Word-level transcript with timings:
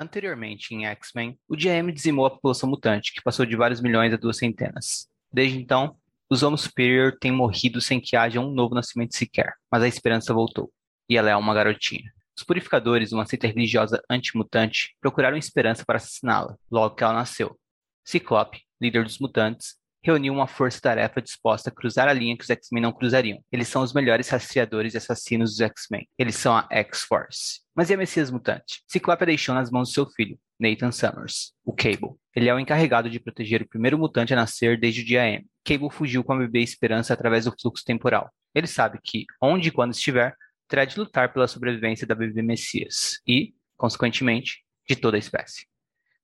Anteriormente, 0.00 0.74
em 0.74 0.86
X-Men, 0.86 1.38
o 1.46 1.54
GM 1.54 1.92
dizimou 1.92 2.24
a 2.24 2.30
população 2.30 2.70
mutante, 2.70 3.12
que 3.12 3.20
passou 3.22 3.44
de 3.44 3.54
vários 3.54 3.82
milhões 3.82 4.14
a 4.14 4.16
duas 4.16 4.38
centenas. 4.38 5.06
Desde 5.30 5.58
então, 5.58 5.94
os 6.30 6.42
Homo 6.42 6.56
Superior 6.56 7.18
têm 7.20 7.30
morrido 7.30 7.82
sem 7.82 8.00
que 8.00 8.16
haja 8.16 8.40
um 8.40 8.50
novo 8.50 8.74
nascimento 8.74 9.14
sequer, 9.14 9.52
mas 9.70 9.82
a 9.82 9.88
esperança 9.88 10.32
voltou, 10.32 10.72
e 11.06 11.18
ela 11.18 11.28
é 11.28 11.36
uma 11.36 11.52
garotinha. 11.52 12.10
Os 12.34 12.42
purificadores, 12.42 13.12
uma 13.12 13.26
seita 13.26 13.46
religiosa 13.46 14.02
antimutante, 14.08 14.96
procuraram 15.02 15.36
esperança 15.36 15.84
para 15.84 15.98
assassiná-la, 15.98 16.56
logo 16.70 16.94
que 16.94 17.04
ela 17.04 17.12
nasceu. 17.12 17.60
Ciclope, 18.02 18.62
líder 18.80 19.04
dos 19.04 19.18
mutantes, 19.18 19.76
reuniu 20.02 20.32
uma 20.32 20.46
força-tarefa 20.46 21.20
disposta 21.20 21.70
a 21.70 21.72
cruzar 21.72 22.08
a 22.08 22.12
linha 22.12 22.36
que 22.36 22.44
os 22.44 22.50
X-Men 22.50 22.82
não 22.82 22.92
cruzariam. 22.92 23.42
Eles 23.52 23.68
são 23.68 23.82
os 23.82 23.92
melhores 23.92 24.28
rastreadores 24.28 24.94
e 24.94 24.96
assassinos 24.96 25.50
dos 25.50 25.60
X-Men. 25.60 26.08
Eles 26.18 26.36
são 26.36 26.56
a 26.56 26.66
X-Force. 26.70 27.60
Mas 27.74 27.90
e 27.90 27.94
a 27.94 27.96
Messias 27.96 28.30
Mutante? 28.30 28.82
Ciclope 28.86 29.26
deixou 29.26 29.54
nas 29.54 29.70
mãos 29.70 29.88
de 29.88 29.94
seu 29.94 30.06
filho, 30.06 30.38
Nathan 30.58 30.92
Summers, 30.92 31.52
o 31.64 31.72
Cable. 31.72 32.16
Ele 32.34 32.48
é 32.48 32.54
o 32.54 32.58
encarregado 32.58 33.10
de 33.10 33.20
proteger 33.20 33.62
o 33.62 33.68
primeiro 33.68 33.98
mutante 33.98 34.32
a 34.32 34.36
nascer 34.36 34.78
desde 34.78 35.02
o 35.02 35.04
dia 35.04 35.26
M. 35.26 35.46
Cable 35.64 35.90
fugiu 35.90 36.22
com 36.22 36.32
a 36.32 36.38
bebê 36.38 36.60
Esperança 36.60 37.12
através 37.12 37.44
do 37.44 37.54
fluxo 37.60 37.84
temporal. 37.84 38.30
Ele 38.54 38.66
sabe 38.66 38.98
que, 39.02 39.24
onde 39.40 39.68
e 39.68 39.72
quando 39.72 39.92
estiver, 39.92 40.34
terá 40.68 40.84
de 40.84 40.98
lutar 40.98 41.32
pela 41.32 41.48
sobrevivência 41.48 42.06
da 42.06 42.14
bebê 42.14 42.42
Messias 42.42 43.20
e, 43.26 43.54
consequentemente, 43.76 44.64
de 44.88 44.96
toda 44.96 45.16
a 45.16 45.18
espécie. 45.18 45.69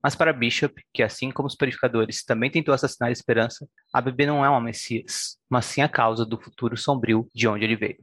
Mas 0.07 0.15
para 0.15 0.33
Bishop, 0.33 0.81
que 0.95 1.03
assim 1.03 1.33
como 1.33 1.49
os 1.49 1.57
purificadores 1.57 2.25
também 2.25 2.49
tentou 2.49 2.73
assassinar 2.73 3.09
a 3.09 3.13
Esperança, 3.13 3.67
a 3.93 4.01
bebê 4.01 4.25
não 4.25 4.45
é 4.45 4.49
uma 4.49 4.61
Messias, 4.61 5.37
mas 5.51 5.65
sim 5.65 5.83
a 5.83 5.89
causa 5.89 6.25
do 6.25 6.41
futuro 6.41 6.77
sombrio 6.77 7.29
de 7.35 7.49
onde 7.49 7.65
ele 7.65 7.75
veio. 7.75 7.99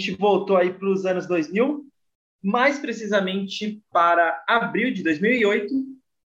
Gente 0.00 0.16
voltou 0.16 0.56
aí 0.56 0.72
para 0.72 0.88
os 0.88 1.04
anos 1.04 1.26
2000, 1.26 1.84
mais 2.42 2.78
precisamente 2.78 3.82
para 3.92 4.42
abril 4.48 4.92
de 4.92 5.02
2008, 5.02 5.72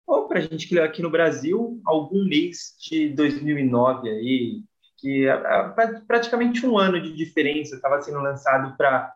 ou 0.05 0.27
para 0.27 0.39
a 0.39 0.41
gente 0.41 0.67
que 0.67 0.75
leu 0.75 0.83
aqui 0.83 1.01
no 1.01 1.09
Brasil, 1.09 1.81
algum 1.83 2.23
mês 2.25 2.75
de 2.79 3.09
2009 3.09 4.09
aí, 4.09 4.61
que 4.99 5.27
é, 5.27 5.35
praticamente 6.07 6.65
um 6.65 6.77
ano 6.77 7.01
de 7.01 7.13
diferença, 7.13 7.75
estava 7.75 8.01
sendo 8.01 8.19
lançado 8.19 8.77
para 8.77 9.11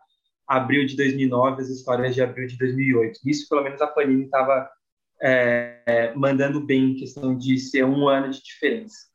abril 0.46 0.84
de 0.86 0.96
2009, 0.96 1.62
as 1.62 1.68
histórias 1.68 2.14
de 2.14 2.22
abril 2.22 2.48
de 2.48 2.58
2008. 2.58 3.20
Isso, 3.24 3.48
pelo 3.48 3.62
menos, 3.62 3.80
a 3.80 3.86
Panini 3.86 4.24
estava 4.24 4.68
é, 5.22 6.12
mandando 6.16 6.64
bem 6.64 6.92
em 6.92 6.96
questão 6.96 7.36
de 7.36 7.58
ser 7.58 7.84
um 7.84 8.08
ano 8.08 8.30
de 8.30 8.42
diferença. 8.42 9.07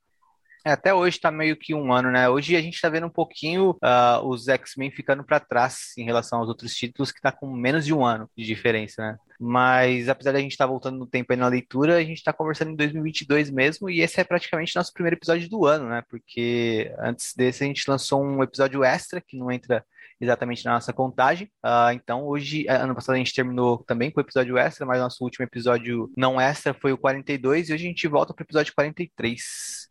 É, 0.65 0.71
até 0.71 0.93
hoje 0.93 1.17
está 1.17 1.29
meio 1.29 1.57
que 1.57 1.73
um 1.73 1.91
ano, 1.91 2.09
né? 2.09 2.29
Hoje 2.29 2.55
a 2.55 2.61
gente 2.61 2.75
está 2.75 2.87
vendo 2.87 3.05
um 3.07 3.09
pouquinho 3.09 3.71
uh, 3.71 4.25
os 4.25 4.47
X-Men 4.47 4.91
ficando 4.91 5.21
para 5.21 5.37
trás 5.37 5.91
em 5.97 6.05
relação 6.05 6.39
aos 6.39 6.47
outros 6.47 6.73
títulos, 6.73 7.11
que 7.11 7.19
está 7.19 7.33
com 7.33 7.51
menos 7.53 7.85
de 7.85 7.93
um 7.93 8.05
ano 8.05 8.29
de 8.37 8.45
diferença, 8.45 9.01
né? 9.01 9.17
Mas 9.37 10.07
apesar 10.07 10.31
de 10.31 10.37
a 10.37 10.41
gente 10.41 10.53
estar 10.53 10.63
tá 10.63 10.71
voltando 10.71 10.97
no 10.97 11.05
tempo 11.05 11.33
aí 11.33 11.37
na 11.37 11.49
leitura, 11.49 11.97
a 11.97 12.03
gente 12.03 12.19
está 12.19 12.31
conversando 12.31 12.71
em 12.71 12.75
2022 12.77 13.49
mesmo, 13.49 13.89
e 13.89 13.99
esse 13.99 14.21
é 14.21 14.23
praticamente 14.23 14.73
nosso 14.73 14.93
primeiro 14.93 15.17
episódio 15.17 15.49
do 15.49 15.65
ano, 15.65 15.89
né? 15.89 16.01
Porque 16.09 16.93
antes 16.97 17.33
desse 17.35 17.65
a 17.65 17.67
gente 17.67 17.89
lançou 17.89 18.23
um 18.23 18.41
episódio 18.41 18.85
extra, 18.85 19.19
que 19.19 19.35
não 19.35 19.51
entra 19.51 19.85
exatamente 20.23 20.65
na 20.65 20.73
nossa 20.73 20.93
contagem. 20.93 21.47
Uh, 21.63 21.91
então, 21.93 22.25
hoje, 22.25 22.65
eh, 22.67 22.75
ano 22.75 22.95
passado 22.95 23.15
a 23.15 23.17
gente 23.17 23.33
terminou 23.33 23.79
também 23.79 24.11
com 24.11 24.19
o 24.19 24.23
episódio 24.23 24.57
extra, 24.57 24.85
mas 24.85 24.99
nosso 24.99 25.23
último 25.23 25.45
episódio 25.45 26.11
não 26.15 26.39
extra 26.39 26.73
foi 26.73 26.91
o 26.93 26.97
42 26.97 27.69
e 27.69 27.73
hoje 27.73 27.85
a 27.85 27.87
gente 27.87 28.07
volta 28.07 28.33
para 28.33 28.43
o 28.43 28.45
episódio 28.45 28.73
43. 28.73 29.41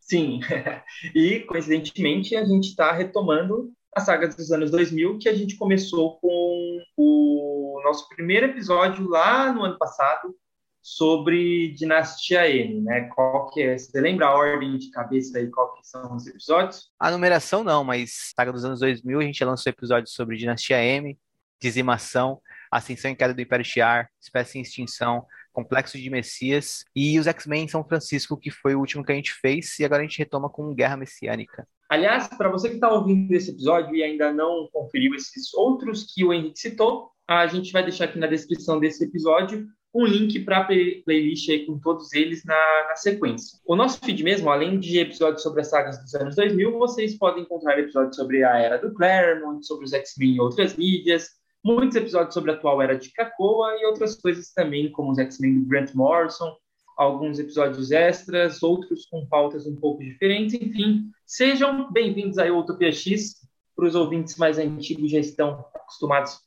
Sim, 0.01 0.39
e 1.15 1.39
coincidentemente 1.41 2.35
a 2.35 2.43
gente 2.43 2.69
está 2.69 2.91
retomando 2.91 3.71
a 3.95 4.01
saga 4.01 4.27
dos 4.27 4.51
anos 4.51 4.71
2000, 4.71 5.19
que 5.19 5.29
a 5.29 5.35
gente 5.35 5.55
começou 5.55 6.17
com 6.19 6.79
o 6.97 7.81
nosso 7.83 8.09
primeiro 8.09 8.47
episódio 8.47 9.07
lá 9.07 9.53
no 9.53 9.63
ano 9.63 9.77
passado, 9.77 10.35
sobre 10.83 11.71
Dinastia 11.71 12.45
M, 12.49 12.81
né? 12.81 13.07
Qual 13.15 13.49
que 13.49 13.61
é? 13.61 13.77
Você 13.77 14.01
lembra 14.01 14.27
a 14.27 14.35
ordem 14.35 14.77
de 14.77 14.91
cabeça 14.91 15.37
aí, 15.37 15.49
qual 15.49 15.73
que 15.75 15.87
são 15.87 16.13
os 16.13 16.27
episódios? 16.27 16.91
A 16.99 17.09
numeração 17.09 17.63
não, 17.63 17.85
mas 17.85 18.33
saga 18.35 18.51
dos 18.51 18.65
anos 18.65 18.81
2000 18.81 19.21
a 19.21 19.23
gente 19.23 19.45
lançou 19.45 19.69
episódios 19.69 20.13
sobre 20.13 20.35
Dinastia 20.35 20.83
M, 20.83 21.17
Dizimação, 21.61 22.41
Ascensão 22.69 23.09
e 23.09 23.15
Queda 23.15 23.33
do 23.33 23.41
Império 23.41 23.63
Shi'ar, 23.63 24.09
Espécie 24.21 24.59
em 24.59 24.61
Extinção, 24.61 25.25
Complexo 25.53 25.97
de 25.97 26.09
Messias 26.09 26.83
e 26.93 27.17
os 27.17 27.27
X-Men 27.27 27.63
em 27.63 27.67
São 27.69 27.83
Francisco, 27.85 28.35
que 28.35 28.51
foi 28.51 28.75
o 28.75 28.79
último 28.79 29.05
que 29.05 29.13
a 29.13 29.15
gente 29.15 29.33
fez, 29.33 29.79
e 29.79 29.85
agora 29.85 30.01
a 30.01 30.05
gente 30.05 30.19
retoma 30.19 30.49
com 30.49 30.73
Guerra 30.73 30.97
Messiânica. 30.97 31.65
Aliás, 31.89 32.27
para 32.27 32.49
você 32.49 32.67
que 32.67 32.75
está 32.75 32.91
ouvindo 32.91 33.31
esse 33.33 33.51
episódio 33.51 33.95
e 33.95 34.03
ainda 34.03 34.33
não 34.33 34.67
conferiu 34.73 35.15
esses 35.15 35.53
outros 35.53 36.13
que 36.13 36.25
o 36.25 36.33
Henrique 36.33 36.59
citou, 36.59 37.11
a 37.25 37.47
gente 37.47 37.71
vai 37.71 37.83
deixar 37.83 38.05
aqui 38.05 38.19
na 38.19 38.27
descrição 38.27 38.79
desse 38.79 39.05
episódio 39.05 39.65
um 39.93 40.05
link 40.05 40.39
para 40.39 40.59
a 40.59 40.63
playlist 40.65 41.49
aí 41.49 41.65
com 41.65 41.77
todos 41.77 42.13
eles 42.13 42.43
na, 42.43 42.55
na, 42.87 42.95
sequência. 42.95 43.59
O 43.65 43.75
nosso 43.75 43.99
feed 43.99 44.23
mesmo, 44.23 44.49
além 44.49 44.79
de 44.79 44.99
episódios 44.99 45.43
sobre 45.43 45.61
as 45.61 45.69
sagas 45.69 46.01
dos 46.01 46.15
anos 46.15 46.35
2000, 46.35 46.71
vocês 46.79 47.15
podem 47.15 47.43
encontrar 47.43 47.77
episódios 47.77 48.15
sobre 48.15 48.43
a 48.43 48.57
era 48.57 48.77
do 48.79 48.93
Claremont, 48.93 49.63
sobre 49.65 49.85
os 49.85 49.93
X-Men 49.93 50.35
e 50.35 50.39
outras 50.39 50.75
mídias, 50.75 51.29
muitos 51.63 51.95
episódios 51.95 52.33
sobre 52.33 52.51
a 52.51 52.55
atual 52.55 52.81
era 52.81 52.97
de 52.97 53.11
Krakoa 53.13 53.75
e 53.79 53.85
outras 53.85 54.19
coisas 54.19 54.51
também, 54.51 54.91
como 54.91 55.11
os 55.11 55.19
X-Men 55.19 55.59
do 55.59 55.67
Grant 55.67 55.93
Morrison, 55.93 56.55
alguns 56.97 57.37
episódios 57.37 57.91
extras, 57.91 58.63
outros 58.63 59.05
com 59.05 59.25
pautas 59.27 59.67
um 59.67 59.75
pouco 59.75 60.03
diferentes, 60.03 60.55
enfim. 60.55 61.11
Sejam 61.25 61.91
bem-vindos 61.91 62.39
aí 62.39 62.49
ao 62.49 62.59
Utopia 62.59 62.91
X. 62.91 63.43
Para 63.75 63.87
os 63.87 63.95
ouvintes 63.95 64.37
mais 64.37 64.57
antigos 64.57 65.11
já 65.11 65.19
estão 65.19 65.65
acostumados 65.73 66.39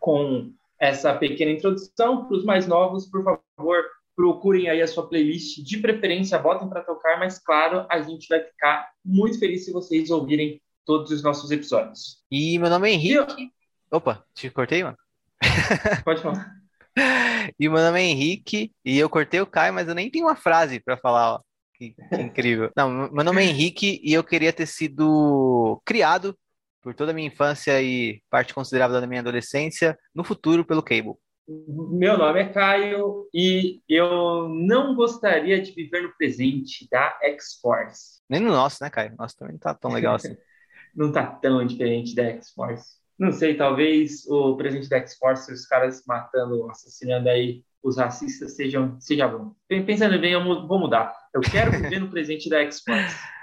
com 0.00 0.52
essa 0.82 1.14
pequena 1.14 1.52
introdução. 1.52 2.26
Para 2.26 2.36
os 2.36 2.44
mais 2.44 2.66
novos, 2.66 3.06
por 3.06 3.22
favor, 3.22 3.84
procurem 4.16 4.68
aí 4.68 4.82
a 4.82 4.86
sua 4.88 5.08
playlist, 5.08 5.62
de 5.62 5.78
preferência, 5.78 6.36
botem 6.38 6.68
para 6.68 6.82
tocar, 6.82 7.20
mas 7.20 7.38
claro, 7.38 7.86
a 7.88 8.02
gente 8.02 8.26
vai 8.28 8.40
ficar 8.40 8.90
muito 9.04 9.38
feliz 9.38 9.64
se 9.64 9.72
vocês 9.72 10.10
ouvirem 10.10 10.60
todos 10.84 11.12
os 11.12 11.22
nossos 11.22 11.52
episódios. 11.52 12.20
E 12.28 12.58
meu 12.58 12.68
nome 12.68 12.90
é 12.90 12.94
Henrique. 12.94 13.42
Eu... 13.42 13.96
Opa, 13.96 14.24
te 14.34 14.50
cortei, 14.50 14.82
mano? 14.82 14.96
Pode 16.04 16.20
falar. 16.20 16.52
e 17.58 17.68
meu 17.68 17.78
nome 17.78 18.00
é 18.00 18.04
Henrique, 18.04 18.72
e 18.84 18.98
eu 18.98 19.08
cortei 19.08 19.40
o 19.40 19.46
Caio, 19.46 19.72
mas 19.72 19.86
eu 19.86 19.94
nem 19.94 20.10
tenho 20.10 20.26
uma 20.26 20.36
frase 20.36 20.80
para 20.80 20.96
falar, 20.96 21.34
ó. 21.34 21.40
Que, 21.74 21.94
que 21.94 22.20
incrível. 22.20 22.70
Não, 22.76 23.08
meu 23.10 23.24
nome 23.24 23.42
é 23.42 23.46
Henrique 23.46 24.00
e 24.02 24.12
eu 24.12 24.22
queria 24.22 24.52
ter 24.52 24.66
sido 24.66 25.80
criado 25.84 26.36
por 26.82 26.94
toda 26.94 27.12
a 27.12 27.14
minha 27.14 27.28
infância 27.28 27.80
e 27.80 28.20
parte 28.28 28.52
considerável 28.52 29.00
da 29.00 29.06
minha 29.06 29.20
adolescência, 29.20 29.96
no 30.14 30.24
futuro 30.24 30.64
pelo 30.64 30.82
Cable. 30.82 31.14
Meu 31.48 32.18
nome 32.18 32.40
é 32.40 32.48
Caio 32.48 33.28
e 33.32 33.80
eu 33.88 34.48
não 34.48 34.94
gostaria 34.94 35.60
de 35.60 35.72
viver 35.72 36.02
no 36.02 36.16
presente 36.16 36.88
da 36.90 37.18
X-Force. 37.22 38.20
Nem 38.28 38.40
no 38.40 38.50
nosso, 38.50 38.82
né, 38.82 38.90
Caio? 38.90 39.14
Nosso 39.18 39.36
também 39.36 39.54
não 39.54 39.60
tá 39.60 39.74
tão 39.74 39.92
legal 39.92 40.16
assim. 40.16 40.36
não 40.94 41.10
tá 41.10 41.26
tão 41.26 41.64
diferente 41.66 42.14
da 42.14 42.24
X-Force. 42.24 42.96
Não 43.18 43.32
sei, 43.32 43.56
talvez 43.56 44.26
o 44.26 44.56
presente 44.56 44.88
da 44.88 44.98
X-Force, 44.98 45.52
os 45.52 45.66
caras 45.66 46.02
matando, 46.06 46.68
assassinando 46.70 47.28
aí 47.28 47.64
os 47.82 47.96
racistas, 47.96 48.54
sejam, 48.54 48.98
seja 49.00 49.26
bom. 49.28 49.54
Pensando 49.68 50.18
bem, 50.20 50.32
eu 50.32 50.42
vou 50.44 50.78
mudar. 50.78 51.14
Eu 51.34 51.40
quero 51.40 51.72
viver 51.72 52.00
no 52.00 52.08
presente 52.08 52.48
da 52.48 52.60
X-Force. 52.60 53.16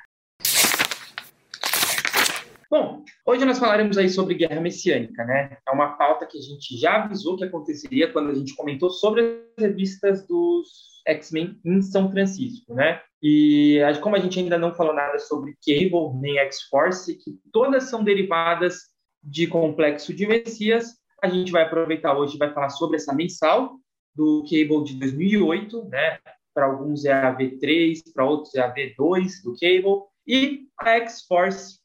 Bom, 2.70 3.04
hoje 3.30 3.46
nós 3.46 3.60
falaremos 3.60 3.98
aí 3.98 4.10
sobre 4.10 4.34
guerra 4.34 4.60
messiânica, 4.60 5.24
né? 5.24 5.58
É 5.68 5.72
uma 5.72 5.90
pauta 5.90 6.26
que 6.26 6.38
a 6.38 6.42
gente 6.42 6.76
já 6.78 7.04
avisou 7.04 7.38
que 7.38 7.44
aconteceria 7.44 8.12
quando 8.12 8.32
a 8.32 8.34
gente 8.34 8.56
comentou 8.56 8.90
sobre 8.90 9.22
as 9.56 9.64
revistas 9.64 10.26
dos 10.26 10.68
X-Men 11.06 11.60
em 11.64 11.82
São 11.82 12.10
Francisco, 12.12 12.74
né? 12.74 13.02
E 13.22 13.80
como 14.02 14.16
a 14.16 14.20
gente 14.20 14.40
ainda 14.40 14.58
não 14.58 14.74
falou 14.74 14.94
nada 14.94 15.20
sobre 15.20 15.56
Cable 15.64 16.20
nem 16.20 16.40
X-Force, 16.40 17.16
que 17.18 17.40
todas 17.52 17.84
são 17.84 18.04
derivadas 18.04 18.90
de 19.24 19.46
Complexo 19.46 20.12
de 20.14 20.26
Messias, 20.26 20.96
a 21.22 21.28
gente 21.28 21.52
vai 21.52 21.64
aproveitar 21.64 22.18
hoje 22.18 22.36
e 22.36 22.40
vai 22.40 22.52
falar 22.52 22.70
sobre 22.70 22.98
essa 22.98 23.14
mensal 23.14 23.76
do 24.16 24.44
Cable 24.44 24.84
de 24.84 24.96
2008, 24.96 25.86
né? 25.86 26.18
Para 26.52 26.66
alguns 26.66 27.06
é 27.06 27.14
a 27.14 27.36
V3, 27.36 28.02
para 28.12 28.26
outros 28.26 28.56
é 28.56 28.62
a 28.62 28.74
V2 28.74 29.44
do 29.44 29.54
Cable, 29.54 30.04
e 30.26 30.68
a 30.80 30.90
X-Force 30.98 31.80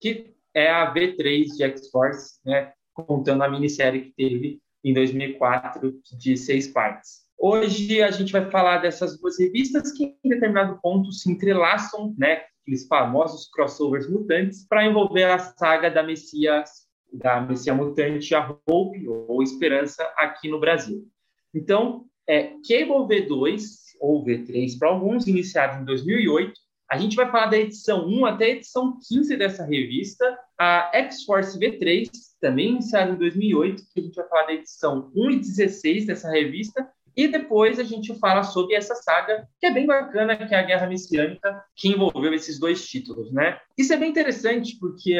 que 0.00 0.34
é 0.54 0.70
a 0.70 0.92
V3 0.92 1.44
de 1.56 1.62
X-Force, 1.62 2.40
né, 2.44 2.72
contando 2.92 3.42
a 3.42 3.48
minissérie 3.48 4.06
que 4.06 4.12
teve 4.12 4.60
em 4.82 4.94
2004 4.94 6.00
de 6.18 6.36
seis 6.36 6.68
partes. 6.68 7.20
Hoje 7.38 8.02
a 8.02 8.10
gente 8.10 8.32
vai 8.32 8.50
falar 8.50 8.78
dessas 8.78 9.18
duas 9.18 9.38
revistas 9.38 9.92
que 9.92 10.16
em 10.22 10.28
determinado 10.28 10.78
ponto 10.82 11.10
se 11.12 11.30
entrelaçam, 11.30 12.14
né, 12.18 12.42
aqueles 12.62 12.86
famosos 12.86 13.48
crossovers 13.50 14.08
mutantes, 14.08 14.66
para 14.66 14.84
envolver 14.84 15.24
a 15.24 15.38
saga 15.38 15.90
da 15.90 16.02
Messias, 16.02 16.86
da 17.12 17.40
Messia 17.40 17.74
Mutante, 17.74 18.34
a 18.34 18.56
Hope 18.68 19.08
ou 19.08 19.42
Esperança 19.42 20.02
aqui 20.16 20.48
no 20.48 20.60
Brasil. 20.60 21.06
Então, 21.54 22.04
é, 22.28 22.54
Cable 22.66 23.08
V2 23.08 23.60
ou 24.00 24.24
V3 24.24 24.78
para 24.78 24.88
alguns, 24.88 25.26
iniciado 25.26 25.82
em 25.82 25.84
2008, 25.84 26.52
a 26.90 26.98
gente 26.98 27.14
vai 27.14 27.30
falar 27.30 27.46
da 27.46 27.56
edição 27.56 28.04
1 28.08 28.26
até 28.26 28.46
a 28.46 28.48
edição 28.48 28.98
15 29.08 29.36
dessa 29.36 29.64
revista, 29.64 30.36
a 30.58 30.90
X-Force 30.92 31.56
V3, 31.56 32.10
também 32.40 32.70
iniciada 32.70 33.12
em 33.12 33.16
2008, 33.16 33.82
que 33.94 34.00
a 34.00 34.02
gente 34.02 34.16
vai 34.16 34.28
falar 34.28 34.46
da 34.46 34.54
edição 34.54 35.12
1 35.14 35.30
e 35.30 35.38
16 35.38 36.06
dessa 36.06 36.28
revista, 36.28 36.90
e 37.16 37.28
depois 37.28 37.78
a 37.78 37.84
gente 37.84 38.12
fala 38.18 38.42
sobre 38.42 38.74
essa 38.74 38.96
saga, 38.96 39.46
que 39.60 39.66
é 39.66 39.72
bem 39.72 39.86
bacana, 39.86 40.36
que 40.36 40.52
é 40.52 40.58
a 40.58 40.62
Guerra 40.62 40.88
Messiânica, 40.88 41.62
que 41.76 41.88
envolveu 41.88 42.34
esses 42.34 42.58
dois 42.58 42.84
títulos, 42.84 43.32
né? 43.32 43.60
Isso 43.78 43.92
é 43.92 43.96
bem 43.96 44.10
interessante, 44.10 44.76
porque 44.80 45.16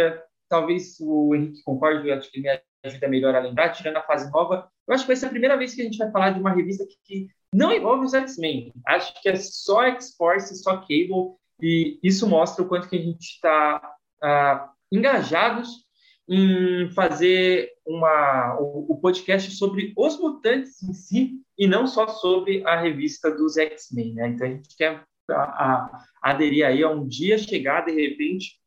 talvez 0.48 0.96
o 1.00 1.34
Henrique 1.36 1.62
concorde, 1.62 2.08
eu 2.08 2.14
acho 2.14 2.28
que 2.32 2.40
ele 2.40 2.48
me 2.48 2.60
ajuda 2.84 3.08
melhor 3.08 3.34
a 3.36 3.40
lembrar, 3.40 3.70
tirando 3.70 3.98
a 3.98 4.02
fase 4.02 4.28
nova, 4.32 4.68
eu 4.88 4.94
acho 4.94 5.04
que 5.04 5.08
vai 5.08 5.16
ser 5.16 5.26
a 5.26 5.30
primeira 5.30 5.56
vez 5.56 5.72
que 5.72 5.82
a 5.82 5.84
gente 5.84 5.98
vai 5.98 6.10
falar 6.10 6.30
de 6.30 6.40
uma 6.40 6.52
revista 6.52 6.84
que, 6.84 6.96
que 7.04 7.28
não 7.54 7.72
envolve 7.72 8.06
os 8.06 8.14
X-Men. 8.14 8.72
Acho 8.86 9.12
que 9.22 9.28
é 9.28 9.36
só 9.36 9.84
X-Force, 9.84 10.62
só 10.62 10.78
Cable, 10.78 11.36
e 11.62 11.98
isso 12.02 12.28
mostra 12.28 12.64
o 12.64 12.68
quanto 12.68 12.88
que 12.88 12.96
a 12.96 13.02
gente 13.02 13.24
está 13.24 13.94
ah, 14.22 14.70
engajados 14.90 15.88
em 16.28 16.88
fazer 16.90 17.70
uma, 17.84 18.56
o, 18.60 18.92
o, 18.92 19.00
podcast 19.00 19.50
sobre 19.50 19.92
os 19.96 20.18
mutantes 20.18 20.80
em 20.82 20.92
si 20.92 21.32
e 21.58 21.66
não 21.66 21.86
só 21.86 22.06
sobre 22.06 22.64
a 22.64 22.80
revista 22.80 23.30
dos 23.30 23.56
X-Men. 23.56 24.14
Né? 24.14 24.28
Então 24.28 24.46
a 24.46 24.50
gente 24.50 24.76
quer 24.76 25.04
a, 25.28 25.34
a, 25.34 26.04
aderir 26.22 26.64
aí 26.64 26.82
a 26.84 26.90
um 26.90 27.06
dia 27.06 27.36
chegar 27.36 27.84
de 27.84 27.92
repente 27.92 28.60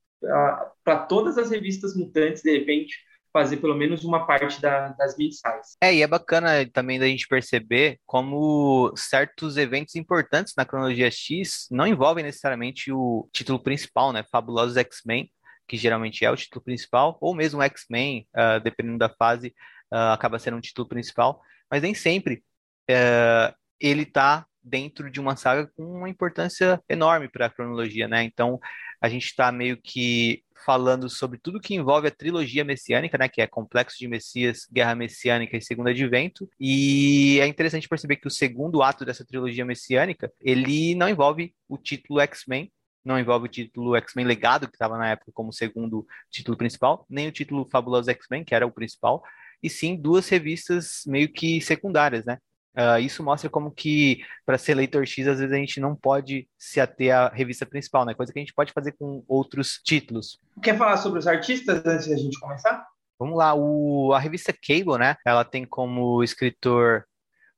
para 0.84 1.00
todas 1.00 1.38
as 1.38 1.50
revistas 1.52 1.96
mutantes 1.96 2.42
de 2.42 2.58
repente 2.58 2.96
fazer 3.34 3.58
pelo 3.58 3.76
menos 3.76 4.04
uma 4.04 4.28
parte 4.28 4.62
da, 4.62 4.90
das 4.90 5.18
mensais. 5.18 5.76
É, 5.82 5.94
e 5.94 6.04
é 6.04 6.08
bacana 6.08 6.70
também 6.72 7.00
da 7.00 7.08
gente 7.08 7.28
perceber 7.28 8.00
como 8.06 8.94
certos 8.96 9.58
eventos 9.58 9.96
importantes 9.96 10.54
na 10.56 10.64
cronologia 10.64 11.10
X 11.10 11.68
não 11.72 11.88
envolvem 11.88 12.24
necessariamente 12.24 12.92
o 12.92 13.28
título 13.34 13.62
principal, 13.62 14.14
né? 14.14 14.24
Fabulosos 14.32 14.78
X-Men, 14.78 15.32
que 15.68 15.76
geralmente 15.76 16.24
é 16.24 16.30
o 16.30 16.36
título 16.36 16.64
principal, 16.64 17.18
ou 17.20 17.34
mesmo 17.34 17.62
X-Men, 17.64 18.28
uh, 18.36 18.60
dependendo 18.64 19.00
da 19.00 19.10
fase, 19.10 19.48
uh, 19.92 20.14
acaba 20.14 20.38
sendo 20.38 20.58
um 20.58 20.62
título 20.62 20.88
principal, 20.88 21.42
mas 21.72 21.82
nem 21.82 21.96
sempre 21.96 22.44
uh, 22.92 23.54
ele 23.80 24.04
está 24.04 24.46
dentro 24.64 25.12
de 25.12 25.20
uma 25.20 25.36
saga 25.36 25.70
com 25.76 25.84
uma 25.84 26.10
importância 26.10 26.82
enorme 26.88 27.28
para 27.28 27.48
a 27.48 27.50
cronologia, 27.50 28.08
né? 28.08 28.24
Então, 28.24 28.60
a 29.04 29.10
gente 29.10 29.26
está 29.26 29.52
meio 29.52 29.76
que 29.76 30.42
falando 30.66 31.10
sobre 31.10 31.38
tudo 31.38 31.60
que 31.60 31.76
envolve 31.76 32.08
a 32.08 32.12
trilogia 32.12 32.64
messiânica, 32.64 33.18
né, 33.18 33.28
que 33.28 33.42
é 33.42 33.46
Complexo 33.46 33.98
de 34.00 34.08
Messias, 34.08 34.66
Guerra 34.72 34.96
Messiânica 34.96 35.58
e 35.58 35.62
Segundo 35.62 35.90
Advento. 35.90 36.50
E 36.58 37.38
é 37.42 37.46
interessante 37.46 37.90
perceber 37.90 38.16
que 38.16 38.28
o 38.28 38.32
segundo 38.32 38.82
ato 38.82 39.04
dessa 39.04 39.26
trilogia 39.26 39.66
messiânica, 39.66 40.32
ele 40.40 40.96
não 40.96 41.10
envolve 41.10 41.54
o 41.68 41.78
título 41.78 42.22
X-Men, 42.22 42.72
não 43.04 43.20
envolve 43.20 43.48
o 43.48 43.52
título 43.52 43.94
X-Men 43.98 44.26
Legado, 44.26 44.70
que 44.70 44.76
estava 44.76 44.98
na 44.98 45.10
época 45.10 45.34
como 45.34 45.52
segundo 45.52 46.08
título 46.32 46.56
principal, 46.56 47.06
nem 47.10 47.28
o 47.28 47.32
título 47.34 47.68
Fabuloso 47.70 48.10
X-Men, 48.10 48.46
que 48.46 48.56
era 48.56 48.66
o 48.66 48.72
principal, 48.72 49.22
e 49.62 49.70
sim 49.70 49.98
duas 49.98 50.30
revistas 50.30 51.02
meio 51.06 51.28
que 51.28 51.60
secundárias, 51.60 52.24
né? 52.24 52.38
Uh, 52.76 52.98
isso 53.00 53.24
mostra 53.24 53.50
como 53.50 53.70
que, 53.70 54.24
para 54.46 54.58
ser 54.58 54.74
leitor 54.74 55.06
X, 55.06 55.28
às 55.28 55.40
vezes 55.40 55.54
a 55.54 55.58
gente 55.58 55.80
não 55.80 55.96
pode 55.96 56.48
se 56.58 56.80
ater 56.82 57.16
à 57.16 57.30
revista 57.30 57.66
principal, 57.66 58.04
né? 58.06 58.14
Coisa 58.14 58.34
que 58.34 58.40
a 58.40 58.42
gente 58.42 58.54
pode 58.54 58.74
fazer 58.74 58.94
com 58.94 59.24
outros 59.28 59.80
títulos. 59.84 60.40
Quer 60.62 60.78
falar 60.78 60.98
sobre 60.98 61.20
os 61.20 61.28
artistas 61.28 61.86
antes 61.86 62.08
da 62.08 62.18
gente 62.18 62.40
começar? 62.40 62.84
Vamos 63.20 63.38
lá, 63.38 63.54
o, 63.54 64.12
a 64.14 64.20
revista 64.20 64.52
Cable, 64.52 64.98
né? 64.98 65.16
Ela 65.26 65.46
tem 65.46 65.66
como 65.66 66.24
escritor 66.24 67.06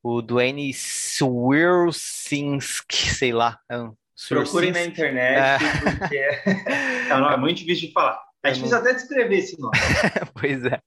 o 0.04 0.22
Duane 0.22 0.72
Swirsinski, 0.74 1.96
sei 3.10 3.32
lá. 3.32 3.58
É 3.70 3.78
um 3.80 3.96
Procure 4.30 4.72
na 4.72 4.86
internet, 4.86 5.38
é. 5.38 5.58
porque 5.92 6.16
é, 6.48 7.10
é 7.10 7.38
muito 7.38 7.58
difícil 7.58 7.90
de 7.90 7.94
falar. 7.94 8.18
É 8.46 8.52
difícil 8.52 8.78
até 8.78 8.94
descrever 8.94 9.38
esse 9.38 9.60
nome. 9.60 9.78
pois 10.40 10.64
é. 10.66 10.80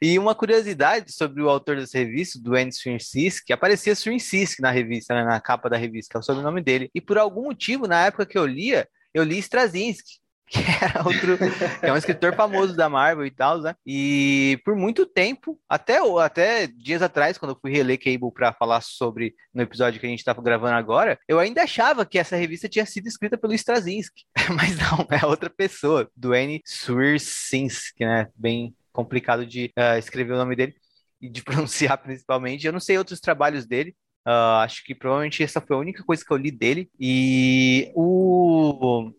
E 0.00 0.18
uma 0.18 0.34
curiosidade 0.34 1.12
sobre 1.12 1.42
o 1.42 1.48
autor 1.48 1.76
dessa 1.76 1.98
revista, 1.98 2.38
do 2.38 2.54
Andy 2.54 2.74
Swinsisk, 2.74 3.50
aparecia 3.50 3.94
Swinsisk 3.94 4.60
na 4.60 4.70
revista, 4.70 5.14
né, 5.14 5.24
na 5.24 5.40
capa 5.40 5.70
da 5.70 5.76
revista, 5.76 6.10
que 6.10 6.16
é 6.16 6.20
o 6.20 6.22
sobrenome 6.22 6.62
dele. 6.62 6.90
E 6.94 7.00
por 7.00 7.18
algum 7.18 7.44
motivo, 7.44 7.86
na 7.86 8.06
época 8.06 8.26
que 8.26 8.38
eu 8.38 8.46
lia, 8.46 8.88
eu 9.12 9.22
li 9.22 9.38
Straczynski, 9.38 10.18
que 10.48 10.60
outro, 11.04 11.38
que 11.38 11.86
é 11.86 11.92
um 11.92 11.96
escritor 11.96 12.34
famoso 12.34 12.76
da 12.76 12.88
Marvel 12.88 13.26
e 13.26 13.30
tal, 13.30 13.60
né? 13.60 13.74
E 13.86 14.60
por 14.64 14.76
muito 14.76 15.06
tempo, 15.06 15.58
até, 15.68 15.98
até 16.20 16.66
dias 16.66 17.02
atrás, 17.02 17.38
quando 17.38 17.52
eu 17.52 17.58
fui 17.60 17.72
reler 17.72 17.98
Cable 17.98 18.32
para 18.32 18.52
falar 18.52 18.80
sobre 18.82 19.34
no 19.52 19.62
episódio 19.62 19.98
que 19.98 20.06
a 20.06 20.08
gente 20.08 20.18
estava 20.18 20.42
gravando 20.42 20.74
agora, 20.74 21.18
eu 21.26 21.38
ainda 21.38 21.62
achava 21.62 22.04
que 22.04 22.18
essa 22.18 22.36
revista 22.36 22.68
tinha 22.68 22.84
sido 22.84 23.06
escrita 23.06 23.38
pelo 23.38 23.54
Straczynski, 23.54 24.24
mas 24.54 24.76
não, 24.76 25.06
é 25.10 25.24
outra 25.26 25.48
pessoa, 25.48 26.10
Duane 26.14 26.60
Swierczynski, 26.64 28.04
né? 28.04 28.28
Bem 28.36 28.74
complicado 28.92 29.46
de 29.46 29.72
uh, 29.78 29.98
escrever 29.98 30.34
o 30.34 30.38
nome 30.38 30.54
dele 30.54 30.74
e 31.20 31.28
de 31.28 31.42
pronunciar 31.44 31.96
principalmente. 31.98 32.66
Eu 32.66 32.72
não 32.72 32.80
sei 32.80 32.98
outros 32.98 33.20
trabalhos 33.20 33.66
dele, 33.66 33.94
Uh, 34.26 34.64
acho 34.64 34.82
que 34.84 34.94
provavelmente 34.94 35.42
essa 35.42 35.60
foi 35.60 35.76
a 35.76 35.78
única 35.78 36.02
coisa 36.02 36.24
que 36.24 36.32
eu 36.32 36.36
li 36.38 36.50
dele. 36.50 36.88
E 36.98 37.92
o 37.94 39.12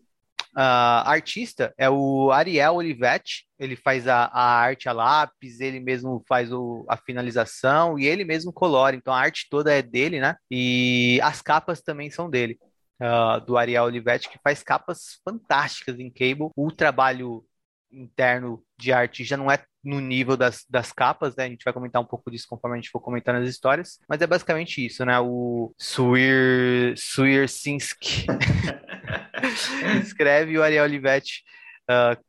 Uh, 0.56 1.04
artista 1.04 1.74
é 1.76 1.90
o 1.90 2.30
Ariel 2.32 2.76
Olivetti, 2.76 3.46
ele 3.58 3.76
faz 3.76 4.08
a, 4.08 4.24
a, 4.24 4.58
arte 4.58 4.88
a 4.88 4.92
lápis, 4.92 5.60
ele 5.60 5.78
mesmo 5.80 6.24
faz 6.26 6.50
o, 6.50 6.82
a 6.88 6.96
finalização 6.96 7.98
e 7.98 8.06
ele 8.06 8.24
mesmo 8.24 8.50
colora, 8.50 8.96
então 8.96 9.12
a 9.12 9.18
arte 9.18 9.48
toda 9.50 9.70
é 9.70 9.82
dele, 9.82 10.18
né? 10.18 10.34
E 10.50 11.20
as 11.22 11.42
capas 11.42 11.82
também 11.82 12.10
são 12.10 12.30
dele, 12.30 12.58
uh, 13.02 13.38
do 13.44 13.58
Ariel 13.58 13.84
Olivetti, 13.84 14.30
que 14.30 14.38
faz 14.42 14.62
capas 14.62 15.20
fantásticas 15.22 16.00
em 16.00 16.10
Cable. 16.10 16.50
O 16.56 16.72
trabalho 16.72 17.44
interno 17.92 18.62
de 18.78 18.92
arte 18.92 19.24
já 19.24 19.36
não 19.36 19.50
é 19.50 19.62
no 19.84 20.00
nível 20.00 20.38
das, 20.38 20.64
das 20.70 20.90
capas, 20.90 21.36
né? 21.36 21.44
A 21.44 21.48
gente 21.48 21.64
vai 21.64 21.72
comentar 21.74 22.00
um 22.00 22.06
pouco 22.06 22.30
disso 22.30 22.46
conforme 22.48 22.76
a 22.76 22.80
gente 22.80 22.90
for 22.90 23.00
comentando 23.00 23.42
as 23.42 23.48
histórias, 23.48 23.98
mas 24.08 24.22
é 24.22 24.26
basicamente 24.26 24.84
isso, 24.84 25.04
né? 25.04 25.20
O 25.20 25.74
Suir, 25.78 26.94
Suirsinski 26.96 28.26
escreve 30.02 30.58
o 30.58 30.62
Ariel 30.62 30.84
Olivetti 30.84 31.42
uh, 31.90 32.20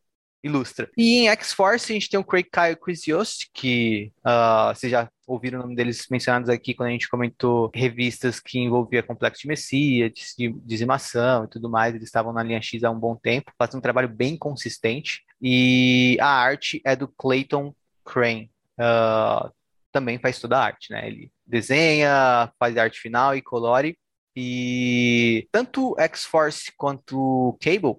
ilustra. 0.43 0.89
E 0.97 1.19
em 1.19 1.29
X-Force 1.29 1.91
a 1.91 1.93
gente 1.93 2.09
tem 2.09 2.19
o 2.19 2.23
Craig 2.23 2.45
Kyle 2.45 2.77
Yost, 3.07 3.49
que 3.53 4.11
uh, 4.19 4.73
vocês 4.73 4.91
já 4.91 5.09
ouviram 5.25 5.59
o 5.59 5.63
nome 5.63 5.75
deles 5.75 6.07
mencionados 6.09 6.49
aqui 6.49 6.73
quando 6.73 6.89
a 6.89 6.91
gente 6.91 7.09
comentou 7.09 7.69
revistas 7.73 8.39
que 8.39 8.59
envolvia 8.59 9.03
Complexo 9.03 9.41
de 9.41 9.47
Messias, 9.47 10.11
de 10.37 10.53
dizimação 10.63 11.43
e 11.43 11.49
tudo 11.49 11.69
mais. 11.69 11.93
Eles 11.93 12.07
estavam 12.07 12.31
na 12.31 12.43
linha 12.43 12.61
X 12.61 12.83
há 12.83 12.89
um 12.89 12.99
bom 12.99 13.15
tempo, 13.15 13.51
fazendo 13.57 13.79
um 13.79 13.81
trabalho 13.81 14.07
bem 14.07 14.37
consistente. 14.37 15.23
E 15.41 16.17
a 16.21 16.29
arte 16.29 16.81
é 16.85 16.95
do 16.95 17.07
Clayton 17.07 17.75
Crane. 18.05 18.49
Uh, 18.79 19.51
também 19.91 20.19
faz 20.19 20.39
toda 20.39 20.57
a 20.57 20.63
arte, 20.63 20.91
né? 20.91 21.07
Ele 21.07 21.31
desenha, 21.45 22.51
faz 22.59 22.77
a 22.77 22.83
arte 22.83 22.99
final 22.99 23.35
e 23.35 23.41
colore. 23.41 23.97
E 24.39 25.49
tanto 25.51 25.95
X-Force 25.97 26.71
quanto 26.77 27.57
Cable 27.59 27.95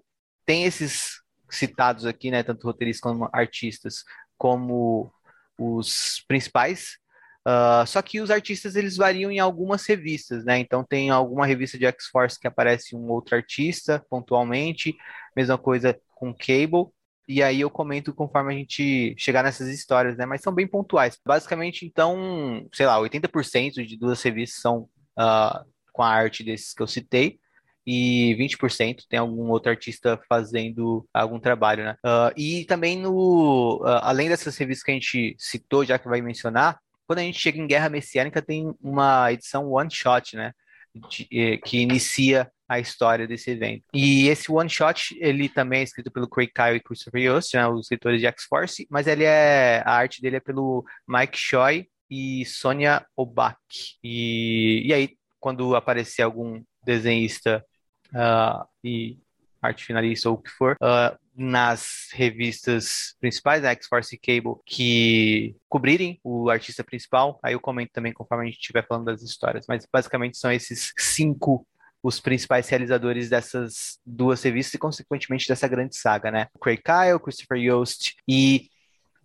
tem 0.46 0.66
esses 0.66 1.20
citados 1.50 2.06
aqui, 2.06 2.30
né? 2.30 2.44
Tanto 2.44 2.64
roteiristas 2.64 3.00
como 3.00 3.28
artistas, 3.32 4.04
como 4.36 5.12
os 5.58 6.24
principais. 6.28 6.96
Uh, 7.40 7.84
só 7.88 8.00
que 8.02 8.20
os 8.20 8.30
artistas 8.30 8.76
eles 8.76 8.96
variam 8.96 9.32
em 9.32 9.40
algumas 9.40 9.84
revistas, 9.84 10.44
né? 10.44 10.60
Então 10.60 10.84
tem 10.84 11.10
alguma 11.10 11.44
revista 11.44 11.76
de 11.76 11.86
X-Force 11.86 12.38
que 12.38 12.46
aparece 12.46 12.94
um 12.94 13.10
outro 13.10 13.34
artista 13.34 14.06
pontualmente, 14.08 14.96
mesma 15.36 15.58
coisa 15.58 15.98
com 16.14 16.32
Cable. 16.32 16.86
E 17.26 17.42
aí 17.42 17.62
eu 17.62 17.68
comento 17.68 18.14
conforme 18.14 18.54
a 18.54 18.56
gente 18.56 19.12
chegar 19.18 19.42
nessas 19.42 19.66
histórias, 19.66 20.16
né? 20.16 20.24
Mas 20.24 20.40
são 20.40 20.54
bem 20.54 20.68
pontuais. 20.68 21.18
Basicamente, 21.26 21.84
então, 21.84 22.64
sei 22.72 22.86
lá, 22.86 22.96
80% 23.00 23.84
de 23.84 23.98
duas 23.98 24.22
revistas 24.22 24.60
são 24.60 24.88
uh, 25.18 25.66
com 25.98 26.04
a 26.04 26.08
arte 26.08 26.44
desses 26.44 26.72
que 26.72 26.80
eu 26.80 26.86
citei, 26.86 27.40
e 27.84 28.36
20% 28.38 28.98
tem 29.08 29.18
algum 29.18 29.50
outro 29.50 29.68
artista 29.68 30.20
fazendo 30.28 31.04
algum 31.12 31.40
trabalho, 31.40 31.82
né? 31.82 31.96
Uh, 32.04 32.32
e 32.36 32.64
também 32.66 32.96
no, 32.96 33.80
uh, 33.82 33.98
além 34.02 34.28
dessas 34.28 34.56
revistas 34.56 34.84
que 34.84 34.90
a 34.92 34.94
gente 34.94 35.34
citou, 35.36 35.84
já 35.84 35.98
que 35.98 36.06
vai 36.06 36.20
mencionar, 36.20 36.78
quando 37.04 37.18
a 37.18 37.22
gente 37.22 37.40
chega 37.40 37.58
em 37.58 37.66
Guerra 37.66 37.88
Messiânica 37.88 38.40
tem 38.40 38.72
uma 38.80 39.32
edição 39.32 39.72
one 39.72 39.90
shot, 39.90 40.36
né? 40.36 40.52
De, 40.94 41.58
que 41.64 41.78
inicia 41.78 42.48
a 42.68 42.78
história 42.78 43.26
desse 43.26 43.50
evento. 43.50 43.82
E 43.92 44.28
esse 44.28 44.52
one 44.52 44.70
shot, 44.70 45.16
ele 45.18 45.48
também 45.48 45.80
é 45.80 45.84
escrito 45.84 46.12
pelo 46.12 46.28
Craig 46.28 46.52
Kyle 46.54 46.76
e 46.76 46.80
Christopher 46.80 47.22
Yost, 47.22 47.56
né, 47.56 47.66
os 47.66 47.86
escritores 47.86 48.20
de 48.20 48.26
X-Force, 48.26 48.86
mas 48.90 49.06
ele 49.06 49.24
é 49.24 49.82
a 49.84 49.92
arte 49.92 50.20
dele 50.22 50.36
é 50.36 50.40
pelo 50.40 50.84
Mike 51.08 51.36
Choi 51.38 51.88
e 52.10 52.44
Sonia 52.44 53.04
Obak. 53.16 53.58
E, 54.02 54.82
e 54.86 54.92
aí, 54.92 55.17
quando 55.40 55.74
aparecer 55.76 56.22
algum 56.22 56.62
desenhista 56.84 57.64
uh, 58.08 58.66
e 58.82 59.18
arte 59.60 59.84
finalista 59.84 60.28
ou 60.30 60.36
o 60.36 60.42
que 60.42 60.50
for, 60.50 60.76
uh, 60.76 61.18
nas 61.34 62.08
revistas 62.12 63.16
principais, 63.20 63.62
da 63.62 63.70
X-Force 63.70 64.14
e 64.14 64.18
Cable, 64.18 64.60
que 64.64 65.56
cobrirem 65.68 66.18
o 66.22 66.50
artista 66.50 66.82
principal. 66.82 67.38
Aí 67.42 67.54
eu 67.54 67.60
comento 67.60 67.92
também 67.92 68.12
conforme 68.12 68.44
a 68.44 68.46
gente 68.46 68.58
estiver 68.58 68.86
falando 68.86 69.06
das 69.06 69.22
histórias. 69.22 69.64
Mas 69.68 69.86
basicamente 69.92 70.36
são 70.36 70.50
esses 70.50 70.92
cinco 70.98 71.66
os 72.02 72.20
principais 72.20 72.68
realizadores 72.68 73.28
dessas 73.28 73.98
duas 74.06 74.42
revistas 74.42 74.74
e, 74.74 74.78
consequentemente, 74.78 75.48
dessa 75.48 75.66
grande 75.66 75.96
saga, 75.96 76.30
né? 76.30 76.46
Craig 76.60 76.80
Kyle, 76.80 77.18
Christopher 77.20 77.58
Yost 77.58 78.16
e 78.26 78.70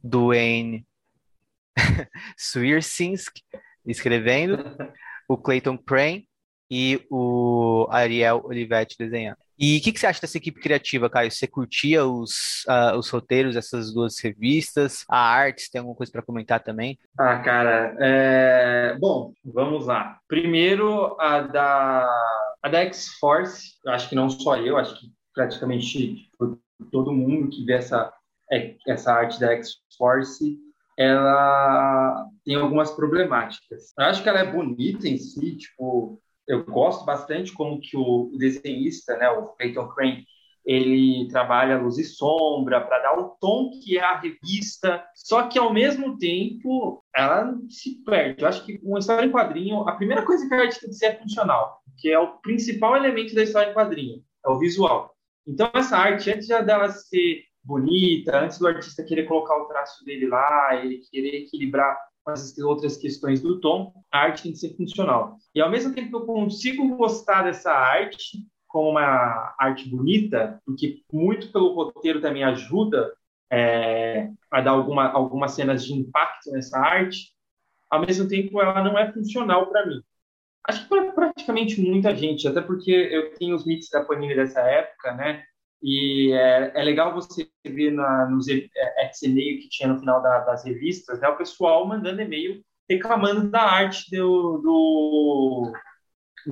Duane 0.03 0.85
Swiersinski 2.37 3.43
escrevendo, 3.85 4.57
o 5.27 5.37
Clayton 5.37 5.77
Crane 5.77 6.27
e 6.69 7.05
o 7.09 7.87
Ariel 7.91 8.41
Olivetti 8.45 8.95
desenhando. 8.97 9.37
E 9.57 9.77
o 9.77 9.81
que, 9.81 9.91
que, 9.91 9.99
você 9.99 10.07
acha 10.07 10.19
dessa 10.19 10.37
equipe 10.37 10.59
criativa, 10.59 11.09
Caio? 11.09 11.31
Você 11.31 11.45
curtia 11.45 12.03
os, 12.03 12.65
uh, 12.67 12.97
os 12.97 13.09
roteiros 13.09 13.53
dessas 13.53 13.93
duas 13.93 14.19
revistas? 14.19 15.05
A 15.07 15.19
arte, 15.19 15.69
tem 15.71 15.79
alguma 15.79 15.95
coisa 15.95 16.11
para 16.11 16.23
comentar 16.23 16.63
também? 16.63 16.97
Ah, 17.17 17.37
cara, 17.39 17.95
é... 17.99 18.97
bom, 18.99 19.31
vamos 19.45 19.85
lá. 19.85 20.17
Primeiro, 20.27 21.15
a 21.21 21.41
da, 21.41 22.09
a 22.63 22.69
da 22.69 22.79
X-Force, 22.79 23.73
acho 23.87 24.09
que 24.09 24.15
não 24.15 24.29
só 24.29 24.57
eu, 24.57 24.77
acho 24.77 24.99
que 24.99 25.11
praticamente 25.33 26.29
todo 26.91 27.13
mundo 27.13 27.49
que 27.49 27.63
vê 27.63 27.73
essa, 27.73 28.11
é, 28.51 28.75
essa 28.87 29.13
arte 29.13 29.39
da 29.39 29.51
X-Force, 29.53 30.57
ela 30.97 32.25
tem 32.45 32.55
algumas 32.55 32.91
problemáticas. 32.91 33.93
Eu 33.97 34.05
acho 34.05 34.23
que 34.23 34.29
ela 34.29 34.39
é 34.39 34.51
bonita 34.51 35.07
em 35.07 35.17
si, 35.17 35.57
tipo, 35.57 36.21
eu 36.47 36.63
gosto 36.65 37.05
bastante 37.05 37.53
como 37.53 37.79
que 37.79 37.95
o, 37.97 38.31
desenhista, 38.37 39.17
né, 39.17 39.29
o 39.29 39.47
Peyton 39.49 39.87
Crane, 39.89 40.25
ele 40.65 41.27
trabalha 41.29 41.77
luz 41.77 41.97
e 41.97 42.05
sombra 42.05 42.79
para 42.79 42.99
dar 42.99 43.19
o 43.19 43.35
tom 43.39 43.69
que 43.83 43.97
é 43.97 44.03
a 44.03 44.17
revista, 44.17 45.03
só 45.13 45.47
que 45.47 45.59
ao 45.59 45.73
mesmo 45.73 46.17
tempo 46.17 47.03
ela 47.13 47.53
se 47.69 48.01
perde. 48.03 48.41
Eu 48.41 48.47
acho 48.47 48.65
que 48.65 48.79
uma 48.81 48.99
história 48.99 49.25
em 49.25 49.31
quadrinho, 49.31 49.87
a 49.87 49.95
primeira 49.95 50.25
coisa 50.25 50.47
que 50.47 50.53
a 50.53 50.61
arte 50.61 50.79
tem 50.79 50.89
que 50.89 50.95
ser 50.95 51.05
é 51.07 51.17
funcional, 51.17 51.81
que 51.97 52.09
é 52.09 52.17
o 52.17 52.37
principal 52.37 52.95
elemento 52.95 53.35
da 53.35 53.43
história 53.43 53.71
em 53.71 53.73
quadrinho, 53.73 54.23
é 54.45 54.49
o 54.49 54.57
visual. 54.57 55.13
Então 55.45 55.69
essa 55.73 55.97
arte, 55.97 56.31
antes 56.31 56.47
dela 56.47 56.89
ser 56.89 57.43
bonita, 57.63 58.39
antes 58.39 58.59
do 58.59 58.67
artista 58.67 59.03
querer 59.03 59.23
colocar 59.25 59.55
o 59.57 59.65
traço 59.65 60.03
dele 60.03 60.27
lá, 60.27 60.75
ele 60.75 61.01
querer 61.11 61.43
equilibrar 61.43 61.97
com 62.23 62.31
as 62.31 62.57
outras 62.59 62.97
questões 62.97 63.41
do 63.41 63.59
tom, 63.59 63.93
a 64.11 64.19
arte 64.19 64.43
tem 64.43 64.51
que 64.53 64.57
ser 64.57 64.75
funcional. 64.75 65.37
E 65.53 65.61
ao 65.61 65.69
mesmo 65.69 65.93
tempo 65.93 66.09
que 66.09 66.15
eu 66.15 66.25
consigo 66.25 66.95
gostar 66.95 67.43
dessa 67.43 67.71
arte 67.71 68.45
como 68.67 68.91
uma 68.91 69.53
arte 69.59 69.87
bonita, 69.87 70.59
porque 70.65 71.01
muito 71.11 71.51
pelo 71.51 71.73
roteiro 71.73 72.21
também 72.21 72.43
ajuda 72.43 73.13
é, 73.51 74.31
a 74.49 74.61
dar 74.61 74.71
alguma, 74.71 75.11
algumas 75.11 75.51
cenas 75.51 75.85
de 75.85 75.93
impacto 75.93 76.49
nessa 76.51 76.79
arte, 76.79 77.33
ao 77.89 78.01
mesmo 78.01 78.27
tempo 78.27 78.59
ela 78.59 78.83
não 78.83 78.97
é 78.97 79.11
funcional 79.11 79.67
para 79.67 79.85
mim. 79.85 80.01
Acho 80.67 80.83
que 80.83 80.89
para 80.89 81.11
praticamente 81.11 81.79
muita 81.81 82.15
gente, 82.15 82.47
até 82.47 82.61
porque 82.61 82.91
eu 82.91 83.35
tenho 83.35 83.55
os 83.55 83.65
mitos 83.65 83.89
da 83.89 84.03
Panini 84.03 84.33
dessa 84.33 84.61
época, 84.61 85.13
né? 85.13 85.43
E 85.83 86.31
é, 86.31 86.71
é 86.75 86.83
legal 86.83 87.13
você 87.13 87.45
ver 87.65 87.91
na, 87.91 88.25
nos 88.29 88.47
ex-e-mail 88.47 89.59
que 89.59 89.67
tinha 89.69 89.89
no 89.89 89.99
final 89.99 90.23
da, 90.23 90.39
das 90.39 90.63
revistas, 90.63 91.19
né, 91.19 91.27
o 91.27 91.35
pessoal 91.35 91.85
mandando 91.85 92.21
e-mail 92.21 92.63
reclamando 92.89 93.49
da 93.49 93.61
arte 93.61 94.09
do, 94.09 94.57
do, 94.59 95.73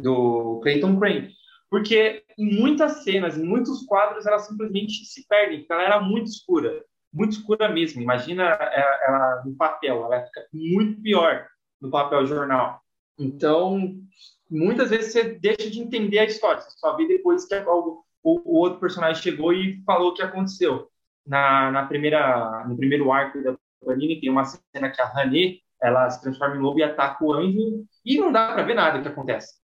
do 0.02 0.60
Clayton 0.62 1.00
Crane. 1.00 1.32
Porque 1.70 2.24
em 2.38 2.60
muitas 2.60 3.04
cenas, 3.04 3.38
em 3.38 3.44
muitos 3.44 3.86
quadros, 3.86 4.26
ela 4.26 4.40
simplesmente 4.40 5.06
se 5.06 5.26
perde, 5.28 5.60
porque 5.60 5.72
ela 5.72 5.84
era 5.84 6.02
muito 6.02 6.28
escura, 6.28 6.84
muito 7.14 7.32
escura 7.34 7.70
mesmo. 7.70 8.02
Imagina 8.02 8.44
ela, 8.44 9.00
ela 9.08 9.44
no 9.46 9.56
papel, 9.56 10.04
ela 10.04 10.26
fica 10.26 10.46
muito 10.52 11.02
pior 11.02 11.48
no 11.80 11.90
papel 11.90 12.26
jornal. 12.26 12.82
Então, 13.18 13.96
muitas 14.50 14.90
vezes 14.90 15.14
você 15.14 15.24
deixa 15.24 15.70
de 15.70 15.80
entender 15.80 16.20
a 16.20 16.26
história, 16.26 16.62
você 16.62 16.72
só 16.78 16.98
vê 16.98 17.08
depois 17.08 17.46
que 17.46 17.54
é 17.54 17.64
algo 17.64 18.06
o, 18.24 18.42
o, 18.46 18.60
outro 18.60 18.80
personagem 18.80 19.22
chegou 19.22 19.54
e 19.54 19.82
falou 19.84 20.10
o 20.10 20.14
que 20.14 20.22
aconteceu. 20.22 20.90
Na, 21.26 21.72
na 21.72 21.86
primeira, 21.86 22.66
no 22.68 22.76
primeiro 22.76 23.12
arco 23.12 23.44
da 23.44 23.56
Panini, 23.86 24.20
tem 24.20 24.30
uma 24.30 24.46
cena 24.46 24.90
que 24.90 25.02
a 25.02 25.12
Hané, 25.12 25.58
ela 25.82 26.10
se 26.10 26.22
transforma 26.22 26.56
em 26.56 26.60
lobo 26.60 26.80
e 26.80 26.84
ataca 26.84 27.24
o 27.24 27.34
anjo, 27.34 27.86
e 28.06 28.18
não 28.18 28.32
dá 28.32 28.54
para 28.54 28.64
ver 28.64 28.76
nada 28.76 29.02
que 29.02 29.08
acontece. 29.08 29.60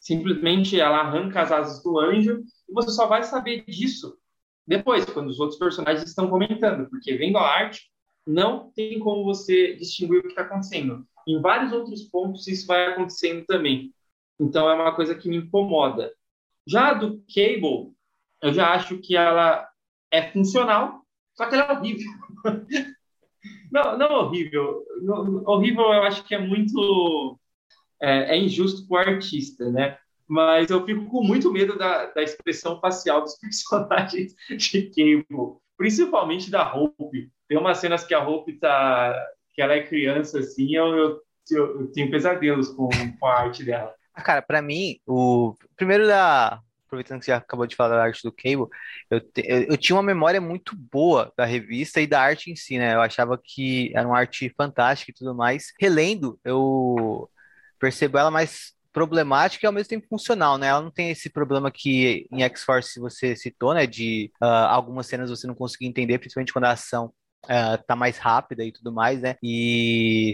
Simplesmente 0.00 0.78
ela 0.78 0.98
arranca 0.98 1.42
as 1.42 1.52
asas 1.52 1.82
do 1.82 1.98
anjo, 1.98 2.42
e 2.68 2.72
você 2.72 2.90
só 2.90 3.06
vai 3.06 3.22
saber 3.22 3.64
disso 3.64 4.18
depois, 4.68 5.06
quando 5.06 5.28
os 5.28 5.40
outros 5.40 5.58
personagens 5.58 6.06
estão 6.06 6.28
comentando, 6.28 6.90
porque 6.90 7.16
vendo 7.16 7.38
a 7.38 7.42
arte, 7.42 7.90
não 8.26 8.70
tem 8.72 8.98
como 8.98 9.24
você 9.24 9.74
distinguir 9.76 10.18
o 10.18 10.22
que 10.22 10.28
está 10.28 10.42
acontecendo. 10.42 11.06
Em 11.26 11.40
vários 11.40 11.72
outros 11.72 12.02
pontos, 12.02 12.46
isso 12.46 12.66
vai 12.66 12.88
acontecendo 12.88 13.46
também. 13.46 13.94
Então, 14.38 14.68
é 14.68 14.74
uma 14.74 14.94
coisa 14.94 15.14
que 15.14 15.26
me 15.26 15.38
incomoda. 15.38 16.12
Já 16.68 16.90
a 16.90 16.94
do 16.94 17.22
Cable, 17.34 17.94
eu 18.42 18.52
já 18.52 18.74
acho 18.74 18.98
que 18.98 19.16
ela 19.16 19.66
é 20.10 20.30
funcional, 20.30 21.02
só 21.34 21.48
que 21.48 21.54
ela 21.54 21.72
é 21.72 21.78
horrível. 21.78 22.10
não, 23.72 23.96
não 23.96 24.12
horrível. 24.12 24.84
horrível 25.46 25.84
eu 25.84 26.02
acho 26.02 26.24
que 26.24 26.34
é 26.34 26.38
muito... 26.38 27.38
É, 28.00 28.36
é 28.36 28.38
injusto 28.38 28.86
para 28.86 29.10
o 29.10 29.14
artista, 29.14 29.70
né? 29.70 29.98
Mas 30.28 30.70
eu 30.70 30.84
fico 30.84 31.06
com 31.06 31.22
muito 31.22 31.50
medo 31.50 31.76
da, 31.76 32.06
da 32.06 32.22
expressão 32.22 32.78
facial 32.80 33.22
dos 33.22 33.36
personagens 33.40 34.34
de 34.50 34.82
Cable, 34.90 35.56
principalmente 35.76 36.50
da 36.50 36.72
Hope. 36.72 37.32
Tem 37.48 37.58
umas 37.58 37.78
cenas 37.78 38.04
que 38.04 38.14
a 38.14 38.28
Hope 38.28 38.52
tá, 38.58 39.14
que 39.54 39.62
ela 39.62 39.72
é 39.72 39.86
criança 39.86 40.38
assim, 40.38 40.74
eu, 40.74 40.86
eu, 40.96 41.22
eu 41.50 41.92
tenho 41.92 42.10
pesadelos 42.10 42.68
com, 42.68 42.88
com 43.18 43.26
a 43.26 43.40
arte 43.40 43.64
dela. 43.64 43.92
Cara, 44.24 44.42
para 44.42 44.60
mim, 44.60 44.98
o 45.06 45.54
primeiro 45.76 46.06
da 46.06 46.60
aproveitando 46.88 47.20
que 47.20 47.26
você 47.26 47.32
acabou 47.32 47.66
de 47.66 47.76
falar 47.76 47.96
da 47.96 48.02
arte 48.02 48.22
do 48.22 48.32
Cable, 48.32 48.66
eu, 49.10 49.20
te, 49.20 49.42
eu, 49.46 49.76
tinha 49.76 49.94
uma 49.94 50.02
memória 50.02 50.40
muito 50.40 50.74
boa 50.74 51.32
da 51.36 51.44
revista 51.44 52.00
e 52.00 52.06
da 52.06 52.20
arte 52.20 52.50
em 52.50 52.56
si, 52.56 52.78
né? 52.78 52.94
Eu 52.94 53.02
achava 53.02 53.38
que 53.42 53.92
era 53.94 54.08
uma 54.08 54.18
arte 54.18 54.52
fantástica 54.56 55.10
e 55.10 55.14
tudo 55.14 55.34
mais. 55.34 55.66
Relendo, 55.78 56.40
eu 56.42 57.28
percebo 57.78 58.18
ela 58.18 58.30
mais 58.30 58.72
problemática 58.90 59.64
e 59.64 59.68
ao 59.68 59.72
mesmo 59.72 59.90
tempo 59.90 60.08
funcional, 60.08 60.56
né? 60.56 60.68
Ela 60.68 60.80
não 60.80 60.90
tem 60.90 61.10
esse 61.10 61.30
problema 61.30 61.70
que 61.70 62.26
em 62.32 62.42
X-Force 62.42 62.98
você 62.98 63.36
citou, 63.36 63.74
né? 63.74 63.86
De 63.86 64.32
uh, 64.42 64.46
algumas 64.46 65.06
cenas 65.06 65.30
você 65.30 65.46
não 65.46 65.54
conseguir 65.54 65.86
entender, 65.86 66.18
principalmente 66.18 66.52
quando 66.52 66.64
a 66.64 66.72
ação 66.72 67.12
Uh, 67.44 67.82
tá 67.86 67.94
mais 67.94 68.18
rápida 68.18 68.64
e 68.64 68.72
tudo 68.72 68.92
mais, 68.92 69.22
né? 69.22 69.36
E 69.42 70.32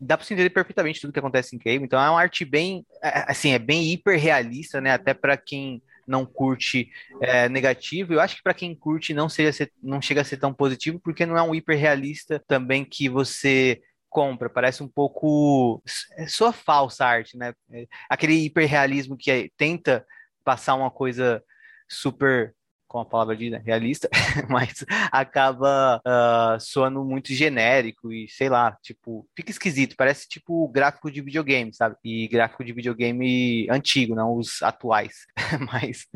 dá 0.00 0.16
para 0.16 0.24
se 0.24 0.32
entender 0.32 0.50
perfeitamente 0.50 1.00
tudo 1.00 1.12
que 1.12 1.18
acontece 1.18 1.54
em 1.54 1.58
Cable. 1.58 1.84
Então 1.84 2.00
é 2.00 2.08
uma 2.08 2.20
arte 2.20 2.44
bem, 2.44 2.86
é, 3.02 3.30
assim, 3.30 3.50
é 3.50 3.58
bem 3.58 3.92
hiper 3.92 4.18
realista, 4.18 4.80
né? 4.80 4.92
Até 4.92 5.12
para 5.12 5.36
quem 5.36 5.82
não 6.06 6.24
curte 6.24 6.90
é, 7.20 7.48
negativo. 7.48 8.12
Eu 8.12 8.20
acho 8.20 8.36
que 8.36 8.42
para 8.42 8.54
quem 8.54 8.74
curte 8.74 9.12
não, 9.12 9.28
seja 9.28 9.68
não 9.82 10.00
chega 10.00 10.20
a 10.20 10.24
ser 10.24 10.36
tão 10.36 10.54
positivo, 10.54 11.00
porque 11.00 11.26
não 11.26 11.36
é 11.36 11.42
um 11.42 11.54
hiper 11.54 11.78
realista 11.78 12.42
também 12.46 12.84
que 12.84 13.08
você 13.08 13.80
compra. 14.08 14.48
Parece 14.48 14.82
um 14.82 14.88
pouco 14.88 15.82
é 16.16 16.26
só 16.28 16.52
falsa 16.52 17.04
arte, 17.04 17.36
né? 17.36 17.52
É, 17.72 17.86
aquele 18.08 18.44
hiperrealismo 18.44 19.16
que 19.16 19.30
é, 19.30 19.48
tenta 19.56 20.06
passar 20.44 20.76
uma 20.76 20.90
coisa 20.90 21.42
super 21.88 22.54
com 22.94 23.00
a 23.00 23.04
palavra 23.04 23.36
de 23.36 23.48
realista, 23.56 24.08
mas 24.48 24.84
acaba 25.10 26.00
uh, 26.06 26.60
soando 26.60 27.04
muito 27.04 27.32
genérico 27.32 28.12
e 28.12 28.28
sei 28.28 28.48
lá, 28.48 28.78
tipo, 28.80 29.28
fica 29.36 29.50
esquisito, 29.50 29.96
parece 29.96 30.28
tipo 30.28 30.68
gráfico 30.68 31.10
de 31.10 31.20
videogame, 31.20 31.74
sabe? 31.74 31.96
E 32.04 32.28
gráfico 32.28 32.64
de 32.64 32.72
videogame 32.72 33.66
antigo, 33.68 34.14
não 34.14 34.36
os 34.36 34.62
atuais. 34.62 35.26
mas 35.72 36.06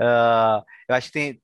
uh, 0.00 0.64
eu 0.88 0.94
acho 0.94 1.08
que 1.08 1.12
tem, 1.12 1.40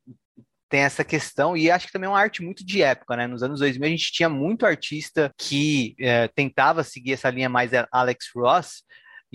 tem 0.68 0.80
essa 0.82 1.02
questão, 1.02 1.56
e 1.56 1.72
acho 1.72 1.88
que 1.88 1.92
também 1.92 2.06
é 2.06 2.10
uma 2.10 2.20
arte 2.20 2.40
muito 2.40 2.64
de 2.64 2.80
época, 2.80 3.16
né? 3.16 3.26
Nos 3.26 3.42
anos 3.42 3.58
2000 3.58 3.88
a 3.88 3.90
gente 3.90 4.12
tinha 4.12 4.28
muito 4.28 4.64
artista 4.64 5.34
que 5.36 5.96
uh, 5.98 6.32
tentava 6.36 6.84
seguir 6.84 7.14
essa 7.14 7.30
linha 7.30 7.48
mais 7.48 7.72
Alex 7.90 8.26
Ross, 8.32 8.84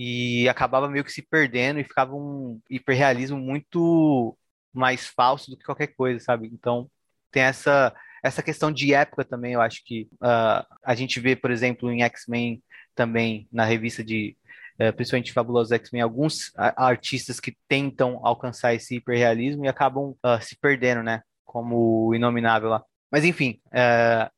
e 0.01 0.47
acabava 0.47 0.87
meio 0.87 1.03
que 1.03 1.11
se 1.11 1.21
perdendo 1.21 1.81
e 1.81 1.83
ficava 1.83 2.15
um 2.15 2.61
hiperrealismo 2.69 3.37
muito 3.37 4.37
mais 4.73 5.07
falso 5.07 5.51
do 5.51 5.57
que 5.57 5.65
qualquer 5.65 5.87
coisa, 5.87 6.19
sabe? 6.23 6.47
Então 6.51 6.89
tem 7.31 7.43
essa 7.43 7.93
essa 8.21 8.43
questão 8.43 8.69
de 8.69 8.93
época 8.93 9.23
também, 9.23 9.53
eu 9.53 9.61
acho 9.61 9.81
que 9.85 10.09
uh, 10.15 10.65
a 10.83 10.93
gente 10.93 11.21
vê, 11.21 11.37
por 11.37 11.51
exemplo, 11.51 11.89
em 11.89 12.03
X-Men 12.03 12.61
também 12.93 13.47
na 13.49 13.63
revista 13.63 14.03
de 14.03 14.35
é, 14.79 14.93
principalmente 14.93 15.33
Fabulosos 15.33 15.73
X-Men, 15.73 16.01
alguns 16.01 16.53
artistas 16.55 17.37
que 17.37 17.55
tentam 17.67 18.25
alcançar 18.25 18.73
esse 18.73 18.95
hiperrealismo 18.95 19.65
e 19.65 19.67
acabam 19.67 20.15
uh, 20.25 20.41
se 20.41 20.57
perdendo, 20.57 21.03
né? 21.03 21.21
Como 21.43 22.07
o 22.07 22.15
Inominável 22.15 22.69
lá. 22.69 22.83
Mas 23.11 23.25
enfim, 23.25 23.59
uh, 23.67 24.31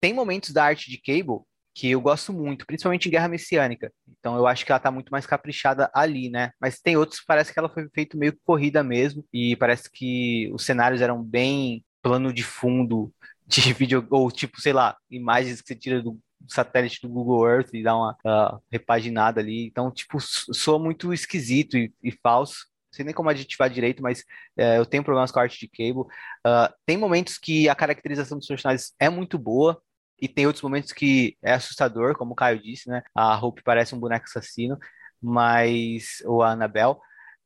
tem 0.00 0.14
momentos 0.14 0.50
da 0.50 0.64
arte 0.64 0.90
de 0.90 0.96
Cable 0.96 1.44
que 1.74 1.90
eu 1.90 2.00
gosto 2.00 2.32
muito, 2.32 2.66
principalmente 2.66 3.08
em 3.08 3.10
Guerra 3.10 3.28
Messiânica. 3.28 3.92
Então 4.18 4.36
eu 4.36 4.46
acho 4.46 4.64
que 4.64 4.72
ela 4.72 4.78
tá 4.78 4.90
muito 4.90 5.10
mais 5.10 5.26
caprichada 5.26 5.90
ali, 5.94 6.28
né? 6.30 6.50
Mas 6.60 6.80
tem 6.80 6.96
outros 6.96 7.20
que 7.20 7.26
parece 7.26 7.52
que 7.52 7.58
ela 7.58 7.68
foi 7.68 7.88
feita 7.94 8.16
meio 8.16 8.36
corrida 8.44 8.82
mesmo, 8.82 9.24
e 9.32 9.56
parece 9.56 9.90
que 9.90 10.50
os 10.52 10.64
cenários 10.64 11.00
eram 11.00 11.22
bem 11.22 11.84
plano 12.02 12.32
de 12.32 12.42
fundo 12.42 13.12
de 13.46 13.72
vídeo, 13.72 14.06
ou 14.10 14.30
tipo, 14.30 14.60
sei 14.60 14.72
lá, 14.72 14.96
imagens 15.10 15.60
que 15.60 15.68
você 15.68 15.76
tira 15.76 16.02
do 16.02 16.18
satélite 16.48 17.00
do 17.02 17.08
Google 17.08 17.48
Earth 17.48 17.72
e 17.72 17.82
dá 17.82 17.96
uma 17.96 18.16
uh, 18.24 18.62
repaginada 18.70 19.40
ali. 19.40 19.66
Então, 19.66 19.90
tipo, 19.90 20.18
soa 20.20 20.78
muito 20.78 21.12
esquisito 21.12 21.76
e, 21.76 21.92
e 22.02 22.10
falso. 22.10 22.66
Não 22.90 22.96
sei 22.96 23.04
nem 23.04 23.14
como 23.14 23.30
aditivar 23.30 23.70
direito, 23.70 24.02
mas 24.02 24.20
uh, 24.58 24.76
eu 24.76 24.86
tenho 24.86 25.04
problemas 25.04 25.30
com 25.30 25.38
a 25.38 25.42
arte 25.42 25.58
de 25.60 25.68
cable. 25.68 26.02
Uh, 26.46 26.72
tem 26.84 26.96
momentos 26.96 27.38
que 27.38 27.68
a 27.68 27.74
caracterização 27.74 28.38
dos 28.38 28.46
personagens 28.46 28.92
é 28.98 29.08
muito 29.08 29.38
boa, 29.38 29.80
e 30.22 30.28
tem 30.28 30.46
outros 30.46 30.62
momentos 30.62 30.92
que 30.92 31.36
é 31.42 31.52
assustador, 31.52 32.16
como 32.16 32.30
o 32.32 32.36
Caio 32.36 32.62
disse, 32.62 32.88
né? 32.88 33.02
A 33.12 33.36
Hope 33.36 33.60
parece 33.64 33.92
um 33.92 33.98
boneco 33.98 34.24
assassino, 34.24 34.78
mas. 35.20 36.22
ou 36.24 36.44
a 36.44 36.52
Annabelle. 36.52 36.94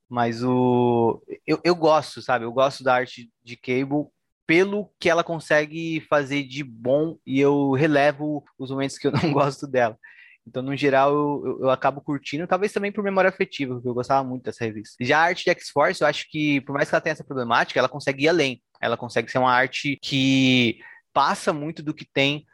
Mas 0.06 0.45
o. 0.45 1.23
Eu, 1.47 1.59
eu 1.64 1.75
gosto, 1.75 2.21
sabe? 2.21 2.45
Eu 2.45 2.52
gosto 2.52 2.85
da 2.85 2.95
arte 2.95 3.30
de 3.42 3.56
Cable 3.56 4.09
pelo 4.47 4.92
que 5.00 5.09
ela 5.09 5.25
consegue 5.25 6.02
fazer 6.02 6.42
de 6.45 6.62
bom 6.62 7.16
e 7.26 7.40
eu 7.40 7.73
relevo 7.73 8.45
os 8.59 8.71
momentos 8.71 8.99
que 8.99 9.06
eu 9.06 9.12
não 9.25 9.33
gosto 9.33 9.66
dela. 9.66 9.99
Então, 10.47 10.62
no 10.62 10.76
geral, 10.76 11.12
eu, 11.12 11.61
eu, 11.62 11.71
acabo 11.71 12.02
curtindo, 12.02 12.47
talvez 12.47 12.73
também 12.73 12.92
por 12.92 13.02
memória 13.02 13.30
afetiva, 13.30 13.75
porque 13.75 13.88
eu 13.88 13.95
gostava 13.95 14.23
muito 14.23 14.45
dessa 14.45 14.66
revista. 14.66 14.97
Já 15.00 15.18
a 15.18 15.23
arte 15.23 15.45
de 15.45 15.50
X-Force, 15.50 16.02
eu 16.02 16.06
acho 16.06 16.30
que, 16.30 16.61
por 16.61 16.75
mais 16.75 16.88
que 16.88 16.95
ela 16.95 17.00
tenha 17.00 17.14
essa 17.14 17.25
problemática, 17.25 17.80
ela 17.80 17.88
consegue 17.88 18.25
ir 18.25 18.28
além. 18.28 18.62
Ela 18.80 18.99
consegue 18.99 19.30
ser 19.33 19.38
uma 19.38 19.50
arte 19.50 19.99
que 20.02 20.78
passa 21.12 21.54
muito 21.54 21.83
do 21.83 21.95
que 21.95 22.04
tem 22.04 22.47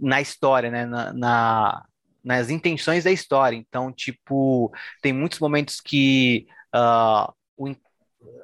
na 0.00 0.20
história, 0.20 0.70
né? 0.70 0.86
Na, 0.86 1.12
na 1.12 1.86
nas 2.24 2.50
intenções 2.50 3.04
da 3.04 3.10
história. 3.10 3.56
Então, 3.56 3.92
tipo, 3.92 4.72
tem 5.02 5.12
muitos 5.12 5.40
momentos 5.40 5.80
que 5.80 6.46
uh, 6.74 7.32
o, 7.56 7.74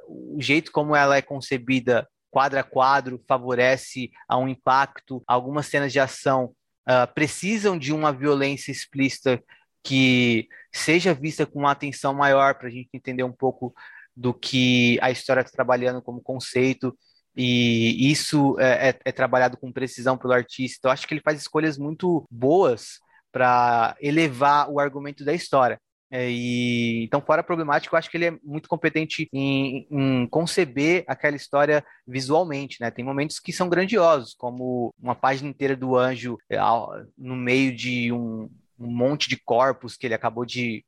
o 0.06 0.37
jeito 0.40 0.73
como 0.73 0.97
ela 0.97 1.16
é 1.16 1.23
concebida 1.23 2.08
quadro 2.30 2.58
a 2.58 2.62
quadro 2.62 3.23
favorece 3.26 4.11
a 4.28 4.37
um 4.37 4.49
impacto. 4.49 5.23
Algumas 5.26 5.66
cenas 5.66 5.92
de 5.92 6.00
ação 6.00 6.54
uh, 6.88 7.12
precisam 7.14 7.78
de 7.78 7.92
uma 7.92 8.12
violência 8.12 8.70
explícita 8.70 9.42
que 9.82 10.49
seja 10.73 11.14
vista 11.14 11.47
com 11.47 11.61
uma 11.61 11.70
atenção 11.70 12.12
maior 12.12 12.54
para 12.54 12.68
a 12.68 12.70
gente 12.70 12.90
entender 12.92 13.23
um 13.23 13.32
pouco 13.32 13.73
do 14.14 14.35
que 14.35 14.99
a 15.00 15.11
história 15.11 15.40
está 15.40 15.52
trabalhando 15.52 16.02
como 16.02 16.20
conceito. 16.20 16.97
E 17.40 18.11
isso 18.11 18.59
é, 18.59 18.88
é, 18.88 18.99
é 19.04 19.12
trabalhado 19.12 19.57
com 19.57 19.73
precisão 19.73 20.18
pelo 20.18 20.33
artista. 20.33 20.78
Então, 20.80 20.90
acho 20.90 21.07
que 21.07 21.14
ele 21.14 21.21
faz 21.21 21.40
escolhas 21.40 21.78
muito 21.78 22.26
boas 22.28 22.99
para 23.30 23.97
elevar 24.00 24.68
o 24.68 24.80
argumento 24.80 25.25
da 25.25 25.33
história. 25.33 25.80
É, 26.11 26.28
e, 26.28 27.04
então, 27.04 27.21
fora 27.21 27.42
problemático, 27.42 27.95
eu 27.95 27.99
acho 27.99 28.11
que 28.11 28.16
ele 28.16 28.26
é 28.26 28.38
muito 28.42 28.68
competente 28.68 29.28
em, 29.33 29.87
em, 29.88 30.26
conceber 30.26 31.04
aquela 31.07 31.37
história 31.37 31.85
visualmente, 32.07 32.78
né? 32.80 32.90
Tem 32.90 33.04
momentos 33.04 33.38
que 33.38 33.52
são 33.52 33.68
grandiosos, 33.68 34.35
como 34.35 34.92
uma 35.00 35.14
página 35.14 35.49
inteira 35.49 35.76
do 35.76 35.97
anjo 35.97 36.38
é, 36.50 36.57
no 37.16 37.37
meio 37.37 37.76
de 37.76 38.11
um, 38.11 38.50
um 38.78 38.90
monte 38.90 39.28
de 39.28 39.37
corpos 39.37 39.97
que 39.97 40.07
ele 40.07 40.14
acabou 40.14 40.45
de 40.45 40.85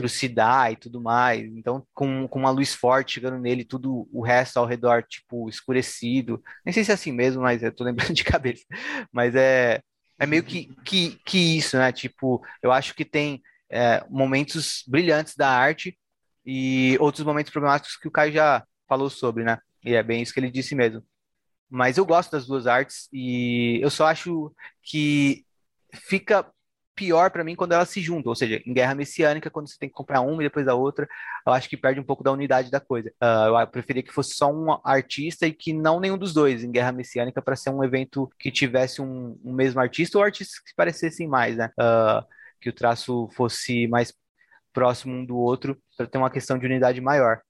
trucidar 0.00 0.72
e 0.72 0.76
tudo 0.76 1.00
mais. 1.00 1.44
Então, 1.54 1.86
com, 1.92 2.26
com 2.26 2.38
uma 2.38 2.50
luz 2.50 2.74
forte 2.74 3.14
chegando 3.14 3.38
nele, 3.38 3.64
tudo 3.64 4.08
o 4.12 4.22
resto 4.22 4.56
ao 4.56 4.66
redor, 4.66 5.02
tipo, 5.02 5.48
escurecido. 5.48 6.42
Nem 6.64 6.72
sei 6.72 6.84
se 6.84 6.90
é 6.90 6.94
assim 6.94 7.12
mesmo, 7.12 7.42
mas 7.42 7.62
eu 7.62 7.72
tô 7.72 7.84
lembrando 7.84 8.12
de 8.14 8.24
cabeça. 8.24 8.64
Mas 9.12 9.34
é, 9.34 9.82
é 10.18 10.26
meio 10.26 10.42
que, 10.42 10.74
que, 10.84 11.20
que 11.24 11.58
isso, 11.58 11.76
né? 11.76 11.92
Tipo, 11.92 12.44
eu 12.62 12.72
acho 12.72 12.94
que 12.94 13.04
tem 13.04 13.42
é, 13.70 14.04
momentos 14.08 14.82
brilhantes 14.86 15.36
da 15.36 15.48
arte 15.48 15.98
e 16.44 16.96
outros 17.00 17.24
momentos 17.24 17.52
problemáticos 17.52 17.96
que 17.96 18.08
o 18.08 18.10
Caio 18.10 18.32
já 18.32 18.64
falou 18.88 19.10
sobre, 19.10 19.44
né? 19.44 19.58
E 19.84 19.94
é 19.94 20.02
bem 20.02 20.22
isso 20.22 20.32
que 20.32 20.40
ele 20.40 20.50
disse 20.50 20.74
mesmo. 20.74 21.02
Mas 21.68 21.98
eu 21.98 22.04
gosto 22.04 22.32
das 22.32 22.46
duas 22.46 22.66
artes 22.66 23.08
e 23.12 23.78
eu 23.80 23.90
só 23.90 24.06
acho 24.06 24.52
que 24.82 25.44
fica 25.94 26.50
pior 27.00 27.30
para 27.30 27.42
mim 27.42 27.56
quando 27.56 27.72
elas 27.72 27.88
se 27.88 27.98
juntam, 28.02 28.28
ou 28.28 28.36
seja, 28.36 28.62
em 28.66 28.74
Guerra 28.74 28.94
Messiânica, 28.94 29.48
quando 29.48 29.70
você 29.70 29.78
tem 29.78 29.88
que 29.88 29.94
comprar 29.94 30.20
uma 30.20 30.42
e 30.42 30.44
depois 30.44 30.68
a 30.68 30.74
outra, 30.74 31.08
eu 31.46 31.52
acho 31.54 31.66
que 31.66 31.74
perde 31.74 31.98
um 31.98 32.04
pouco 32.04 32.22
da 32.22 32.30
unidade 32.30 32.70
da 32.70 32.78
coisa. 32.78 33.10
Uh, 33.22 33.58
eu 33.58 33.66
preferia 33.68 34.02
que 34.02 34.12
fosse 34.12 34.34
só 34.34 34.52
um 34.52 34.78
artista 34.84 35.46
e 35.46 35.52
que 35.54 35.72
não 35.72 35.98
nenhum 35.98 36.18
dos 36.18 36.34
dois 36.34 36.62
em 36.62 36.70
Guerra 36.70 36.92
Messiânica 36.92 37.40
para 37.40 37.56
ser 37.56 37.70
um 37.70 37.82
evento 37.82 38.30
que 38.38 38.52
tivesse 38.52 39.00
um, 39.00 39.40
um 39.42 39.54
mesmo 39.54 39.80
artista 39.80 40.18
ou 40.18 40.24
artistas 40.24 40.58
que 40.58 40.68
se 40.68 40.76
parecessem 40.76 41.26
mais, 41.26 41.56
né? 41.56 41.70
Uh, 41.80 42.22
que 42.60 42.68
o 42.68 42.72
traço 42.74 43.30
fosse 43.34 43.86
mais 43.86 44.12
próximo 44.70 45.14
um 45.14 45.24
do 45.24 45.38
outro, 45.38 45.78
para 45.96 46.06
ter 46.06 46.18
uma 46.18 46.30
questão 46.30 46.58
de 46.58 46.66
unidade 46.66 47.00
maior. 47.00 47.40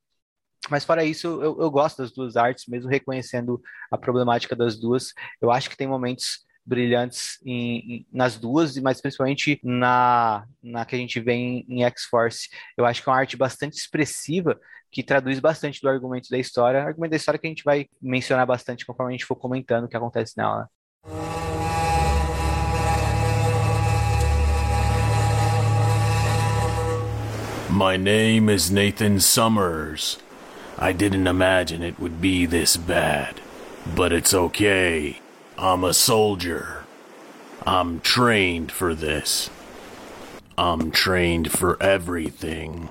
Mas 0.70 0.84
fora 0.84 1.04
isso, 1.04 1.26
eu, 1.26 1.60
eu 1.60 1.70
gosto 1.72 2.02
das 2.02 2.12
duas 2.12 2.36
artes, 2.36 2.66
mesmo 2.68 2.88
reconhecendo 2.88 3.60
a 3.90 3.98
problemática 3.98 4.54
das 4.54 4.78
duas. 4.78 5.12
Eu 5.42 5.50
acho 5.50 5.68
que 5.68 5.76
tem 5.76 5.88
momentos 5.88 6.44
brilhantes 6.64 7.38
em, 7.44 7.78
em, 7.78 8.06
nas 8.12 8.36
duas, 8.36 8.76
mas 8.78 9.00
principalmente 9.00 9.60
na, 9.62 10.44
na 10.62 10.84
que 10.84 10.94
a 10.94 10.98
gente 10.98 11.18
vê 11.20 11.32
em, 11.32 11.66
em 11.68 11.84
X-Force. 11.84 12.48
Eu 12.76 12.84
acho 12.84 13.02
que 13.02 13.08
é 13.08 13.12
uma 13.12 13.18
arte 13.18 13.36
bastante 13.36 13.76
expressiva, 13.76 14.58
que 14.90 15.02
traduz 15.02 15.38
bastante 15.38 15.80
do 15.80 15.88
argumento 15.88 16.28
da 16.30 16.38
história, 16.38 16.82
argumento 16.82 17.10
da 17.10 17.16
história 17.16 17.38
que 17.38 17.46
a 17.46 17.50
gente 17.50 17.64
vai 17.64 17.86
mencionar 18.00 18.46
bastante 18.46 18.84
conforme 18.84 19.12
a 19.12 19.16
gente 19.16 19.26
for 19.26 19.36
comentando 19.36 19.84
o 19.84 19.88
que 19.88 19.96
acontece 19.96 20.34
nela. 20.36 20.68
My 27.70 27.96
name 27.96 28.50
is 28.50 28.68
Nathan 28.68 29.20
Summers. 29.20 30.18
I 30.76 30.92
didn't 30.92 31.28
imagine 31.28 31.82
it 31.82 32.00
would 32.00 32.20
be 32.20 32.44
this 32.44 32.76
bad. 32.76 33.40
But 33.94 34.12
it's 34.12 34.34
okay. 34.34 35.20
I'm 35.62 35.84
a 35.84 35.92
soldier. 35.92 36.84
I'm 37.66 38.00
trained 38.00 38.72
for 38.72 38.94
this. 38.94 39.50
I'm 40.56 40.90
trained 40.90 41.52
for 41.52 41.76
everything. 41.82 42.88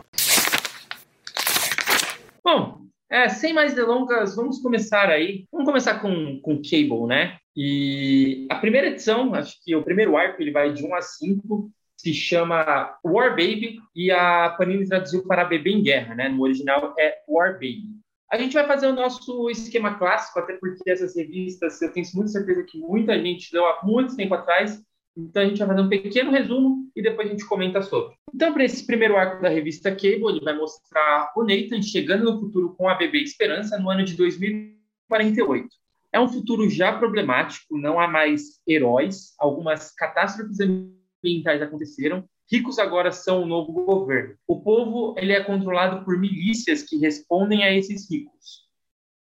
Bom, 2.44 2.82
é, 3.10 3.28
sem 3.28 3.54
mais 3.54 3.74
delongas, 3.74 4.36
vamos 4.36 4.60
começar 4.60 5.10
aí. 5.10 5.48
Vamos 5.52 5.66
começar 5.66 6.00
com, 6.00 6.40
com 6.42 6.62
Cable, 6.62 7.08
né? 7.08 7.40
E 7.56 8.46
a 8.52 8.56
primeira 8.58 8.90
edição, 8.90 9.34
acho 9.34 9.58
que 9.66 9.76
o 9.76 9.82
primeiro 9.82 10.16
arco, 10.16 10.40
ele 10.40 10.52
vai 10.52 10.72
de 10.72 10.86
1 10.86 10.94
a 10.94 11.02
5 11.02 11.72
se 11.98 12.14
chama 12.14 12.96
War 13.04 13.32
Baby 13.32 13.80
e 13.96 14.12
a 14.12 14.48
Panini 14.52 14.88
traduziu 14.88 15.26
para 15.26 15.44
Bebê 15.44 15.72
em 15.72 15.82
Guerra, 15.82 16.14
né? 16.14 16.30
No 16.30 16.44
original 16.44 16.94
é 17.00 17.18
War 17.28 17.54
Baby. 17.54 17.99
A 18.32 18.38
gente 18.38 18.54
vai 18.54 18.68
fazer 18.68 18.86
o 18.86 18.94
nosso 18.94 19.50
esquema 19.50 19.96
clássico, 19.96 20.40
até 20.40 20.54
porque 20.54 20.88
essas 20.90 21.16
revistas, 21.16 21.82
eu 21.82 21.92
tenho 21.92 22.06
muita 22.14 22.32
certeza 22.32 22.64
que 22.64 22.78
muita 22.78 23.20
gente 23.20 23.52
leu 23.52 23.66
há 23.66 23.80
muito 23.84 24.16
tempo 24.16 24.36
atrás, 24.36 24.80
então 25.18 25.42
a 25.42 25.46
gente 25.46 25.58
vai 25.58 25.68
fazer 25.68 25.82
um 25.82 25.90
pequeno 25.90 26.32
resumo 26.32 26.92
e 26.96 27.02
depois 27.02 27.28
a 27.28 27.32
gente 27.32 27.46
comenta 27.46 27.82
sobre. 27.82 28.16
Então, 28.34 28.54
para 28.54 28.64
esse 28.64 28.86
primeiro 28.86 29.18
arco 29.18 29.42
da 29.42 29.50
revista 29.50 29.90
Cable, 29.90 30.30
ele 30.30 30.46
vai 30.46 30.56
mostrar 30.56 31.32
o 31.36 31.44
Nathan 31.44 31.82
chegando 31.82 32.26
no 32.26 32.40
futuro 32.40 32.76
com 32.76 32.88
a 32.88 32.94
bebê 32.94 33.20
Esperança 33.24 33.80
no 33.80 33.90
ano 33.90 34.06
de 34.06 34.16
2048. 34.16 35.68
É 36.14 36.20
um 36.20 36.30
futuro 36.30 36.70
já 36.70 36.98
problemático, 36.98 37.78
não 37.78 38.00
há 38.00 38.08
mais 38.08 38.62
heróis, 38.68 39.34
algumas 39.40 39.92
catástrofes 39.92 40.60
ambientais 40.60 41.62
aconteceram. 41.62 42.28
Ricos 42.52 42.80
agora 42.80 43.12
são 43.12 43.44
o 43.44 43.46
novo 43.46 43.72
governo. 43.72 44.36
O 44.48 44.62
povo 44.62 45.14
ele 45.18 45.34
é 45.34 45.44
controlado 45.44 46.04
por 46.04 46.18
milícias 46.18 46.82
que 46.82 46.98
respondem 46.98 47.64
a 47.64 47.72
esses 47.72 48.10
ricos. 48.10 48.68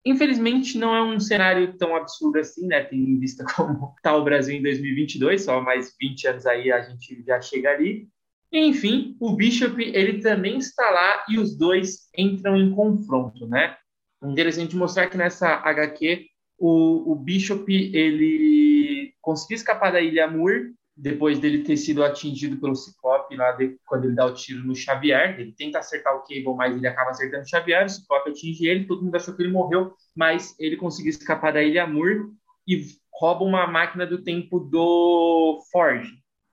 Infelizmente, 0.04 0.78
não 0.78 0.96
é 0.96 1.04
um 1.04 1.20
cenário 1.20 1.78
tão 1.78 1.96
absurdo 1.96 2.40
assim, 2.40 2.66
né? 2.66 2.84
Tendo 2.84 3.08
em 3.08 3.20
vista 3.20 3.46
como 3.56 3.94
está 3.98 4.16
o 4.16 4.24
Brasil 4.24 4.56
em 4.56 4.64
2022, 4.64 5.44
só 5.44 5.62
mais 5.62 5.96
20 6.00 6.28
anos 6.28 6.46
aí 6.48 6.72
a 6.72 6.82
gente 6.82 7.24
já 7.24 7.40
chega 7.40 7.70
ali. 7.70 8.08
Enfim, 8.52 9.16
o 9.20 9.36
Bishop 9.36 9.80
ele 9.80 10.22
também 10.22 10.58
está 10.58 10.90
lá 10.90 11.24
e 11.30 11.38
os 11.38 11.56
dois 11.56 12.10
entram 12.18 12.58
em 12.58 12.72
confronto, 12.72 13.46
né? 13.46 13.78
Interessante 14.24 14.76
mostrar 14.76 15.08
que 15.08 15.18
nessa 15.18 15.48
HQ 15.64 16.26
o, 16.58 17.12
o 17.12 17.16
Bishop 17.16 17.72
ele 17.72 19.14
conseguiu 19.22 19.56
escapar 19.56 19.92
da 19.92 20.02
Ilha 20.02 20.28
Moore 20.28 20.74
depois 21.02 21.40
dele 21.40 21.64
ter 21.64 21.78
sido 21.78 22.04
atingido 22.04 22.58
pelo 22.60 22.76
Ciclope 22.76 23.36
lá 23.36 23.54
de, 23.54 23.78
quando 23.86 24.04
ele 24.06 24.16
dá 24.16 24.26
o 24.26 24.34
tiro 24.34 24.66
no 24.66 24.76
Xavier, 24.76 25.40
ele 25.40 25.54
tenta 25.54 25.80
acertar 25.80 26.14
o 26.14 26.24
Cable, 26.24 26.56
mas 26.58 26.76
ele 26.76 26.88
acaba 26.88 27.12
acertando 27.12 27.44
o 27.44 27.50
Xavier, 27.50 27.86
o 27.86 27.90
Ciclope 27.90 28.32
atinge 28.32 28.68
ele, 28.68 28.86
todo 28.86 29.04
mundo 29.04 29.16
achou 29.16 29.34
que 29.34 29.42
ele 29.42 29.52
morreu, 29.52 29.94
mas 30.14 30.56
ele 30.60 30.76
conseguiu 30.76 31.12
escapar 31.12 31.54
da 31.54 31.64
Ilha 31.64 31.88
Moore 31.88 32.26
e 32.68 32.84
rouba 33.14 33.46
uma 33.46 33.66
máquina 33.66 34.06
do 34.06 34.22
tempo 34.22 34.60
do 34.60 35.62
Forge. 35.72 36.12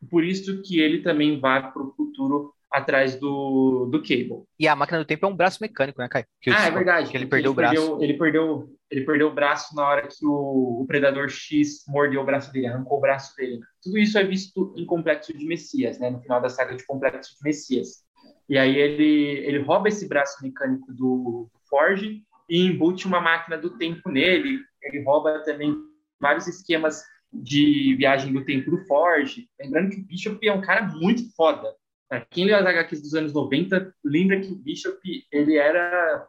Por 0.09 0.23
isso 0.23 0.63
que 0.63 0.79
ele 0.79 1.03
também 1.03 1.41
vai 1.41 1.73
para 1.73 1.83
o 1.83 1.93
futuro 1.95 2.53
atrás 2.71 3.17
do, 3.17 3.87
do 3.91 4.03
Cable. 4.03 4.45
E 4.59 4.67
a 4.67 4.77
máquina 4.77 4.99
do 4.99 5.05
tempo 5.05 5.25
é 5.25 5.29
um 5.29 5.37
braço 5.37 5.59
mecânico, 5.61 6.01
né, 6.01 6.09
Kai? 6.09 6.25
Que 6.41 6.51
ah, 6.51 6.67
é 6.67 6.71
verdade. 6.71 7.11
Que 7.11 7.17
ele 7.17 7.27
perdeu 7.27 7.51
ele 7.51 7.53
o 7.53 7.55
braço. 7.55 7.75
Perdeu, 7.75 8.03
ele, 8.03 8.19
perdeu, 8.19 8.69
ele 8.91 9.05
perdeu 9.05 9.29
o 9.29 9.35
braço 9.35 9.75
na 9.75 9.89
hora 9.89 10.03
que 10.03 10.25
o, 10.25 10.83
o 10.83 10.87
Predador 10.87 11.29
X 11.29 11.85
mordeu 11.89 12.21
o 12.21 12.25
braço 12.25 12.53
dele, 12.53 12.67
arrancou 12.67 12.99
o 12.99 13.01
braço 13.01 13.35
dele. 13.37 13.61
Tudo 13.83 13.99
isso 13.99 14.19
é 14.19 14.25
visto 14.25 14.75
em 14.77 14.85
Complexo 14.85 15.37
de 15.37 15.47
Messias, 15.47 15.99
né? 15.99 16.11
No 16.11 16.21
final 16.21 16.41
da 16.41 16.49
saga 16.49 16.77
de 16.77 16.85
Complexo 16.85 17.37
de 17.37 17.43
Messias. 17.43 18.05
E 18.49 18.59
aí 18.59 18.77
ele, 18.77 19.47
ele 19.47 19.59
rouba 19.59 19.89
esse 19.89 20.09
braço 20.09 20.43
mecânico 20.43 20.93
do, 20.93 21.49
do 21.53 21.61
Forge 21.69 22.23
e 22.49 22.67
embute 22.67 23.07
uma 23.07 23.21
máquina 23.21 23.59
do 23.59 23.77
tempo 23.77 24.09
nele. 24.09 24.61
Ele 24.83 25.03
rouba 25.03 25.43
também 25.45 25.75
vários 26.21 26.47
esquemas 26.47 27.03
de 27.33 27.95
viagem 27.97 28.33
do 28.33 28.45
tempo 28.45 28.71
do 28.71 28.85
Forge. 28.87 29.49
Lembrando 29.61 29.91
que 29.91 30.01
o 30.01 30.05
Bishop 30.05 30.47
é 30.47 30.53
um 30.53 30.61
cara 30.61 30.83
muito 30.87 31.35
foda. 31.35 31.75
Pra 32.09 32.21
quem 32.21 32.45
lê 32.45 32.55
as 32.55 32.65
HQs 32.65 33.03
dos 33.03 33.15
anos 33.15 33.33
90, 33.33 33.95
lembra 34.05 34.41
que 34.41 34.53
o 34.53 34.57
Bishop 34.57 34.99
ele 35.33 35.57
era 35.57 36.27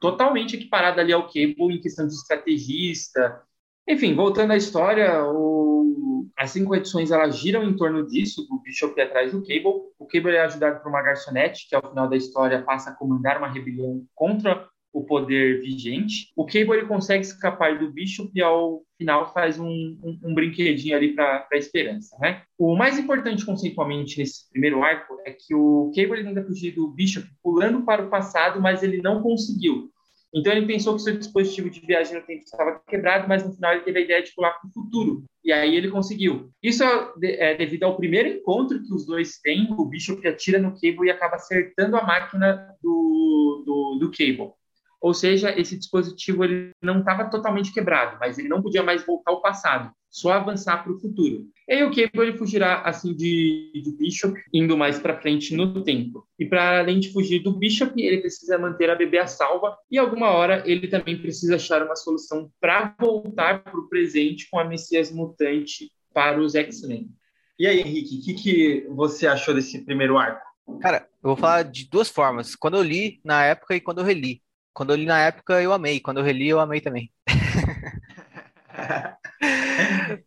totalmente 0.00 0.56
equiparado 0.56 1.00
ali 1.00 1.12
ao 1.12 1.26
Cable 1.26 1.74
em 1.74 1.80
questão 1.80 2.06
de 2.06 2.14
estrategista. 2.14 3.42
Enfim, 3.86 4.14
voltando 4.14 4.52
à 4.52 4.56
história, 4.56 5.24
o... 5.24 6.26
as 6.36 6.50
cinco 6.50 6.74
edições 6.74 7.10
elas 7.10 7.36
giram 7.36 7.62
em 7.62 7.76
torno 7.76 8.06
disso, 8.06 8.46
do 8.48 8.60
Bishop 8.60 9.00
atrás 9.00 9.32
do 9.32 9.42
Cable. 9.42 9.82
O 9.98 10.06
Cable 10.06 10.34
é 10.34 10.40
ajudado 10.40 10.82
por 10.82 10.88
uma 10.88 11.02
garçonete, 11.02 11.68
que 11.68 11.74
ao 11.74 11.88
final 11.88 12.08
da 12.08 12.16
história 12.16 12.62
passa 12.62 12.90
a 12.90 12.94
comandar 12.94 13.38
uma 13.38 13.52
rebelião 13.52 14.04
contra 14.14 14.68
o 14.92 15.04
poder 15.04 15.60
vigente. 15.60 16.32
O 16.36 16.44
Cable 16.44 16.78
ele 16.78 16.86
consegue 16.86 17.24
escapar 17.24 17.78
do 17.78 17.90
Bishop 17.90 18.30
e 18.34 18.42
ao 18.42 18.82
final 18.98 19.32
faz 19.32 19.58
um, 19.58 19.68
um, 19.68 20.18
um 20.24 20.34
brinquedinho 20.34 20.96
ali 20.96 21.14
para 21.14 21.46
a 21.50 21.56
esperança, 21.56 22.16
né? 22.20 22.42
O 22.58 22.76
mais 22.76 22.98
importante 22.98 23.46
conceitualmente 23.46 24.18
nesse 24.18 24.50
primeiro 24.50 24.82
arco 24.82 25.16
é 25.24 25.32
que 25.32 25.54
o 25.54 25.90
Cable 25.94 26.24
tenta 26.24 26.44
fugir 26.44 26.72
do 26.72 26.88
Bishop 26.88 27.26
pulando 27.42 27.82
para 27.82 28.04
o 28.04 28.10
passado, 28.10 28.60
mas 28.60 28.82
ele 28.82 29.00
não 29.00 29.22
conseguiu. 29.22 29.90
Então 30.32 30.52
ele 30.52 30.66
pensou 30.66 30.94
que 30.94 31.02
seu 31.02 31.16
dispositivo 31.18 31.68
de 31.68 31.80
viagem 31.80 32.14
no 32.14 32.24
tempo 32.24 32.44
estava 32.44 32.80
quebrado, 32.88 33.28
mas 33.28 33.44
no 33.44 33.52
final 33.52 33.72
ele 33.72 33.82
teve 33.82 33.98
a 33.98 34.02
ideia 34.02 34.22
de 34.22 34.32
pular 34.32 34.52
para 34.52 34.68
o 34.68 34.72
futuro. 34.72 35.24
E 35.44 35.52
aí 35.52 35.74
ele 35.74 35.90
conseguiu. 35.90 36.50
Isso 36.62 36.84
é, 37.22 37.54
devido 37.56 37.84
ao 37.84 37.96
primeiro 37.96 38.28
encontro 38.28 38.80
que 38.80 38.94
os 38.94 39.04
dois 39.04 39.38
têm. 39.38 39.72
O 39.72 39.86
Bishop 39.86 40.26
atira 40.26 40.58
no 40.58 40.72
Cable 40.72 41.08
e 41.08 41.10
acaba 41.10 41.36
acertando 41.36 41.96
a 41.96 42.04
máquina 42.04 42.76
do, 42.80 43.64
do, 43.66 43.98
do 44.00 44.10
Cable. 44.10 44.52
Ou 45.00 45.14
seja, 45.14 45.58
esse 45.58 45.78
dispositivo 45.78 46.44
ele 46.44 46.72
não 46.82 46.98
estava 47.00 47.30
totalmente 47.30 47.72
quebrado, 47.72 48.18
mas 48.20 48.38
ele 48.38 48.48
não 48.48 48.60
podia 48.60 48.82
mais 48.82 49.04
voltar 49.04 49.30
ao 49.30 49.40
passado, 49.40 49.90
só 50.10 50.32
avançar 50.32 50.82
para 50.82 50.92
o 50.92 51.00
futuro. 51.00 51.46
E 51.66 51.72
aí 51.72 51.84
o 51.84 51.90
Cable 51.90 52.28
ele 52.28 52.38
fugirá 52.38 52.82
assim 52.82 53.14
de, 53.14 53.72
de 53.74 53.96
Bishop, 53.96 54.38
indo 54.52 54.76
mais 54.76 54.98
para 54.98 55.20
frente 55.20 55.56
no 55.56 55.82
tempo. 55.82 56.26
E 56.38 56.44
para 56.44 56.80
além 56.80 57.00
de 57.00 57.12
fugir 57.12 57.38
do 57.42 57.56
Bishop, 57.56 57.92
ele 58.00 58.18
precisa 58.18 58.58
manter 58.58 58.90
a 58.90 58.94
bebê 58.94 59.18
a 59.18 59.26
salva 59.26 59.76
e 59.90 59.96
alguma 59.96 60.28
hora 60.28 60.62
ele 60.66 60.88
também 60.88 61.16
precisa 61.16 61.56
achar 61.56 61.82
uma 61.82 61.96
solução 61.96 62.50
para 62.60 62.94
voltar 63.00 63.62
para 63.62 63.78
o 63.78 63.88
presente 63.88 64.48
com 64.50 64.58
a 64.58 64.64
Messias 64.64 65.10
mutante 65.10 65.90
para 66.12 66.40
os 66.40 66.54
X-Men. 66.54 67.08
E 67.58 67.66
aí, 67.66 67.80
Henrique, 67.80 68.18
o 68.18 68.22
que, 68.22 68.34
que 68.34 68.86
você 68.88 69.26
achou 69.26 69.54
desse 69.54 69.84
primeiro 69.84 70.18
arco? 70.18 70.42
Cara, 70.80 71.06
eu 71.22 71.28
vou 71.28 71.36
falar 71.36 71.64
de 71.64 71.88
duas 71.88 72.08
formas. 72.08 72.56
Quando 72.56 72.76
eu 72.76 72.82
li 72.82 73.20
na 73.24 73.44
época 73.44 73.74
e 73.76 73.80
quando 73.80 73.98
eu 73.98 74.04
reli. 74.04 74.42
Quando 74.72 74.90
eu 74.90 74.96
li 74.96 75.06
na 75.06 75.20
época, 75.20 75.60
eu 75.60 75.72
amei. 75.72 76.00
Quando 76.00 76.18
eu 76.18 76.24
reli, 76.24 76.48
eu 76.48 76.60
amei 76.60 76.80
também. 76.80 77.10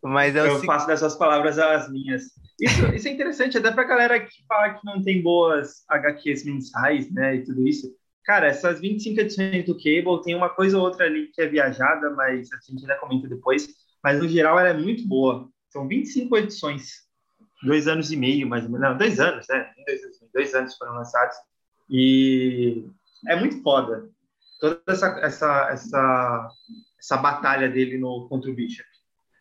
Mas 0.02 0.34
eu, 0.34 0.46
eu 0.46 0.60
faço 0.60 0.86
dessas 0.86 1.16
palavras 1.16 1.58
as 1.58 1.90
minhas. 1.90 2.24
Isso, 2.60 2.86
isso 2.94 3.08
é 3.08 3.10
interessante, 3.10 3.58
até 3.58 3.70
pra 3.70 3.84
galera 3.84 4.20
que 4.20 4.44
fala 4.46 4.74
que 4.74 4.84
não 4.84 5.02
tem 5.02 5.22
boas 5.22 5.84
HQs 5.88 6.44
mensais, 6.44 7.10
né, 7.12 7.36
e 7.36 7.44
tudo 7.44 7.66
isso. 7.66 7.94
Cara, 8.24 8.46
essas 8.46 8.80
25 8.80 9.20
edições 9.20 9.66
do 9.66 9.74
Cable 9.74 10.22
tem 10.22 10.34
uma 10.34 10.48
coisa 10.48 10.78
ou 10.78 10.84
outra 10.84 11.06
ali 11.06 11.30
que 11.32 11.42
é 11.42 11.46
viajada, 11.46 12.10
mas 12.10 12.48
a 12.52 12.56
gente 12.56 12.82
ainda 12.82 12.96
comenta 12.98 13.28
depois. 13.28 13.68
Mas 14.02 14.18
no 14.18 14.28
geral 14.28 14.58
ela 14.58 14.70
é 14.70 14.74
muito 14.74 15.06
boa. 15.06 15.48
São 15.70 15.86
25 15.86 16.36
edições, 16.38 17.02
dois 17.62 17.86
anos 17.86 18.10
e 18.12 18.16
meio, 18.16 18.48
mais 18.48 18.64
ou 18.64 18.70
menos. 18.70 18.88
Não, 18.88 18.96
dois 18.96 19.20
anos, 19.20 19.46
né? 19.48 19.70
Dois, 19.86 20.00
dois 20.32 20.54
anos 20.54 20.76
foram 20.76 20.94
lançados. 20.94 21.36
E 21.90 22.86
é 23.26 23.36
muito 23.36 23.62
foda 23.62 24.08
toda 24.64 24.80
essa, 24.88 25.06
essa, 25.20 25.68
essa, 25.70 26.48
essa 26.98 27.16
batalha 27.18 27.68
dele 27.68 27.98
no, 27.98 28.26
contra 28.28 28.50
o 28.50 28.54
Bishop. 28.54 28.88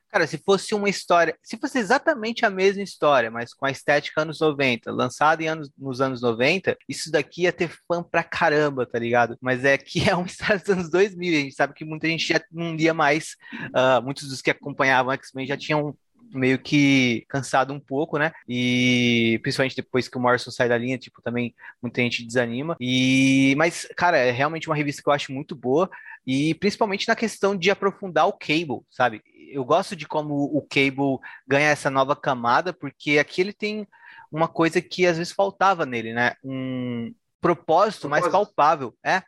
Cara, 0.10 0.28
se 0.28 0.38
fosse 0.38 0.76
uma 0.76 0.90
história, 0.90 1.36
se 1.42 1.58
fosse 1.58 1.80
exatamente 1.80 2.46
a 2.46 2.50
mesma 2.50 2.84
história, 2.84 3.32
mas 3.32 3.52
com 3.52 3.66
a 3.66 3.72
estética 3.72 4.22
anos 4.22 4.40
90, 4.40 4.92
lançada 4.92 5.42
em 5.42 5.48
anos, 5.48 5.72
nos 5.76 6.02
anos 6.02 6.22
90, 6.22 6.78
isso 6.88 7.10
daqui 7.10 7.44
ia 7.44 7.52
ter 7.52 7.72
fã 7.88 8.04
pra 8.04 8.24
caramba, 8.24 8.86
tá 8.86 9.00
ligado? 9.00 9.36
Mas 9.42 9.66
é 9.66 9.76
que 9.76 10.08
é 10.08 10.14
uma 10.14 10.28
história 10.28 10.60
dos 10.60 10.70
anos 10.70 10.92
2000, 10.92 11.38
a 11.38 11.42
gente 11.42 11.56
sabe 11.56 11.74
que 11.74 11.84
muita 11.84 12.08
gente 12.08 12.28
já 12.28 12.40
não 12.52 12.76
lia 12.76 12.94
mais, 12.94 13.36
uh, 13.70 14.04
muitos 14.04 14.30
dos 14.30 14.40
que 14.40 14.52
acompanhavam 14.52 15.14
X-Men 15.14 15.48
já 15.48 15.58
tinham 15.58 15.98
meio 16.32 16.60
que 16.60 17.26
cansado 17.28 17.74
um 17.74 17.80
pouco, 17.80 18.18
né? 18.18 18.32
E 18.48 19.40
principalmente 19.42 19.76
depois 19.76 20.08
que 20.08 20.18
o 20.18 20.22
Morrison 20.22 20.52
sai 20.52 20.70
da 20.70 20.78
linha, 20.78 20.98
tipo, 20.98 21.22
também 21.22 21.54
muita 21.82 22.02
gente 22.02 22.26
desanima. 22.26 22.76
E 22.80 23.54
mas, 23.58 23.88
cara, 23.96 24.18
é 24.18 24.32
realmente 24.32 24.68
uma 24.70 24.76
revista 24.76 25.02
que 25.02 25.10
eu 25.10 25.14
acho 25.14 25.32
muito 25.32 25.56
boa 25.56 25.90
e 26.26 26.54
principalmente 26.56 27.08
na 27.08 27.16
questão 27.16 27.56
de 27.56 27.70
aprofundar 27.70 28.28
o 28.28 28.34
Cable, 28.34 28.82
sabe? 28.90 29.22
Eu 29.52 29.64
gosto 29.64 29.96
de 29.96 30.08
como 30.08 30.46
o 30.46 30.62
Cable 30.62 31.20
ganha 31.48 31.70
essa 31.70 31.90
nova 31.90 32.16
camada, 32.16 32.74
porque 32.74 33.20
aqui 33.20 33.42
ele 33.42 33.54
tem 33.54 33.88
uma 34.32 34.48
coisa 34.48 34.82
que 34.82 35.06
às 35.06 35.18
vezes 35.18 35.34
faltava 35.34 35.86
nele, 35.86 36.14
né? 36.14 36.34
Um 36.44 37.14
propósito, 37.40 38.02
propósito. 38.02 38.10
mais 38.10 38.28
palpável, 38.28 38.96
é? 39.04 39.22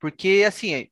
Porque 0.00 0.44
assim, 0.46 0.88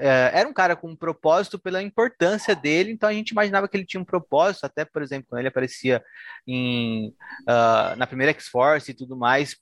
era 0.00 0.48
um 0.48 0.52
cara 0.52 0.76
com 0.76 0.88
um 0.88 0.96
propósito 0.96 1.58
pela 1.58 1.82
importância 1.82 2.54
dele, 2.54 2.92
então 2.92 3.08
a 3.08 3.12
gente 3.12 3.30
imaginava 3.30 3.68
que 3.68 3.76
ele 3.76 3.86
tinha 3.86 4.00
um 4.00 4.04
propósito, 4.04 4.64
até, 4.64 4.84
por 4.84 5.02
exemplo, 5.02 5.26
quando 5.28 5.40
ele 5.40 5.48
aparecia 5.48 6.02
em, 6.46 7.08
uh, 7.42 7.96
na 7.96 8.06
primeira 8.06 8.32
X-Force 8.32 8.90
e 8.90 8.94
tudo 8.94 9.16
mais, 9.16 9.56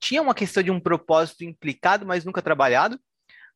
tinha 0.00 0.22
uma 0.22 0.34
questão 0.34 0.62
de 0.62 0.70
um 0.70 0.80
propósito 0.80 1.44
implicado, 1.44 2.06
mas 2.06 2.24
nunca 2.24 2.40
trabalhado, 2.40 2.98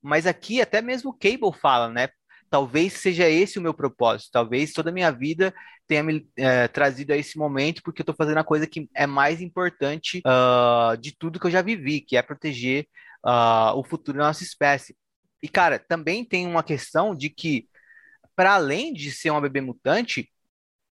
mas 0.03 0.27
aqui 0.27 0.61
até 0.61 0.83
mesmo 0.83 1.11
o 1.11 1.15
Cable 1.15 1.53
fala, 1.59 1.89
né? 1.89 2.09
Talvez 2.51 2.95
seja 2.95 3.29
esse 3.29 3.59
o 3.59 3.63
meu 3.63 3.75
propósito, 3.75 4.31
talvez 4.33 4.73
toda 4.73 4.91
a 4.91 4.93
minha 4.93 5.11
vida 5.11 5.53
tenha 5.87 6.03
me 6.03 6.27
é, 6.37 6.67
trazido 6.69 7.13
a 7.13 7.17
esse 7.17 7.37
momento, 7.37 7.83
porque 7.83 8.01
eu 8.01 8.05
estou 8.05 8.15
fazendo 8.15 8.39
a 8.39 8.45
coisa 8.45 8.67
que 8.67 8.89
é 8.95 9.07
mais 9.07 9.41
importante 9.41 10.23
uh, 10.27 10.97
de 10.97 11.17
tudo 11.17 11.39
que 11.39 11.47
eu 11.47 11.51
já 11.51 11.63
vivi, 11.63 12.01
que 12.01 12.17
é 12.17 12.23
proteger 12.23 12.87
uh, 13.25 13.77
o 13.77 13.85
futuro 13.85 14.19
da 14.19 14.27
nossa 14.27 14.43
espécie. 14.43 14.97
E, 15.43 15.49
cara, 15.49 15.79
também 15.79 16.25
tem 16.25 16.47
uma 16.47 16.63
questão 16.63 17.15
de 17.15 17.31
que, 17.31 17.69
para 18.35 18.55
além 18.55 18.93
de 18.93 19.11
ser 19.13 19.31
uma 19.31 19.41
bebê 19.41 19.61
mutante, 19.61 20.31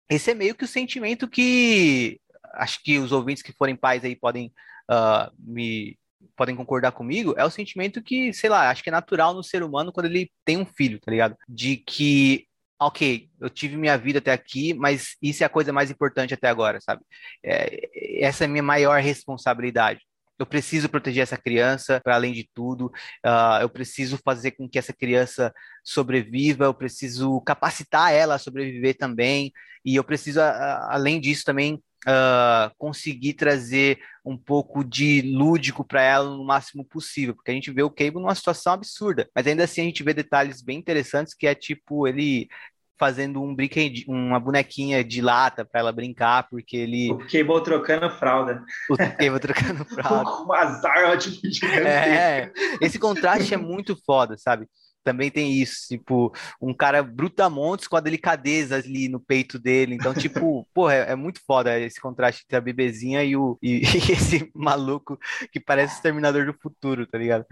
esse 0.09 0.31
é 0.31 0.33
meio 0.35 0.55
que 0.55 0.65
o 0.65 0.67
sentimento 0.67 1.27
que 1.27 2.19
acho 2.53 2.81
que 2.83 2.97
os 2.99 3.11
ouvintes 3.11 3.43
que 3.43 3.53
forem 3.53 3.75
pais 3.75 4.03
aí 4.03 4.15
podem 4.15 4.51
uh, 4.89 5.31
me 5.39 5.97
podem 6.35 6.55
concordar 6.55 6.91
comigo, 6.91 7.33
é 7.37 7.45
o 7.45 7.49
sentimento 7.49 8.01
que, 8.01 8.33
sei 8.33 8.49
lá, 8.49 8.69
acho 8.69 8.83
que 8.83 8.89
é 8.89 8.91
natural 8.91 9.33
no 9.33 9.43
ser 9.43 9.63
humano 9.63 9.91
quando 9.91 10.07
ele 10.07 10.31
tem 10.43 10.57
um 10.57 10.65
filho, 10.65 10.99
tá 10.99 11.11
ligado? 11.11 11.35
De 11.47 11.77
que, 11.77 12.47
ok, 12.79 13.29
eu 13.39 13.49
tive 13.49 13.77
minha 13.77 13.97
vida 13.97 14.19
até 14.19 14.33
aqui, 14.33 14.73
mas 14.73 15.15
isso 15.21 15.43
é 15.43 15.45
a 15.45 15.49
coisa 15.49 15.71
mais 15.71 15.91
importante 15.91 16.33
até 16.33 16.49
agora, 16.49 16.79
sabe? 16.81 17.03
É, 17.43 18.23
essa 18.25 18.43
é 18.43 18.47
a 18.47 18.49
minha 18.49 18.63
maior 18.63 18.99
responsabilidade 19.01 20.01
eu 20.37 20.45
preciso 20.45 20.89
proteger 20.89 21.23
essa 21.23 21.37
criança 21.37 21.99
para 22.03 22.15
além 22.15 22.33
de 22.33 22.49
tudo, 22.53 22.87
uh, 23.25 23.61
eu 23.61 23.69
preciso 23.69 24.17
fazer 24.23 24.51
com 24.51 24.67
que 24.67 24.77
essa 24.77 24.93
criança 24.93 25.53
sobreviva, 25.83 26.65
eu 26.65 26.73
preciso 26.73 27.41
capacitar 27.41 28.13
ela 28.13 28.35
a 28.35 28.39
sobreviver 28.39 28.97
também, 28.97 29.51
e 29.83 29.95
eu 29.95 30.03
preciso, 30.03 30.41
além 30.41 31.21
disso, 31.21 31.43
também 31.45 31.75
uh, 32.05 32.73
conseguir 32.77 33.33
trazer 33.33 33.99
um 34.23 34.37
pouco 34.37 34.83
de 34.83 35.21
lúdico 35.21 35.83
para 35.85 36.01
ela 36.01 36.29
no 36.35 36.43
máximo 36.43 36.83
possível, 36.83 37.35
porque 37.35 37.51
a 37.51 37.53
gente 37.53 37.71
vê 37.71 37.83
o 37.83 37.89
Cable 37.89 38.21
numa 38.21 38.35
situação 38.35 38.73
absurda, 38.73 39.29
mas 39.35 39.45
ainda 39.45 39.63
assim 39.63 39.81
a 39.81 39.85
gente 39.85 40.03
vê 40.03 40.13
detalhes 40.13 40.61
bem 40.61 40.77
interessantes 40.77 41.33
que 41.33 41.45
é 41.45 41.53
tipo 41.53 42.07
ele 42.07 42.47
fazendo 42.97 43.41
um 43.41 43.53
brinquedo, 43.53 44.03
uma 44.07 44.39
bonequinha 44.39 45.03
de 45.03 45.21
lata 45.21 45.65
para 45.65 45.81
ela 45.81 45.91
brincar, 45.91 46.47
porque 46.49 46.77
ele. 46.77 47.11
O 47.11 47.17
Cable 47.17 47.63
trocando 47.63 48.09
fralda. 48.09 48.63
O 48.89 48.97
Cable 48.97 49.39
trocando 49.39 49.85
fralda. 49.85 50.23
Com 50.23 50.53
azar 50.53 51.17
tipo 51.17 51.47
de 51.47 51.65
É, 51.65 52.51
esse 52.81 52.97
contraste 52.97 53.53
é 53.53 53.57
muito 53.57 53.95
foda, 54.05 54.37
sabe? 54.37 54.67
Também 55.03 55.29
tem 55.29 55.53
isso, 55.53 55.87
tipo, 55.87 56.33
um 56.59 56.73
cara 56.73 57.03
brutamontes 57.03 57.87
com 57.87 57.95
a 57.95 57.99
delicadeza 57.99 58.77
ali 58.77 59.07
no 59.07 59.19
peito 59.19 59.59
dele. 59.59 59.93
Então, 59.93 60.15
tipo, 60.15 60.67
porra, 60.73 60.95
é, 60.95 61.11
é 61.11 61.15
muito 61.15 61.39
foda 61.45 61.79
esse 61.79 62.01
contraste 62.01 62.43
entre 62.43 62.57
a 62.57 62.61
bebezinha 62.61 63.23
e, 63.23 63.35
o, 63.35 63.55
e, 63.61 63.81
e 63.85 64.11
esse 64.11 64.49
maluco 64.55 65.19
que 65.51 65.59
parece 65.59 65.99
o 65.99 66.01
Terminador 66.01 66.47
do 66.47 66.57
Futuro, 66.59 67.05
tá 67.05 67.19
ligado? 67.19 67.45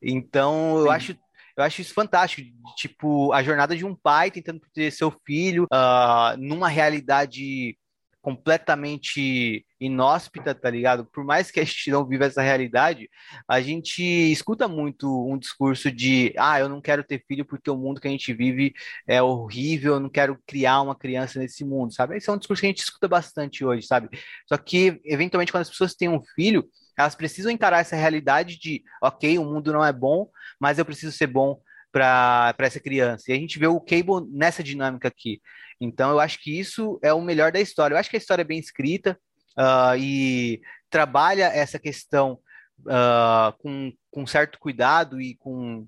Então, 0.00 0.78
eu 0.78 0.90
acho 0.90 1.16
eu 1.56 1.64
acho 1.64 1.80
isso 1.80 1.94
fantástico. 1.94 2.42
Tipo, 2.76 3.32
a 3.32 3.42
jornada 3.42 3.76
de 3.76 3.84
um 3.84 3.94
pai 3.94 4.30
tentando 4.30 4.60
proteger 4.60 4.92
seu 4.92 5.10
filho 5.24 5.64
uh, 5.64 6.36
numa 6.38 6.68
realidade 6.68 7.76
completamente 8.24 9.66
inóspita, 9.78 10.54
tá 10.54 10.70
ligado? 10.70 11.04
Por 11.04 11.22
mais 11.22 11.50
que 11.50 11.60
a 11.60 11.64
gente 11.64 11.90
não 11.90 12.06
viva 12.06 12.24
essa 12.24 12.40
realidade, 12.40 13.10
a 13.46 13.60
gente 13.60 14.02
escuta 14.02 14.66
muito 14.66 15.06
um 15.30 15.36
discurso 15.36 15.92
de 15.92 16.32
ah, 16.38 16.58
eu 16.58 16.66
não 16.66 16.80
quero 16.80 17.04
ter 17.04 17.22
filho 17.28 17.44
porque 17.44 17.70
o 17.70 17.76
mundo 17.76 18.00
que 18.00 18.08
a 18.08 18.10
gente 18.10 18.32
vive 18.32 18.72
é 19.06 19.20
horrível, 19.22 19.94
eu 19.94 20.00
não 20.00 20.08
quero 20.08 20.38
criar 20.46 20.80
uma 20.80 20.96
criança 20.96 21.38
nesse 21.38 21.66
mundo, 21.66 21.92
sabe? 21.92 22.16
Esse 22.16 22.30
é 22.30 22.32
um 22.32 22.38
discurso 22.38 22.60
que 22.62 22.66
a 22.66 22.70
gente 22.70 22.82
escuta 22.82 23.06
bastante 23.06 23.62
hoje, 23.62 23.86
sabe? 23.86 24.08
Só 24.48 24.56
que, 24.56 24.98
eventualmente, 25.04 25.52
quando 25.52 25.62
as 25.62 25.70
pessoas 25.70 25.94
têm 25.94 26.08
um 26.08 26.22
filho, 26.34 26.66
elas 26.96 27.14
precisam 27.14 27.52
encarar 27.52 27.80
essa 27.80 27.96
realidade 27.96 28.58
de, 28.58 28.82
ok, 29.02 29.38
o 29.38 29.44
mundo 29.44 29.72
não 29.72 29.84
é 29.84 29.92
bom, 29.92 30.28
mas 30.60 30.78
eu 30.78 30.84
preciso 30.84 31.16
ser 31.16 31.26
bom 31.26 31.60
para 31.92 32.54
essa 32.58 32.80
criança. 32.80 33.24
E 33.28 33.32
a 33.32 33.36
gente 33.36 33.58
vê 33.58 33.68
o 33.68 33.80
Cable 33.80 34.28
nessa 34.30 34.62
dinâmica 34.62 35.08
aqui. 35.08 35.40
Então, 35.80 36.10
eu 36.10 36.20
acho 36.20 36.42
que 36.42 36.58
isso 36.58 36.98
é 37.02 37.12
o 37.12 37.22
melhor 37.22 37.52
da 37.52 37.60
história. 37.60 37.94
Eu 37.94 37.98
acho 37.98 38.10
que 38.10 38.16
a 38.16 38.18
história 38.18 38.42
é 38.42 38.44
bem 38.44 38.58
escrita 38.58 39.18
uh, 39.58 39.96
e 39.96 40.60
trabalha 40.90 41.44
essa 41.44 41.78
questão 41.78 42.38
uh, 42.80 43.56
com, 43.58 43.92
com 44.10 44.26
certo 44.26 44.58
cuidado 44.58 45.20
e 45.20 45.36
com 45.36 45.86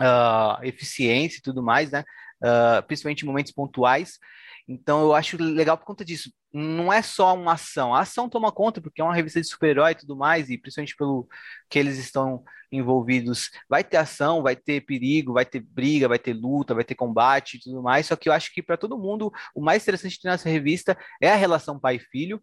uh, 0.00 0.62
eficiência 0.62 1.38
e 1.38 1.42
tudo 1.42 1.62
mais, 1.62 1.90
né? 1.90 2.04
principalmente 2.88 3.22
em 3.22 3.26
momentos 3.26 3.52
pontuais. 3.52 4.18
Então, 4.68 5.02
eu 5.02 5.14
acho 5.14 5.36
legal 5.42 5.76
por 5.76 5.84
conta 5.84 6.04
disso 6.04 6.30
não 6.52 6.92
é 6.92 7.00
só 7.00 7.34
uma 7.34 7.54
ação. 7.54 7.94
A 7.94 8.00
ação 8.00 8.28
toma 8.28 8.52
conta, 8.52 8.80
porque 8.80 9.00
é 9.00 9.04
uma 9.04 9.14
revista 9.14 9.40
de 9.40 9.46
super-herói 9.46 9.92
e 9.92 9.94
tudo 9.94 10.16
mais, 10.16 10.50
e 10.50 10.58
principalmente 10.58 10.94
pelo 10.96 11.26
que 11.68 11.78
eles 11.78 11.96
estão 11.98 12.44
envolvidos, 12.70 13.50
vai 13.68 13.82
ter 13.82 13.96
ação, 13.96 14.42
vai 14.42 14.56
ter 14.56 14.82
perigo, 14.82 15.32
vai 15.32 15.44
ter 15.44 15.60
briga, 15.60 16.08
vai 16.08 16.18
ter 16.18 16.32
luta, 16.34 16.74
vai 16.74 16.84
ter 16.84 16.94
combate 16.94 17.56
e 17.56 17.60
tudo 17.60 17.82
mais. 17.82 18.06
Só 18.06 18.16
que 18.16 18.28
eu 18.28 18.32
acho 18.32 18.52
que 18.52 18.62
para 18.62 18.76
todo 18.76 18.98
mundo, 18.98 19.32
o 19.54 19.60
mais 19.60 19.82
interessante 19.82 20.18
nessa 20.24 20.48
revista 20.48 20.96
é 21.20 21.30
a 21.30 21.36
relação 21.36 21.78
pai-filho, 21.78 22.42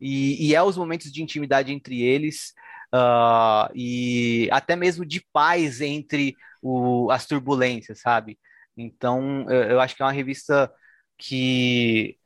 e, 0.00 0.48
e, 0.48 0.54
é 0.54 0.62
os 0.62 0.78
momentos 0.78 1.12
de 1.12 1.22
intimidade 1.22 1.72
entre 1.72 2.00
eles, 2.00 2.54
uh, 2.94 3.70
e 3.74 4.48
até 4.50 4.74
mesmo 4.74 5.04
de 5.04 5.22
paz 5.30 5.82
entre 5.82 6.34
o, 6.62 7.10
as 7.10 7.26
turbulências, 7.26 8.00
sabe? 8.00 8.38
Então, 8.74 9.44
eu, 9.50 9.62
eu 9.72 9.80
acho 9.80 9.94
que 9.94 10.02
é 10.02 10.06
uma 10.06 10.12
revista 10.12 10.72
que 11.20 12.16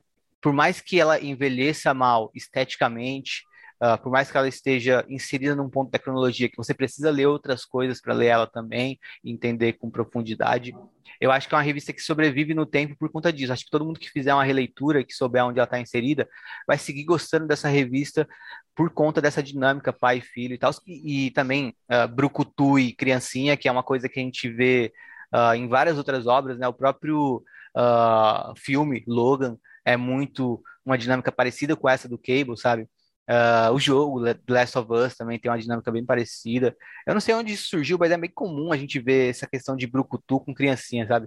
por 0.40 0.52
mais 0.52 0.80
que 0.80 1.00
ela 1.00 1.18
envelheça 1.20 1.92
mal 1.92 2.30
esteticamente, 2.35 3.44
uh, 3.83 4.00
por 4.00 4.12
mais 4.12 4.30
que 4.30 4.37
ela 4.37 4.46
esteja 4.46 5.04
inserida 5.09 5.57
num 5.57 5.70
ponto 5.70 5.90
da 5.90 5.98
cronologia 5.98 6.48
que 6.48 6.57
você 6.57 6.74
precisa 6.74 7.11
ler 7.11 7.26
outras 7.26 7.64
coisas 7.64 8.00
para 8.00 8.14
ler 8.14 8.26
ela 8.26 8.46
também 8.46 8.98
e 9.24 9.33
entender 9.33 9.72
com 9.74 9.90
profundidade, 9.90 10.74
eu 11.20 11.33
acho 11.33 11.48
que 11.48 11.54
é 11.54 11.59
uma 11.59 11.64
revista 11.64 11.92
que 11.92 12.02
sobrevive 12.02 12.54
no 12.54 12.66
tempo 12.66 12.94
por 12.98 13.11
conta 13.11 13.33
disso. 13.33 13.52
Acho 13.52 13.64
que 13.64 13.70
todo 13.70 13.85
mundo 13.85 13.98
que 13.98 14.11
fizer 14.11 14.35
uma 14.35 14.44
releitura, 14.44 15.02
que 15.02 15.14
souber 15.14 15.44
onde 15.44 15.59
ela 15.59 15.64
está 15.64 15.80
inserida, 15.80 16.28
vai 16.66 16.76
seguir 16.76 17.04
gostando 17.04 17.46
dessa 17.46 17.68
revista 17.68 18.28
por 18.74 18.90
conta 18.90 19.22
dessa 19.22 19.42
dinâmica 19.42 19.92
pai 19.92 20.20
filho 20.20 20.54
e 20.54 20.59
tal. 20.59 20.72
E, 20.87 21.26
e 21.26 21.30
também 21.30 21.74
uh, 21.90 22.07
Brucutu 22.07 22.78
e 22.78 22.92
Criancinha, 22.92 23.57
que 23.57 23.68
é 23.68 23.72
uma 23.72 23.83
coisa 23.83 24.09
que 24.09 24.20
a 24.20 24.22
gente 24.22 24.48
vê 24.50 24.92
uh, 25.33 25.54
em 25.54 25.68
várias 25.68 25.96
outras 25.96 26.26
obras, 26.26 26.59
né? 26.59 26.68
O 26.68 26.72
próprio 26.74 27.42
uh, 27.76 28.54
filme 28.56 29.04
Logan 29.06 29.56
é 29.84 29.96
muito 29.96 30.62
uma 30.84 30.98
dinâmica 30.98 31.32
parecida 31.32 31.76
com 31.76 31.88
essa 31.88 32.08
do 32.08 32.18
Cable, 32.18 32.56
sabe? 32.56 32.88
Uh, 33.28 33.72
o 33.72 33.78
jogo, 33.80 34.22
The 34.22 34.38
Last 34.48 34.78
of 34.78 34.92
Us, 34.92 35.16
também 35.16 35.38
tem 35.38 35.50
uma 35.50 35.58
dinâmica 35.58 35.90
bem 35.90 36.04
parecida. 36.04 36.76
Eu 37.06 37.14
não 37.14 37.20
sei 37.20 37.34
onde 37.34 37.52
isso 37.54 37.68
surgiu, 37.68 37.96
mas 37.98 38.10
é 38.10 38.18
bem 38.18 38.30
comum 38.30 38.72
a 38.72 38.76
gente 38.76 38.98
ver 39.00 39.30
essa 39.30 39.46
questão 39.46 39.76
de 39.76 39.87
brucutu 39.87 40.40
com 40.40 40.54
criancinha, 40.54 41.06
sabe? 41.06 41.26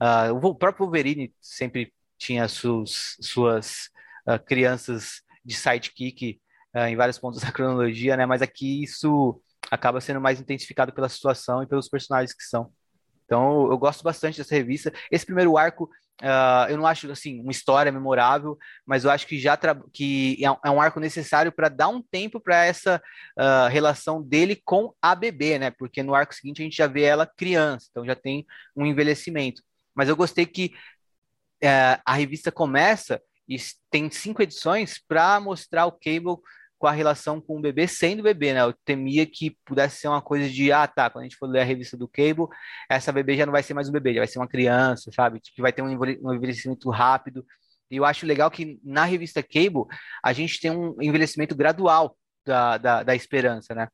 Uh, 0.00 0.34
o 0.46 0.54
próprio 0.54 0.86
Wolverine 0.86 1.34
sempre 1.40 1.92
tinha 2.18 2.46
suas, 2.48 3.16
suas 3.20 3.88
uh, 4.28 4.38
crianças 4.44 5.22
de 5.44 5.54
sidekick 5.54 6.40
em 6.88 6.94
vários 6.94 7.18
pontos 7.18 7.40
da 7.42 7.50
cronologia, 7.50 8.16
né? 8.16 8.26
Mas 8.26 8.42
aqui 8.42 8.82
isso 8.84 9.42
acaba 9.70 10.00
sendo 10.00 10.20
mais 10.20 10.40
intensificado 10.40 10.92
pela 10.92 11.08
situação 11.08 11.62
e 11.62 11.66
pelos 11.66 11.88
personagens 11.88 12.34
que 12.34 12.44
são. 12.44 12.72
Então, 13.30 13.70
eu 13.70 13.78
gosto 13.78 14.02
bastante 14.02 14.38
dessa 14.38 14.56
revista. 14.56 14.92
Esse 15.08 15.24
primeiro 15.24 15.56
arco, 15.56 15.84
uh, 16.20 16.68
eu 16.68 16.76
não 16.76 16.84
acho 16.84 17.08
assim 17.12 17.40
uma 17.40 17.52
história 17.52 17.92
memorável, 17.92 18.58
mas 18.84 19.04
eu 19.04 19.10
acho 19.10 19.24
que 19.24 19.38
já 19.38 19.56
que 19.92 20.36
é, 20.44 20.68
é 20.68 20.70
um 20.70 20.80
arco 20.80 20.98
necessário 20.98 21.52
para 21.52 21.68
dar 21.68 21.86
um 21.86 22.02
tempo 22.02 22.40
para 22.40 22.64
essa 22.64 23.00
uh, 23.38 23.68
relação 23.70 24.20
dele 24.20 24.60
com 24.64 24.92
a 25.00 25.14
bebê, 25.14 25.60
né? 25.60 25.70
Porque 25.70 26.02
no 26.02 26.12
arco 26.12 26.34
seguinte 26.34 26.60
a 26.60 26.64
gente 26.64 26.76
já 26.76 26.88
vê 26.88 27.02
ela 27.02 27.24
criança, 27.24 27.86
então 27.88 28.04
já 28.04 28.16
tem 28.16 28.44
um 28.74 28.84
envelhecimento. 28.84 29.62
Mas 29.94 30.08
eu 30.08 30.16
gostei 30.16 30.44
que 30.44 30.72
uh, 31.62 32.02
a 32.04 32.14
revista 32.14 32.50
começa 32.50 33.22
e 33.48 33.56
tem 33.92 34.10
cinco 34.10 34.42
edições 34.42 34.98
para 35.06 35.38
mostrar 35.38 35.86
o 35.86 35.92
Cable 35.92 36.38
com 36.80 36.86
a 36.86 36.92
relação 36.92 37.42
com 37.42 37.58
o 37.58 37.60
bebê 37.60 37.86
sendo 37.86 38.22
bebê, 38.22 38.54
né? 38.54 38.62
Eu 38.62 38.72
temia 38.86 39.26
que 39.26 39.54
pudesse 39.66 39.98
ser 40.00 40.08
uma 40.08 40.22
coisa 40.22 40.48
de, 40.48 40.72
ah, 40.72 40.88
tá, 40.88 41.10
quando 41.10 41.24
a 41.24 41.28
gente 41.28 41.36
for 41.36 41.46
ler 41.46 41.60
a 41.60 41.64
revista 41.64 41.94
do 41.94 42.08
Cable, 42.08 42.46
essa 42.88 43.12
bebê 43.12 43.36
já 43.36 43.44
não 43.44 43.52
vai 43.52 43.62
ser 43.62 43.74
mais 43.74 43.90
um 43.90 43.92
bebê, 43.92 44.14
já 44.14 44.20
vai 44.20 44.26
ser 44.26 44.38
uma 44.38 44.48
criança, 44.48 45.10
sabe? 45.14 45.40
Que 45.40 45.60
vai 45.60 45.74
ter 45.74 45.82
um 45.82 45.90
envelhecimento 46.34 46.88
rápido. 46.88 47.44
E 47.90 47.96
eu 47.96 48.04
acho 48.06 48.24
legal 48.24 48.50
que 48.50 48.80
na 48.82 49.04
revista 49.04 49.42
Cable 49.42 49.84
a 50.24 50.32
gente 50.32 50.58
tem 50.58 50.70
um 50.70 50.96
envelhecimento 51.02 51.54
gradual 51.54 52.16
da, 52.46 52.78
da, 52.78 53.02
da 53.02 53.14
esperança, 53.14 53.74
né? 53.74 53.86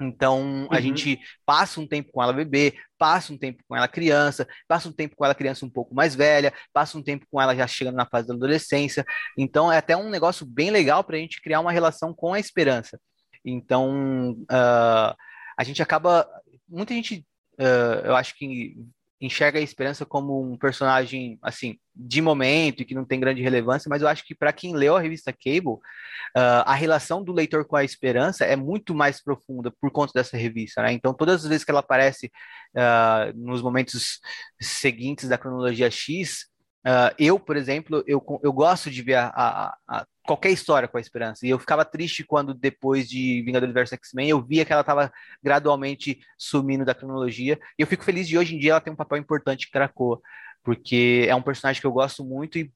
Então, 0.00 0.66
a 0.70 0.76
uhum. 0.76 0.82
gente 0.82 1.20
passa 1.44 1.80
um 1.80 1.86
tempo 1.86 2.10
com 2.10 2.22
ela 2.22 2.32
bebê, 2.32 2.74
passa 2.96 3.32
um 3.32 3.38
tempo 3.38 3.62
com 3.68 3.76
ela 3.76 3.86
criança, 3.86 4.46
passa 4.66 4.88
um 4.88 4.92
tempo 4.92 5.14
com 5.14 5.24
ela 5.24 5.34
criança 5.34 5.66
um 5.66 5.70
pouco 5.70 5.94
mais 5.94 6.14
velha, 6.14 6.52
passa 6.72 6.96
um 6.96 7.02
tempo 7.02 7.26
com 7.30 7.40
ela 7.40 7.54
já 7.54 7.66
chegando 7.66 7.96
na 7.96 8.06
fase 8.06 8.28
da 8.28 8.34
adolescência. 8.34 9.04
Então, 9.36 9.70
é 9.70 9.76
até 9.78 9.96
um 9.96 10.08
negócio 10.08 10.46
bem 10.46 10.70
legal 10.70 11.04
para 11.04 11.16
a 11.16 11.20
gente 11.20 11.40
criar 11.42 11.60
uma 11.60 11.72
relação 11.72 12.14
com 12.14 12.32
a 12.32 12.40
esperança. 12.40 12.98
Então, 13.44 14.32
uh, 14.50 15.14
a 15.56 15.64
gente 15.64 15.82
acaba. 15.82 16.26
Muita 16.68 16.94
gente, 16.94 17.26
uh, 17.58 18.06
eu 18.06 18.16
acho 18.16 18.34
que 18.36 18.76
enxerga 19.20 19.58
a 19.58 19.62
Esperança 19.62 20.06
como 20.06 20.40
um 20.40 20.56
personagem 20.56 21.38
assim 21.42 21.78
de 21.94 22.22
momento 22.22 22.80
e 22.80 22.84
que 22.84 22.94
não 22.94 23.04
tem 23.04 23.20
grande 23.20 23.42
relevância, 23.42 23.88
mas 23.88 24.00
eu 24.00 24.08
acho 24.08 24.24
que 24.24 24.34
para 24.34 24.52
quem 24.52 24.74
leu 24.74 24.96
a 24.96 25.00
revista 25.00 25.32
Cable, 25.32 25.74
uh, 25.74 26.64
a 26.64 26.74
relação 26.74 27.22
do 27.22 27.32
leitor 27.32 27.66
com 27.66 27.76
a 27.76 27.84
Esperança 27.84 28.44
é 28.44 28.56
muito 28.56 28.94
mais 28.94 29.22
profunda 29.22 29.70
por 29.70 29.90
conta 29.90 30.12
dessa 30.14 30.36
revista, 30.36 30.82
né? 30.82 30.92
Então 30.92 31.12
todas 31.12 31.42
as 31.42 31.48
vezes 31.48 31.64
que 31.64 31.70
ela 31.70 31.80
aparece 31.80 32.32
uh, 32.74 33.36
nos 33.36 33.60
momentos 33.60 34.20
seguintes 34.60 35.28
da 35.28 35.36
cronologia 35.36 35.90
X, 35.90 36.48
uh, 36.86 37.14
eu, 37.18 37.38
por 37.38 37.56
exemplo, 37.56 38.02
eu, 38.06 38.22
eu 38.42 38.52
gosto 38.52 38.90
de 38.90 39.02
ver 39.02 39.14
a, 39.14 39.28
a, 39.28 39.76
a 39.88 40.06
qualquer 40.24 40.50
história 40.50 40.86
com 40.86 40.96
a 40.96 41.00
esperança. 41.00 41.46
E 41.46 41.50
eu 41.50 41.58
ficava 41.58 41.84
triste 41.84 42.24
quando, 42.24 42.54
depois 42.54 43.08
de 43.08 43.42
Vingadores 43.42 43.74
vs 43.74 43.92
X-Men, 43.94 44.28
eu 44.28 44.40
via 44.40 44.64
que 44.64 44.72
ela 44.72 44.82
estava 44.82 45.12
gradualmente 45.42 46.20
sumindo 46.38 46.84
da 46.84 46.94
cronologia. 46.94 47.58
E 47.78 47.82
eu 47.82 47.86
fico 47.86 48.04
feliz 48.04 48.28
de 48.28 48.38
hoje 48.38 48.54
em 48.54 48.58
dia 48.58 48.72
ela 48.72 48.80
tem 48.80 48.92
um 48.92 48.96
papel 48.96 49.18
importante 49.18 49.66
em 49.66 49.70
Krakoa, 49.70 50.20
porque 50.62 51.26
é 51.28 51.34
um 51.34 51.42
personagem 51.42 51.80
que 51.80 51.86
eu 51.86 51.92
gosto 51.92 52.24
muito 52.24 52.58
e 52.58 52.70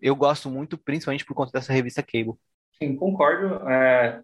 eu 0.00 0.14
gosto 0.14 0.50
muito, 0.50 0.76
principalmente 0.76 1.24
por 1.24 1.34
conta 1.34 1.52
dessa 1.52 1.72
revista 1.72 2.02
Cable. 2.02 2.34
Sim, 2.78 2.96
concordo. 2.96 3.68
É, 3.68 4.22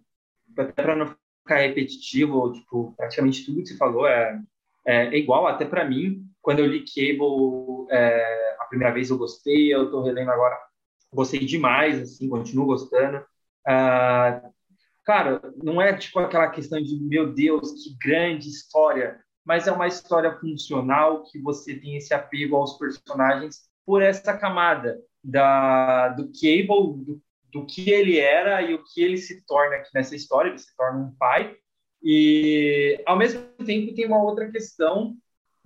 até 0.57 0.83
para 0.83 0.95
não 0.95 1.15
ficar 1.41 1.57
repetitivo, 1.57 2.53
tipo, 2.53 2.93
praticamente 2.95 3.45
tudo 3.45 3.61
que 3.61 3.67
você 3.67 3.77
falou 3.77 4.07
é, 4.07 4.39
é, 4.85 5.17
igual, 5.17 5.47
até 5.47 5.65
para 5.65 5.85
mim. 5.85 6.25
Quando 6.41 6.59
eu 6.59 6.65
li 6.65 6.83
Cable 6.83 7.87
é, 7.91 8.50
primeira 8.71 8.93
vez 8.93 9.09
eu 9.09 9.17
gostei, 9.17 9.73
eu 9.73 9.85
estou 9.85 10.01
relendo 10.01 10.31
agora 10.31 10.57
gostei 11.13 11.41
demais, 11.41 11.99
assim, 11.99 12.29
continuo 12.29 12.65
gostando. 12.65 13.17
Uh, 13.67 14.49
cara, 15.03 15.41
não 15.61 15.81
é 15.81 15.93
tipo 15.93 16.19
aquela 16.19 16.49
questão 16.49 16.81
de, 16.81 16.95
meu 17.03 17.33
Deus, 17.33 17.83
que 17.83 17.97
grande 18.01 18.47
história, 18.47 19.19
mas 19.45 19.67
é 19.67 19.71
uma 19.71 19.87
história 19.87 20.33
funcional 20.39 21.23
que 21.23 21.37
você 21.39 21.75
tem 21.75 21.97
esse 21.97 22.13
apego 22.13 22.55
aos 22.55 22.77
personagens 22.77 23.69
por 23.85 24.01
essa 24.01 24.37
camada 24.37 24.97
da, 25.21 26.09
do 26.09 26.27
Cable, 26.27 27.03
do, 27.03 27.21
do 27.51 27.65
que 27.65 27.89
ele 27.89 28.17
era 28.17 28.61
e 28.61 28.73
o 28.73 28.83
que 28.83 29.03
ele 29.03 29.17
se 29.17 29.45
torna 29.45 29.75
aqui 29.75 29.89
nessa 29.93 30.15
história, 30.15 30.49
ele 30.49 30.59
se 30.59 30.73
torna 30.77 30.99
um 30.99 31.13
pai, 31.15 31.55
e 32.01 33.01
ao 33.05 33.17
mesmo 33.17 33.43
tempo 33.65 33.93
tem 33.93 34.05
uma 34.05 34.23
outra 34.23 34.49
questão 34.49 35.15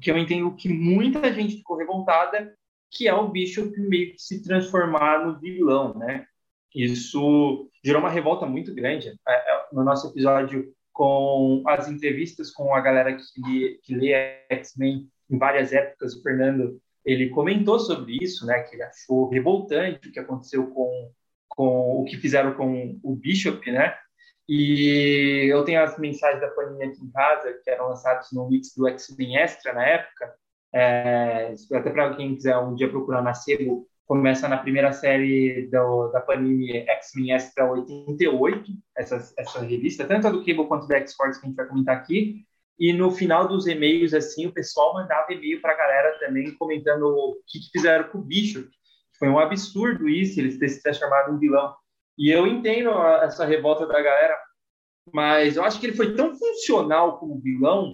que 0.02 0.12
eu 0.12 0.18
entendo 0.18 0.54
que 0.56 0.68
muita 0.68 1.32
gente 1.34 1.58
ficou 1.58 1.78
revoltada, 1.78 2.54
que 2.92 3.08
é 3.08 3.14
o 3.14 3.28
Bishop 3.28 3.78
meio 3.80 4.14
que 4.14 4.22
se 4.22 4.42
transformar 4.44 5.26
no 5.26 5.40
vilão, 5.40 5.94
né? 5.98 6.26
Isso 6.74 7.70
gerou 7.84 8.02
uma 8.02 8.10
revolta 8.10 8.46
muito 8.46 8.74
grande. 8.74 9.10
É, 9.28 9.34
é, 9.34 9.66
no 9.72 9.84
nosso 9.84 10.08
episódio 10.08 10.74
com 10.92 11.64
as 11.68 11.90
entrevistas 11.90 12.52
com 12.52 12.74
a 12.74 12.80
galera 12.80 13.16
que, 13.16 13.80
que 13.84 13.96
lê 13.96 14.14
X-Men 14.50 15.10
em 15.30 15.38
várias 15.38 15.74
épocas, 15.74 16.16
o 16.16 16.22
Fernando 16.22 16.80
ele 17.06 17.30
comentou 17.30 17.80
sobre 17.80 18.18
isso, 18.22 18.46
né? 18.46 18.64
Que 18.64 18.76
ele 18.76 18.84
achou 18.84 19.30
revoltante 19.30 20.08
o 20.08 20.12
que 20.12 20.20
aconteceu 20.20 20.68
com, 20.72 21.12
com 21.50 22.02
o 22.02 22.06
que 22.06 22.18
fizeram 22.18 22.54
com 22.56 23.00
o 23.04 23.16
Bishop, 23.16 23.72
né? 23.72 23.96
E 24.48 25.48
eu 25.52 25.64
tenho 25.64 25.82
as 25.82 25.98
mensagens 25.98 26.42
da 26.42 26.50
Panini 26.50 26.86
aqui 26.86 27.04
em 27.04 27.12
casa, 27.12 27.54
que 27.64 27.70
eram 27.70 27.90
lançadas 27.90 28.32
no 28.32 28.48
mix 28.50 28.74
do 28.76 28.88
X-Men 28.88 29.38
Extra 29.38 29.74
na 29.74 29.86
época, 29.86 30.34
é, 30.76 31.54
até 31.74 31.90
para 31.90 32.16
quem 32.16 32.36
quiser 32.36 32.58
um 32.58 32.76
dia 32.76 32.90
procurar 32.90 33.22
na 33.22 33.34
Sebo, 33.34 33.88
começa 34.06 34.46
na 34.50 34.58
primeira 34.58 34.92
série 34.92 35.70
do, 35.72 36.10
da 36.10 36.20
Panini 36.20 36.80
X-Men 36.80 37.32
Extra 37.32 37.72
88, 37.72 38.74
essa, 38.98 39.34
essa 39.38 39.62
revista, 39.62 40.06
tanto 40.06 40.28
a 40.28 40.32
do 40.32 40.40
Cable 40.40 40.68
quanto 40.68 40.86
da 40.86 40.98
X-Force 40.98 41.40
que 41.40 41.46
a 41.46 41.50
gente 41.50 41.56
vai 41.56 41.66
comentar 41.66 41.96
aqui. 41.96 42.46
E 42.78 42.92
no 42.92 43.10
final 43.10 43.48
dos 43.48 43.68
e-mails, 43.68 44.14
assim, 44.14 44.48
o 44.48 44.52
pessoal 44.52 44.94
mandava 44.94 45.32
e-mail 45.32 45.62
para 45.62 45.72
a 45.72 45.78
galera 45.78 46.20
também 46.20 46.54
comentando 46.56 47.04
o 47.04 47.42
que, 47.48 47.60
que 47.60 47.70
fizeram 47.72 48.10
com 48.10 48.18
o 48.18 48.22
bicho. 48.22 48.68
Foi 49.18 49.30
um 49.30 49.40
absurdo 49.40 50.10
isso, 50.10 50.42
eles 50.42 50.60
terem 50.60 50.74
se 50.74 50.84
transformado 50.84 51.34
em 51.34 51.40
vilão. 51.40 51.74
E 52.18 52.30
eu 52.30 52.46
entendo 52.46 52.90
essa 53.24 53.46
revolta 53.46 53.88
da 53.88 54.02
galera, 54.02 54.38
mas 55.14 55.56
eu 55.56 55.64
acho 55.64 55.80
que 55.80 55.86
ele 55.86 55.96
foi 55.96 56.14
tão 56.16 56.36
funcional 56.36 57.18
como 57.18 57.40
vilão 57.40 57.94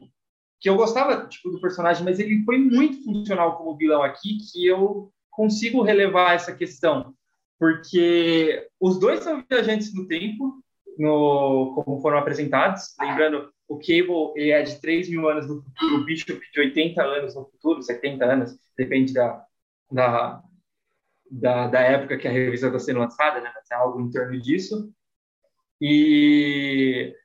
que 0.62 0.70
eu 0.70 0.76
gostava 0.76 1.28
tipo 1.28 1.50
do 1.50 1.60
personagem, 1.60 2.06
mas 2.06 2.20
ele 2.20 2.44
foi 2.46 2.60
muito 2.60 3.04
funcional 3.04 3.58
como 3.58 3.76
vilão 3.76 4.04
aqui 4.04 4.38
que 4.38 4.68
eu 4.68 5.12
consigo 5.32 5.82
relevar 5.82 6.36
essa 6.36 6.56
questão, 6.56 7.16
porque 7.58 8.70
os 8.80 9.00
dois 9.00 9.22
são 9.22 9.44
viajantes 9.50 9.92
no 9.94 10.08
tempo, 10.08 10.62
no, 11.00 11.74
como 11.74 12.00
foram 12.00 12.20
apresentados. 12.20 12.96
Lembrando, 13.00 13.52
o 13.68 13.80
Cable 13.80 14.34
ele 14.36 14.52
é 14.52 14.62
de 14.62 14.80
3 14.80 15.10
mil 15.10 15.28
anos 15.28 15.48
no 15.48 15.64
futuro, 15.64 15.96
o 15.96 16.06
Bishop 16.06 16.40
de 16.54 16.60
80 16.60 17.02
anos 17.02 17.36
no 17.36 17.46
futuro, 17.46 17.82
70 17.82 18.24
anos, 18.24 18.56
depende 18.78 19.14
da, 19.14 19.44
da, 19.92 20.44
da, 21.30 21.68
da 21.68 21.80
época 21.80 22.18
que 22.18 22.28
a 22.28 22.32
revista 22.32 22.68
está 22.68 22.78
sendo 22.78 23.00
lançada, 23.00 23.42
né? 23.42 23.52
Mas 23.56 23.72
é 23.72 23.76
algo 23.76 24.00
em 24.00 24.12
torno 24.12 24.40
disso. 24.40 24.94
E 25.82 27.16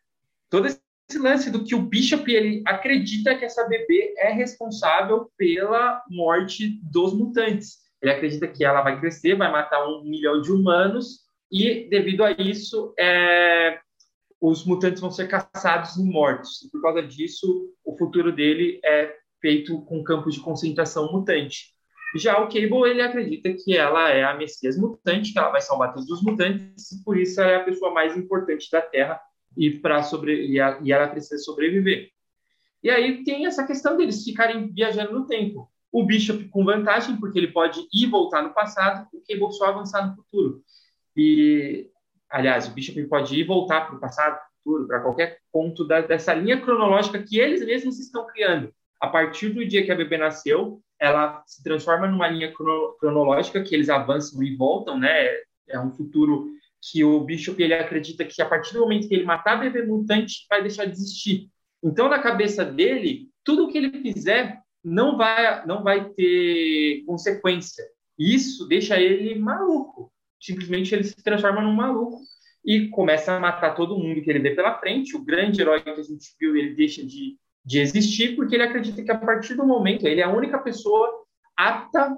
todo 0.48 0.66
esse 0.66 0.85
lance 1.14 1.50
do 1.50 1.62
que 1.64 1.74
o 1.74 1.82
Bishop 1.82 2.30
ele 2.32 2.62
acredita 2.66 3.36
que 3.36 3.44
essa 3.44 3.66
bebê 3.68 4.14
é 4.18 4.32
responsável 4.32 5.30
pela 5.36 6.02
morte 6.10 6.80
dos 6.82 7.14
mutantes. 7.14 7.78
Ele 8.02 8.12
acredita 8.12 8.48
que 8.48 8.64
ela 8.64 8.82
vai 8.82 8.98
crescer, 8.98 9.36
vai 9.36 9.50
matar 9.50 9.86
um 9.86 10.02
milhão 10.04 10.40
de 10.40 10.50
humanos 10.50 11.20
e, 11.50 11.88
devido 11.88 12.24
a 12.24 12.32
isso, 12.32 12.92
é, 12.98 13.78
os 14.40 14.64
mutantes 14.66 15.00
vão 15.00 15.10
ser 15.10 15.28
caçados 15.28 15.96
e 15.96 16.02
mortos. 16.02 16.62
E, 16.62 16.70
por 16.70 16.82
causa 16.82 17.02
disso, 17.02 17.72
o 17.84 17.96
futuro 17.96 18.32
dele 18.32 18.80
é 18.84 19.14
feito 19.40 19.80
com 19.82 20.02
campos 20.02 20.34
de 20.34 20.40
concentração 20.40 21.12
mutante. 21.12 21.74
Já 22.16 22.38
o 22.40 22.48
Cable, 22.48 22.90
ele 22.90 23.02
acredita 23.02 23.52
que 23.52 23.76
ela 23.76 24.10
é 24.10 24.24
a 24.24 24.34
Messias 24.34 24.78
mutante, 24.78 25.32
que 25.32 25.38
ela 25.38 25.50
vai 25.50 25.60
salvar 25.60 25.92
todos 25.92 26.08
os 26.10 26.22
mutantes, 26.22 26.92
e 26.92 27.04
por 27.04 27.16
isso 27.16 27.40
ela 27.40 27.52
é 27.52 27.56
a 27.56 27.64
pessoa 27.64 27.92
mais 27.92 28.16
importante 28.16 28.68
da 28.70 28.80
Terra 28.80 29.20
e, 29.56 29.70
para 29.70 30.02
sobre, 30.02 30.46
e, 30.46 30.60
a, 30.60 30.78
e 30.82 30.92
ela 30.92 31.08
precisa 31.08 31.42
sobreviver. 31.42 32.10
E 32.82 32.90
aí 32.90 33.24
tem 33.24 33.46
essa 33.46 33.66
questão 33.66 33.96
deles 33.96 34.22
ficarem 34.22 34.68
viajando 34.72 35.12
no 35.12 35.26
tempo. 35.26 35.70
O 35.90 36.04
Bishop 36.04 36.48
com 36.48 36.64
vantagem, 36.64 37.16
porque 37.16 37.38
ele 37.38 37.48
pode 37.48 37.80
ir 37.80 38.04
e 38.04 38.06
voltar 38.06 38.42
no 38.42 38.52
passado, 38.52 39.08
o 39.12 39.22
Cable 39.26 39.52
só 39.52 39.66
avançar 39.66 40.06
no 40.06 40.16
futuro. 40.16 40.62
E, 41.16 41.90
aliás, 42.28 42.68
o 42.68 42.72
Bishop 42.72 43.02
pode 43.06 43.34
ir 43.34 43.40
e 43.40 43.44
voltar 43.44 43.86
para 43.86 43.96
o 43.96 44.00
passado, 44.00 44.38
futuro, 44.62 44.86
para 44.86 45.00
qualquer 45.00 45.38
ponto 45.52 45.84
da, 45.86 46.00
dessa 46.00 46.34
linha 46.34 46.60
cronológica 46.60 47.22
que 47.22 47.38
eles 47.38 47.64
mesmos 47.64 47.98
estão 47.98 48.26
criando. 48.26 48.72
A 49.00 49.08
partir 49.08 49.50
do 49.50 49.66
dia 49.66 49.84
que 49.84 49.92
a 49.92 49.96
bebê 49.96 50.18
nasceu, 50.18 50.80
ela 50.98 51.42
se 51.46 51.62
transforma 51.62 52.06
numa 52.06 52.28
linha 52.28 52.52
cronológica 53.00 53.62
que 53.62 53.74
eles 53.74 53.88
avançam 53.88 54.42
e 54.42 54.56
voltam, 54.56 54.98
né? 54.98 55.28
É 55.68 55.78
um 55.78 55.90
futuro 55.90 56.50
que 56.82 57.04
o 57.04 57.20
Bishop 57.20 57.60
ele 57.62 57.74
acredita 57.74 58.24
que 58.24 58.40
a 58.40 58.48
partir 58.48 58.74
do 58.74 58.80
momento 58.80 59.08
que 59.08 59.14
ele 59.14 59.24
matar 59.24 59.58
bebê 59.58 59.82
mutante 59.82 60.46
vai 60.48 60.62
deixar 60.62 60.84
de 60.84 60.92
existir. 60.92 61.48
Então, 61.82 62.08
na 62.08 62.18
cabeça 62.18 62.64
dele, 62.64 63.28
tudo 63.44 63.68
que 63.68 63.78
ele 63.78 64.00
fizer 64.00 64.60
não 64.84 65.16
vai 65.16 65.66
não 65.66 65.82
vai 65.82 66.08
ter 66.10 67.02
consequência. 67.06 67.84
Isso 68.18 68.66
deixa 68.66 69.00
ele 69.00 69.38
maluco. 69.38 70.12
Simplesmente 70.40 70.94
ele 70.94 71.04
se 71.04 71.16
transforma 71.22 71.60
num 71.60 71.74
maluco 71.74 72.20
e 72.64 72.88
começa 72.88 73.32
a 73.32 73.40
matar 73.40 73.74
todo 73.74 73.98
mundo 73.98 74.22
que 74.22 74.30
ele 74.30 74.38
vê 74.38 74.54
pela 74.54 74.78
frente. 74.78 75.16
O 75.16 75.24
grande 75.24 75.60
herói 75.60 75.82
que 75.82 75.90
a 75.90 76.02
gente 76.02 76.34
viu, 76.38 76.56
ele 76.56 76.74
deixa 76.74 77.04
de 77.04 77.36
de 77.66 77.80
existir, 77.80 78.36
porque 78.36 78.54
ele 78.54 78.62
acredita 78.62 79.02
que 79.02 79.10
a 79.10 79.18
partir 79.18 79.54
do 79.54 79.66
momento 79.66 80.06
ele 80.06 80.20
é 80.20 80.24
a 80.24 80.32
única 80.32 80.56
pessoa 80.60 81.24
apta 81.56 82.16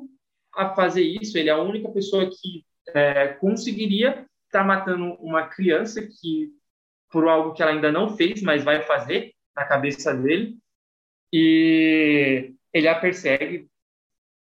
a 0.55 0.75
fazer 0.75 1.03
isso, 1.03 1.38
ele 1.38 1.49
é 1.49 1.53
a 1.53 1.62
única 1.62 1.88
pessoa 1.88 2.29
que 2.29 2.64
é, 2.94 3.29
conseguiria 3.29 4.28
estar 4.49 4.61
tá 4.61 4.65
matando 4.65 5.15
uma 5.21 5.47
criança 5.47 6.03
que 6.03 6.51
por 7.11 7.27
algo 7.27 7.55
que 7.55 7.63
ela 7.63 7.73
ainda 7.73 7.91
não 7.91 8.17
fez, 8.17 8.43
mas 8.43 8.65
vai 8.65 8.83
fazer 8.83 9.33
na 9.57 9.65
cabeça 9.65 10.15
dele, 10.15 10.57
e 11.33 12.55
ele 12.73 12.89
a 12.89 12.95
persegue 12.99 13.69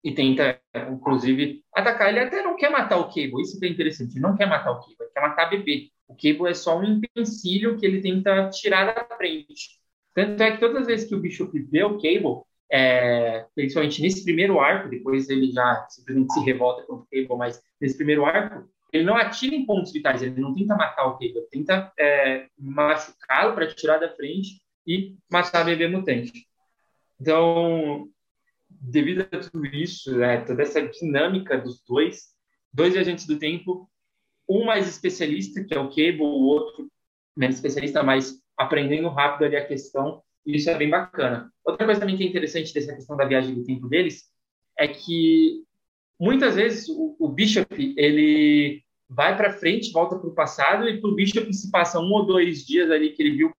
e 0.05 0.13
tenta, 0.13 0.61
inclusive, 0.91 1.63
atacar. 1.75 2.09
Ele 2.09 2.21
até 2.21 2.43
não 2.43 2.57
quer 2.57 2.71
matar 2.71 2.99
o 2.99 3.09
Cable, 3.09 3.43
isso 3.43 3.63
é 3.63 3.69
interessante, 3.69 4.15
ele 4.15 4.21
não 4.21 4.37
quer 4.37 4.47
matar 4.47 4.73
o 4.73 4.81
Cable, 4.81 4.97
ele 5.01 5.11
quer 5.11 5.21
matar 5.21 5.47
a 5.47 5.51
bebê. 5.51 5.91
O 6.09 6.15
Cable 6.15 6.51
é 6.51 6.55
só 6.55 6.79
um 6.79 6.85
empecilho 6.85 7.79
que 7.79 7.87
ele 7.87 8.01
tenta 8.01 8.49
tirar 8.51 8.93
da 8.93 9.17
frente. 9.17 9.81
Tanto 10.15 10.43
é 10.43 10.53
que 10.53 10.61
todas 10.61 10.83
as 10.83 10.87
vezes 10.87 11.09
que 11.09 11.15
o 11.15 11.21
Bishop 11.21 11.57
vê 11.71 11.85
o 11.85 11.97
Cable, 11.97 12.43
é, 12.71 13.47
principalmente 13.55 14.03
nesse 14.03 14.25
primeiro 14.25 14.61
arco, 14.61 14.89
depois 14.89 15.29
ele 15.29 15.53
já 15.53 15.87
simplesmente 15.89 16.33
se 16.33 16.41
revolta 16.41 16.83
contra 16.83 17.05
o 17.05 17.07
Cable, 17.07 17.39
mas 17.39 17.63
nesse 17.81 17.97
primeiro 17.97 18.25
arco, 18.25 18.69
ele 18.93 19.05
não 19.05 19.17
atira 19.17 19.55
em 19.55 19.65
pontos 19.65 19.93
vitais, 19.93 20.23
ele 20.23 20.41
não 20.41 20.55
tenta 20.55 20.77
matar 20.77 21.07
o 21.07 21.19
ele 21.21 21.41
tenta 21.51 21.91
é, 21.99 22.47
machucá-lo 22.59 23.55
para 23.55 23.67
tirar 23.75 23.99
da 23.99 24.15
frente 24.15 24.61
e 24.87 25.17
matar 25.31 25.63
a 25.63 25.65
bebê 25.65 25.89
mutante. 25.89 26.47
Então, 27.21 28.09
devido 28.69 29.23
a 29.23 29.39
tudo 29.39 29.65
isso, 29.67 30.17
né, 30.17 30.41
toda 30.45 30.63
essa 30.63 30.83
dinâmica 30.87 31.57
dos 31.57 31.83
dois, 31.87 32.35
dois 32.73 32.97
agentes 32.97 33.27
do 33.27 33.39
tempo, 33.39 33.89
um 34.49 34.65
mais 34.65 34.89
especialista, 34.89 35.65
que 35.65 35.73
é 35.73 35.79
o 35.79 35.89
Cable, 35.89 36.21
o 36.21 36.47
outro 36.47 36.91
menos 37.37 37.57
especialista, 37.57 38.03
mas 38.03 38.43
aprendendo 38.57 39.09
rápido 39.09 39.47
ali 39.47 39.57
a 39.57 39.67
questão, 39.67 40.23
e 40.45 40.57
isso 40.57 40.69
é 40.69 40.77
bem 40.77 40.91
bacana. 40.91 41.51
Outra 41.65 41.87
coisa 41.87 42.01
também 42.01 42.17
que 42.17 42.25
é 42.25 42.27
interessante 42.27 42.75
dessa 42.75 42.95
questão 42.95 43.17
da 43.17 43.25
viagem 43.25 43.55
do 43.55 43.65
tempo 43.65 43.89
deles 43.89 44.25
é 44.77 44.89
que 44.89 45.63
muitas 46.19 46.57
vezes 46.57 46.89
o, 46.89 47.17
o 47.19 47.29
Bishop 47.29 47.95
ele 47.97 48.82
vai 49.15 49.37
para 49.37 49.53
frente, 49.53 49.93
volta 49.93 50.19
para 50.19 50.29
o 50.29 50.35
passado, 50.35 50.89
e 50.89 51.01
para 51.01 51.11
o 51.11 51.15
Bishop 51.15 51.53
se 51.53 51.71
passa 51.71 52.01
um 52.01 52.11
ou 52.13 52.27
dois 52.27 52.67
dias 52.67 52.91
ali 52.91 53.11
que 53.11 53.23
ele 53.23 53.37
viu 53.37 53.49
o 53.49 53.53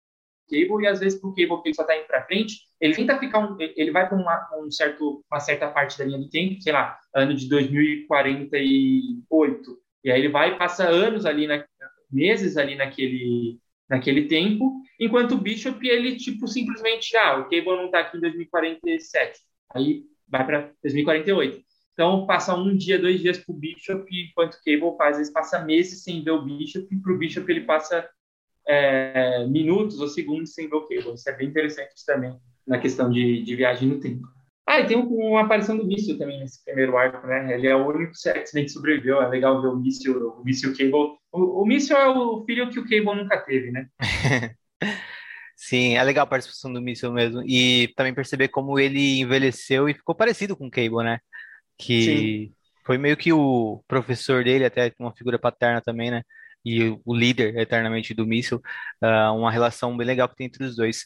Cable, 0.50 0.84
e 0.84 0.88
às 0.88 1.00
vezes 1.00 1.20
para 1.20 1.30
o 1.30 1.34
Cable 1.34 1.62
que 1.62 1.70
ele 1.70 1.76
só 1.76 1.84
está 1.84 1.98
indo 1.98 2.08
para 2.08 2.26
frente, 2.26 2.62
ele 2.80 2.96
tenta 2.96 3.20
ficar 3.20 3.40
um, 3.40 3.58
ele 3.60 3.92
vai 3.92 4.08
para 4.08 4.18
uma, 4.18 4.50
um 4.60 4.72
certo, 4.72 5.24
uma 5.32 5.40
certa 5.40 5.68
parte 5.70 5.98
da 5.98 6.06
linha 6.06 6.20
do 6.20 6.30
tempo, 6.30 6.62
sei 6.62 6.74
lá, 6.74 7.00
ano 7.16 7.34
de 7.34 7.48
2048, 7.48 9.78
e 10.04 10.12
aí 10.12 10.20
ele 10.20 10.30
vai 10.30 10.54
e 10.54 10.58
passa 10.58 10.84
anos 10.84 11.26
ali, 11.26 11.48
na, 11.48 11.64
meses 12.12 12.58
ali 12.58 12.76
naquele 12.76 13.58
naquele 13.90 14.28
tempo, 14.28 14.82
enquanto 15.00 15.34
o 15.34 15.38
Bishop, 15.38 15.88
ele, 15.88 16.16
tipo, 16.16 16.48
simplesmente, 16.48 17.16
ah, 17.18 17.38
o 17.38 17.44
Cable 17.44 17.76
não 17.76 17.86
está 17.86 18.00
aqui 18.00 18.18
em 18.18 18.22
2047, 18.22 19.40
aí 19.76 20.04
vai 20.28 20.46
para 20.46 20.72
2048. 20.82 21.62
Então, 21.94 22.26
passa 22.26 22.56
um 22.56 22.76
dia, 22.76 23.00
dois 23.00 23.22
dias 23.22 23.38
para 23.38 23.54
o 23.54 23.58
Bishop, 23.58 24.06
enquanto 24.12 24.56
o 24.56 24.64
Cable, 24.64 24.98
às 25.00 25.18
vezes, 25.18 25.32
passa 25.32 25.64
meses 25.64 26.04
sem 26.04 26.24
ver 26.24 26.32
o 26.32 26.42
Bishop, 26.42 26.88
e 26.92 27.00
para 27.00 27.14
o 27.14 27.18
Bishop 27.18 27.52
ele 27.52 27.62
passa 27.62 28.08
é, 28.68 29.46
minutos 29.48 30.00
ou 30.00 30.08
segundos 30.08 30.54
sem 30.54 30.68
ver 30.68 30.76
o 30.76 30.88
Cable. 30.88 31.14
Isso 31.14 31.30
é 31.30 31.34
bem 31.34 31.48
interessante 31.48 31.94
também, 32.06 32.36
na 32.66 32.80
questão 32.80 33.12
de, 33.12 33.44
de 33.44 33.56
viagem 33.56 33.88
no 33.88 34.00
tempo. 34.00 34.28
Ah, 34.66 34.80
e 34.80 34.88
tem 34.88 34.98
uma 34.98 35.42
aparição 35.42 35.78
do 35.78 35.86
Míssil 35.86 36.18
também 36.18 36.40
nesse 36.40 36.64
primeiro 36.64 36.98
arco, 36.98 37.28
né? 37.28 37.54
Ele 37.54 37.68
é 37.68 37.76
o 37.76 37.86
único 37.86 38.14
X-Men 38.16 38.64
que 38.64 38.72
sobreviveu. 38.72 39.22
É 39.22 39.28
legal 39.28 39.62
ver 39.62 39.68
o 39.68 39.76
Míssil, 39.76 40.36
o 40.40 40.44
Míssil 40.44 40.72
Cable. 40.72 41.18
O, 41.34 41.62
o 41.62 41.66
Míssil 41.66 41.98
é 41.98 42.08
o 42.08 42.46
filho 42.46 42.70
que 42.70 42.80
o 42.80 42.84
Cable 42.84 43.22
nunca 43.22 43.38
teve, 43.42 43.72
né? 43.72 43.88
Sim, 45.56 45.96
é 45.96 46.04
legal 46.04 46.24
a 46.24 46.28
participação 46.28 46.72
do 46.72 46.82
Míssil 46.82 47.12
mesmo. 47.12 47.44
E 47.46 47.90
também 47.96 48.14
perceber 48.14 48.48
como 48.48 48.80
ele 48.80 49.20
envelheceu 49.20 49.90
e 49.90 49.94
ficou 49.94 50.16
parecido 50.16 50.56
com 50.56 50.68
o 50.68 50.72
Cable, 50.72 51.04
né? 51.04 51.20
Que 51.78 52.04
Sim. 52.04 52.56
foi 52.86 52.98
meio 52.98 53.18
que 53.18 53.34
o 53.34 53.84
professor 53.88 54.44
dele, 54.44 54.66
até 54.66 54.94
uma 55.00 55.14
figura 55.16 55.40
paterna 55.40 55.82
também, 55.82 56.12
né? 56.12 56.24
E 56.66 56.98
o 57.06 57.14
líder 57.14 57.58
eternamente 57.58 58.14
do 58.14 58.26
Míssil. 58.26 58.62
Uh, 59.02 59.36
uma 59.36 59.52
relação 59.52 59.96
bem 59.98 60.08
legal 60.08 60.30
que 60.30 60.36
tem 60.36 60.48
entre 60.48 60.64
os 60.64 60.76
dois. 60.76 61.06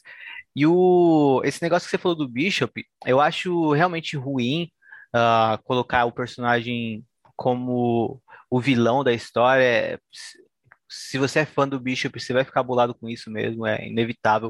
E 0.54 0.66
o, 0.66 1.40
esse 1.44 1.62
negócio 1.62 1.86
que 1.86 1.90
você 1.90 1.98
falou 1.98 2.16
do 2.16 2.28
Bishop, 2.28 2.84
eu 3.06 3.20
acho 3.20 3.72
realmente 3.72 4.16
ruim 4.16 4.70
uh, 5.14 5.62
colocar 5.64 6.04
o 6.04 6.12
personagem 6.12 7.04
como 7.36 8.20
o 8.50 8.60
vilão 8.60 9.04
da 9.04 9.12
história. 9.12 10.00
Se 10.88 11.18
você 11.18 11.40
é 11.40 11.44
fã 11.46 11.68
do 11.68 11.78
Bishop, 11.78 12.18
você 12.18 12.32
vai 12.32 12.44
ficar 12.44 12.62
bolado 12.62 12.94
com 12.94 13.08
isso 13.08 13.30
mesmo, 13.30 13.66
é 13.66 13.86
inevitável. 13.86 14.48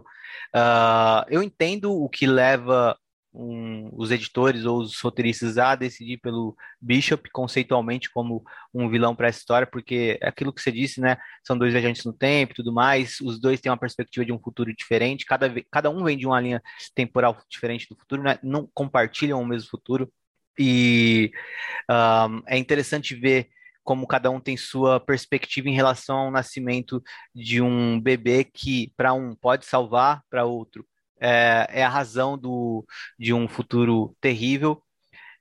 Uh, 0.54 1.24
eu 1.28 1.42
entendo 1.42 1.92
o 1.92 2.08
que 2.08 2.26
leva 2.26 2.96
um, 3.32 3.90
os 3.92 4.10
editores 4.10 4.64
ou 4.64 4.78
os 4.80 5.00
roteiristas 5.00 5.58
a 5.58 5.74
decidir 5.74 6.18
pelo 6.18 6.56
Bishop 6.80 7.30
conceitualmente 7.30 8.10
como 8.10 8.42
um 8.72 8.88
vilão 8.88 9.14
para 9.14 9.28
essa 9.28 9.38
história, 9.38 9.66
porque 9.66 10.18
é 10.20 10.28
aquilo 10.28 10.52
que 10.52 10.62
você 10.62 10.72
disse, 10.72 11.00
né? 11.00 11.16
São 11.44 11.56
dois 11.56 11.72
viajantes 11.72 12.04
no 12.04 12.12
tempo 12.12 12.52
e 12.52 12.56
tudo 12.56 12.72
mais, 12.72 13.20
os 13.20 13.40
dois 13.40 13.60
têm 13.60 13.70
uma 13.70 13.78
perspectiva 13.78 14.24
de 14.24 14.32
um 14.32 14.40
futuro 14.40 14.74
diferente, 14.74 15.24
cada, 15.24 15.52
cada 15.70 15.90
um 15.90 16.04
vem 16.04 16.16
de 16.16 16.26
uma 16.26 16.40
linha 16.40 16.62
temporal 16.94 17.38
diferente 17.48 17.86
do 17.88 17.96
futuro, 17.96 18.22
né? 18.22 18.38
não 18.42 18.68
compartilham 18.74 19.40
o 19.40 19.46
mesmo 19.46 19.70
futuro. 19.70 20.10
E 20.58 21.30
um, 21.90 22.42
é 22.46 22.58
interessante 22.58 23.14
ver 23.14 23.48
como 23.84 24.06
cada 24.06 24.30
um 24.30 24.40
tem 24.40 24.56
sua 24.56 25.00
perspectiva 25.00 25.68
em 25.68 25.74
relação 25.74 26.16
ao 26.18 26.30
nascimento 26.30 27.02
de 27.34 27.62
um 27.62 27.98
bebê 27.98 28.44
que, 28.44 28.92
para 28.96 29.14
um, 29.14 29.34
pode 29.34 29.64
salvar, 29.64 30.22
para 30.28 30.44
outro, 30.44 30.84
é, 31.20 31.66
é, 31.70 31.84
a 31.84 31.88
razão 31.88 32.38
do, 32.38 32.84
de 33.18 33.32
um 33.32 33.48
futuro 33.48 34.16
terrível. 34.20 34.82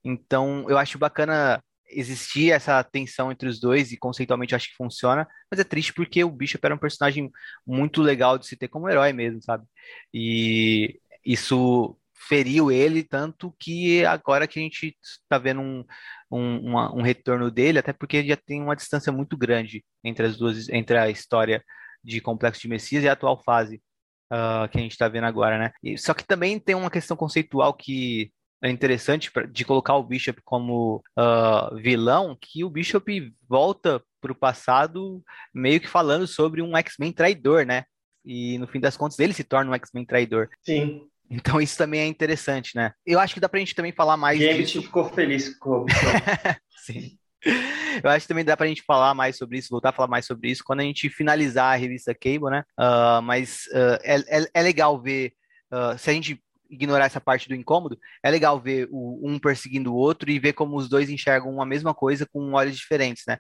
Então, 0.04 0.66
eu 0.70 0.78
acho 0.78 0.98
bacana 0.98 1.62
existir 1.90 2.52
essa 2.52 2.84
tensão 2.84 3.32
entre 3.32 3.48
os 3.48 3.60
dois 3.60 3.92
e 3.92 3.98
conceitualmente 3.98 4.54
acho 4.54 4.70
que 4.70 4.76
funciona, 4.76 5.28
mas 5.50 5.60
é 5.60 5.64
triste 5.64 5.94
porque 5.94 6.24
o 6.24 6.30
Bishop 6.30 6.66
era 6.66 6.76
um 6.76 6.78
personagem 6.78 7.32
muito 7.66 8.02
legal 8.02 8.38
de 8.38 8.46
se 8.46 8.58
ter 8.58 8.68
como 8.68 8.90
herói 8.90 9.14
mesmo, 9.14 9.42
sabe? 9.42 9.66
E 10.14 11.00
isso 11.26 11.98
feriu 12.28 12.72
ele 12.72 13.04
tanto 13.04 13.56
que 13.60 14.04
agora 14.06 14.48
que 14.48 14.60
a 14.60 14.62
gente 14.62 14.98
está 15.02 15.38
vendo 15.38 15.62
um, 15.62 15.86
um, 16.32 16.60
uma, 16.72 16.94
um 16.96 17.02
retorno 17.02 17.50
dele, 17.50 17.80
até 17.80 17.94
porque 17.94 18.26
já 18.28 18.36
tem 18.36 18.62
uma 18.62 18.76
distância 18.76 19.12
muito 19.12 19.38
grande 19.38 19.84
entre 20.04 20.26
as 20.26 20.38
duas, 20.38 20.68
entre 20.70 20.98
a 20.98 21.10
história 21.10 21.64
de 22.04 22.20
Complexo 22.22 22.62
de 22.62 22.68
Messias 22.68 23.04
e 23.04 23.10
a 23.10 23.14
atual 23.14 23.42
fase 23.44 23.82
uh, 24.32 24.68
que 24.70 24.78
a 24.78 24.82
gente 24.82 24.92
está 24.92 25.08
vendo 25.08 25.26
agora, 25.26 25.58
né? 25.58 25.72
E, 25.84 25.98
só 25.98 26.14
que 26.14 26.26
também 26.26 26.60
tem 26.60 26.76
uma 26.76 26.92
questão 26.92 27.16
conceitual 27.18 27.74
que 27.74 28.32
é 28.64 28.70
interessante 28.70 29.32
pra, 29.32 29.46
de 29.46 29.64
colocar 29.64 29.96
o 29.96 30.04
Bishop 30.04 30.42
como 30.44 31.04
uh, 31.18 31.76
vilão, 31.76 32.38
que 32.40 32.64
o 32.64 32.70
Bishop 32.70 33.34
volta 33.48 34.02
para 34.20 34.32
o 34.32 34.36
passado 34.36 35.24
meio 35.54 35.80
que 35.80 35.88
falando 35.88 36.26
sobre 36.26 36.62
um 36.62 36.76
X-Men 36.76 37.12
traidor, 37.12 37.66
né? 37.66 37.84
E 38.26 38.58
no 38.58 38.68
fim 38.68 38.80
das 38.80 38.98
contas 38.98 39.20
ele 39.20 39.34
se 39.34 39.44
torna 39.44 39.72
um 39.72 39.76
X-Men 39.76 40.06
traidor. 40.06 40.50
Sim. 40.62 41.08
Então 41.30 41.62
isso 41.62 41.78
também 41.78 42.02
é 42.02 42.08
interessante, 42.08 42.76
né? 42.76 42.94
Eu 43.06 43.20
acho 43.20 43.34
que 43.34 43.40
dá 43.40 43.50
pra 43.50 43.60
gente 43.60 43.76
também 43.76 43.92
falar 43.92 44.18
mais 44.18 44.40
Gambit 44.40 44.66
disso. 44.66 44.82
ficou 44.82 45.06
feliz 45.10 45.56
com 45.58 45.84
o 45.84 45.86
Sim. 46.86 47.18
Eu 48.04 48.10
acho 48.10 48.26
que 48.26 48.28
também 48.28 48.46
dá 48.46 48.56
pra 48.56 48.68
gente 48.68 48.84
falar 48.84 49.14
mais 49.14 49.38
sobre 49.38 49.58
isso, 49.58 49.70
voltar 49.70 49.90
a 49.90 49.94
falar 49.94 50.08
mais 50.08 50.26
sobre 50.26 50.50
isso 50.50 50.64
quando 50.64 50.82
a 50.82 50.84
gente 50.84 51.10
finalizar 51.10 51.74
a 51.74 51.78
revista 51.78 52.14
Cable, 52.14 52.52
né? 52.52 52.64
Uh, 52.80 53.22
mas 53.22 53.66
uh, 53.74 53.98
é, 54.04 54.40
é, 54.40 54.48
é, 54.54 54.62
legal 54.62 55.02
ver, 55.02 55.34
uh, 55.72 55.98
se 55.98 56.10
a 56.10 56.14
gente 56.14 56.42
ignorar 56.70 57.06
essa 57.06 57.22
parte 57.22 57.48
do 57.48 57.56
incômodo, 57.56 57.98
é 58.22 58.30
legal 58.30 58.60
ver 58.60 58.88
o, 58.92 59.22
um 59.24 59.40
perseguindo 59.40 59.94
o 59.94 59.98
outro 59.98 60.30
e 60.30 60.40
ver 60.40 60.54
como 60.54 60.76
os 60.76 60.90
dois 60.90 61.10
enxergam 61.10 61.62
a 61.62 61.66
mesma 61.66 61.94
coisa 61.94 62.28
com 62.32 62.54
olhos 62.54 62.76
diferentes, 62.76 63.24
né? 63.28 63.38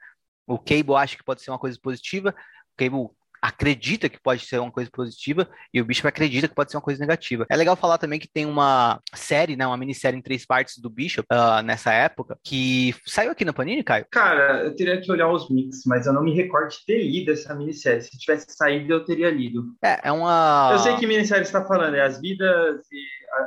O 0.47 0.57
Cable 0.57 0.95
acha 0.95 1.17
que 1.17 1.23
pode 1.23 1.41
ser 1.41 1.51
uma 1.51 1.59
coisa 1.59 1.77
positiva, 1.81 2.29
o 2.29 2.77
Cable 2.77 3.09
acredita 3.47 4.09
que 4.09 4.19
pode 4.19 4.45
ser 4.45 4.59
uma 4.59 4.71
coisa 4.71 4.89
positiva 4.91 5.49
e 5.73 5.79
o 5.79 5.85
Bishop 5.85 6.05
acredita 6.05 6.49
que 6.49 6.53
pode 6.53 6.69
ser 6.69 6.75
uma 6.75 6.83
coisa 6.83 6.99
negativa. 6.99 7.45
É 7.49 7.55
legal 7.55 7.77
falar 7.77 7.97
também 7.97 8.19
que 8.19 8.27
tem 8.27 8.45
uma 8.45 8.99
série, 9.15 9.55
né, 9.55 9.65
uma 9.65 9.77
minissérie 9.77 10.19
em 10.19 10.21
três 10.21 10.45
partes 10.45 10.79
do 10.79 10.89
Bishop 10.89 11.25
uh, 11.31 11.61
nessa 11.63 11.93
época 11.93 12.37
que 12.43 12.93
saiu 13.05 13.31
aqui 13.31 13.45
na 13.45 13.53
Panini, 13.53 13.83
Caio? 13.83 14.05
Cara, 14.11 14.65
eu 14.65 14.75
teria 14.75 14.99
que 14.99 15.09
olhar 15.09 15.31
os 15.31 15.49
mix, 15.49 15.83
mas 15.85 16.05
eu 16.05 16.11
não 16.11 16.23
me 16.23 16.35
recordo 16.35 16.71
de 16.71 16.85
ter 16.85 17.01
lido 17.01 17.31
essa 17.31 17.55
minissérie. 17.55 18.01
Se 18.01 18.17
tivesse 18.17 18.47
saído, 18.49 18.91
eu 18.91 19.05
teria 19.05 19.31
lido. 19.31 19.63
É, 19.81 20.09
é 20.09 20.11
uma. 20.11 20.71
Eu 20.73 20.79
sei 20.79 20.97
que 20.97 21.07
minissérie 21.07 21.43
está 21.43 21.63
falando, 21.63 21.95
é 21.95 22.01
as 22.01 22.19
vidas 22.19 22.81
e 22.91 23.01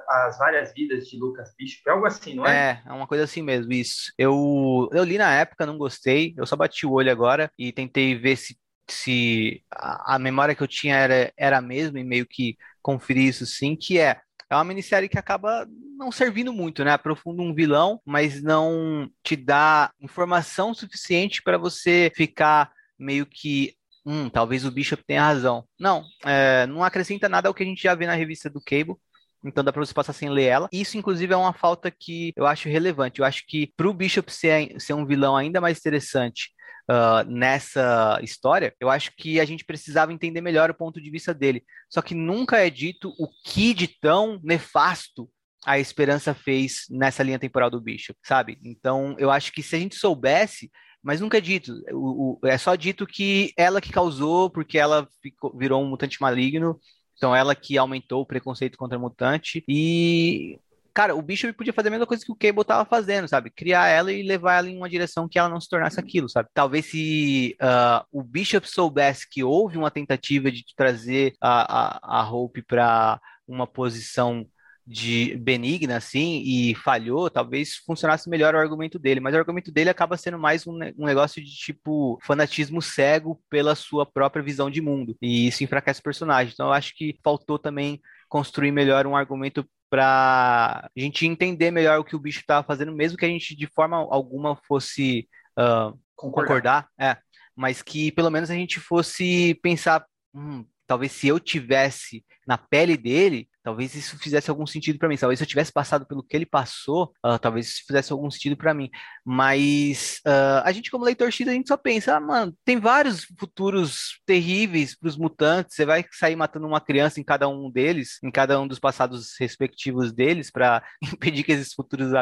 as 0.09 0.38
várias 0.38 0.72
vidas 0.72 1.07
de 1.09 1.18
Lucas 1.18 1.53
Bishop, 1.59 1.82
é 1.86 1.90
algo 1.90 2.07
assim, 2.07 2.34
não 2.34 2.46
é? 2.46 2.82
É, 2.86 2.90
é 2.90 2.92
uma 2.92 3.07
coisa 3.07 3.24
assim 3.24 3.42
mesmo, 3.42 3.72
isso. 3.72 4.12
Eu, 4.16 4.88
eu 4.92 5.05
li 5.05 5.18
na 5.18 5.32
época, 5.34 5.66
não 5.66 5.76
gostei, 5.76 6.34
eu 6.36 6.46
só 6.46 6.57
bati 6.57 6.86
o 6.86 6.92
olho 6.92 7.11
agora 7.11 7.51
e 7.59 7.72
tentei 7.72 8.14
ver 8.14 8.36
se 8.36 8.57
se 8.93 9.62
a, 9.70 10.16
a 10.16 10.18
memória 10.18 10.55
que 10.55 10.62
eu 10.62 10.68
tinha 10.68 10.97
era, 10.97 11.32
era 11.36 11.59
a 11.59 11.62
mesma 11.62 12.01
e 12.01 12.05
meio 12.05 12.26
que 12.26 12.57
conferir 12.82 13.28
isso 13.28 13.47
sim, 13.47 13.76
que 13.76 13.99
é 13.99 14.20
é 14.51 14.57
uma 14.57 14.64
minissérie 14.64 15.09
que 15.09 15.18
acaba 15.18 15.64
não 15.97 16.11
servindo 16.11 16.53
muito, 16.53 16.84
né? 16.84 16.91
Aprofunda 16.91 17.41
um 17.41 17.55
vilão, 17.55 18.01
mas 18.05 18.43
não 18.43 19.09
te 19.22 19.36
dá 19.36 19.93
informação 20.01 20.74
suficiente 20.74 21.41
para 21.41 21.57
você 21.57 22.11
ficar 22.16 22.72
meio 22.99 23.24
que. 23.24 23.74
Hum, 24.05 24.28
talvez 24.28 24.64
o 24.64 24.70
Bishop 24.72 25.05
tenha 25.05 25.22
razão. 25.22 25.64
Não, 25.78 26.05
é, 26.24 26.66
não 26.66 26.82
acrescenta 26.82 27.28
nada 27.28 27.49
ao 27.49 27.55
que 27.55 27.62
a 27.62 27.66
gente 27.66 27.82
já 27.82 27.95
vê 27.95 28.07
na 28.07 28.14
revista 28.14 28.51
do 28.51 28.61
Cable. 28.61 28.97
Então 29.45 29.62
dá 29.62 29.72
para 29.72 29.84
você 29.84 29.95
passar 29.95 30.12
sem 30.12 30.28
ler 30.28 30.47
ela. 30.47 30.68
Isso, 30.72 30.99
inclusive, 30.99 31.32
é 31.32 31.36
uma 31.36 31.53
falta 31.53 31.91
que 31.91 32.32
eu 32.36 32.45
acho 32.45 32.68
relevante. 32.68 33.20
Eu 33.20 33.24
acho 33.26 33.45
que 33.47 33.72
para 33.76 33.88
o 33.88 33.95
Bishop 33.95 34.32
ser, 34.32 34.80
ser 34.80 34.95
um 34.95 35.07
vilão 35.07 35.36
ainda 35.36 35.61
mais 35.61 35.78
interessante 35.78 36.51
uh, 36.91 37.30
nessa 37.30 38.18
história, 38.22 38.74
eu 38.80 38.91
acho 38.91 39.12
que 39.16 39.38
a 39.38 39.45
gente 39.45 39.64
precisava 39.64 40.12
entender 40.12 40.41
melhor 40.41 40.70
o 40.70 40.74
ponto 40.74 41.01
de 41.01 41.11
vista 41.11 41.32
dele. 41.32 41.62
Só 41.88 42.03
que 42.03 42.14
nunca 42.14 42.59
é 42.59 42.68
dito 42.68 43.14
o 43.18 43.28
que 43.45 43.72
de 43.72 43.86
tão 43.86 44.41
nefasto 44.43 45.30
a 45.64 45.78
Esperança 45.78 46.34
fez 46.34 46.86
nessa 46.91 47.22
linha 47.22 47.38
temporal 47.38 47.70
do 47.70 47.80
Bishop, 47.80 48.18
sabe? 48.24 48.59
Então, 48.64 49.14
eu 49.18 49.30
acho 49.30 49.53
que 49.53 49.62
se 49.62 49.76
a 49.76 49.78
gente 49.78 49.95
soubesse, 49.95 50.70
mas 51.03 51.20
nunca 51.20 51.38
é 51.38 51.41
dito. 51.41 51.72
O, 51.93 52.38
o, 52.43 52.47
é 52.47 52.57
só 52.59 52.74
dito 52.74 53.07
que 53.07 53.53
ela 53.57 53.80
que 53.80 53.93
causou, 53.93 54.51
porque 54.51 54.78
ela 54.78 55.07
ficou, 55.22 55.57
virou 55.57 55.82
um 55.82 55.88
mutante 55.88 56.20
maligno, 56.20 56.80
então 57.14 57.36
ela 57.36 57.55
que 57.55 57.76
aumentou 57.76 58.22
o 58.22 58.26
preconceito 58.26 58.78
contra 58.78 58.99
mutante. 58.99 59.62
E 59.68 60.59
cara, 60.93 61.14
o 61.14 61.22
Bishop 61.22 61.53
podia 61.55 61.72
fazer 61.72 61.88
a 61.88 61.91
mesma 61.91 62.07
coisa 62.07 62.24
que 62.24 62.32
o 62.32 62.36
Cable 62.36 62.64
tava 62.64 62.84
fazendo, 62.84 63.28
sabe? 63.28 63.51
Criar 63.51 63.88
ela 63.88 64.12
e 64.12 64.22
levar 64.22 64.59
ela 64.59 64.68
em 64.68 64.76
uma 64.76 64.88
direção 64.88 65.28
que 65.28 65.38
ela 65.38 65.49
não 65.49 65.61
se 65.61 65.68
tornasse 65.68 65.99
aquilo, 65.99 66.28
sabe? 66.28 66.49
Talvez 66.55 66.86
se 66.86 67.57
uh, 67.61 68.05
o 68.12 68.22
Bishop 68.22 68.68
soubesse 68.68 69.28
que 69.28 69.43
houve 69.45 69.78
uma 69.78 69.91
tentativa 69.91 70.51
de 70.51 70.64
trazer 70.76 71.34
a, 71.41 72.18
a, 72.18 72.20
a 72.20 72.30
Hope 72.30 72.62
para 72.62 73.20
uma 73.47 73.66
posição 73.66 74.47
de 74.86 75.36
benigna, 75.36 75.97
assim, 75.97 76.43
e 76.45 76.74
falhou, 76.74 77.30
talvez 77.30 77.76
funcionasse 77.76 78.28
melhor 78.28 78.57
o 78.57 78.59
argumento 78.59 78.99
dele, 78.99 79.20
mas 79.20 79.32
o 79.34 79.38
argumento 79.38 79.70
dele 79.70 79.88
acaba 79.88 80.16
sendo 80.16 80.36
mais 80.36 80.66
um, 80.66 80.76
um, 80.99 81.07
negócio 81.07 81.41
de, 81.41 81.51
tipo, 81.55 82.18
fanatismo 82.24 82.82
cego 82.82 83.41
pela 83.49 83.76
sua 83.76 84.05
própria 84.05 84.43
visão 84.43 84.68
de 84.68 84.80
mundo, 84.80 85.16
e 85.22 85.47
isso 85.47 85.62
enfraquece 85.62 86.01
o 86.01 86.03
personagem, 86.03 86.53
então 86.53 86.66
eu 86.66 86.72
acho 86.72 86.93
que 86.97 87.16
faltou 87.22 87.57
também 87.57 88.01
construir 88.28 88.72
melhor 88.72 89.07
um 89.07 89.14
argumento 89.14 89.64
para 89.91 90.88
a 90.97 91.01
gente 91.01 91.26
entender 91.26 91.72
melhor 91.72 91.99
o 91.99 92.05
que 92.05 92.14
o 92.14 92.18
bicho 92.18 92.41
estava 92.41 92.64
fazendo, 92.64 92.93
mesmo 92.93 93.18
que 93.18 93.24
a 93.24 93.28
gente 93.28 93.57
de 93.57 93.66
forma 93.66 93.97
alguma 93.97 94.55
fosse 94.55 95.28
uh, 95.59 95.99
concordar. 96.14 96.47
concordar, 96.47 96.88
é, 96.99 97.16
mas 97.57 97.82
que 97.82 98.12
pelo 98.12 98.30
menos 98.30 98.51
a 98.51 98.55
gente 98.55 98.78
fosse 98.78 99.59
pensar, 99.62 100.07
hum, 100.32 100.64
talvez 100.86 101.11
se 101.11 101.26
eu 101.26 101.41
tivesse 101.41 102.24
na 102.47 102.57
pele 102.57 102.97
dele, 102.97 103.49
talvez 103.62 103.94
isso 103.94 104.18
fizesse 104.18 104.50
algum 104.50 104.66
sentido 104.66 104.98
para 104.98 105.08
mim. 105.08 105.16
Talvez 105.16 105.38
se 105.38 105.44
eu 105.44 105.48
tivesse 105.48 105.72
passado 105.72 106.06
pelo 106.06 106.22
que 106.22 106.36
ele 106.36 106.46
passou, 106.46 107.12
uh, 107.24 107.38
talvez 107.38 107.68
isso 107.68 107.82
fizesse 107.86 108.12
algum 108.12 108.30
sentido 108.30 108.56
para 108.56 108.74
mim. 108.74 108.90
Mas 109.24 110.20
uh, 110.26 110.62
a 110.64 110.72
gente, 110.72 110.90
como 110.90 111.04
leitor 111.04 111.30
X, 111.30 111.46
a 111.48 111.52
gente 111.52 111.68
só 111.68 111.76
pensa, 111.76 112.16
ah, 112.16 112.20
mano, 112.20 112.54
tem 112.64 112.78
vários 112.78 113.24
futuros 113.38 114.20
terríveis 114.26 114.96
para 114.96 115.08
os 115.08 115.16
mutantes. 115.16 115.74
Você 115.74 115.84
vai 115.84 116.04
sair 116.12 116.36
matando 116.36 116.66
uma 116.66 116.80
criança 116.80 117.20
em 117.20 117.24
cada 117.24 117.48
um 117.48 117.70
deles, 117.70 118.18
em 118.22 118.30
cada 118.30 118.61
um 118.61 118.66
dos 118.66 118.78
passados 118.78 119.34
respectivos 119.38 120.12
deles, 120.12 120.50
para 120.50 120.82
impedir 121.12 121.42
que 121.42 121.52
esses 121.52 121.72
futuros 121.72 122.12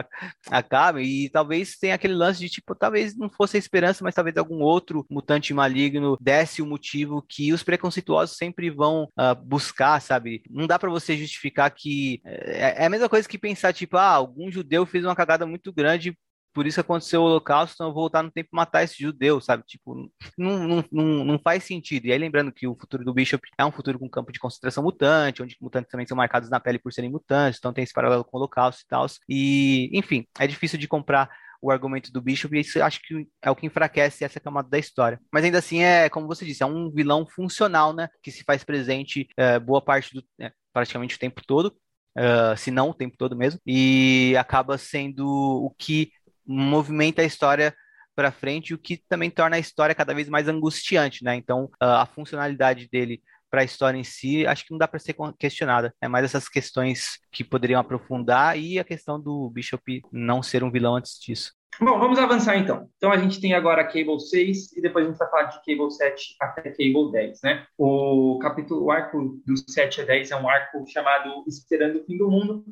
acabem. 0.51 1.07
E 1.07 1.31
talvez 1.31 1.77
tenha 1.79 1.95
aquele 1.95 2.15
lance 2.15 2.41
de 2.41 2.49
tipo, 2.49 2.75
talvez 2.75 3.17
não 3.17 3.29
fosse 3.31 3.57
a 3.57 3.61
esperança, 3.61 4.03
mas 4.03 4.15
talvez 4.15 4.37
algum 4.37 4.61
outro 4.63 5.07
mutante 5.11 5.53
maligno 5.55 6.17
desse 6.21 6.63
o 6.63 6.67
motivo 6.67 7.25
que 7.29 7.53
os 7.53 7.63
preconceituosos 7.63 8.37
sempre 8.37 8.71
vão 8.71 9.05
uh, 9.19 9.35
buscar, 9.45 10.01
sabe? 10.01 10.43
Não 10.51 10.67
dá 10.67 10.79
para 10.79 10.91
você 10.91 11.17
justificar 11.29 11.71
que 11.71 12.21
é, 12.25 12.83
é 12.83 12.87
a 12.87 12.91
mesma 12.91 13.09
coisa 13.09 13.29
que 13.29 13.39
pensar, 13.39 13.73
tipo, 13.73 13.97
ah, 13.97 14.11
algum 14.11 14.51
judeu 14.51 14.85
fez 14.87 15.05
uma 15.05 15.17
cagada 15.17 15.47
muito 15.47 15.73
grande 15.73 16.17
por 16.59 16.67
isso 16.67 16.81
aconteceu 16.81 17.21
o 17.21 17.25
holocausto, 17.25 17.75
então 17.75 17.87
eu 17.87 17.95
vou 17.95 18.03
voltar 18.03 18.21
no 18.21 18.33
tempo 18.33 18.49
matar 18.53 18.83
esse 18.83 19.01
judeu, 19.01 19.41
sabe? 19.41 19.63
Tipo, 19.65 20.11
não, 20.37 20.67
não, 20.67 20.85
não, 20.91 21.25
não 21.25 21.39
faz 21.39 21.63
sentido. 21.63 22.07
E 22.07 22.13
aí 22.13 22.19
lembrando 22.19 22.51
que 22.51 22.67
o 22.67 22.75
futuro 22.75 23.05
do 23.05 23.15
Bishop 23.15 23.47
é 23.57 23.65
um 23.65 23.71
futuro 23.71 23.97
com 23.97 24.11
campo 24.11 24.33
de 24.33 24.41
concentração 24.41 24.83
mutante, 24.83 25.41
onde 25.41 25.57
mutantes 25.61 25.89
também 25.89 26.05
são 26.05 26.17
marcados 26.17 26.51
na 26.51 26.59
pele 26.59 26.81
por 26.81 26.93
serem 26.93 27.13
mutantes, 27.13 27.61
então 27.61 27.73
tem 27.73 27.85
esse 27.85 27.93
paralelo 27.93 28.25
com 28.25 28.37
o 28.37 28.41
holocausto 28.41 28.83
e 28.83 28.89
tal. 28.89 29.07
E, 29.29 29.91
enfim, 29.93 30.27
é 30.37 30.49
difícil 30.49 30.81
de 30.81 30.89
comprar 30.89 31.31
o 31.61 31.71
argumento 31.71 32.13
do 32.13 32.21
Bishop, 32.21 32.57
e 32.57 32.61
isso 32.61 32.83
acho 32.83 33.01
que 33.03 33.27
é 33.43 33.51
o 33.51 33.57
que 33.57 33.67
enfraquece 33.67 34.25
essa 34.25 34.41
camada 34.41 34.69
da 34.69 34.79
história. 34.79 35.21
Mas 35.33 35.45
ainda 35.45 35.59
assim, 35.59 35.83
é, 35.83 36.09
como 36.09 36.27
você 36.27 36.45
disse, 36.45 36.63
é 36.63 36.67
um 36.67 36.91
vilão 36.91 37.27
funcional, 37.27 37.93
né? 37.93 38.09
Que 38.23 38.31
se 38.31 38.45
faz 38.45 38.65
presente 38.65 39.29
é, 39.37 39.59
boa 39.59 39.81
parte 39.81 40.15
do. 40.15 40.25
É, 40.41 40.53
praticamente 40.79 41.17
o 41.17 41.19
tempo 41.19 41.43
todo, 41.47 41.77
uh, 42.17 42.57
se 42.57 42.71
não 42.71 42.91
o 42.91 42.95
tempo 42.95 43.17
todo 43.17 43.37
mesmo, 43.37 43.61
e 43.67 44.35
acaba 44.39 44.79
sendo 44.79 45.27
o 45.27 45.75
que 45.79 46.13
movimenta 46.47 47.23
a 47.23 47.25
história 47.25 47.75
para 48.15 48.33
frente, 48.33 48.75
o 48.75 48.79
que 48.79 48.97
também 49.09 49.31
torna 49.31 49.57
a 49.57 49.61
história 49.61 49.95
cada 49.95 50.15
vez 50.15 50.29
mais 50.29 50.49
angustiante, 50.49 51.23
né? 51.23 51.37
Então, 51.37 51.65
uh, 51.83 52.01
a 52.01 52.07
funcionalidade 52.07 52.89
dele 52.91 53.23
para 53.51 53.63
a 53.63 53.65
história 53.65 53.99
em 53.99 54.05
si, 54.05 54.47
acho 54.47 54.65
que 54.65 54.71
não 54.71 54.79
dá 54.79 54.89
para 54.89 54.99
ser 54.99 55.15
questionada. 55.39 55.95
É 56.01 56.09
mais 56.09 56.25
essas 56.25 56.49
questões 56.49 57.19
que 57.33 57.45
poderiam 57.45 57.81
aprofundar 57.81 58.59
e 58.59 58.79
a 58.79 58.85
questão 58.85 59.21
do 59.21 59.49
Bishop 59.51 60.03
não 60.13 60.43
ser 60.43 60.63
um 60.63 60.71
vilão 60.71 60.97
antes 60.97 61.19
disso. 61.19 61.53
Bom, 61.81 61.99
vamos 61.99 62.19
avançar 62.19 62.57
então. 62.57 62.89
Então 62.97 63.13
a 63.13 63.19
gente 63.19 63.41
tem 63.41 63.55
agora 63.55 63.85
Cable 63.85 64.19
6 64.19 64.77
e 64.77 64.81
depois 64.81 65.05
a 65.05 65.09
gente 65.09 65.19
vai 65.19 65.31
falar 65.31 65.45
de 65.45 65.57
Cable 65.59 65.91
7 65.91 66.37
até 66.41 66.63
Cable 66.71 67.13
10, 67.13 67.41
né? 67.45 67.67
O 67.77 68.39
capítulo, 68.43 68.85
o 68.85 68.91
arco 68.91 69.41
do 69.47 69.71
7 69.71 70.01
a 70.01 70.05
10 70.05 70.31
é 70.33 70.37
um 70.37 70.49
arco 70.49 70.85
chamado 70.89 71.45
Esperando 71.47 72.01
o 72.01 72.05
Fim 72.05 72.19
do 72.19 72.29
Mundo 72.29 72.65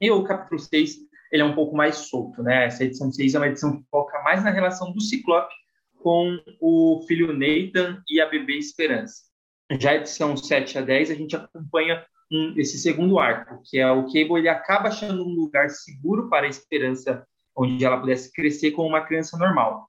e 0.00 0.10
o 0.10 0.22
capítulo 0.22 0.60
6 0.60 0.96
ele 1.32 1.42
é 1.42 1.44
um 1.44 1.54
pouco 1.54 1.74
mais 1.74 1.96
solto, 1.96 2.42
né? 2.42 2.66
Essa 2.66 2.84
edição 2.84 3.10
6 3.10 3.34
é 3.34 3.38
uma 3.38 3.48
edição 3.48 3.76
que 3.76 3.88
foca 3.90 4.20
mais 4.22 4.44
na 4.44 4.50
relação 4.50 4.92
do 4.92 5.00
Ciclope 5.00 5.54
com 5.98 6.38
o 6.60 7.02
filho 7.08 7.32
Nathan 7.32 8.02
e 8.08 8.20
a 8.20 8.28
bebê 8.28 8.58
Esperança. 8.58 9.31
Já 9.78 9.94
edição 9.94 10.36
7 10.36 10.78
a 10.78 10.80
10, 10.80 11.10
a 11.10 11.14
gente 11.14 11.36
acompanha 11.36 12.04
um, 12.30 12.54
esse 12.56 12.78
segundo 12.78 13.18
arco, 13.18 13.62
que 13.64 13.78
é 13.78 13.90
o 13.90 14.04
Cable, 14.04 14.38
ele 14.38 14.48
acaba 14.48 14.88
achando 14.88 15.22
um 15.22 15.34
lugar 15.34 15.68
seguro 15.70 16.28
para 16.28 16.46
a 16.46 16.48
Esperança, 16.48 17.26
onde 17.56 17.84
ela 17.84 18.00
pudesse 18.00 18.32
crescer 18.32 18.72
como 18.72 18.88
uma 18.88 19.04
criança 19.04 19.36
normal. 19.36 19.88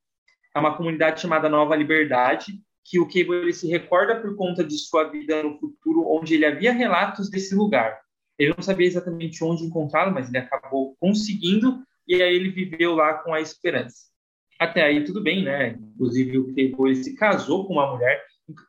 É 0.56 0.60
uma 0.60 0.76
comunidade 0.76 1.22
chamada 1.22 1.50
Nova 1.50 1.76
Liberdade, 1.76 2.60
que 2.86 3.00
o 3.00 3.08
Cable 3.08 3.36
ele 3.36 3.54
se 3.54 3.68
recorda 3.68 4.20
por 4.20 4.36
conta 4.36 4.64
de 4.64 4.78
sua 4.78 5.06
vida 5.06 5.42
no 5.42 5.58
futuro, 5.58 6.06
onde 6.08 6.36
ele 6.36 6.46
havia 6.46 6.74
relatos 6.74 7.30
desse 7.30 7.56
lugar. 7.56 8.00
Ele 8.38 8.54
não 8.56 8.64
sabia 8.64 8.88
exatamente 8.88 9.44
onde 9.44 9.64
encontrá-lo, 9.64 10.14
mas 10.14 10.28
ele 10.28 10.38
acabou 10.38 10.96
conseguindo 11.00 11.82
e 12.08 12.22
aí 12.22 12.36
ele 12.36 12.50
viveu 12.50 12.94
lá 12.94 13.14
com 13.16 13.34
a 13.34 13.40
esperança. 13.40 14.12
Até 14.60 14.84
aí 14.84 15.04
tudo 15.04 15.22
bem, 15.22 15.44
né? 15.44 15.78
Inclusive 15.94 16.38
o 16.38 16.48
Cable 16.48 16.96
se 16.96 17.16
casou 17.16 17.66
com 17.66 17.74
uma 17.74 17.92
mulher 17.92 18.22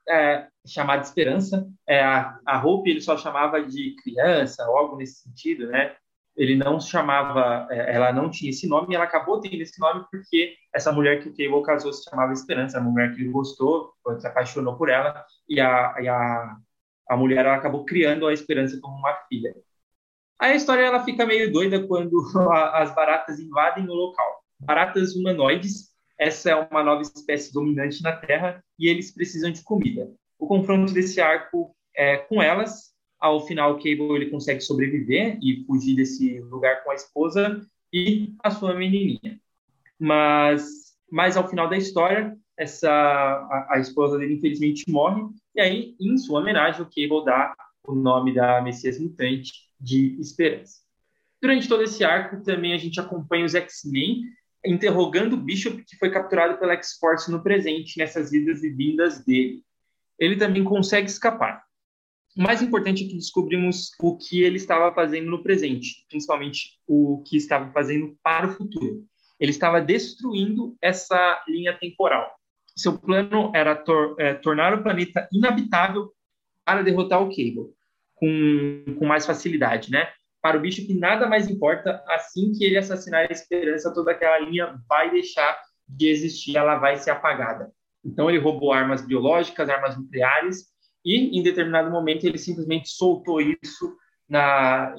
é, 0.09 0.47
chamada 0.67 1.03
Esperança. 1.03 1.67
É, 1.87 2.03
a, 2.03 2.39
a 2.47 2.65
Hope 2.65 2.91
ele 2.91 3.01
só 3.01 3.17
chamava 3.17 3.63
de 3.63 3.95
criança 4.03 4.69
ou 4.69 4.77
algo 4.77 4.97
nesse 4.97 5.23
sentido, 5.23 5.67
né? 5.69 5.95
Ele 6.37 6.57
não 6.57 6.81
chamava, 6.81 7.69
é, 7.71 7.95
ela 7.95 8.13
não 8.13 8.31
tinha 8.31 8.51
esse 8.51 8.69
nome 8.69 8.89
e 8.91 8.95
ela 8.97 9.05
acabou 9.05 9.41
tendo 9.41 9.63
esse 9.63 9.79
nome 9.81 10.05
porque 10.11 10.55
essa 10.75 10.91
mulher 10.91 11.23
que 11.23 11.29
o 11.29 11.37
Cable 11.37 11.63
casou 11.63 11.93
se 11.93 12.09
chamava 12.09 12.33
Esperança, 12.33 12.79
a 12.79 12.81
mulher 12.81 13.15
que 13.15 13.21
ele 13.21 13.31
gostou, 13.31 13.93
se 14.19 14.27
apaixonou 14.27 14.77
por 14.77 14.89
ela 14.89 15.25
e 15.49 15.61
a, 15.61 15.95
e 16.01 16.09
a 16.09 16.57
a 17.09 17.17
mulher 17.17 17.45
ela 17.45 17.57
acabou 17.57 17.85
criando 17.85 18.27
a 18.27 18.33
Esperança 18.33 18.79
como 18.81 18.97
uma 18.97 19.15
filha. 19.29 19.55
Aí 20.39 20.53
a 20.53 20.57
história 20.57 20.83
ela 20.83 21.05
fica 21.05 21.27
meio 21.27 21.53
doida 21.53 21.87
quando 21.87 22.21
as 22.73 22.95
baratas 22.95 23.39
invadem 23.39 23.89
o 23.89 23.93
local. 23.93 24.43
Baratas 24.59 25.15
humanoides, 25.15 25.91
essa 26.19 26.51
é 26.51 26.55
uma 26.55 26.83
nova 26.83 27.03
espécie 27.03 27.53
dominante 27.53 28.03
na 28.03 28.17
Terra 28.17 28.65
e 28.79 28.89
eles 28.89 29.13
precisam 29.13 29.51
de 29.51 29.63
comida. 29.63 30.11
O 30.45 30.47
confronto 30.47 30.93
desse 30.93 31.23
arco 31.23 31.75
é 31.97 32.19
com 32.19 32.43
elas. 32.43 32.93
Ao 33.19 33.47
final, 33.47 33.77
Cable 33.77 34.15
ele 34.15 34.31
consegue 34.31 34.61
sobreviver 34.61 35.39
e 35.43 35.65
fugir 35.67 35.97
desse 35.97 36.39
lugar 36.41 36.85
com 36.85 36.91
a 36.91 36.95
esposa 36.95 37.67
e 37.91 38.35
a 38.45 38.51
sua 38.51 38.75
menininha. 38.75 39.41
Mas, 39.99 40.67
mas 41.11 41.39
ao 41.39 41.49
final 41.49 41.67
da 41.67 41.79
história, 41.79 42.37
essa 42.59 42.91
a, 42.91 43.69
a 43.71 43.79
esposa 43.79 44.19
dele 44.19 44.35
infelizmente 44.35 44.85
morre 44.87 45.23
e 45.55 45.61
aí, 45.63 45.97
em 45.99 46.19
sua 46.19 46.41
homenagem, 46.41 46.83
o 46.83 46.91
Cable 46.91 47.25
dá 47.25 47.55
o 47.83 47.95
nome 47.95 48.35
da 48.35 48.61
Messias 48.61 49.01
Mutante 49.01 49.51
de 49.81 50.21
Esperança. 50.21 50.81
Durante 51.41 51.67
todo 51.67 51.85
esse 51.85 52.05
arco, 52.05 52.43
também 52.43 52.75
a 52.75 52.79
gente 52.79 53.01
acompanha 53.01 53.47
os 53.47 53.55
X-Men 53.55 54.25
interrogando 54.67 55.37
o 55.37 55.41
Bishop, 55.41 55.83
que 55.85 55.97
foi 55.97 56.11
capturado 56.11 56.59
pela 56.59 56.75
X-Force 56.75 57.31
no 57.31 57.43
presente, 57.43 57.97
nessas 57.97 58.31
idas 58.31 58.63
e 58.63 58.69
vindas 58.69 59.25
dele. 59.25 59.63
Ele 60.19 60.37
também 60.37 60.65
consegue 60.65 61.09
escapar. 61.09 61.65
O 62.37 62.43
mais 62.43 62.61
importante 62.63 63.05
é 63.05 63.09
que 63.09 63.15
descobrimos 63.15 63.93
o 64.01 64.17
que 64.17 64.43
ele 64.43 64.57
estava 64.57 64.93
fazendo 64.95 65.31
no 65.31 65.43
presente, 65.43 66.05
principalmente 66.09 66.81
o 66.87 67.23
que 67.27 67.37
estava 67.37 67.71
fazendo 67.73 68.17
para 68.23 68.49
o 68.49 68.53
futuro. 68.53 69.05
Ele 69.39 69.51
estava 69.51 69.81
destruindo 69.81 70.77
essa 70.81 71.45
linha 71.49 71.77
temporal 71.79 72.35
seu 72.77 72.99
plano 72.99 73.53
era 73.55 73.75
tor 73.75 74.17
é, 74.19 74.35
tornar 74.35 74.75
o 74.75 74.83
planeta 74.83 75.29
inabitável 75.33 76.13
para 76.65 76.83
derrotar 76.83 77.23
o 77.23 77.29
Cable 77.29 77.73
com, 78.15 78.97
com 78.99 79.07
mais 79.07 79.25
facilidade, 79.25 79.91
né? 79.91 80.09
Para 80.43 80.59
o 80.59 80.61
bicho 80.61 80.85
que 80.85 80.95
nada 80.95 81.27
mais 81.27 81.49
importa, 81.49 82.03
assim 82.09 82.53
que 82.53 82.65
ele 82.65 82.77
assassinar 82.77 83.27
a 83.29 83.33
esperança, 83.33 83.95
toda 83.95 84.11
aquela 84.11 84.39
linha 84.41 84.75
vai 84.89 85.11
deixar 85.11 85.59
de 85.89 86.09
existir, 86.09 86.57
ela 86.57 86.77
vai 86.77 86.97
ser 86.97 87.11
apagada. 87.11 87.71
Então 88.05 88.29
ele 88.29 88.39
roubou 88.39 88.73
armas 88.73 89.05
biológicas, 89.07 89.69
armas 89.69 89.97
nucleares, 89.97 90.67
e 91.05 91.39
em 91.39 91.43
determinado 91.43 91.91
momento 91.91 92.25
ele 92.25 92.39
simplesmente 92.39 92.89
soltou 92.89 93.41
isso 93.41 93.97
na, 94.29 94.95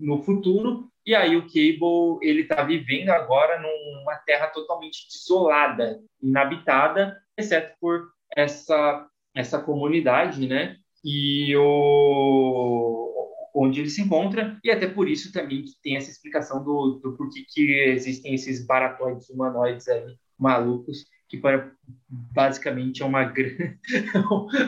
no 0.00 0.22
futuro 0.22 0.90
e 1.06 1.14
aí 1.14 1.36
o 1.36 1.42
Cable 1.42 2.18
ele 2.22 2.42
está 2.42 2.62
vivendo 2.62 3.10
agora 3.10 3.60
numa 3.60 4.16
terra 4.26 4.46
totalmente 4.48 5.08
desolada, 5.08 6.00
inabitada, 6.22 7.16
exceto 7.36 7.74
por 7.80 8.08
essa 8.36 9.06
essa 9.34 9.60
comunidade, 9.60 10.46
né? 10.46 10.76
E 11.04 11.54
o 11.56 13.06
onde 13.54 13.80
ele 13.80 13.90
se 13.90 14.02
encontra 14.02 14.58
e 14.62 14.70
até 14.70 14.86
por 14.86 15.08
isso 15.08 15.32
também 15.32 15.62
que 15.64 15.72
tem 15.82 15.96
essa 15.96 16.10
explicação 16.10 16.62
do, 16.62 17.00
do 17.02 17.16
porquê 17.16 17.44
que 17.48 17.72
existem 17.88 18.34
esses 18.34 18.64
baratoides 18.64 19.28
humanoides 19.30 19.88
aí 19.88 20.16
malucos 20.38 21.04
que 21.30 21.38
para, 21.38 21.72
basicamente 22.08 23.02
é 23.02 23.06
uma 23.06 23.22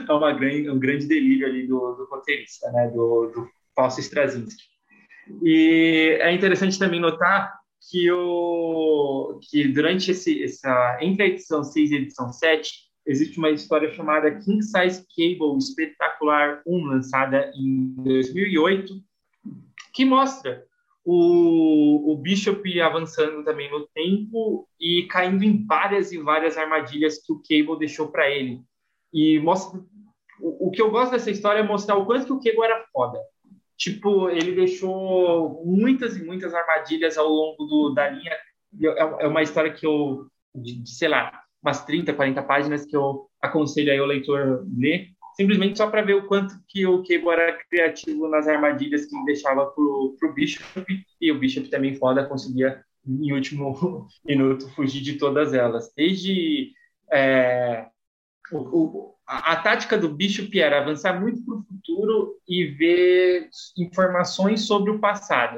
é 0.08 0.12
uma 0.12 0.32
grande 0.32 0.70
um 0.70 0.78
grande 0.78 1.06
delírio 1.06 1.46
ali 1.46 1.66
do, 1.66 1.94
do 1.94 2.06
roteirista, 2.08 2.70
né? 2.70 2.86
Do, 2.88 3.32
do 3.34 3.48
Fausto 3.74 4.00
Straczynski. 4.00 4.62
E 5.42 6.18
é 6.20 6.32
interessante 6.32 6.78
também 6.78 7.00
notar 7.00 7.60
que, 7.90 8.10
o, 8.12 9.40
que 9.42 9.66
durante 9.68 10.12
esse, 10.12 10.42
essa, 10.42 10.98
entre 11.00 11.24
a 11.24 11.26
edição 11.26 11.64
6 11.64 11.90
e 11.90 11.94
a 11.94 11.98
edição 11.98 12.32
7, 12.32 12.72
existe 13.06 13.38
uma 13.38 13.50
história 13.50 13.92
chamada 13.92 14.38
King 14.38 14.62
Size 14.62 15.04
Cable 15.16 15.58
Espetacular 15.58 16.62
1, 16.66 16.84
lançada 16.84 17.50
em 17.56 17.94
2008, 17.96 18.94
que 19.92 20.04
mostra 20.04 20.64
o, 21.04 22.12
o 22.12 22.16
Bishop 22.16 22.80
avançando 22.80 23.44
também 23.44 23.70
no 23.70 23.86
tempo 23.88 24.68
e 24.80 25.06
caindo 25.10 25.44
em 25.44 25.66
várias 25.66 26.12
e 26.12 26.18
várias 26.18 26.56
armadilhas 26.56 27.18
que 27.24 27.32
o 27.32 27.42
Cable 27.42 27.78
deixou 27.78 28.08
para 28.08 28.30
ele. 28.30 28.60
E 29.12 29.38
mostra 29.40 29.80
o, 30.40 30.68
o, 30.68 30.70
que 30.70 30.80
eu 30.80 30.90
gosto 30.90 31.12
dessa 31.12 31.30
história 31.30 31.60
é 31.60 31.62
mostrar 31.62 31.96
o 31.96 32.06
quanto 32.06 32.26
que 32.26 32.32
o 32.32 32.40
Cable 32.40 32.64
era 32.64 32.86
foda 32.92 33.18
tipo, 33.82 34.30
ele 34.30 34.54
deixou 34.54 35.64
muitas 35.64 36.16
e 36.16 36.24
muitas 36.24 36.54
armadilhas 36.54 37.18
ao 37.18 37.28
longo 37.28 37.64
do, 37.64 37.92
da 37.92 38.08
linha. 38.08 38.32
É, 38.80 39.24
é 39.24 39.26
uma 39.26 39.42
história 39.42 39.72
que 39.72 39.84
eu, 39.84 40.28
de, 40.54 40.82
de, 40.82 40.90
sei 40.90 41.08
lá, 41.08 41.42
umas 41.60 41.84
30, 41.84 42.14
40 42.14 42.42
páginas 42.44 42.86
que 42.86 42.96
eu 42.96 43.28
aconselho 43.40 43.90
aí 43.90 44.00
o 44.00 44.06
leitor 44.06 44.64
ler, 44.76 45.08
simplesmente 45.36 45.78
só 45.78 45.88
para 45.88 46.02
ver 46.02 46.14
o 46.14 46.26
quanto 46.26 46.54
que 46.68 46.86
o 46.86 47.02
Cable 47.02 47.28
era 47.28 47.58
criativo 47.64 48.28
nas 48.28 48.46
armadilhas 48.46 49.06
que 49.06 49.24
deixava 49.24 49.66
pro, 49.66 50.16
pro 50.18 50.32
Bishop, 50.32 50.66
e 51.20 51.32
o 51.32 51.38
Bishop 51.38 51.68
também 51.68 51.94
foda, 51.94 52.26
conseguia 52.26 52.82
em 53.06 53.32
último 53.32 54.06
minuto 54.24 54.68
fugir 54.70 55.02
de 55.02 55.14
todas 55.14 55.52
elas. 55.52 55.92
Desde 55.96 56.72
é, 57.12 57.86
o, 58.50 58.58
o, 58.58 59.14
a, 59.26 59.52
a, 59.52 59.56
tática 59.56 59.98
do 59.98 60.08
Bishop 60.08 60.58
era 60.58 60.80
avançar 60.80 61.20
muito 61.20 61.44
para 61.44 61.54
o 61.54 61.62
futuro 61.62 62.36
e 62.48 62.64
ver 62.64 63.48
informações 63.76 64.66
sobre 64.66 64.90
o 64.90 64.98
passado, 64.98 65.56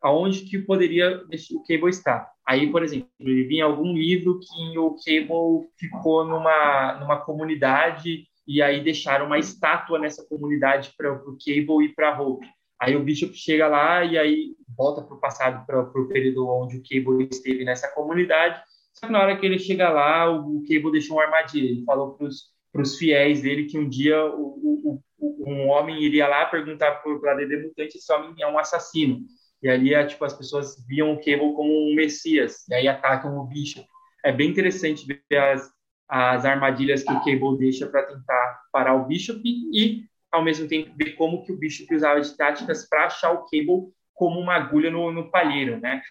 aonde 0.00 0.42
que 0.42 0.58
poderia 0.58 1.22
o 1.52 1.62
Cable 1.64 1.90
estar. 1.90 2.30
Aí, 2.46 2.70
por 2.70 2.82
exemplo, 2.82 3.08
ele 3.20 3.44
vinha 3.44 3.64
algum 3.64 3.92
livro 3.92 4.40
que 4.40 4.78
o 4.78 4.96
Cable 4.96 5.68
ficou 5.78 6.24
numa, 6.24 6.98
numa 6.98 7.18
comunidade 7.18 8.26
e 8.46 8.60
aí 8.60 8.82
deixaram 8.82 9.26
uma 9.26 9.38
estátua 9.38 9.98
nessa 9.98 10.26
comunidade 10.28 10.92
para 10.96 11.12
o 11.12 11.36
Cable 11.38 11.86
e 11.86 11.94
para 11.94 12.20
Hope. 12.20 12.46
Aí 12.80 12.96
o 12.96 13.02
Bishop 13.02 13.32
chega 13.34 13.68
lá 13.68 14.04
e 14.04 14.18
aí 14.18 14.56
volta 14.76 15.02
para 15.02 15.14
o 15.14 15.20
passado, 15.20 15.64
para 15.64 15.80
o 15.80 16.08
período 16.08 16.48
onde 16.48 16.78
o 16.78 16.82
Cable 16.82 17.28
esteve 17.30 17.64
nessa 17.64 17.88
comunidade. 17.94 18.60
Só 18.92 19.06
que 19.06 19.12
na 19.12 19.20
hora 19.20 19.36
que 19.36 19.46
ele 19.46 19.58
chega 19.58 19.88
lá, 19.88 20.30
o 20.30 20.62
Cable 20.62 20.90
deixou 20.90 21.16
uma 21.16 21.24
armadilha. 21.24 21.70
Ele 21.70 21.84
falou 21.84 22.16
para 22.16 22.82
os 22.82 22.98
fiéis 22.98 23.40
dele 23.40 23.66
que 23.66 23.78
um 23.78 23.88
dia 23.88 24.24
o, 24.24 24.40
o, 24.40 25.02
o, 25.18 25.50
um 25.50 25.68
homem 25.68 26.02
iria 26.02 26.26
lá 26.26 26.44
perguntar 26.46 27.02
para 27.02 27.32
a 27.32 27.34
Dede 27.36 27.56
Mutante 27.62 27.92
se 27.92 27.98
esse 27.98 28.12
homem 28.12 28.34
é 28.40 28.46
um 28.48 28.58
assassino. 28.58 29.20
E 29.62 29.68
ali, 29.68 29.94
é, 29.94 30.04
tipo, 30.04 30.24
as 30.24 30.36
pessoas 30.36 30.84
viam 30.88 31.12
o 31.12 31.18
Cable 31.18 31.54
como 31.54 31.70
um 31.70 31.94
messias, 31.94 32.66
e 32.68 32.74
aí 32.74 32.88
atacam 32.88 33.38
o 33.38 33.46
bicho. 33.46 33.84
É 34.24 34.32
bem 34.32 34.50
interessante 34.50 35.06
ver 35.06 35.38
as, 35.38 35.70
as 36.14 36.44
armadilhas 36.44 37.02
que 37.02 37.10
o 37.10 37.20
Cable 37.20 37.56
deixa 37.58 37.86
para 37.86 38.02
tentar 38.02 38.60
parar 38.70 38.94
o 38.94 39.06
Bishop 39.06 39.40
e, 39.44 40.04
ao 40.30 40.44
mesmo 40.44 40.68
tempo, 40.68 40.94
ver 40.94 41.12
como 41.12 41.42
que 41.42 41.50
o 41.50 41.56
Bishop 41.56 41.94
usava 41.94 42.20
de 42.20 42.36
táticas 42.36 42.86
para 42.86 43.06
achar 43.06 43.30
o 43.30 43.46
Cable 43.46 43.90
como 44.12 44.38
uma 44.38 44.54
agulha 44.54 44.90
no, 44.90 45.10
no 45.10 45.30
palheiro, 45.30 45.80
né? 45.80 46.02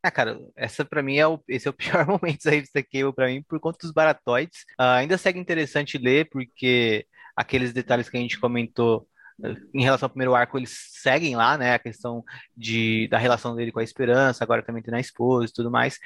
Ah, 0.00 0.10
cara, 0.12 0.38
essa 0.54 0.84
para 0.84 1.02
mim 1.02 1.16
é 1.16 1.26
o, 1.26 1.42
esse 1.48 1.66
é 1.66 1.70
o 1.70 1.74
pior 1.74 2.06
momento 2.06 2.48
aí 2.48 2.60
desse 2.60 2.80
Cable 2.84 3.12
para 3.12 3.26
mim, 3.26 3.42
por 3.42 3.58
conta 3.58 3.78
dos 3.80 3.90
baratoides. 3.90 4.60
Uh, 4.78 5.02
ainda 5.02 5.18
segue 5.18 5.40
interessante 5.40 5.98
ler, 5.98 6.28
porque 6.30 7.04
aqueles 7.34 7.72
detalhes 7.72 8.08
que 8.08 8.16
a 8.16 8.20
gente 8.20 8.38
comentou 8.38 9.04
uh, 9.40 9.56
em 9.74 9.82
relação 9.82 10.06
ao 10.06 10.10
primeiro 10.10 10.36
arco, 10.36 10.56
eles 10.56 10.78
seguem 11.02 11.34
lá, 11.34 11.58
né? 11.58 11.74
A 11.74 11.78
questão 11.80 12.22
de, 12.56 13.08
da 13.08 13.18
relação 13.18 13.56
dele 13.56 13.72
com 13.72 13.80
a 13.80 13.84
esperança, 13.84 14.44
agora 14.44 14.62
também 14.62 14.80
tem 14.80 14.94
a 14.94 15.00
esposa 15.00 15.50
e 15.50 15.52
tudo 15.52 15.72
mais. 15.72 15.96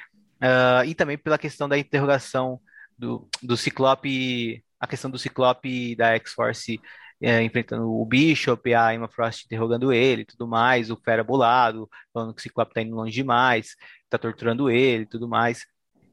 Uh, 0.41 0.83
e 0.87 0.95
também 0.95 1.15
pela 1.15 1.37
questão 1.37 1.69
da 1.69 1.77
interrogação 1.77 2.59
do, 2.99 3.27
do 3.41 3.57
Ciclope, 3.57 4.63
a 4.79 4.87
questão 4.87 5.09
do 5.09 5.17
Ciclope 5.17 5.95
da 5.95 6.13
X-Force 6.15 6.79
é, 7.21 7.41
enfrentando 7.43 7.91
o 7.91 8.05
Bishop, 8.05 8.73
a 8.73 8.93
Emma 8.93 9.09
Frost 9.09 9.45
interrogando 9.45 9.91
ele, 9.91 10.25
tudo 10.25 10.47
mais, 10.47 10.89
o 10.89 10.97
Fera 10.97 11.23
bolado, 11.23 11.89
falando 12.13 12.33
que 12.33 12.39
o 12.39 12.43
Ciclope 12.43 12.73
tá 12.73 12.81
indo 12.81 12.95
longe 12.95 13.13
demais, 13.13 13.75
tá 14.09 14.17
torturando 14.17 14.69
ele, 14.69 15.05
tudo 15.05 15.27
mais. 15.27 15.65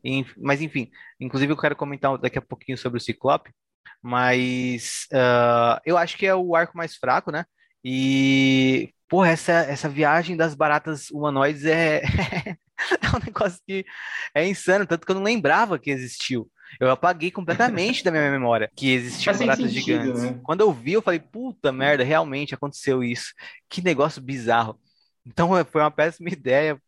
E, 0.05 0.25
mas 0.37 0.61
enfim, 0.61 0.91
inclusive 1.21 1.53
eu 1.53 1.57
quero 1.57 1.77
comentar 1.77 2.17
daqui 2.19 2.39
a 2.39 2.43
pouquinho 2.43 2.77
sobre 2.79 2.99
o 2.99 3.01
Ciclope, 3.01 3.53
mas 4.03 5.07
uh, 5.13 5.81
eu 5.85 5.97
acho 5.97 6.17
que 6.17 6.27
é 6.27 6.35
o 6.35 6.55
arco 6.57 6.77
mais 6.77 6.97
fraco, 6.97 7.31
né? 7.31 7.45
E, 7.85 8.93
pô, 9.09 9.25
essa, 9.25 9.53
essa 9.53 9.89
viagem 9.89 10.37
das 10.37 10.55
baratas 10.55 11.11
humanoides 11.11 11.65
é, 11.65 12.03
é 13.03 13.17
um 13.17 13.25
negócio 13.25 13.61
que 13.67 13.85
é 14.35 14.47
insano, 14.47 14.87
tanto 14.87 15.07
que 15.07 15.13
eu 15.13 15.17
não 15.17 15.23
lembrava 15.23 15.79
que 15.79 15.91
existiu. 15.91 16.51
Eu 16.79 16.91
apaguei 16.91 17.31
completamente 17.31 18.05
da 18.05 18.11
minha 18.11 18.31
memória 18.31 18.71
que 18.75 18.93
existiam 18.93 19.37
baratas 19.37 19.71
sentido, 19.71 19.85
gigantes. 19.85 20.23
Né? 20.23 20.41
Quando 20.43 20.61
eu 20.61 20.73
vi, 20.73 20.93
eu 20.93 21.03
falei, 21.03 21.21
puta 21.21 21.73
merda, 21.73 22.05
realmente 22.05 22.55
aconteceu 22.55 23.03
isso. 23.03 23.33
Que 23.69 23.83
negócio 23.83 24.21
bizarro. 24.23 24.79
Então 25.25 25.49
foi 25.67 25.81
uma 25.81 25.91
péssima 25.91 26.29
ideia. 26.29 26.81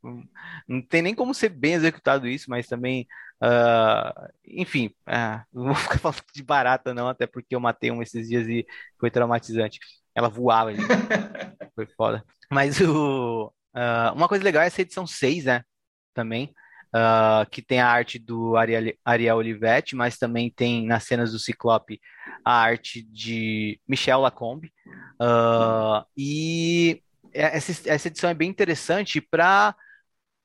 Não 0.66 0.80
tem 0.82 1.02
nem 1.02 1.14
como 1.14 1.34
ser 1.34 1.48
bem 1.48 1.74
executado 1.74 2.28
isso, 2.28 2.48
mas 2.48 2.66
também. 2.66 3.06
Uh, 3.42 4.28
enfim, 4.44 4.92
uh, 5.08 5.40
não 5.52 5.66
vou 5.66 5.74
ficar 5.74 5.98
falando 5.98 6.22
de 6.34 6.42
barata, 6.42 6.92
não, 6.92 7.08
até 7.08 7.26
porque 7.26 7.54
eu 7.54 7.60
matei 7.60 7.90
uma 7.90 8.02
esses 8.02 8.28
dias 8.28 8.48
e 8.48 8.66
foi 8.98 9.10
traumatizante. 9.10 9.78
Ela 10.14 10.28
voava 10.28 10.70
ali. 10.70 10.80
foi 11.74 11.86
foda. 11.96 12.24
Mas 12.50 12.80
o, 12.80 13.52
uh, 13.76 14.12
uma 14.14 14.28
coisa 14.28 14.42
legal 14.42 14.62
é 14.62 14.66
essa 14.66 14.82
edição 14.82 15.06
6, 15.06 15.44
né? 15.44 15.62
Também 16.14 16.52
uh, 16.94 17.48
que 17.50 17.62
tem 17.62 17.80
a 17.80 17.88
arte 17.88 18.18
do 18.18 18.56
Ariel, 18.56 18.94
Ariel 19.04 19.36
Olivetti, 19.36 19.96
mas 19.96 20.18
também 20.18 20.50
tem 20.50 20.86
nas 20.86 21.04
cenas 21.04 21.32
do 21.32 21.38
Ciclope 21.38 22.00
a 22.44 22.52
arte 22.52 23.02
de 23.02 23.80
Michel 23.86 24.20
Lacombe. 24.20 24.72
Uh, 25.20 26.04
e 26.16 27.02
essa, 27.32 27.90
essa 27.90 28.08
edição 28.08 28.30
é 28.30 28.34
bem 28.34 28.48
interessante 28.48 29.20
para 29.20 29.74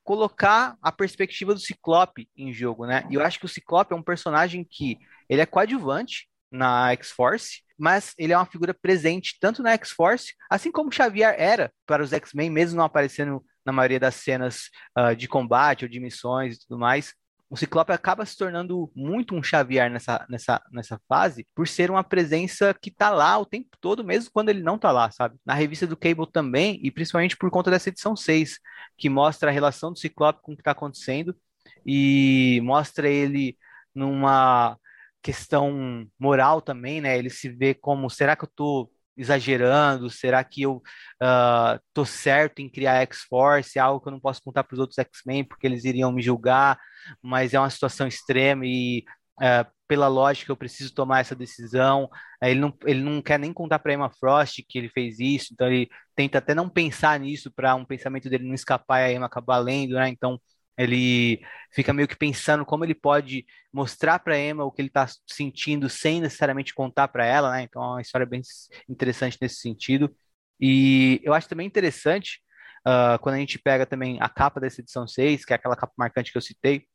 colocar 0.02 0.76
a 0.82 0.92
perspectiva 0.92 1.54
do 1.54 1.60
Ciclope 1.60 2.28
em 2.36 2.52
jogo, 2.52 2.86
né? 2.86 3.06
E 3.10 3.14
eu 3.14 3.22
acho 3.22 3.38
que 3.38 3.46
o 3.46 3.48
Ciclope 3.48 3.92
é 3.92 3.96
um 3.96 4.02
personagem 4.02 4.62
que 4.62 4.98
ele 5.28 5.40
é 5.40 5.46
coadjuvante 5.46 6.28
na 6.50 6.92
X-Force, 6.92 7.62
mas 7.76 8.12
ele 8.18 8.32
é 8.32 8.36
uma 8.36 8.46
figura 8.46 8.74
presente 8.74 9.36
tanto 9.40 9.62
na 9.62 9.72
X-Force, 9.72 10.34
assim 10.50 10.70
como 10.70 10.92
Xavier 10.92 11.34
era 11.38 11.72
para 11.86 12.02
os 12.02 12.12
X-Men, 12.12 12.50
mesmo 12.50 12.76
não 12.76 12.84
aparecendo 12.84 13.44
na 13.64 13.72
maioria 13.72 14.00
das 14.00 14.16
cenas 14.16 14.70
uh, 14.98 15.14
de 15.14 15.28
combate 15.28 15.84
ou 15.84 15.88
de 15.88 16.00
missões 16.00 16.56
e 16.56 16.60
tudo 16.66 16.78
mais. 16.78 17.14
O 17.48 17.56
Ciclope 17.56 17.92
acaba 17.92 18.26
se 18.26 18.36
tornando 18.36 18.90
muito 18.96 19.34
um 19.34 19.42
Xavier 19.42 19.90
nessa, 19.90 20.26
nessa, 20.28 20.62
nessa 20.72 21.00
fase, 21.08 21.46
por 21.54 21.68
ser 21.68 21.90
uma 21.90 22.02
presença 22.02 22.74
que 22.74 22.90
tá 22.90 23.10
lá 23.10 23.38
o 23.38 23.46
tempo 23.46 23.68
todo, 23.80 24.02
mesmo 24.02 24.30
quando 24.32 24.48
ele 24.48 24.62
não 24.62 24.78
tá 24.78 24.90
lá, 24.90 25.10
sabe? 25.10 25.36
Na 25.44 25.54
revista 25.54 25.86
do 25.86 25.96
Cable 25.96 26.30
também, 26.32 26.80
e 26.82 26.90
principalmente 26.90 27.36
por 27.36 27.50
conta 27.50 27.70
dessa 27.70 27.90
edição 27.90 28.16
6, 28.16 28.58
que 28.98 29.08
mostra 29.08 29.50
a 29.50 29.52
relação 29.52 29.92
do 29.92 29.98
Ciclope 29.98 30.42
com 30.42 30.52
o 30.52 30.56
que 30.56 30.62
está 30.62 30.72
acontecendo 30.72 31.36
e 31.86 32.60
mostra 32.64 33.08
ele 33.08 33.56
numa 33.94 34.76
questão 35.22 36.06
moral 36.18 36.60
também, 36.60 37.00
né? 37.00 37.16
Ele 37.16 37.30
se 37.30 37.48
vê 37.48 37.72
como, 37.72 38.10
será 38.10 38.36
que 38.36 38.44
eu 38.44 38.50
tô 38.54 38.90
exagerando? 39.16 40.10
Será 40.10 40.42
que 40.44 40.62
eu 40.62 40.76
uh, 41.22 41.80
tô 41.92 42.04
certo 42.04 42.60
em 42.60 42.68
criar 42.68 43.02
X-Force? 43.02 43.78
É 43.78 43.82
algo 43.82 44.00
que 44.00 44.08
eu 44.08 44.12
não 44.12 44.20
posso 44.20 44.42
contar 44.42 44.64
para 44.64 44.74
os 44.74 44.80
outros 44.80 44.98
X-Men 44.98 45.44
porque 45.44 45.66
eles 45.66 45.84
iriam 45.84 46.12
me 46.12 46.22
julgar, 46.22 46.78
mas 47.22 47.54
é 47.54 47.60
uma 47.60 47.70
situação 47.70 48.06
extrema 48.06 48.64
e 48.66 49.04
uh, 49.40 49.70
pela 49.86 50.08
lógica 50.08 50.50
eu 50.50 50.56
preciso 50.56 50.94
tomar 50.94 51.20
essa 51.20 51.34
decisão. 51.34 52.04
Uh, 52.42 52.46
ele, 52.46 52.60
não, 52.60 52.74
ele 52.84 53.02
não 53.02 53.22
quer 53.22 53.38
nem 53.38 53.52
contar 53.52 53.78
para 53.78 53.92
Emma 53.94 54.10
Frost 54.10 54.62
que 54.68 54.78
ele 54.78 54.88
fez 54.88 55.18
isso, 55.20 55.52
então 55.52 55.66
ele 55.66 55.88
tenta 56.16 56.38
até 56.38 56.54
não 56.54 56.68
pensar 56.68 57.18
nisso 57.20 57.52
para 57.54 57.74
um 57.74 57.84
pensamento 57.84 58.28
dele 58.28 58.46
não 58.46 58.54
escapar 58.54 59.00
e 59.00 59.04
a 59.04 59.12
Emma 59.12 59.26
acabar 59.26 59.58
lendo, 59.58 59.94
né? 59.94 60.08
Então 60.08 60.40
ele 60.76 61.40
fica 61.72 61.92
meio 61.92 62.08
que 62.08 62.16
pensando 62.16 62.64
como 62.64 62.84
ele 62.84 62.94
pode 62.94 63.44
mostrar 63.72 64.18
para 64.18 64.38
Emma 64.38 64.64
o 64.64 64.72
que 64.72 64.82
ele 64.82 64.88
está 64.88 65.06
sentindo 65.26 65.88
sem 65.88 66.20
necessariamente 66.20 66.74
contar 66.74 67.08
para 67.08 67.24
ela, 67.26 67.52
né? 67.52 67.62
Então 67.62 67.82
é 67.82 67.86
uma 67.86 68.02
história 68.02 68.26
bem 68.26 68.42
interessante 68.88 69.38
nesse 69.40 69.56
sentido. 69.56 70.14
E 70.60 71.20
eu 71.22 71.34
acho 71.34 71.48
também 71.48 71.66
interessante 71.66 72.40
uh, 72.86 73.18
quando 73.20 73.36
a 73.36 73.38
gente 73.38 73.58
pega 73.58 73.86
também 73.86 74.18
a 74.20 74.28
capa 74.28 74.60
dessa 74.60 74.80
edição 74.80 75.06
6, 75.06 75.44
que 75.44 75.52
é 75.52 75.56
aquela 75.56 75.76
capa 75.76 75.92
marcante 75.96 76.32
que 76.32 76.38
eu 76.38 76.42
citei, 76.42 76.86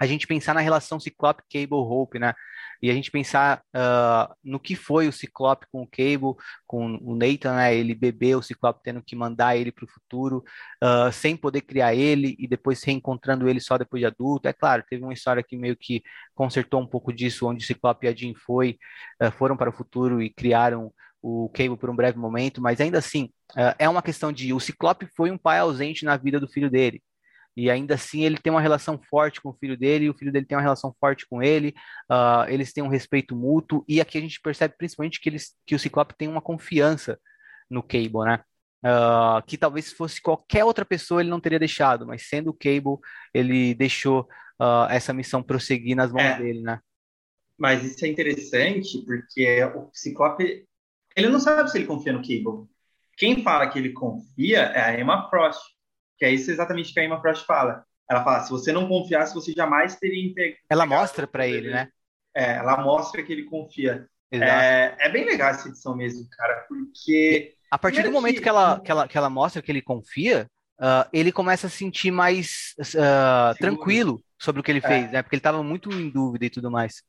a 0.00 0.06
gente 0.06 0.26
pensar 0.26 0.54
na 0.54 0.60
relação 0.60 0.98
Ciclope, 0.98 1.44
Cable, 1.50 1.76
Hope, 1.76 2.18
né? 2.18 2.34
E 2.82 2.90
a 2.90 2.94
gente 2.94 3.10
pensar 3.10 3.62
uh, 3.76 4.34
no 4.42 4.58
que 4.58 4.74
foi 4.74 5.06
o 5.06 5.12
Ciclope 5.12 5.66
com 5.70 5.82
o 5.82 5.86
Cable, 5.86 6.34
com 6.66 6.98
o 7.00 7.14
Nathan, 7.14 7.54
né? 7.54 7.74
Ele 7.74 7.94
bebeu 7.94 8.40
o 8.40 8.42
Ciclope 8.42 8.80
tendo 8.82 9.00
que 9.00 9.14
mandar 9.14 9.56
ele 9.56 9.70
para 9.70 9.84
o 9.84 9.88
futuro, 9.88 10.42
uh, 10.82 11.12
sem 11.12 11.36
poder 11.36 11.60
criar 11.60 11.94
ele 11.94 12.34
e 12.38 12.48
depois 12.48 12.82
reencontrando 12.82 13.48
ele 13.48 13.60
só 13.60 13.78
depois 13.78 14.00
de 14.00 14.06
adulto. 14.06 14.48
É 14.48 14.52
claro, 14.52 14.82
teve 14.88 15.04
uma 15.04 15.12
história 15.12 15.42
que 15.42 15.56
meio 15.56 15.76
que 15.76 16.02
consertou 16.34 16.80
um 16.80 16.86
pouco 16.86 17.12
disso, 17.12 17.46
onde 17.46 17.62
o 17.62 17.66
Ciclope 17.66 18.06
e 18.06 18.08
a 18.08 18.14
Jean 18.14 18.34
foi, 18.34 18.78
uh, 19.22 19.30
foram 19.30 19.56
para 19.56 19.70
o 19.70 19.72
futuro 19.72 20.20
e 20.20 20.28
criaram 20.30 20.92
o 21.22 21.48
Cable 21.50 21.76
por 21.76 21.88
um 21.88 21.94
breve 21.94 22.18
momento, 22.18 22.60
mas 22.60 22.80
ainda 22.80 22.98
assim, 22.98 23.30
é 23.78 23.88
uma 23.88 24.02
questão 24.02 24.32
de 24.32 24.52
o 24.52 24.58
Ciclope 24.58 25.06
foi 25.16 25.30
um 25.30 25.38
pai 25.38 25.60
ausente 25.60 26.04
na 26.04 26.16
vida 26.16 26.40
do 26.40 26.48
filho 26.48 26.68
dele 26.68 27.00
e 27.56 27.70
ainda 27.70 27.94
assim 27.94 28.24
ele 28.24 28.38
tem 28.38 28.50
uma 28.50 28.60
relação 28.60 29.00
forte 29.10 29.40
com 29.40 29.50
o 29.50 29.54
filho 29.54 29.76
dele, 29.76 30.06
e 30.06 30.10
o 30.10 30.14
filho 30.14 30.32
dele 30.32 30.46
tem 30.46 30.56
uma 30.56 30.62
relação 30.62 30.94
forte 30.98 31.26
com 31.26 31.42
ele, 31.42 31.74
uh, 32.10 32.48
eles 32.48 32.72
têm 32.72 32.82
um 32.82 32.88
respeito 32.88 33.36
mútuo, 33.36 33.84
e 33.86 34.00
aqui 34.00 34.18
a 34.18 34.20
gente 34.20 34.40
percebe 34.40 34.74
principalmente 34.76 35.20
que, 35.20 35.28
eles, 35.28 35.54
que 35.66 35.74
o 35.74 35.78
Ciclope 35.78 36.14
tem 36.16 36.28
uma 36.28 36.40
confiança 36.40 37.18
no 37.68 37.82
Cable, 37.82 38.24
né? 38.24 38.40
Uh, 38.84 39.40
que 39.46 39.56
talvez 39.56 39.86
se 39.86 39.94
fosse 39.94 40.20
qualquer 40.20 40.64
outra 40.64 40.84
pessoa 40.84 41.20
ele 41.20 41.30
não 41.30 41.40
teria 41.40 41.58
deixado, 41.58 42.06
mas 42.06 42.28
sendo 42.28 42.50
o 42.50 42.54
Cable, 42.54 42.98
ele 43.32 43.74
deixou 43.74 44.22
uh, 44.60 44.90
essa 44.90 45.12
missão 45.12 45.42
prosseguir 45.42 45.94
nas 45.94 46.10
mãos 46.10 46.22
é, 46.22 46.38
dele, 46.38 46.62
né? 46.62 46.80
Mas 47.56 47.84
isso 47.84 48.04
é 48.04 48.08
interessante 48.08 49.04
porque 49.04 49.62
o 49.76 49.88
Ciclope, 49.92 50.66
ele 51.16 51.28
não 51.28 51.38
sabe 51.38 51.70
se 51.70 51.78
ele 51.78 51.86
confia 51.86 52.12
no 52.12 52.22
Cable. 52.22 52.66
Quem 53.16 53.42
fala 53.42 53.68
que 53.68 53.78
ele 53.78 53.92
confia 53.92 54.62
é 54.62 54.80
a 54.80 55.00
Emma 55.00 55.28
Frost 55.28 55.60
que 56.18 56.24
é 56.24 56.30
isso 56.30 56.50
exatamente 56.50 56.92
que 56.92 57.00
a 57.00 57.04
Emma 57.04 57.20
Frost 57.20 57.44
fala. 57.46 57.84
Ela 58.10 58.24
fala, 58.24 58.40
se 58.40 58.50
você 58.50 58.72
não 58.72 58.88
confiasse, 58.88 59.34
você 59.34 59.52
jamais 59.52 59.96
teria 59.96 60.26
integrado. 60.26 60.60
Ela 60.68 60.86
mostra 60.86 61.26
para 61.26 61.46
ele, 61.46 61.70
né? 61.70 61.88
É, 62.34 62.56
ela 62.56 62.76
mostra 62.82 63.22
que 63.22 63.32
ele 63.32 63.44
confia. 63.44 64.06
É, 64.30 64.94
é, 64.98 65.08
bem 65.10 65.24
legal 65.24 65.50
essa 65.50 65.68
edição 65.68 65.96
mesmo, 65.96 66.26
cara, 66.30 66.64
porque... 66.68 67.54
A 67.70 67.78
partir 67.78 68.02
do 68.02 68.12
momento 68.12 68.36
que... 68.36 68.42
que, 68.42 68.48
ela, 68.48 68.80
que, 68.80 68.90
ela, 68.90 69.08
que 69.08 69.18
ela 69.18 69.30
mostra 69.30 69.62
que 69.62 69.70
ele 69.70 69.82
confia, 69.82 70.46
uh, 70.80 71.08
ele 71.12 71.32
começa 71.32 71.66
a 71.66 71.70
se 71.70 71.76
sentir 71.76 72.10
mais 72.10 72.74
uh, 72.80 73.56
tranquilo 73.58 74.22
sobre 74.38 74.60
o 74.60 74.64
que 74.64 74.70
ele 74.70 74.80
é. 74.82 74.88
fez, 74.88 75.12
né? 75.12 75.22
Porque 75.22 75.36
ele 75.36 75.40
estava 75.40 75.62
muito 75.62 75.90
em 75.92 76.10
dúvida 76.10 76.46
e 76.46 76.50
tudo 76.50 76.70
mais. 76.70 77.02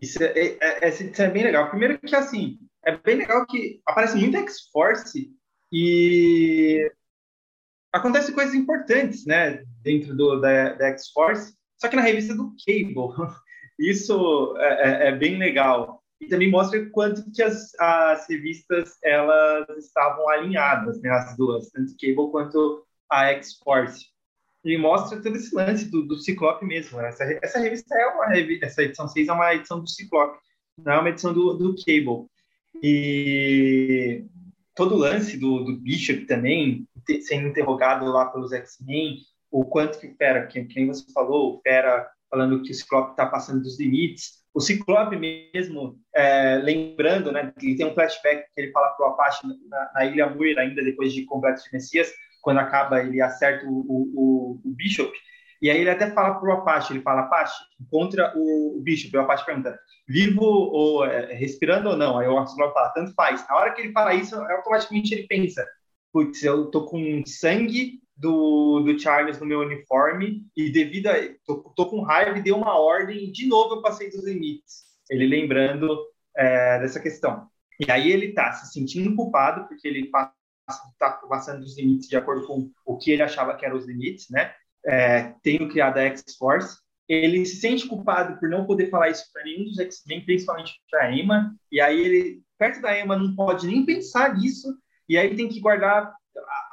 Isso 0.00 0.22
é, 0.22 0.26
é, 0.26 0.58
é, 0.60 0.88
essa 0.88 1.02
edição 1.02 1.26
é 1.26 1.30
bem 1.30 1.44
legal. 1.44 1.68
Primeiro 1.70 1.98
que, 1.98 2.14
assim, 2.14 2.58
é 2.84 2.96
bem 2.96 3.16
legal 3.16 3.46
que 3.46 3.80
aparece 3.86 4.16
muito 4.16 4.36
X-Force 4.36 5.30
e 5.72 6.90
acontece 7.94 8.32
coisas 8.32 8.54
importantes, 8.54 9.24
né, 9.24 9.62
dentro 9.82 10.16
do, 10.16 10.40
da, 10.40 10.74
da 10.74 10.88
X-Force, 10.88 11.54
só 11.80 11.88
que 11.88 11.96
na 11.96 12.02
revista 12.02 12.34
do 12.34 12.52
Cable. 12.66 13.14
Isso 13.78 14.56
é, 14.58 15.06
é, 15.06 15.08
é, 15.08 15.12
bem 15.16 15.38
legal. 15.38 16.02
E 16.20 16.26
também 16.26 16.50
mostra 16.50 16.88
quanto 16.90 17.24
que 17.32 17.42
as, 17.42 17.72
as 17.78 18.28
revistas 18.28 18.96
elas 19.02 19.68
estavam 19.78 20.28
alinhadas, 20.28 21.00
né, 21.00 21.10
as 21.10 21.36
duas, 21.36 21.70
tanto 21.70 21.94
Cable 22.00 22.30
quanto 22.30 22.84
a 23.10 23.26
X-Force. 23.26 24.06
E 24.64 24.76
mostra 24.78 25.20
todo 25.20 25.36
esse 25.36 25.54
lance 25.54 25.90
do, 25.90 26.02
do 26.02 26.16
Ciclope 26.16 26.64
mesmo. 26.64 26.98
Né? 26.98 27.08
Essa, 27.08 27.38
essa 27.42 27.58
revista 27.60 27.94
é 27.94 28.06
uma 28.06 28.26
revista, 28.26 28.66
essa 28.66 28.82
edição 28.82 29.06
6 29.06 29.28
é 29.28 29.32
uma 29.32 29.54
edição 29.54 29.80
do 29.80 29.88
Ciclope, 29.88 30.38
não 30.78 30.92
é 30.94 30.98
uma 31.00 31.10
edição 31.10 31.32
do, 31.32 31.52
do 31.54 31.74
Cable. 31.76 32.26
E 32.82 34.24
todo 34.74 34.94
o 34.94 34.98
lance 34.98 35.36
do, 35.36 35.64
do 35.64 35.76
Bishop 35.76 36.26
também, 36.26 36.86
sendo 37.22 37.48
interrogado 37.48 38.04
lá 38.06 38.26
pelos 38.26 38.52
X-Men, 38.52 39.18
o 39.50 39.64
quanto 39.64 39.98
que 39.98 40.08
o 40.08 40.16
Fera, 40.16 40.46
que, 40.46 40.66
nem 40.74 40.86
você 40.86 41.04
falou, 41.12 41.56
o 41.56 41.60
Fera 41.62 42.08
falando 42.30 42.62
que 42.62 42.72
o 42.72 42.74
Ciclope 42.74 43.12
está 43.12 43.26
passando 43.26 43.62
dos 43.62 43.78
limites, 43.78 44.42
o 44.52 44.60
Ciclope 44.60 45.16
mesmo, 45.16 45.98
é, 46.14 46.56
lembrando, 46.56 47.32
né, 47.32 47.52
ele 47.60 47.76
tem 47.76 47.86
um 47.86 47.94
flashback 47.94 48.42
que 48.54 48.60
ele 48.60 48.72
fala 48.72 48.88
para 48.90 49.06
o 49.06 49.10
Apache 49.10 49.46
na, 49.68 49.90
na, 49.94 50.04
Ilha 50.04 50.28
Muir, 50.28 50.58
ainda 50.58 50.82
depois 50.82 51.12
de 51.12 51.24
Complexo 51.24 51.64
de 51.64 51.72
Messias, 51.72 52.12
quando 52.40 52.58
acaba, 52.58 53.00
ele 53.00 53.20
acerta 53.20 53.66
o, 53.66 53.70
o, 53.70 54.60
o 54.64 54.70
Bishop, 54.74 55.12
e 55.60 55.70
aí 55.70 55.80
ele 55.80 55.90
até 55.90 56.10
fala 56.10 56.34
para 56.34 56.48
o 56.48 56.52
Apache, 56.52 56.92
ele 56.92 57.02
fala, 57.02 57.22
Apache, 57.22 57.54
encontra 57.80 58.32
o, 58.36 58.78
o 58.78 58.82
Bishop, 58.82 59.16
o 59.16 59.20
Apache 59.20 59.46
pergunta, 59.46 59.78
vivo 60.06 60.44
ou 60.44 61.06
é, 61.06 61.32
respirando 61.32 61.90
ou 61.90 61.96
não? 61.96 62.18
Aí 62.18 62.28
o 62.28 62.46
Ciclope 62.46 62.74
fala, 62.74 62.90
tanto 62.90 63.14
faz. 63.14 63.46
Na 63.48 63.56
hora 63.56 63.72
que 63.72 63.80
ele 63.80 63.92
fala 63.92 64.14
isso, 64.14 64.36
automaticamente 64.36 65.14
ele 65.14 65.26
pensa, 65.26 65.66
putz, 66.14 66.44
eu 66.44 66.70
tô 66.70 66.86
com 66.86 67.26
sangue 67.26 68.00
do, 68.16 68.78
do 68.80 68.96
Charles 68.96 69.40
no 69.40 69.46
meu 69.46 69.58
uniforme 69.58 70.46
e 70.56 70.70
devido 70.70 71.08
a. 71.08 71.14
Tô, 71.44 71.56
tô 71.74 71.86
com 71.86 72.02
raiva 72.02 72.38
e 72.38 72.42
deu 72.42 72.56
uma 72.56 72.78
ordem 72.78 73.24
e 73.24 73.32
de 73.32 73.48
novo 73.48 73.74
eu 73.74 73.82
passei 73.82 74.08
dos 74.08 74.24
limites. 74.24 74.84
Ele 75.10 75.26
lembrando 75.26 75.98
é, 76.36 76.78
dessa 76.78 77.00
questão. 77.00 77.48
E 77.84 77.90
aí 77.90 78.12
ele 78.12 78.26
está 78.26 78.52
se 78.52 78.72
sentindo 78.72 79.16
culpado 79.16 79.66
porque 79.66 79.88
ele 79.88 80.02
está 80.02 80.32
passando 81.28 81.64
os 81.64 81.76
limites 81.76 82.08
de 82.08 82.16
acordo 82.16 82.46
com 82.46 82.70
o 82.86 82.96
que 82.96 83.10
ele 83.10 83.22
achava 83.22 83.56
que 83.56 83.66
eram 83.66 83.76
os 83.76 83.86
limites, 83.86 84.30
né? 84.30 84.54
É, 84.86 85.34
tendo 85.42 85.68
criado 85.68 85.98
a 85.98 86.02
X-Force. 86.02 86.78
Ele 87.08 87.44
se 87.44 87.56
sente 87.56 87.88
culpado 87.88 88.38
por 88.38 88.48
não 88.48 88.64
poder 88.64 88.88
falar 88.88 89.10
isso 89.10 89.24
para 89.32 89.42
nenhum 89.42 89.64
dos 89.64 89.78
X-Men, 89.78 90.24
principalmente 90.24 90.80
para 90.88 91.06
a 91.06 91.12
Emma. 91.12 91.54
E 91.72 91.80
aí 91.80 92.00
ele, 92.00 92.42
perto 92.56 92.80
da 92.80 92.98
Emma, 92.98 93.16
não 93.16 93.34
pode 93.34 93.66
nem 93.66 93.84
pensar 93.84 94.38
nisso. 94.38 94.68
E 95.08 95.18
aí 95.18 95.34
tem 95.36 95.48
que 95.48 95.60
guardar 95.60 96.14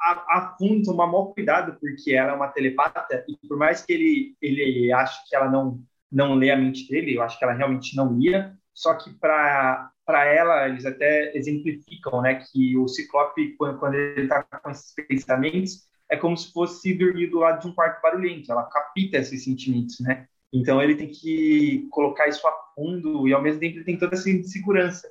a, 0.00 0.38
a, 0.38 0.56
fundo, 0.58 0.84
tomar 0.84 1.06
maior 1.06 1.26
cuidado, 1.26 1.76
porque 1.80 2.12
ela 2.12 2.32
é 2.32 2.34
uma 2.34 2.48
telepata. 2.48 3.24
E 3.28 3.36
por 3.46 3.56
mais 3.56 3.84
que 3.84 3.92
ele, 3.92 4.36
ele 4.40 4.92
ache 4.92 5.18
que 5.28 5.36
ela 5.36 5.50
não, 5.50 5.80
não 6.10 6.34
lê 6.34 6.50
a 6.50 6.56
mente 6.56 6.88
dele, 6.88 7.14
eu 7.14 7.22
acho 7.22 7.38
que 7.38 7.44
ela 7.44 7.54
realmente 7.54 7.96
não 7.96 8.18
lia. 8.18 8.56
Só 8.74 8.94
que 8.94 9.10
para 9.18 9.90
ela, 10.06 10.68
eles 10.68 10.86
até 10.86 11.36
exemplificam, 11.36 12.22
né, 12.22 12.42
que 12.50 12.76
o 12.76 12.88
Ciclope, 12.88 13.54
quando, 13.56 13.78
quando 13.78 13.94
ele 13.94 14.22
está 14.22 14.42
com 14.42 14.70
esses 14.70 14.94
pensamentos, 14.94 15.86
é 16.08 16.16
como 16.16 16.36
se 16.36 16.52
fosse 16.52 16.94
dormir 16.94 17.28
do 17.28 17.38
lado 17.38 17.60
de 17.60 17.68
um 17.68 17.74
quarto 17.74 18.02
barulhento, 18.02 18.50
ela 18.50 18.64
capta 18.64 19.18
esses 19.18 19.44
sentimentos, 19.44 19.98
né? 20.00 20.26
Então 20.52 20.82
ele 20.82 20.94
tem 20.94 21.08
que 21.08 21.88
colocar 21.90 22.28
isso 22.28 22.46
a 22.46 22.52
fundo 22.74 23.26
e 23.26 23.32
ao 23.32 23.40
mesmo 23.40 23.60
tempo 23.60 23.78
ele 23.78 23.84
tem 23.84 23.98
toda 23.98 24.14
essa 24.14 24.28
insegurança. 24.28 25.08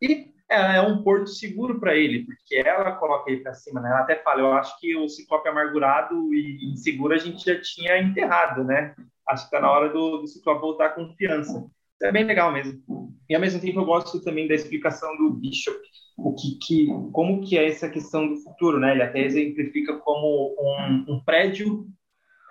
E 0.00 0.32
é 0.50 0.80
um 0.80 1.02
porto 1.02 1.28
seguro 1.28 1.78
para 1.78 1.94
ele, 1.94 2.24
porque 2.24 2.56
ela 2.56 2.92
coloca 2.92 3.30
ele 3.30 3.42
para 3.42 3.54
cima, 3.54 3.80
né? 3.80 3.90
Ela 3.90 4.00
até 4.00 4.16
fala, 4.22 4.40
eu 4.40 4.52
acho 4.52 4.78
que 4.80 4.96
o 4.96 5.08
Ciclope 5.08 5.48
amargurado 5.48 6.32
e 6.34 6.72
inseguro 6.72 7.14
a 7.14 7.18
gente 7.18 7.44
já 7.44 7.60
tinha 7.60 8.00
enterrado, 8.00 8.64
né? 8.64 8.94
Acho 9.28 9.42
que 9.48 9.54
está 9.54 9.60
na 9.60 9.70
hora 9.70 9.90
do, 9.90 10.18
do 10.18 10.26
Ciclope 10.26 10.60
voltar 10.60 10.86
à 10.86 10.90
confiança 10.90 11.68
é 12.02 12.12
bem 12.12 12.24
legal 12.24 12.52
mesmo. 12.52 12.80
E 13.28 13.34
ao 13.34 13.40
mesmo 13.40 13.60
tempo 13.60 13.80
eu 13.80 13.84
gosto 13.84 14.22
também 14.22 14.46
da 14.46 14.54
explicação 14.54 15.16
do 15.16 15.30
Bishop, 15.30 15.78
o 16.16 16.34
que, 16.34 16.58
que 16.58 16.86
como 17.12 17.40
que 17.42 17.58
é 17.58 17.68
essa 17.68 17.88
questão 17.88 18.28
do 18.28 18.36
futuro, 18.36 18.78
né? 18.78 18.92
Ele 18.92 19.02
até 19.02 19.20
exemplifica 19.20 19.96
como 19.98 20.54
um, 20.58 21.14
um 21.14 21.20
prédio 21.24 21.86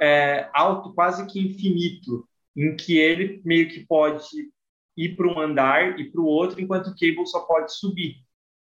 é, 0.02 0.50
alto, 0.54 0.94
quase 0.94 1.26
que 1.28 1.40
infinito, 1.40 2.28
em 2.56 2.76
que 2.76 2.98
ele 2.98 3.42
meio 3.44 3.68
que 3.70 3.86
pode 3.86 4.28
ir 4.98 5.16
para 5.16 5.28
um 5.28 5.40
andar 5.40 6.00
e 6.00 6.10
para 6.12 6.20
o 6.20 6.26
outro, 6.26 6.60
enquanto 6.60 6.88
o 6.88 6.96
Cable 6.96 7.28
só 7.28 7.42
pode 7.42 7.74
subir. 7.74 8.16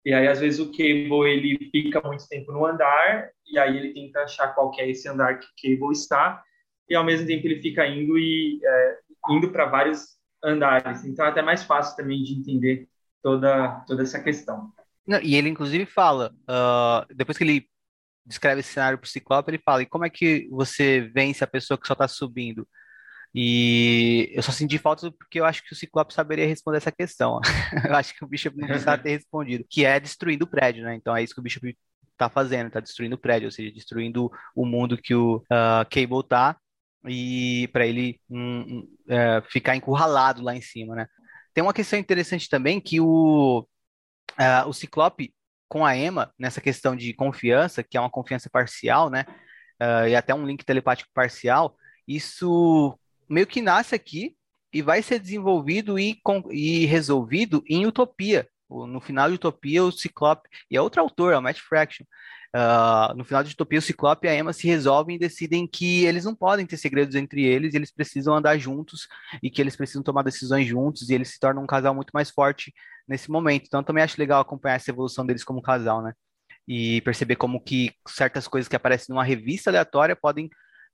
E 0.04 0.12
aí, 0.12 0.28
às 0.28 0.40
vezes, 0.40 0.60
o 0.60 0.70
Cable 0.70 1.28
ele 1.28 1.70
fica 1.72 2.00
muito 2.06 2.28
tempo 2.28 2.52
no 2.52 2.66
andar, 2.66 3.30
e 3.46 3.58
aí 3.58 3.76
ele 3.76 3.94
tenta 3.94 4.20
achar 4.20 4.54
qual 4.54 4.70
é 4.78 4.88
esse 4.88 5.08
andar 5.08 5.38
que 5.38 5.46
o 5.46 5.76
Cable 5.76 5.92
está, 5.92 6.42
e 6.88 6.94
ao 6.94 7.04
mesmo 7.04 7.26
tempo 7.26 7.46
ele 7.46 7.60
fica 7.60 7.86
indo 7.86 8.18
e 8.18 8.60
é, 8.64 8.98
indo 9.30 9.50
para 9.50 9.66
vários 9.66 10.18
andares. 10.42 11.04
Então 11.04 11.24
é 11.24 11.28
até 11.28 11.42
mais 11.42 11.62
fácil 11.62 11.96
também 11.96 12.22
de 12.22 12.34
entender 12.34 12.88
toda, 13.22 13.84
toda 13.86 14.02
essa 14.02 14.22
questão. 14.22 14.72
Não, 15.06 15.20
e 15.20 15.34
ele 15.34 15.48
inclusive 15.48 15.86
fala, 15.86 16.34
uh, 16.42 17.14
depois 17.14 17.36
que 17.36 17.44
ele 17.44 17.66
descreve 18.24 18.60
esse 18.60 18.72
cenário 18.72 18.98
para 18.98 19.06
o 19.06 19.08
Ciclope, 19.08 19.50
ele 19.50 19.62
fala, 19.64 19.82
e 19.82 19.86
como 19.86 20.04
é 20.04 20.10
que 20.10 20.46
você 20.50 21.00
vence 21.14 21.42
a 21.42 21.46
pessoa 21.46 21.78
que 21.78 21.86
só 21.86 21.94
está 21.94 22.06
subindo? 22.06 22.68
E 23.34 24.30
eu 24.32 24.42
só 24.42 24.50
senti 24.52 24.78
falta 24.78 25.12
porque 25.12 25.38
eu 25.38 25.44
acho 25.44 25.62
que 25.62 25.72
o 25.72 25.76
Ciclope 25.76 26.14
saberia 26.14 26.46
responder 26.46 26.78
essa 26.78 26.92
questão. 26.92 27.40
eu 27.88 27.94
acho 27.94 28.14
que 28.14 28.24
o 28.24 28.26
Bishop 28.26 28.56
não 28.56 28.66
precisava 28.66 29.00
ter 29.02 29.10
respondido, 29.10 29.64
que 29.68 29.84
é 29.84 30.00
destruindo 30.00 30.44
o 30.44 30.48
prédio, 30.48 30.84
né? 30.84 30.94
Então 30.94 31.16
é 31.16 31.22
isso 31.22 31.34
que 31.34 31.40
o 31.40 31.42
Bishop 31.42 31.76
está 32.12 32.28
fazendo, 32.28 32.68
está 32.68 32.80
destruindo 32.80 33.14
o 33.14 33.18
prédio, 33.18 33.46
ou 33.46 33.52
seja, 33.52 33.72
destruindo 33.72 34.30
o 34.54 34.66
mundo 34.66 34.98
que 34.98 35.14
o 35.14 35.36
uh, 35.36 35.88
Cable 35.90 36.26
tá 36.28 36.56
e 37.06 37.68
para 37.72 37.86
ele 37.86 38.20
um, 38.28 38.40
um, 38.40 38.96
é, 39.08 39.40
ficar 39.48 39.76
encurralado 39.76 40.42
lá 40.42 40.56
em 40.56 40.60
cima, 40.60 40.96
né? 40.96 41.06
Tem 41.54 41.62
uma 41.62 41.72
questão 41.72 41.98
interessante 41.98 42.48
também 42.48 42.80
que 42.80 43.00
o, 43.00 43.60
uh, 43.60 44.68
o 44.68 44.72
Ciclope 44.72 45.32
com 45.68 45.84
a 45.84 45.96
Emma, 45.96 46.32
nessa 46.38 46.60
questão 46.60 46.96
de 46.96 47.12
confiança, 47.12 47.82
que 47.82 47.96
é 47.96 48.00
uma 48.00 48.10
confiança 48.10 48.48
parcial, 48.50 49.10
né? 49.10 49.24
Uh, 49.80 50.08
e 50.08 50.16
até 50.16 50.34
um 50.34 50.46
link 50.46 50.64
telepático 50.64 51.10
parcial, 51.14 51.76
isso 52.06 52.98
meio 53.28 53.46
que 53.46 53.62
nasce 53.62 53.94
aqui 53.94 54.36
e 54.72 54.82
vai 54.82 55.02
ser 55.02 55.18
desenvolvido 55.18 55.98
e, 55.98 56.20
e 56.50 56.86
resolvido 56.86 57.62
em 57.68 57.86
Utopia. 57.86 58.48
No 58.70 59.00
final 59.00 59.28
de 59.28 59.36
Utopia, 59.36 59.82
o 59.82 59.90
Ciclope, 59.90 60.48
e 60.70 60.76
é 60.76 60.80
outro 60.80 61.00
autor, 61.00 61.32
é 61.32 61.38
o 61.38 61.42
Matt 61.42 61.58
Fraction, 61.58 62.04
Uh, 62.56 63.14
no 63.14 63.24
final 63.24 63.44
de 63.44 63.52
Utopia, 63.52 63.78
o 63.78 63.82
Ciclope 63.82 64.26
e 64.26 64.30
a 64.30 64.34
Emma 64.34 64.54
se 64.54 64.66
resolvem 64.66 65.16
e 65.16 65.18
decidem 65.18 65.66
que 65.66 66.06
eles 66.06 66.24
não 66.24 66.34
podem 66.34 66.64
ter 66.64 66.78
segredos 66.78 67.14
entre 67.14 67.44
eles, 67.44 67.74
eles 67.74 67.90
precisam 67.90 68.34
andar 68.34 68.56
juntos 68.58 69.06
e 69.42 69.50
que 69.50 69.60
eles 69.60 69.76
precisam 69.76 70.02
tomar 70.02 70.22
decisões 70.22 70.66
juntos 70.66 71.10
e 71.10 71.14
eles 71.14 71.28
se 71.28 71.38
tornam 71.38 71.62
um 71.62 71.66
casal 71.66 71.94
muito 71.94 72.10
mais 72.12 72.30
forte 72.30 72.72
nesse 73.06 73.30
momento. 73.30 73.66
Então, 73.66 73.82
também 73.82 74.02
acho 74.02 74.18
legal 74.18 74.40
acompanhar 74.40 74.76
essa 74.76 74.90
evolução 74.90 75.26
deles 75.26 75.44
como 75.44 75.60
casal, 75.60 76.00
né? 76.00 76.14
E 76.66 77.02
perceber 77.02 77.36
como 77.36 77.60
que 77.62 77.92
certas 78.06 78.48
coisas 78.48 78.68
que 78.68 78.76
aparecem 78.76 79.14
numa 79.14 79.24
revista 79.24 79.68
aleatória 79.70 80.16
podem 80.16 80.48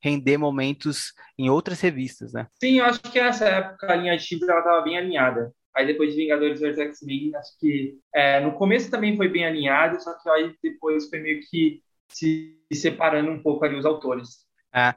render 0.05 0.37
momentos 0.37 1.15
em 1.39 1.49
outras 1.49 1.81
revistas, 1.81 2.35
né? 2.35 2.47
Sim, 2.63 2.79
eu 2.79 2.85
acho 2.85 3.01
que 3.01 3.19
nessa 3.19 3.49
época 3.49 3.91
a 3.91 3.97
linha 3.97 4.19
X 4.19 4.43
ela 4.43 4.59
estava 4.59 4.83
bem 4.83 4.99
alinhada. 4.99 5.51
Aí 5.75 5.87
depois 5.87 6.11
de 6.11 6.17
Vingadores 6.17 6.61
vs 6.61 6.79
X-Men, 6.79 7.35
acho 7.35 7.59
que 7.59 7.99
é, 8.15 8.39
no 8.41 8.53
começo 8.53 8.91
também 8.91 9.17
foi 9.17 9.29
bem 9.29 9.47
alinhado, 9.47 9.99
só 10.01 10.13
que 10.13 10.29
aí 10.29 10.55
depois 10.63 11.09
foi 11.09 11.21
meio 11.21 11.41
que 11.49 11.81
se 12.07 12.55
separando 12.71 13.31
um 13.31 13.43
pouco 13.43 13.65
ali 13.65 13.77
os 13.77 13.87
autores. 13.87 14.45
É. 14.75 14.95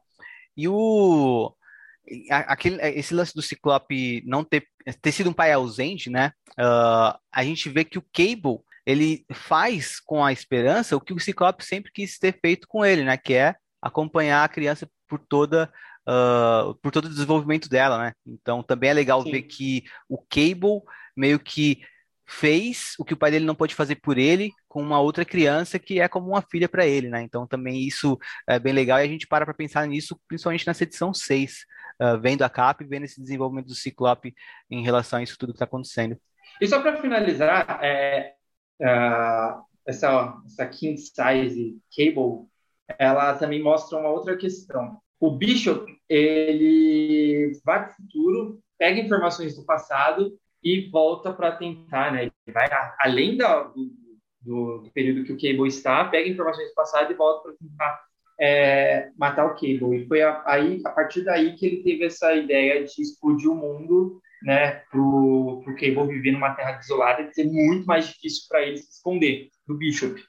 E 0.57 0.67
o 0.67 1.53
aquele, 2.29 2.81
esse 2.81 3.13
lance 3.13 3.33
do 3.33 3.41
Ciclope 3.41 4.23
não 4.25 4.43
ter, 4.43 4.65
ter 5.01 5.11
sido 5.11 5.29
um 5.29 5.33
pai 5.33 5.53
ausente, 5.53 6.09
né? 6.09 6.31
Uh, 6.51 7.17
a 7.31 7.43
gente 7.43 7.69
vê 7.69 7.83
que 7.83 7.97
o 7.97 8.05
Cable 8.13 8.59
ele 8.85 9.25
faz 9.33 9.99
com 9.99 10.23
a 10.23 10.31
esperança 10.31 10.95
o 10.95 11.01
que 11.01 11.13
o 11.13 11.19
Ciclope 11.19 11.65
sempre 11.65 11.91
quis 11.91 12.17
ter 12.17 12.37
feito 12.39 12.67
com 12.67 12.85
ele, 12.85 13.03
né? 13.03 13.17
Que 13.17 13.33
é 13.33 13.55
acompanhar 13.81 14.43
a 14.43 14.49
criança 14.49 14.89
por 15.07 15.19
toda 15.19 15.71
uh, 16.07 16.73
por 16.75 16.91
todo 16.91 17.05
o 17.05 17.09
desenvolvimento 17.09 17.69
dela, 17.69 17.97
né? 17.97 18.13
Então 18.25 18.63
também 18.63 18.89
é 18.89 18.93
legal 18.93 19.21
Sim. 19.23 19.31
ver 19.31 19.41
que 19.43 19.83
o 20.09 20.17
Cable 20.17 20.81
meio 21.15 21.39
que 21.39 21.81
fez 22.29 22.93
o 22.99 23.05
que 23.05 23.13
o 23.13 23.17
pai 23.17 23.31
dele 23.31 23.45
não 23.45 23.55
pôde 23.55 23.73
fazer 23.73 23.95
por 23.95 24.17
ele 24.17 24.51
com 24.67 24.81
uma 24.81 24.99
outra 24.99 25.23
criança 25.23 25.79
que 25.79 26.01
é 26.01 26.09
como 26.09 26.27
uma 26.27 26.41
filha 26.41 26.67
para 26.67 26.85
ele, 26.85 27.09
né? 27.09 27.21
Então 27.21 27.47
também 27.47 27.87
isso 27.87 28.17
é 28.47 28.59
bem 28.59 28.73
legal 28.73 28.99
e 28.99 29.03
a 29.03 29.07
gente 29.07 29.27
para 29.27 29.45
para 29.45 29.53
pensar 29.53 29.87
nisso, 29.87 30.19
principalmente 30.27 30.67
nessa 30.67 30.83
edição 30.83 31.13
6, 31.13 31.53
uh, 31.53 32.03
ah, 32.03 32.17
vendo 32.17 32.43
a 32.43 32.49
Cap, 32.49 32.83
vendo 32.85 33.05
esse 33.05 33.21
desenvolvimento 33.21 33.67
do 33.67 33.75
Ciclope 33.75 34.33
em 34.69 34.83
relação 34.83 35.19
a 35.19 35.23
isso 35.23 35.37
tudo 35.37 35.53
que 35.53 35.55
está 35.55 35.65
acontecendo. 35.65 36.17
E 36.59 36.67
só 36.67 36.81
para 36.81 36.97
finalizar, 37.01 37.79
é, 37.81 38.33
uh, 38.81 39.63
essa, 39.85 40.35
essa 40.45 40.65
King 40.67 40.97
Size 40.97 41.79
Cable, 41.95 42.47
ela 42.97 43.33
também 43.35 43.61
mostra 43.61 43.97
uma 43.97 44.09
outra 44.09 44.37
questão 44.37 44.97
o 45.19 45.31
Bishop 45.31 45.85
ele 46.07 47.59
vai 47.65 47.83
para 47.83 47.91
o 47.91 47.95
futuro, 47.95 48.59
pega 48.77 48.99
informações 48.99 49.55
do 49.55 49.65
passado 49.65 50.37
e 50.63 50.89
volta 50.89 51.33
para 51.33 51.55
tentar, 51.55 52.11
né? 52.11 52.23
Ele 52.23 52.53
vai 52.53 52.67
além 52.99 53.37
da, 53.37 53.63
do, 53.63 54.81
do, 54.81 54.91
período 54.93 55.23
que 55.23 55.33
o 55.33 55.37
Cable 55.37 55.67
está, 55.67 56.05
pega 56.05 56.29
informações 56.29 56.69
do 56.69 56.75
passado 56.75 57.11
e 57.11 57.15
volta 57.15 57.49
para 57.49 57.57
tentar 57.57 58.03
é, 58.39 59.09
matar 59.17 59.45
o 59.45 59.55
Cable. 59.55 60.03
E 60.03 60.07
foi 60.07 60.21
a, 60.21 60.43
aí, 60.45 60.81
a 60.85 60.91
partir 60.91 61.23
daí 61.23 61.55
que 61.55 61.65
ele 61.65 61.83
teve 61.83 62.05
essa 62.05 62.33
ideia 62.35 62.83
de 62.83 63.01
explodir 63.01 63.49
o 63.49 63.55
mundo, 63.55 64.21
né? 64.43 64.83
Para 64.91 64.99
o 64.99 65.63
Cable 65.65 66.07
viver 66.07 66.31
numa 66.31 66.53
terra 66.53 66.73
desolada 66.73 67.23
e 67.23 67.33
ser 67.33 67.45
muito 67.45 67.85
mais 67.85 68.07
difícil 68.07 68.43
para 68.47 68.61
ele 68.61 68.77
se 68.77 68.91
esconder 68.91 69.49
do 69.67 69.75
Bishop. 69.75 70.21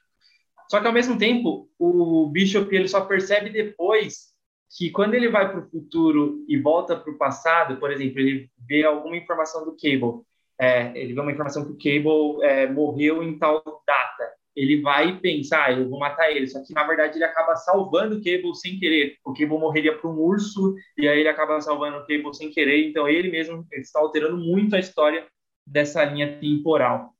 Só 0.69 0.79
que 0.79 0.87
ao 0.87 0.93
mesmo 0.93 1.17
tempo, 1.17 1.69
o 1.79 2.27
Bishop 2.27 2.73
ele 2.75 2.87
só 2.87 3.01
percebe 3.01 3.49
depois 3.49 4.29
que 4.77 4.91
quando 4.91 5.15
ele 5.15 5.27
vai 5.27 5.49
para 5.49 5.61
o 5.61 5.69
futuro 5.69 6.45
e 6.47 6.57
volta 6.57 6.95
para 6.95 7.11
o 7.11 7.17
passado, 7.17 7.77
por 7.77 7.91
exemplo, 7.91 8.19
ele 8.19 8.49
vê 8.67 8.83
alguma 8.83 9.17
informação 9.17 9.65
do 9.65 9.75
Cable, 9.75 10.21
é, 10.59 10.91
ele 10.95 11.13
vê 11.13 11.19
uma 11.19 11.31
informação 11.31 11.65
que 11.65 11.71
o 11.71 11.77
Cable 11.77 12.43
é, 12.43 12.67
morreu 12.67 13.23
em 13.23 13.39
tal 13.39 13.63
data, 13.87 14.31
ele 14.55 14.81
vai 14.81 15.17
pensar, 15.19 15.65
ah, 15.65 15.71
eu 15.71 15.89
vou 15.89 15.99
matar 15.99 16.29
ele, 16.31 16.45
só 16.45 16.61
que 16.63 16.73
na 16.73 16.85
verdade 16.85 17.17
ele 17.17 17.23
acaba 17.23 17.55
salvando 17.55 18.17
o 18.17 18.23
Cable 18.23 18.53
sem 18.55 18.77
querer. 18.77 19.15
O 19.25 19.33
Cable 19.33 19.57
morreria 19.57 19.97
para 19.97 20.09
um 20.09 20.19
urso 20.19 20.75
e 20.97 21.07
aí 21.07 21.21
ele 21.21 21.29
acaba 21.29 21.59
salvando 21.61 21.97
o 21.97 22.01
Cable 22.01 22.33
sem 22.33 22.51
querer, 22.51 22.87
então 22.87 23.07
ele 23.07 23.31
mesmo 23.31 23.65
está 23.71 23.99
alterando 23.99 24.37
muito 24.37 24.75
a 24.75 24.79
história 24.79 25.25
dessa 25.65 26.03
linha 26.03 26.37
temporal. 26.39 27.13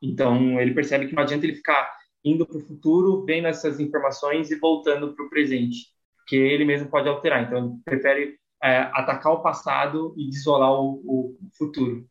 Então 0.00 0.58
ele 0.58 0.72
percebe 0.72 1.06
que 1.06 1.14
não 1.14 1.22
adianta 1.22 1.44
ele 1.44 1.56
ficar 1.56 1.92
indo 2.24 2.46
para 2.46 2.56
o 2.56 2.60
futuro, 2.60 3.24
vendo 3.24 3.46
essas 3.46 3.78
informações 3.78 4.50
e 4.50 4.56
voltando 4.56 5.12
para 5.14 5.24
o 5.24 5.30
presente 5.30 5.94
que 6.26 6.36
ele 6.36 6.64
mesmo 6.64 6.88
pode 6.88 7.08
alterar. 7.08 7.42
Então, 7.42 7.58
ele 7.58 7.74
prefere 7.84 8.36
é, 8.62 8.78
atacar 8.92 9.32
o 9.32 9.42
passado 9.42 10.14
e 10.16 10.28
desolar 10.28 10.72
o, 10.72 11.02
o 11.04 11.36
futuro. 11.56 12.06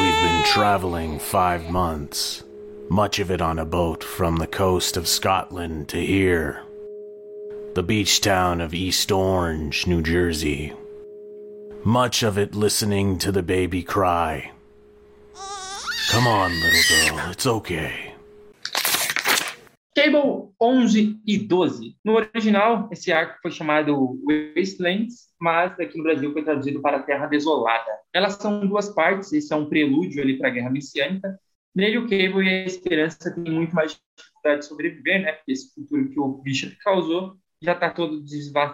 We've 0.00 0.22
been 0.22 0.42
traveling 0.52 1.18
five 1.18 1.70
months, 1.70 2.44
much 2.90 3.18
of 3.20 3.32
it 3.32 3.42
on 3.42 3.58
a 3.58 3.64
boat 3.64 4.04
from 4.04 4.36
the 4.36 4.46
coast 4.46 4.96
of 4.96 5.08
Scotland 5.08 5.88
to 5.88 5.96
here, 5.96 6.62
the 7.74 7.82
beach 7.82 8.20
town 8.20 8.60
of 8.60 8.74
East 8.74 9.10
Orange, 9.10 9.86
New 9.86 10.02
Jersey. 10.02 10.72
Much 11.84 12.22
of 12.22 12.38
it 12.38 12.54
listening 12.54 13.18
to 13.18 13.32
the 13.32 13.42
baby 13.42 13.82
cry, 13.82 14.52
Come 16.10 16.26
on, 16.26 16.48
little 16.48 16.72
girl, 16.72 17.30
it's 17.30 17.46
okay. 17.46 18.14
Cable 19.94 20.54
11 20.58 21.20
e 21.26 21.38
12. 21.38 21.96
No 22.02 22.16
original, 22.16 22.88
esse 22.90 23.12
arco 23.12 23.38
foi 23.42 23.50
chamado 23.50 24.18
Wastelands, 24.56 25.28
mas 25.38 25.78
aqui 25.78 25.98
no 25.98 26.04
Brasil 26.04 26.32
foi 26.32 26.42
traduzido 26.42 26.80
para 26.80 27.02
Terra 27.02 27.26
Desolada. 27.26 27.90
Elas 28.12 28.34
são 28.34 28.66
duas 28.66 28.88
partes, 28.88 29.32
esse 29.32 29.52
é 29.52 29.56
um 29.56 29.68
prelúdio 29.68 30.22
ali 30.22 30.38
para 30.38 30.48
a 30.48 30.50
Guerra 30.50 30.70
Messiânica. 30.70 31.38
Nele, 31.74 31.98
o 31.98 32.08
Cable 32.08 32.46
e 32.46 32.48
a 32.48 32.64
Esperança 32.64 33.30
têm 33.30 33.52
muito 33.52 33.74
mais 33.74 34.00
dificuldade 34.16 34.60
de 34.60 34.66
sobreviver, 34.66 35.22
né? 35.22 35.32
Porque 35.32 35.52
esse 35.52 35.74
futuro 35.74 36.08
que 36.08 36.18
o 36.18 36.28
Bishop 36.28 36.74
causou 36.76 37.36
já 37.60 37.72
está 37.72 37.90
todo 37.90 38.24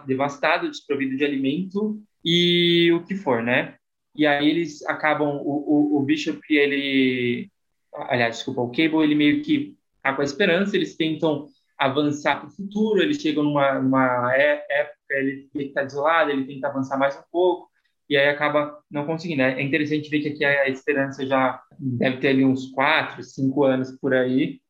devastado, 0.06 0.70
desprovido 0.70 1.16
de 1.16 1.24
alimento 1.24 2.00
e 2.24 2.92
o 2.92 3.02
que 3.02 3.16
for, 3.16 3.42
né? 3.42 3.76
E 4.14 4.26
aí 4.26 4.48
eles 4.48 4.84
acabam, 4.86 5.40
o, 5.42 5.96
o, 5.96 5.98
o 5.98 6.02
Bishop, 6.02 6.40
ele, 6.50 7.50
aliás, 7.92 8.36
desculpa, 8.36 8.60
o 8.60 8.70
Cable, 8.70 9.02
ele 9.02 9.14
meio 9.14 9.42
que 9.42 9.74
tá 10.02 10.14
com 10.14 10.22
a 10.22 10.24
esperança, 10.24 10.76
eles 10.76 10.96
tentam 10.96 11.48
avançar 11.76 12.38
para 12.38 12.48
o 12.48 12.52
futuro, 12.52 13.02
eles 13.02 13.20
chegam 13.20 13.42
numa, 13.42 13.80
numa 13.80 14.32
é, 14.36 14.64
época, 14.70 14.94
ele 15.10 15.48
está 15.54 15.82
desolado, 15.82 16.30
ele 16.30 16.44
tenta 16.44 16.68
avançar 16.68 16.96
mais 16.96 17.16
um 17.16 17.22
pouco, 17.32 17.68
e 18.08 18.16
aí 18.16 18.28
acaba 18.28 18.78
não 18.90 19.06
conseguindo. 19.06 19.42
É 19.42 19.60
interessante 19.60 20.08
ver 20.08 20.20
que 20.20 20.28
aqui 20.28 20.44
a 20.44 20.68
esperança 20.68 21.26
já 21.26 21.60
deve 21.78 22.18
ter 22.18 22.28
ali 22.28 22.44
uns 22.44 22.70
quatro, 22.70 23.22
cinco 23.22 23.64
anos 23.64 23.90
por 24.00 24.14
aí, 24.14 24.60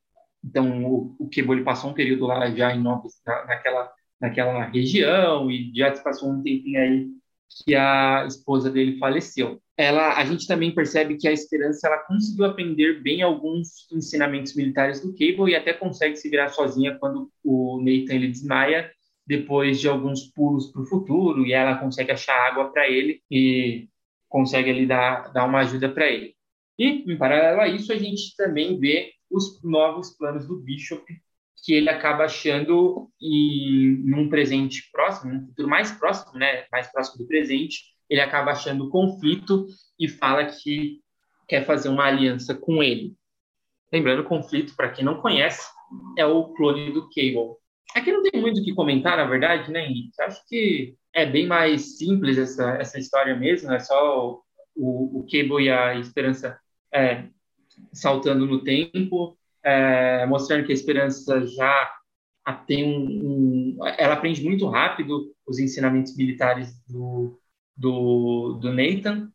então 0.42 0.84
o, 0.84 1.16
o 1.18 1.28
Cable 1.30 1.64
passou 1.64 1.90
um 1.90 1.94
período 1.94 2.26
lá 2.26 2.50
já 2.50 2.74
em 2.74 2.80
Novos, 2.80 3.14
naquela, 3.26 3.92
naquela 4.20 4.64
região, 4.64 5.50
e 5.50 5.70
já 5.74 5.94
se 5.94 6.02
passou 6.02 6.30
um 6.30 6.42
tempinho 6.42 6.80
aí 6.80 7.08
que 7.48 7.74
a 7.74 8.24
esposa 8.26 8.70
dele 8.70 8.98
faleceu. 8.98 9.60
Ela, 9.76 10.16
a 10.16 10.24
gente 10.24 10.46
também 10.46 10.74
percebe 10.74 11.16
que 11.16 11.26
a 11.26 11.32
Esperança 11.32 11.86
ela 11.86 11.98
conseguiu 11.98 12.44
aprender 12.44 13.02
bem 13.02 13.22
alguns 13.22 13.90
ensinamentos 13.92 14.54
militares 14.54 15.00
do 15.00 15.12
Cable 15.12 15.50
e 15.50 15.56
até 15.56 15.72
consegue 15.72 16.16
se 16.16 16.28
virar 16.28 16.48
sozinha 16.48 16.96
quando 16.98 17.30
o 17.42 17.78
Nathan 17.80 18.14
ele 18.14 18.28
desmaia 18.28 18.90
depois 19.26 19.80
de 19.80 19.88
alguns 19.88 20.30
pulos 20.32 20.70
para 20.70 20.82
o 20.82 20.86
futuro 20.86 21.46
e 21.46 21.52
ela 21.52 21.78
consegue 21.78 22.12
achar 22.12 22.36
água 22.46 22.70
para 22.70 22.88
ele 22.88 23.22
e 23.30 23.88
consegue 24.28 24.70
ali 24.70 24.86
dar, 24.86 25.32
dar 25.32 25.44
uma 25.44 25.60
ajuda 25.60 25.88
para 25.88 26.10
ele. 26.10 26.34
E, 26.78 27.10
em 27.10 27.16
paralelo 27.16 27.60
a 27.60 27.68
isso, 27.68 27.92
a 27.92 27.96
gente 27.96 28.34
também 28.36 28.78
vê 28.78 29.12
os 29.30 29.62
novos 29.62 30.10
planos 30.10 30.46
do 30.46 30.60
Bishop 30.60 31.04
que 31.64 31.72
ele 31.72 31.88
acaba 31.88 32.24
achando 32.24 33.10
em 33.20 34.02
num 34.04 34.28
presente 34.28 34.90
próximo, 34.92 35.32
num 35.32 35.46
futuro 35.46 35.66
mais 35.66 35.90
próximo, 35.90 36.38
né, 36.38 36.66
mais 36.70 36.92
próximo 36.92 37.18
do 37.18 37.26
presente, 37.26 37.84
ele 38.08 38.20
acaba 38.20 38.50
achando 38.50 38.90
conflito 38.90 39.66
e 39.98 40.06
fala 40.06 40.44
que 40.44 41.00
quer 41.48 41.64
fazer 41.64 41.88
uma 41.88 42.04
aliança 42.04 42.54
com 42.54 42.82
ele. 42.82 43.14
Lembrando, 43.90 44.24
conflito, 44.24 44.76
para 44.76 44.90
quem 44.90 45.04
não 45.04 45.20
conhece, 45.22 45.66
é 46.18 46.26
o 46.26 46.52
clone 46.52 46.92
do 46.92 47.08
Cable. 47.08 47.56
Aqui 47.94 48.12
não 48.12 48.22
tem 48.22 48.40
muito 48.40 48.60
o 48.60 48.64
que 48.64 48.74
comentar, 48.74 49.16
na 49.16 49.24
verdade, 49.24 49.70
né, 49.70 49.86
Henrique? 49.86 50.20
Acho 50.20 50.46
que 50.46 50.94
é 51.14 51.24
bem 51.24 51.46
mais 51.46 51.96
simples 51.96 52.36
essa, 52.36 52.72
essa 52.72 52.98
história 52.98 53.34
mesmo, 53.34 53.72
é 53.72 53.78
só 53.78 54.28
o, 54.28 54.42
o, 54.76 55.20
o 55.20 55.22
Cable 55.22 55.64
e 55.64 55.70
a 55.70 55.94
Esperança 55.94 56.58
é, 56.92 57.24
saltando 57.92 58.46
no 58.46 58.62
tempo, 58.62 59.38
é, 59.64 60.26
mostrando 60.26 60.64
que 60.64 60.72
a 60.72 60.74
Esperança 60.74 61.46
já 61.46 61.90
tem 62.66 62.84
um, 62.84 63.78
um, 63.78 63.86
Ela 63.98 64.14
aprende 64.14 64.44
muito 64.44 64.68
rápido 64.68 65.34
os 65.46 65.58
ensinamentos 65.58 66.14
militares 66.16 66.74
do, 66.86 67.40
do, 67.76 68.58
do 68.60 68.72
Nathan, 68.72 69.30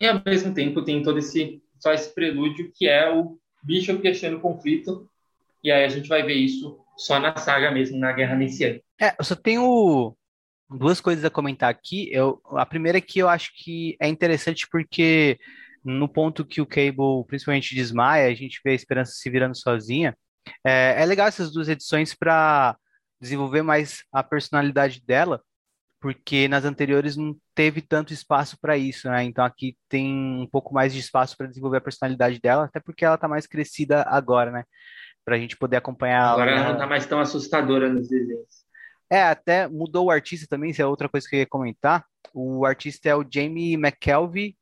e 0.00 0.06
ao 0.06 0.20
mesmo 0.24 0.52
tempo 0.52 0.82
tem 0.82 1.02
todo 1.02 1.18
esse 1.18 1.62
só 1.78 1.92
esse 1.92 2.12
prelúdio 2.12 2.72
que 2.74 2.88
é 2.88 3.08
o 3.12 3.38
Bishop 3.62 4.06
achando 4.08 4.40
conflito, 4.40 5.08
e 5.62 5.70
aí 5.70 5.84
a 5.84 5.88
gente 5.88 6.08
vai 6.08 6.24
ver 6.24 6.34
isso 6.34 6.78
só 6.96 7.20
na 7.20 7.36
saga 7.36 7.70
mesmo, 7.70 7.98
na 7.98 8.12
Guerra 8.12 8.34
Messiânica. 8.34 8.84
É, 9.00 9.14
eu 9.16 9.24
só 9.24 9.36
tenho 9.36 10.16
duas 10.68 11.00
coisas 11.00 11.24
a 11.24 11.30
comentar 11.30 11.70
aqui. 11.70 12.08
Eu, 12.12 12.40
a 12.46 12.66
primeira 12.66 12.98
é 12.98 13.00
que 13.00 13.20
eu 13.20 13.28
acho 13.28 13.52
que 13.56 13.96
é 14.00 14.08
interessante 14.08 14.66
porque 14.68 15.38
no 15.84 16.08
ponto 16.08 16.44
que 16.44 16.60
o 16.60 16.66
Cable 16.66 17.24
principalmente 17.26 17.74
desmaia, 17.74 18.28
a 18.28 18.34
gente 18.34 18.60
vê 18.64 18.70
a 18.70 18.74
Esperança 18.74 19.12
se 19.12 19.30
virando 19.30 19.56
sozinha. 19.56 20.16
É, 20.64 21.02
é 21.02 21.04
legal 21.04 21.26
essas 21.26 21.52
duas 21.52 21.68
edições 21.68 22.14
para 22.14 22.76
desenvolver 23.20 23.62
mais 23.62 24.02
a 24.12 24.22
personalidade 24.22 25.02
dela, 25.04 25.42
porque 26.00 26.46
nas 26.48 26.64
anteriores 26.64 27.16
não 27.16 27.36
teve 27.54 27.80
tanto 27.80 28.12
espaço 28.12 28.56
para 28.60 28.76
isso, 28.76 29.08
né? 29.08 29.24
Então 29.24 29.44
aqui 29.44 29.76
tem 29.88 30.12
um 30.14 30.46
pouco 30.46 30.72
mais 30.72 30.92
de 30.92 31.00
espaço 31.00 31.36
para 31.36 31.48
desenvolver 31.48 31.78
a 31.78 31.82
personalidade 31.82 32.40
dela, 32.40 32.64
até 32.64 32.80
porque 32.80 33.04
ela 33.04 33.16
está 33.16 33.26
mais 33.26 33.46
crescida 33.46 34.02
agora, 34.08 34.50
né? 34.50 34.64
Para 35.24 35.36
a 35.36 35.38
gente 35.38 35.56
poder 35.56 35.76
acompanhar. 35.76 36.32
Agora 36.32 36.52
ela 36.52 36.64
não 36.64 36.72
está 36.74 36.86
mais 36.86 37.06
tão 37.06 37.20
assustadora 37.20 37.88
nos 37.88 38.08
desenhos. 38.08 38.68
É, 39.10 39.22
até 39.22 39.66
mudou 39.66 40.06
o 40.06 40.10
artista 40.10 40.46
também, 40.48 40.70
isso 40.70 40.82
é 40.82 40.86
outra 40.86 41.08
coisa 41.08 41.26
que 41.28 41.34
eu 41.34 41.40
ia 41.40 41.46
comentar. 41.46 42.04
O 42.32 42.66
artista 42.66 43.08
é 43.08 43.14
o 43.14 43.26
Jamie 43.28 43.74
McKelvey, 43.74 44.54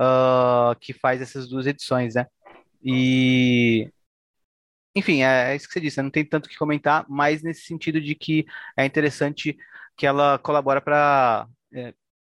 uh, 0.00 0.74
que 0.80 0.92
faz 0.92 1.20
essas 1.20 1.48
duas 1.48 1.66
edições, 1.66 2.14
né? 2.14 2.26
E 2.82 3.92
enfim, 4.94 5.22
é, 5.22 5.52
é, 5.52 5.56
isso 5.56 5.68
que 5.68 5.74
você 5.74 5.80
disse, 5.80 6.02
não 6.02 6.10
tem 6.10 6.24
tanto 6.24 6.48
que 6.48 6.58
comentar, 6.58 7.06
mas 7.08 7.42
nesse 7.42 7.62
sentido 7.62 8.00
de 8.00 8.14
que 8.14 8.44
é 8.76 8.84
interessante 8.84 9.56
que 9.96 10.06
ela 10.06 10.38
colabora 10.38 10.80
para 10.80 11.46
é, 11.72 11.94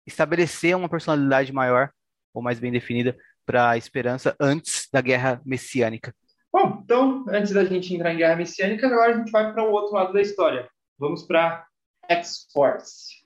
estabelecer 0.05 0.75
uma 0.75 0.89
personalidade 0.89 1.53
maior 1.53 1.91
ou 2.33 2.41
mais 2.41 2.59
bem 2.59 2.71
definida 2.71 3.17
para 3.45 3.71
a 3.71 3.77
esperança 3.77 4.35
antes 4.39 4.87
da 4.91 4.99
guerra 4.99 5.41
messiânica. 5.45 6.13
Bom, 6.51 6.81
então, 6.83 7.25
antes 7.29 7.53
da 7.53 7.63
gente 7.63 7.93
entrar 7.93 8.13
em 8.13 8.17
guerra 8.17 8.35
messiânica, 8.35 8.87
agora 8.87 9.13
a 9.13 9.17
gente 9.17 9.31
vai 9.31 9.53
para 9.53 9.63
o 9.63 9.71
outro 9.71 9.93
lado 9.93 10.11
da 10.11 10.21
história. 10.21 10.69
Vamos 10.99 11.23
para 11.23 11.65
X-Force. 12.09 13.21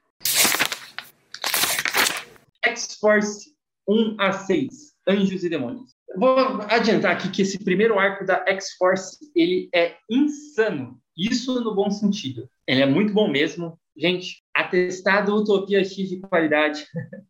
X-Force 2.63 3.54
1 3.87 4.15
a 4.19 4.31
6, 4.31 4.95
Anjos 5.07 5.43
e 5.43 5.49
Demônios. 5.49 5.95
Vou 6.17 6.61
adiantar 6.69 7.11
aqui 7.11 7.29
que 7.29 7.41
esse 7.41 7.63
primeiro 7.63 7.99
arco 7.99 8.25
da 8.25 8.43
X-Force, 8.47 9.17
ele 9.35 9.69
é 9.73 9.95
insano. 10.09 10.99
Isso 11.17 11.61
no 11.61 11.75
bom 11.75 11.89
sentido. 11.89 12.49
Ele 12.67 12.81
é 12.81 12.85
muito 12.85 13.13
bom 13.13 13.27
mesmo. 13.27 13.77
Gente, 13.95 14.43
atestado 14.53 15.35
Utopia 15.35 15.83
X 15.83 16.09
de 16.09 16.19
qualidade. 16.19 16.85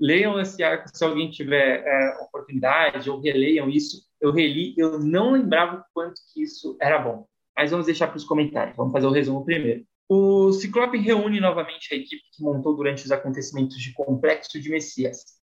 Leiam 0.00 0.40
esse 0.40 0.62
arco 0.62 0.88
se 0.92 1.04
alguém 1.04 1.30
tiver 1.30 1.82
é, 1.84 2.18
oportunidade, 2.22 3.10
ou 3.10 3.20
releiam 3.20 3.68
isso. 3.68 4.02
Eu 4.20 4.32
reli, 4.32 4.74
eu 4.76 4.98
não 4.98 5.32
lembrava 5.32 5.78
o 5.78 5.84
quanto 5.92 6.20
que 6.32 6.42
isso 6.42 6.76
era 6.80 6.98
bom. 6.98 7.26
Mas 7.56 7.70
vamos 7.70 7.86
deixar 7.86 8.06
para 8.06 8.16
os 8.16 8.24
comentários. 8.24 8.76
Vamos 8.76 8.92
fazer 8.92 9.06
o 9.06 9.12
resumo 9.12 9.44
primeiro. 9.44 9.84
O 10.08 10.52
Ciclope 10.52 10.96
reúne 10.96 11.40
novamente 11.40 11.92
a 11.92 11.96
equipe 11.96 12.22
que 12.32 12.42
montou 12.42 12.74
durante 12.74 13.04
os 13.04 13.10
acontecimentos 13.10 13.76
de 13.78 13.92
Complexo 13.92 14.60
de 14.60 14.70
Messias. 14.70 15.37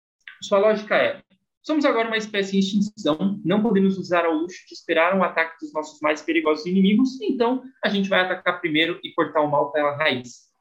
Sua 0.43 0.59
lógica 0.59 0.97
é: 0.97 1.23
somos 1.61 1.85
agora 1.85 2.09
uma 2.09 2.17
espécie 2.17 2.57
em 2.57 2.59
extinção, 2.59 3.39
não 3.45 3.63
podemos 3.63 3.97
usar 3.97 4.25
ao 4.25 4.33
luxo 4.33 4.67
de 4.67 4.73
esperar 4.73 5.17
um 5.17 5.23
ataque 5.23 5.55
dos 5.61 5.71
nossos 5.73 6.01
mais 6.01 6.21
perigosos 6.21 6.65
inimigos, 6.65 7.19
então 7.21 7.63
a 7.81 7.87
gente 7.87 8.09
vai 8.09 8.19
atacar 8.19 8.59
primeiro 8.59 8.99
e 9.01 9.13
cortar 9.13 9.41
o 9.41 9.49
mal 9.49 9.71
pela 9.71 9.95
raiz. 9.95 10.51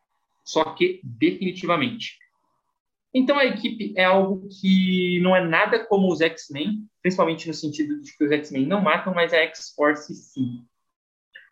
Só 0.45 0.63
que 0.75 1.01
definitivamente. 1.03 2.17
Então 3.13 3.37
a 3.37 3.45
equipe 3.45 3.93
é 3.97 4.05
algo 4.05 4.49
que 4.49 5.21
não 5.21 5.35
é 5.35 5.45
nada 5.45 5.85
como 5.85 6.11
os 6.13 6.21
X-Men, 6.21 6.87
principalmente 7.03 7.49
no 7.49 7.55
sentido 7.55 8.01
de 8.01 8.17
que 8.17 8.25
os 8.25 8.31
X-Men 8.31 8.67
não 8.67 8.81
matam, 8.81 9.13
mas 9.13 9.35
a 9.35 9.39
X-Force 9.39 10.15
sim. 10.15 10.65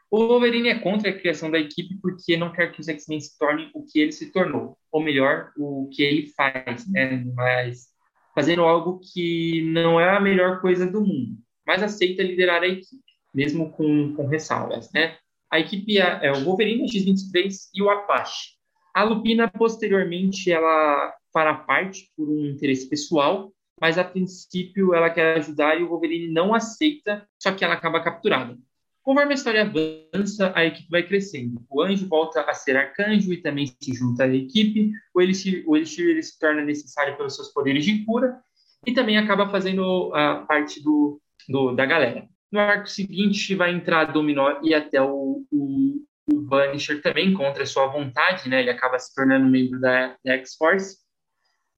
O 0.08 0.26
Wolverine 0.26 0.68
é 0.68 0.78
contra 0.78 1.10
a 1.10 1.18
criação 1.18 1.50
da 1.50 1.58
equipe 1.58 1.98
porque 2.00 2.36
não 2.36 2.52
quer 2.52 2.72
que 2.72 2.80
os 2.80 2.88
X-Men 2.88 3.20
se 3.20 3.36
tornem 3.36 3.70
o 3.74 3.84
que 3.84 3.98
ele 3.98 4.12
se 4.12 4.30
tornou, 4.30 4.78
ou 4.90 5.02
melhor, 5.02 5.52
o 5.56 5.88
que 5.92 6.02
ele 6.02 6.28
faz, 6.28 6.88
né? 6.88 7.24
Mas 7.34 7.89
fazendo 8.34 8.62
algo 8.62 9.00
que 9.00 9.62
não 9.72 10.00
é 10.00 10.16
a 10.16 10.20
melhor 10.20 10.60
coisa 10.60 10.86
do 10.86 11.00
mundo, 11.00 11.36
mas 11.66 11.82
aceita 11.82 12.22
liderar 12.22 12.62
a 12.62 12.68
equipe, 12.68 13.02
mesmo 13.34 13.70
com, 13.70 14.14
com 14.14 14.26
ressalvas, 14.26 14.90
né? 14.92 15.16
A 15.50 15.58
equipe 15.58 15.98
é, 15.98 16.26
é 16.26 16.32
o 16.32 16.44
Wolverine, 16.44 16.84
o 16.84 16.88
X-23 16.88 17.70
e 17.74 17.82
o 17.82 17.90
Apache. 17.90 18.50
A 18.94 19.02
Lupina, 19.02 19.48
posteriormente, 19.48 20.50
ela 20.50 21.12
fará 21.32 21.54
parte 21.54 22.10
por 22.16 22.28
um 22.28 22.46
interesse 22.46 22.88
pessoal, 22.88 23.52
mas 23.80 23.98
a 23.98 24.04
princípio 24.04 24.94
ela 24.94 25.10
quer 25.10 25.38
ajudar 25.38 25.78
e 25.78 25.82
o 25.82 25.88
Wolverine 25.88 26.32
não 26.32 26.54
aceita, 26.54 27.26
só 27.38 27.52
que 27.52 27.64
ela 27.64 27.74
acaba 27.74 28.02
capturada. 28.02 28.56
Conforme 29.02 29.32
a 29.32 29.34
história 29.34 29.62
avança, 29.62 30.52
a 30.54 30.64
equipe 30.64 30.90
vai 30.90 31.02
crescendo. 31.02 31.64
O 31.70 31.82
anjo 31.82 32.06
volta 32.06 32.42
a 32.42 32.52
ser 32.52 32.76
arcanjo 32.76 33.32
e 33.32 33.40
também 33.40 33.66
se 33.66 33.94
junta 33.94 34.24
à 34.24 34.28
equipe. 34.28 34.92
O 35.14 35.20
Elixir, 35.20 35.64
o 35.66 35.76
Elixir 35.76 36.08
ele 36.08 36.22
se 36.22 36.38
torna 36.38 36.62
necessário 36.62 37.16
pelos 37.16 37.34
seus 37.34 37.48
poderes 37.48 37.84
de 37.84 38.04
cura 38.04 38.38
e 38.86 38.92
também 38.92 39.16
acaba 39.16 39.48
fazendo 39.48 40.12
a 40.14 40.44
parte 40.46 40.82
do, 40.82 41.20
do 41.48 41.72
da 41.74 41.86
galera. 41.86 42.28
No 42.52 42.58
arco 42.58 42.88
seguinte, 42.88 43.54
vai 43.54 43.72
entrar 43.72 44.06
Dominó 44.06 44.60
e 44.62 44.74
até 44.74 45.00
o, 45.00 45.44
o, 45.50 46.04
o 46.26 46.46
Vanisher 46.46 47.00
também, 47.00 47.32
contra 47.32 47.64
sua 47.64 47.86
vontade, 47.86 48.48
né? 48.48 48.60
Ele 48.60 48.70
acaba 48.70 48.98
se 48.98 49.14
tornando 49.14 49.48
membro 49.48 49.80
da, 49.80 50.16
da 50.24 50.32
X-Force. 50.34 50.98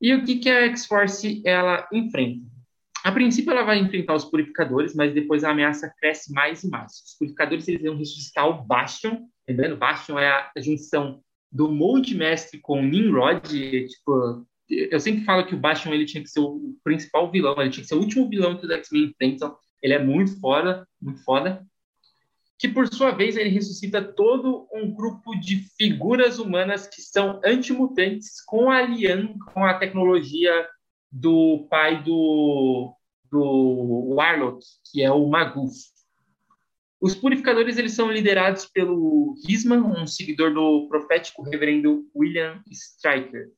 E 0.01 0.14
o 0.14 0.25
que, 0.25 0.37
que 0.37 0.51
a 0.51 0.62
X-Force 0.66 1.43
ela 1.45 1.87
enfrenta? 1.93 2.45
A 3.05 3.11
princípio, 3.11 3.50
ela 3.50 3.64
vai 3.64 3.78
enfrentar 3.78 4.14
os 4.14 4.24
purificadores, 4.24 4.94
mas 4.94 5.12
depois 5.12 5.42
a 5.42 5.50
ameaça 5.50 5.92
cresce 5.98 6.32
mais 6.32 6.62
e 6.62 6.70
mais. 6.70 6.92
Os 6.92 7.16
purificadores 7.18 7.66
eles 7.66 7.82
vão 7.82 7.96
ressuscitar 7.96 8.48
o 8.48 8.62
Bastion. 8.62 9.26
Lembrando, 9.48 9.76
Bastion 9.76 10.18
é 10.18 10.28
a 10.28 10.53
junção 10.59 11.20
do 11.50 11.70
Mold 11.70 12.14
Mestre 12.14 12.61
com 12.61 12.80
Nimrod. 12.80 13.42
Tipo, 13.88 14.46
eu 14.68 15.00
sempre 15.00 15.24
falo 15.24 15.44
que 15.44 15.55
o 15.55 15.59
Bastion 15.59 15.92
ele 15.92 16.07
tinha 16.07 16.22
que 16.22 16.30
ser 16.30 16.40
o 16.40 16.76
principal 16.84 17.30
vilão, 17.30 17.61
ele 17.61 17.70
tinha 17.70 17.82
que 17.82 17.88
ser 17.88 17.96
o 17.96 18.00
último 18.00 18.28
vilão 18.28 18.57
que 18.57 18.64
os 18.64 18.70
X-Men 18.70 19.05
enfrentam. 19.05 19.57
Ele 19.82 19.94
é 19.94 19.98
muito 19.98 20.38
foda, 20.40 20.86
muito 21.00 21.22
foda. 21.24 21.66
Que 22.57 22.68
por 22.68 22.86
sua 22.86 23.11
vez 23.11 23.36
ele 23.36 23.50
ressuscita 23.50 24.00
todo 24.00 24.68
um 24.72 24.94
grupo 24.94 25.34
de 25.34 25.57
figuras 25.76 26.38
humanas 26.38 26.86
que 26.86 27.03
são 27.03 27.40
antimutantes 27.44 28.40
com 28.46 28.70
a 28.70 28.80
Lian, 28.82 29.34
com 29.53 29.64
a 29.64 29.74
tecnologia 29.74 30.68
do 31.13 31.67
pai 31.69 32.03
do, 32.03 32.97
do 33.31 34.15
Warlock, 34.15 34.65
que 34.91 35.03
é 35.03 35.11
o 35.13 35.29
Maguf. 35.29 35.77
Os 37.01 37.15
purificadores 37.15 37.77
eles 37.77 37.93
são 37.93 38.11
liderados 38.11 38.67
pelo 38.67 39.35
Risman, 39.47 39.83
um 39.83 40.07
seguidor 40.07 40.55
do 40.55 40.87
profético 40.89 41.43
reverendo 41.43 42.09
William 42.15 42.63
Stryker. 42.71 43.51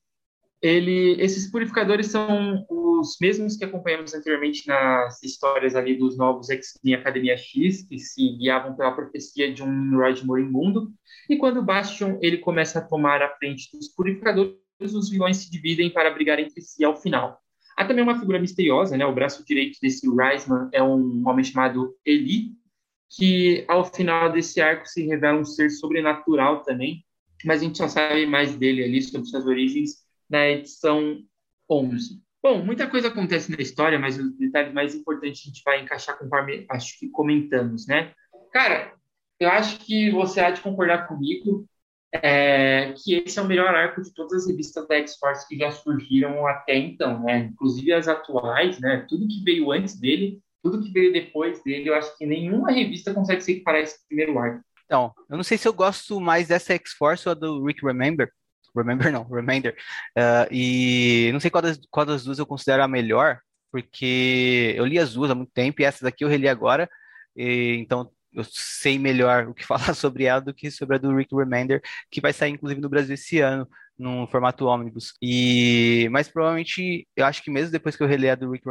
Ele, 0.61 1.15
esses 1.21 1.51
purificadores 1.51 2.07
são 2.07 2.65
os 2.67 3.17
mesmos 3.21 3.55
que 3.55 3.63
acompanhamos 3.63 4.15
anteriormente 4.15 4.67
nas 4.67 5.21
histórias 5.21 5.75
ali 5.75 5.95
dos 5.95 6.17
novos 6.17 6.49
X-Men 6.49 6.95
Academia 6.95 7.37
X, 7.37 7.83
que 7.87 7.99
se 7.99 8.35
guiavam 8.37 8.75
pela 8.75 8.95
profecia 8.95 9.53
de 9.53 9.61
um 9.61 9.71
Nimrod 9.71 10.25
moribundo. 10.25 10.91
E 11.29 11.37
quando 11.37 11.61
Bastion 11.61 12.17
ele 12.21 12.39
começa 12.39 12.79
a 12.79 12.81
tomar 12.81 13.21
a 13.21 13.35
frente 13.35 13.69
dos 13.71 13.89
purificadores, 13.89 14.55
os 14.79 15.09
vilões 15.09 15.37
se 15.37 15.51
dividem 15.51 15.91
para 15.91 16.09
brigar 16.09 16.39
entre 16.39 16.61
si 16.61 16.83
ao 16.83 16.99
final. 16.99 17.39
Há 17.75 17.85
também 17.85 18.03
uma 18.03 18.19
figura 18.19 18.39
misteriosa, 18.39 18.95
né? 18.95 19.05
O 19.05 19.13
braço 19.13 19.45
direito 19.45 19.77
desse 19.81 20.07
Riseman 20.07 20.69
é 20.71 20.81
um 20.81 21.27
homem 21.27 21.43
chamado 21.43 21.95
Eli, 22.05 22.53
que 23.09 23.65
ao 23.67 23.85
final 23.85 24.31
desse 24.31 24.61
arco 24.61 24.87
se 24.87 25.05
revela 25.05 25.39
um 25.39 25.45
ser 25.45 25.69
sobrenatural 25.69 26.63
também, 26.63 27.03
mas 27.43 27.61
a 27.61 27.65
gente 27.65 27.77
só 27.77 27.87
sabe 27.87 28.25
mais 28.25 28.55
dele 28.55 28.83
ali 28.83 29.01
sobre 29.01 29.27
suas 29.27 29.45
origens 29.45 30.05
na 30.29 30.47
edição 30.47 31.19
11. 31.69 32.21
Bom, 32.41 32.63
muita 32.63 32.87
coisa 32.87 33.07
acontece 33.07 33.51
na 33.51 33.61
história, 33.61 33.97
mas 33.97 34.19
os 34.19 34.37
detalhes 34.37 34.73
mais 34.73 34.93
importantes 34.95 35.41
a 35.41 35.47
gente 35.47 35.61
vai 35.63 35.81
encaixar 35.81 36.17
conforme 36.17 36.65
acho 36.69 36.99
que 36.99 37.09
comentamos, 37.09 37.87
né? 37.87 38.13
Cara, 38.53 38.93
eu 39.39 39.49
acho 39.49 39.79
que 39.79 40.11
você 40.11 40.39
há 40.39 40.51
de 40.51 40.61
concordar 40.61 41.07
comigo 41.07 41.67
é, 42.23 42.93
que 42.97 43.15
esse 43.15 43.37
é 43.37 43.41
o 43.41 43.45
melhor 43.45 43.73
arco 43.73 44.01
de 44.01 44.13
todas 44.13 44.43
as 44.43 44.47
revistas 44.47 44.87
da 44.87 44.95
X-Force 44.95 45.47
que 45.47 45.57
já 45.57 45.71
surgiram 45.71 46.45
até 46.47 46.75
então, 46.75 47.23
né? 47.23 47.49
Inclusive 47.51 47.93
as 47.93 48.07
atuais, 48.07 48.79
né? 48.79 49.05
Tudo 49.07 49.27
que 49.27 49.43
veio 49.43 49.71
antes 49.71 49.99
dele, 49.99 50.39
tudo 50.63 50.81
que 50.81 50.91
veio 50.91 51.13
depois 51.13 51.61
dele, 51.63 51.89
eu 51.89 51.95
acho 51.95 52.17
que 52.17 52.25
nenhuma 52.25 52.71
revista 52.71 53.13
consegue 53.13 53.41
se 53.41 53.51
equiparar 53.53 53.81
esse 53.81 54.05
primeiro 54.07 54.37
arco. 54.39 54.63
Então, 54.85 55.13
eu 55.29 55.37
não 55.37 55.43
sei 55.43 55.57
se 55.57 55.67
eu 55.67 55.73
gosto 55.73 56.19
mais 56.19 56.47
dessa 56.47 56.73
X-Force 56.73 57.27
ou 57.27 57.35
do 57.35 57.65
Rick 57.65 57.85
Remember. 57.85 58.29
Remember 58.75 59.11
não, 59.11 59.23
Remainder. 59.23 59.75
Uh, 60.17 60.47
e 60.51 61.29
não 61.31 61.39
sei 61.39 61.49
qual 61.49 61.61
das, 61.61 61.79
qual 61.89 62.05
das 62.05 62.23
duas 62.23 62.39
eu 62.39 62.45
considero 62.45 62.83
a 62.83 62.87
melhor, 62.87 63.39
porque 63.71 64.73
eu 64.75 64.85
li 64.85 64.99
as 64.99 65.13
duas 65.13 65.31
há 65.31 65.35
muito 65.35 65.51
tempo 65.53 65.81
e 65.81 65.85
essa 65.85 66.03
daqui 66.03 66.23
eu 66.23 66.29
reli 66.29 66.47
agora. 66.47 66.89
E, 67.35 67.77
então 67.79 68.09
eu 68.35 68.43
sei 68.43 68.99
melhor 68.99 69.47
o 69.47 69.53
que 69.53 69.65
falar 69.65 69.93
sobre 69.93 70.25
ela 70.25 70.41
do 70.41 70.53
que 70.53 70.69
sobre 70.69 70.95
a 70.95 70.99
do 70.99 71.15
Rick 71.15 71.35
Remender, 71.35 71.81
que 72.11 72.21
vai 72.21 72.33
sair 72.33 72.51
inclusive 72.51 72.81
no 72.81 72.89
Brasil 72.89 73.13
esse 73.13 73.39
ano, 73.39 73.67
no 73.97 74.27
formato 74.27 74.65
ônibus. 74.65 75.13
E, 75.21 76.07
mas 76.11 76.27
provavelmente, 76.27 77.07
eu 77.15 77.25
acho 77.25 77.41
que 77.41 77.49
mesmo 77.49 77.71
depois 77.71 77.95
que 77.95 78.03
eu 78.03 78.07
reler 78.07 78.33
a 78.33 78.35
do 78.35 78.51
Rick 78.51 78.65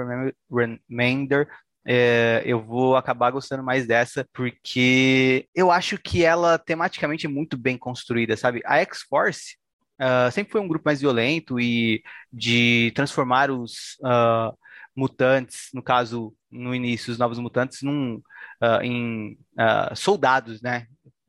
Remender, 0.50 1.48
é, 1.86 2.42
eu 2.46 2.62
vou 2.62 2.96
acabar 2.96 3.30
gostando 3.30 3.62
mais 3.62 3.86
dessa, 3.86 4.26
porque 4.32 5.46
eu 5.54 5.70
acho 5.70 5.98
que 5.98 6.24
ela 6.24 6.58
tematicamente 6.58 7.26
é 7.26 7.28
muito 7.28 7.58
bem 7.58 7.76
construída, 7.76 8.36
sabe? 8.36 8.62
A 8.64 8.78
X-Force 8.78 9.56
uh, 10.00 10.30
sempre 10.32 10.52
foi 10.52 10.60
um 10.60 10.68
grupo 10.68 10.84
mais 10.86 11.00
violento 11.00 11.60
e 11.60 12.02
de 12.32 12.90
transformar 12.94 13.50
os 13.50 13.98
uh, 14.00 14.56
mutantes, 14.96 15.68
no 15.74 15.82
caso, 15.82 16.34
no 16.54 16.74
início, 16.74 17.12
os 17.12 17.18
novos 17.18 17.38
mutantes, 17.38 17.82
num, 17.82 18.16
uh, 18.62 18.80
em 18.82 19.38
uh, 19.58 19.94
soldados, 19.94 20.62
né? 20.62 20.86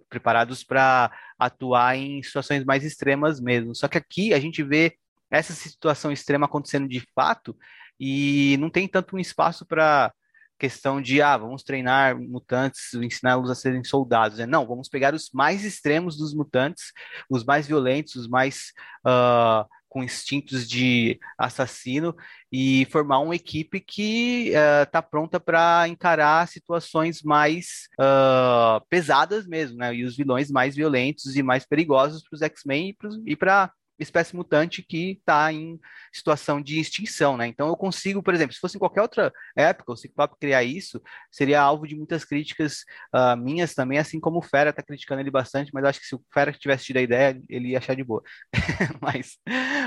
Preparados 0.08 0.64
para 0.64 1.12
atuar 1.38 1.98
em 1.98 2.22
situações 2.24 2.64
mais 2.64 2.84
extremas 2.84 3.42
mesmo. 3.42 3.76
Só 3.76 3.88
que 3.88 3.98
aqui 3.98 4.34
a 4.34 4.40
gente 4.40 4.64
vê 4.64 4.96
essa 5.30 5.54
situação 5.54 6.12
extrema 6.12 6.46
acontecendo 6.46 6.88
de 6.88 7.04
fato 7.14 7.58
e 8.00 8.56
não 8.60 8.70
tem 8.70 8.88
tanto 8.88 9.16
um 9.16 9.20
espaço 9.20 9.66
para 9.66 10.14
questão 10.58 11.02
de, 11.02 11.22
ah, 11.22 11.36
vamos 11.36 11.64
treinar 11.64 12.18
mutantes, 12.18 12.94
ensiná-los 12.94 13.50
a 13.50 13.56
serem 13.56 13.84
soldados. 13.84 14.38
Né? 14.38 14.46
Não, 14.46 14.66
vamos 14.66 14.88
pegar 14.88 15.14
os 15.14 15.30
mais 15.34 15.66
extremos 15.66 16.18
dos 16.18 16.34
mutantes, 16.34 16.94
os 17.30 17.44
mais 17.44 17.68
violentos, 17.68 18.16
os 18.16 18.28
mais 18.28 18.72
uh, 19.06 19.68
com 19.96 20.04
instintos 20.04 20.68
de 20.68 21.18
assassino 21.38 22.14
e 22.52 22.86
formar 22.92 23.20
uma 23.20 23.34
equipe 23.34 23.80
que 23.80 24.52
está 24.84 25.00
uh, 25.00 25.10
pronta 25.10 25.40
para 25.40 25.88
encarar 25.88 26.50
situações 26.50 27.22
mais 27.22 27.88
uh, 27.98 28.86
pesadas 28.90 29.48
mesmo, 29.48 29.78
né? 29.78 29.96
E 29.96 30.04
os 30.04 30.18
vilões 30.18 30.52
mais 30.52 30.76
violentos 30.76 31.38
e 31.38 31.42
mais 31.42 31.66
perigosos 31.66 32.22
para 32.22 32.36
os 32.36 32.42
X-Men 32.42 32.94
e 33.26 33.36
para 33.38 33.72
espécie 34.00 34.36
mutante 34.36 34.82
que 34.82 35.12
está 35.12 35.52
em 35.52 35.80
situação 36.14 36.62
de 36.62 36.80
extinção, 36.80 37.38
né? 37.38 37.48
Então 37.48 37.68
eu 37.68 37.76
consigo, 37.76 38.22
por 38.22 38.34
exemplo, 38.34 38.54
se 38.54 38.60
fosse 38.60 38.78
em 38.78 38.80
qualquer 38.80 39.02
outra 39.02 39.32
época, 39.56 39.94
o 39.94 39.98
Ciclope 39.98 40.38
criar 40.40 40.64
isso, 40.64 41.02
seria 41.32 41.62
alvo 41.62 41.88
de 41.88 41.96
muitas 41.96 42.26
críticas 42.26 42.84
uh, 43.14 43.38
minhas 43.38 43.74
também, 43.74 43.98
assim 43.98 44.20
como 44.20 44.40
o 44.40 44.42
Fera 44.42 44.70
está 44.70 44.84
criticando 44.84 45.22
ele 45.22 45.32
bastante, 45.32 45.72
mas 45.74 45.84
acho 45.86 46.00
que 46.00 46.08
se 46.08 46.16
o 46.16 46.24
Fera 46.34 46.52
tivesse 46.52 46.86
tido 46.86 46.98
a 46.98 47.02
ideia, 47.02 47.42
ele 47.50 47.70
ia 47.70 47.78
achar 47.78 47.96
de 47.96 48.04
boa. 48.04 48.22
mas 49.02 49.38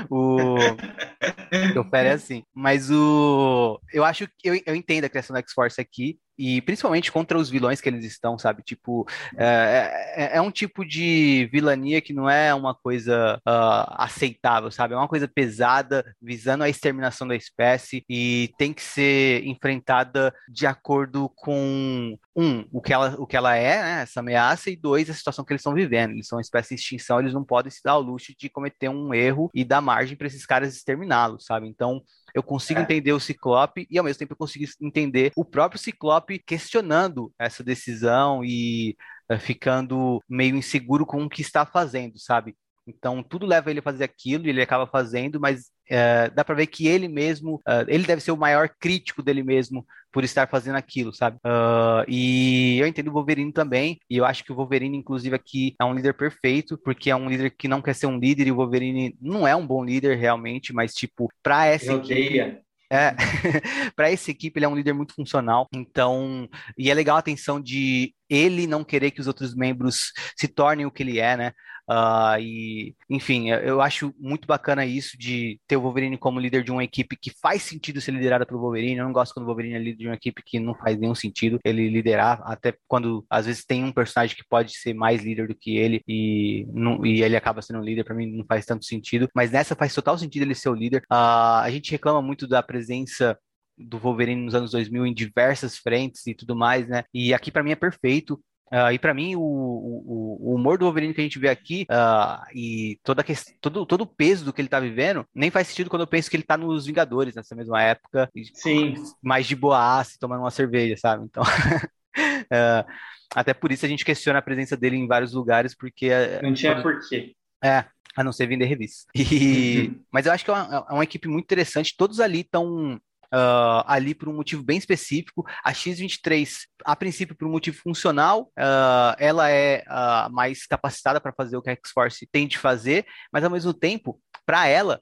o... 0.09 0.55
o 1.79 1.83
Fera 1.89 2.09
é 2.09 2.13
assim. 2.13 2.43
Mas 2.53 2.89
o... 2.91 3.79
Eu 3.93 4.03
acho 4.03 4.27
que 4.37 4.49
eu, 4.49 4.61
eu 4.65 4.75
entendo 4.75 5.05
a 5.05 5.09
criação 5.09 5.33
da 5.33 5.39
X-Force 5.39 5.79
aqui, 5.79 6.19
e 6.39 6.61
principalmente 6.61 7.11
contra 7.11 7.37
os 7.37 7.49
vilões 7.49 7.81
que 7.81 7.89
eles 7.89 8.05
estão, 8.05 8.39
sabe? 8.39 8.63
Tipo, 8.63 9.05
é, 9.37 10.13
é, 10.15 10.37
é 10.37 10.41
um 10.41 10.49
tipo 10.49 10.85
de 10.85 11.49
vilania 11.51 11.99
que 11.99 12.13
não 12.13 12.29
é 12.29 12.55
uma 12.55 12.73
coisa 12.73 13.35
uh, 13.45 13.93
aceitável, 13.97 14.71
sabe? 14.71 14.93
É 14.93 14.97
uma 14.97 15.09
coisa 15.09 15.27
pesada, 15.27 16.15
visando 16.21 16.63
a 16.63 16.69
exterminação 16.69 17.27
da 17.27 17.35
espécie 17.35 18.05
e 18.07 18.53
tem 18.57 18.71
que 18.71 18.81
ser 18.81 19.45
enfrentada 19.45 20.33
de 20.47 20.65
acordo 20.65 21.29
com 21.35 22.17
um, 22.33 22.65
o 22.71 22.81
que 22.81 22.93
ela, 22.93 23.15
o 23.19 23.27
que 23.27 23.35
ela 23.35 23.57
é, 23.57 23.81
né, 23.81 24.01
essa 24.03 24.21
ameaça, 24.21 24.69
e 24.69 24.77
dois, 24.77 25.09
a 25.09 25.13
situação 25.13 25.43
que 25.43 25.51
eles 25.51 25.59
estão 25.59 25.73
vivendo. 25.73 26.11
Eles 26.11 26.27
são 26.27 26.37
uma 26.37 26.41
espécie 26.41 26.73
de 26.73 26.79
extinção, 26.79 27.19
eles 27.19 27.33
não 27.33 27.43
podem 27.43 27.69
se 27.69 27.81
dar 27.83 27.93
ao 27.93 28.01
luxo 28.01 28.33
de 28.37 28.47
cometer 28.47 28.87
um 28.87 29.13
erro 29.13 29.49
e 29.53 29.65
dar 29.65 29.81
margem 29.81 30.15
para 30.15 30.27
esses 30.27 30.45
caras 30.45 30.73
exterminá-los, 30.73 31.43
sabe? 31.43 31.67
Então, 31.67 32.01
eu 32.33 32.43
consigo 32.43 32.79
é. 32.79 32.83
entender 32.83 33.13
o 33.13 33.19
Ciclope 33.19 33.87
e 33.89 33.97
ao 33.97 34.03
mesmo 34.03 34.19
tempo 34.19 34.33
eu 34.33 34.37
consigo 34.37 34.65
entender 34.81 35.31
o 35.35 35.45
próprio 35.45 35.79
Ciclope 35.79 36.39
questionando 36.39 37.31
essa 37.37 37.63
decisão 37.63 38.43
e 38.43 38.95
uh, 39.31 39.39
ficando 39.39 40.21
meio 40.27 40.55
inseguro 40.55 41.05
com 41.05 41.23
o 41.23 41.29
que 41.29 41.41
está 41.41 41.65
fazendo, 41.65 42.19
sabe? 42.19 42.55
Então, 42.87 43.21
tudo 43.21 43.45
leva 43.45 43.69
ele 43.69 43.79
a 43.79 43.83
fazer 43.83 44.03
aquilo 44.03 44.47
e 44.47 44.49
ele 44.49 44.61
acaba 44.61 44.87
fazendo, 44.87 45.39
mas 45.39 45.71
é, 45.89 46.29
dá 46.29 46.43
para 46.43 46.55
ver 46.55 46.67
que 46.67 46.87
ele 46.87 47.07
mesmo, 47.07 47.55
uh, 47.67 47.85
ele 47.87 48.05
deve 48.05 48.21
ser 48.21 48.31
o 48.31 48.37
maior 48.37 48.69
crítico 48.79 49.23
dele 49.23 49.43
mesmo 49.43 49.85
por 50.11 50.23
estar 50.23 50.47
fazendo 50.47 50.75
aquilo, 50.75 51.13
sabe? 51.13 51.37
Uh, 51.37 52.03
e 52.07 52.77
eu 52.79 52.87
entendo 52.87 53.09
o 53.09 53.13
Wolverine 53.13 53.51
também, 53.51 53.99
e 54.09 54.17
eu 54.17 54.25
acho 54.25 54.43
que 54.43 54.51
o 54.51 54.55
Wolverine, 54.55 54.97
inclusive, 54.97 55.35
aqui 55.35 55.75
é 55.79 55.85
um 55.85 55.93
líder 55.93 56.13
perfeito, 56.13 56.77
porque 56.77 57.09
é 57.09 57.15
um 57.15 57.29
líder 57.29 57.51
que 57.51 57.67
não 57.67 57.81
quer 57.81 57.93
ser 57.93 58.07
um 58.07 58.19
líder, 58.19 58.47
e 58.47 58.51
o 58.51 58.55
Wolverine 58.55 59.15
não 59.21 59.47
é 59.47 59.55
um 59.55 59.65
bom 59.65 59.83
líder 59.83 60.17
realmente, 60.17 60.73
mas, 60.73 60.93
tipo, 60.93 61.29
para 61.43 61.65
essa 61.65 61.93
equipe, 61.93 62.39
é, 62.91 63.13
para 63.95 64.11
essa 64.11 64.31
equipe 64.31 64.57
ele 64.57 64.65
é 64.65 64.69
um 64.69 64.75
líder 64.75 64.93
muito 64.93 65.13
funcional. 65.13 65.67
Então, 65.73 66.49
e 66.77 66.89
é 66.89 66.93
legal 66.93 67.15
a 67.15 67.19
atenção 67.19 67.61
de 67.61 68.13
ele 68.29 68.67
não 68.67 68.83
querer 68.83 69.11
que 69.11 69.21
os 69.21 69.27
outros 69.27 69.55
membros 69.55 70.11
se 70.35 70.47
tornem 70.47 70.85
o 70.85 70.91
que 70.91 71.03
ele 71.03 71.19
é, 71.19 71.35
né? 71.35 71.53
Uh, 71.89 72.39
e, 72.39 72.95
enfim, 73.09 73.49
eu 73.49 73.81
acho 73.81 74.13
muito 74.19 74.45
bacana 74.45 74.85
isso 74.85 75.17
de 75.17 75.59
ter 75.67 75.75
o 75.75 75.81
Wolverine 75.81 76.19
como 76.19 76.39
líder 76.39 76.63
de 76.63 76.71
uma 76.71 76.83
equipe 76.83 77.17
que 77.19 77.31
faz 77.41 77.63
sentido 77.63 77.99
ser 77.99 78.11
liderada 78.11 78.45
pelo 78.45 78.59
Wolverine. 78.59 78.97
Eu 78.97 79.05
não 79.05 79.11
gosto 79.11 79.33
quando 79.33 79.45
o 79.45 79.47
Wolverine 79.47 79.73
é 79.73 79.79
líder 79.79 79.97
de 79.97 80.07
uma 80.07 80.13
equipe 80.13 80.43
que 80.45 80.59
não 80.59 80.75
faz 80.75 80.99
nenhum 80.99 81.15
sentido 81.15 81.57
ele 81.65 81.89
liderar, 81.89 82.43
até 82.43 82.75
quando 82.87 83.25
às 83.27 83.47
vezes 83.47 83.65
tem 83.65 83.83
um 83.83 83.91
personagem 83.91 84.35
que 84.35 84.47
pode 84.47 84.77
ser 84.77 84.93
mais 84.93 85.23
líder 85.23 85.47
do 85.47 85.55
que 85.55 85.77
ele 85.77 86.03
e, 86.07 86.67
não, 86.71 87.03
e 87.03 87.23
ele 87.23 87.35
acaba 87.35 87.59
sendo 87.59 87.79
um 87.79 87.83
líder. 87.83 88.03
Para 88.03 88.13
mim, 88.13 88.27
não 88.27 88.45
faz 88.45 88.67
tanto 88.67 88.85
sentido, 88.85 89.27
mas 89.33 89.49
nessa 89.49 89.75
faz 89.75 89.91
total 89.91 90.15
sentido 90.15 90.43
ele 90.43 90.53
ser 90.53 90.69
o 90.69 90.75
líder. 90.75 91.01
Uh, 91.11 91.63
a 91.63 91.71
gente 91.71 91.89
reclama 91.89 92.21
muito 92.21 92.47
da 92.47 92.61
presença 92.61 93.35
do 93.79 93.97
Wolverine 93.97 94.43
nos 94.43 94.55
anos 94.55 94.71
2000 94.71 95.05
em 95.07 95.13
diversas 95.13 95.77
frentes 95.77 96.27
e 96.27 96.33
tudo 96.33 96.55
mais, 96.55 96.87
né? 96.87 97.03
E 97.13 97.33
aqui 97.33 97.51
para 97.51 97.63
mim 97.63 97.71
é 97.71 97.75
perfeito. 97.75 98.39
Uh, 98.71 98.91
e 98.93 98.99
para 98.99 99.15
mim, 99.15 99.35
o, 99.35 99.41
o, 99.41 100.51
o, 100.51 100.55
humor 100.55 100.77
do 100.77 100.85
Wolverine 100.85 101.11
que 101.11 101.21
a 101.21 101.23
gente 101.23 101.39
vê 101.39 101.49
aqui 101.49 101.87
uh, 101.89 102.45
e 102.53 102.99
toda 103.03 103.25
todo, 103.59 103.83
todo 103.83 104.01
o 104.01 104.05
peso 104.05 104.45
do 104.45 104.53
que 104.53 104.61
ele 104.61 104.69
tá 104.69 104.79
vivendo 104.79 105.25
nem 105.33 105.49
faz 105.49 105.67
sentido 105.67 105.89
quando 105.89 106.03
eu 106.03 106.07
penso 106.07 106.29
que 106.29 106.35
ele 106.35 106.43
tá 106.43 106.55
nos 106.55 106.85
Vingadores 106.85 107.33
nessa 107.33 107.55
mesma 107.55 107.81
época. 107.81 108.29
Sim. 108.53 108.93
Mais 109.23 109.47
de 109.47 109.55
boaça, 109.55 110.17
tomando 110.19 110.41
uma 110.41 110.51
cerveja, 110.51 110.95
sabe? 110.97 111.25
Então. 111.25 111.41
uh, 111.43 112.85
até 113.33 113.55
por 113.55 113.71
isso 113.71 113.85
a 113.87 113.89
gente 113.89 114.05
questiona 114.05 114.37
a 114.37 114.43
presença 114.43 114.77
dele 114.77 114.97
em 114.97 115.07
vários 115.07 115.33
lugares, 115.33 115.75
porque. 115.75 116.11
Não 116.43 116.53
tinha 116.53 116.75
quando... 116.75 116.83
porquê. 116.83 117.33
É, 117.63 117.85
a 118.15 118.23
não 118.23 118.31
ser 118.31 118.47
vender 118.47 118.65
revista. 118.65 119.11
E... 119.15 119.87
Uhum. 119.87 120.03
Mas 120.11 120.25
eu 120.27 120.31
acho 120.31 120.45
que 120.45 120.51
é 120.51 120.53
uma, 120.53 120.85
é 120.89 120.93
uma 120.93 121.03
equipe 121.03 121.27
muito 121.27 121.45
interessante. 121.45 121.95
Todos 121.97 122.19
ali 122.19 122.41
estão 122.41 123.01
uh, 123.33 123.83
ali 123.85 124.13
por 124.13 124.29
um 124.29 124.33
motivo 124.33 124.63
bem 124.63 124.77
específico. 124.77 125.45
A 125.63 125.71
X23, 125.71 126.49
a 126.85 126.95
princípio, 126.95 127.35
por 127.35 127.47
um 127.47 127.51
motivo 127.51 127.77
funcional, 127.77 128.51
uh, 128.57 129.15
ela 129.17 129.49
é 129.49 129.83
uh, 129.87 130.31
mais 130.31 130.65
capacitada 130.65 131.19
para 131.19 131.33
fazer 131.33 131.57
o 131.57 131.61
que 131.61 131.69
a 131.69 131.73
X-Force 131.73 132.27
tem 132.31 132.47
de 132.47 132.57
fazer, 132.57 133.05
mas 133.31 133.43
ao 133.43 133.49
mesmo 133.49 133.73
tempo, 133.73 134.19
para 134.45 134.67
ela, 134.67 134.99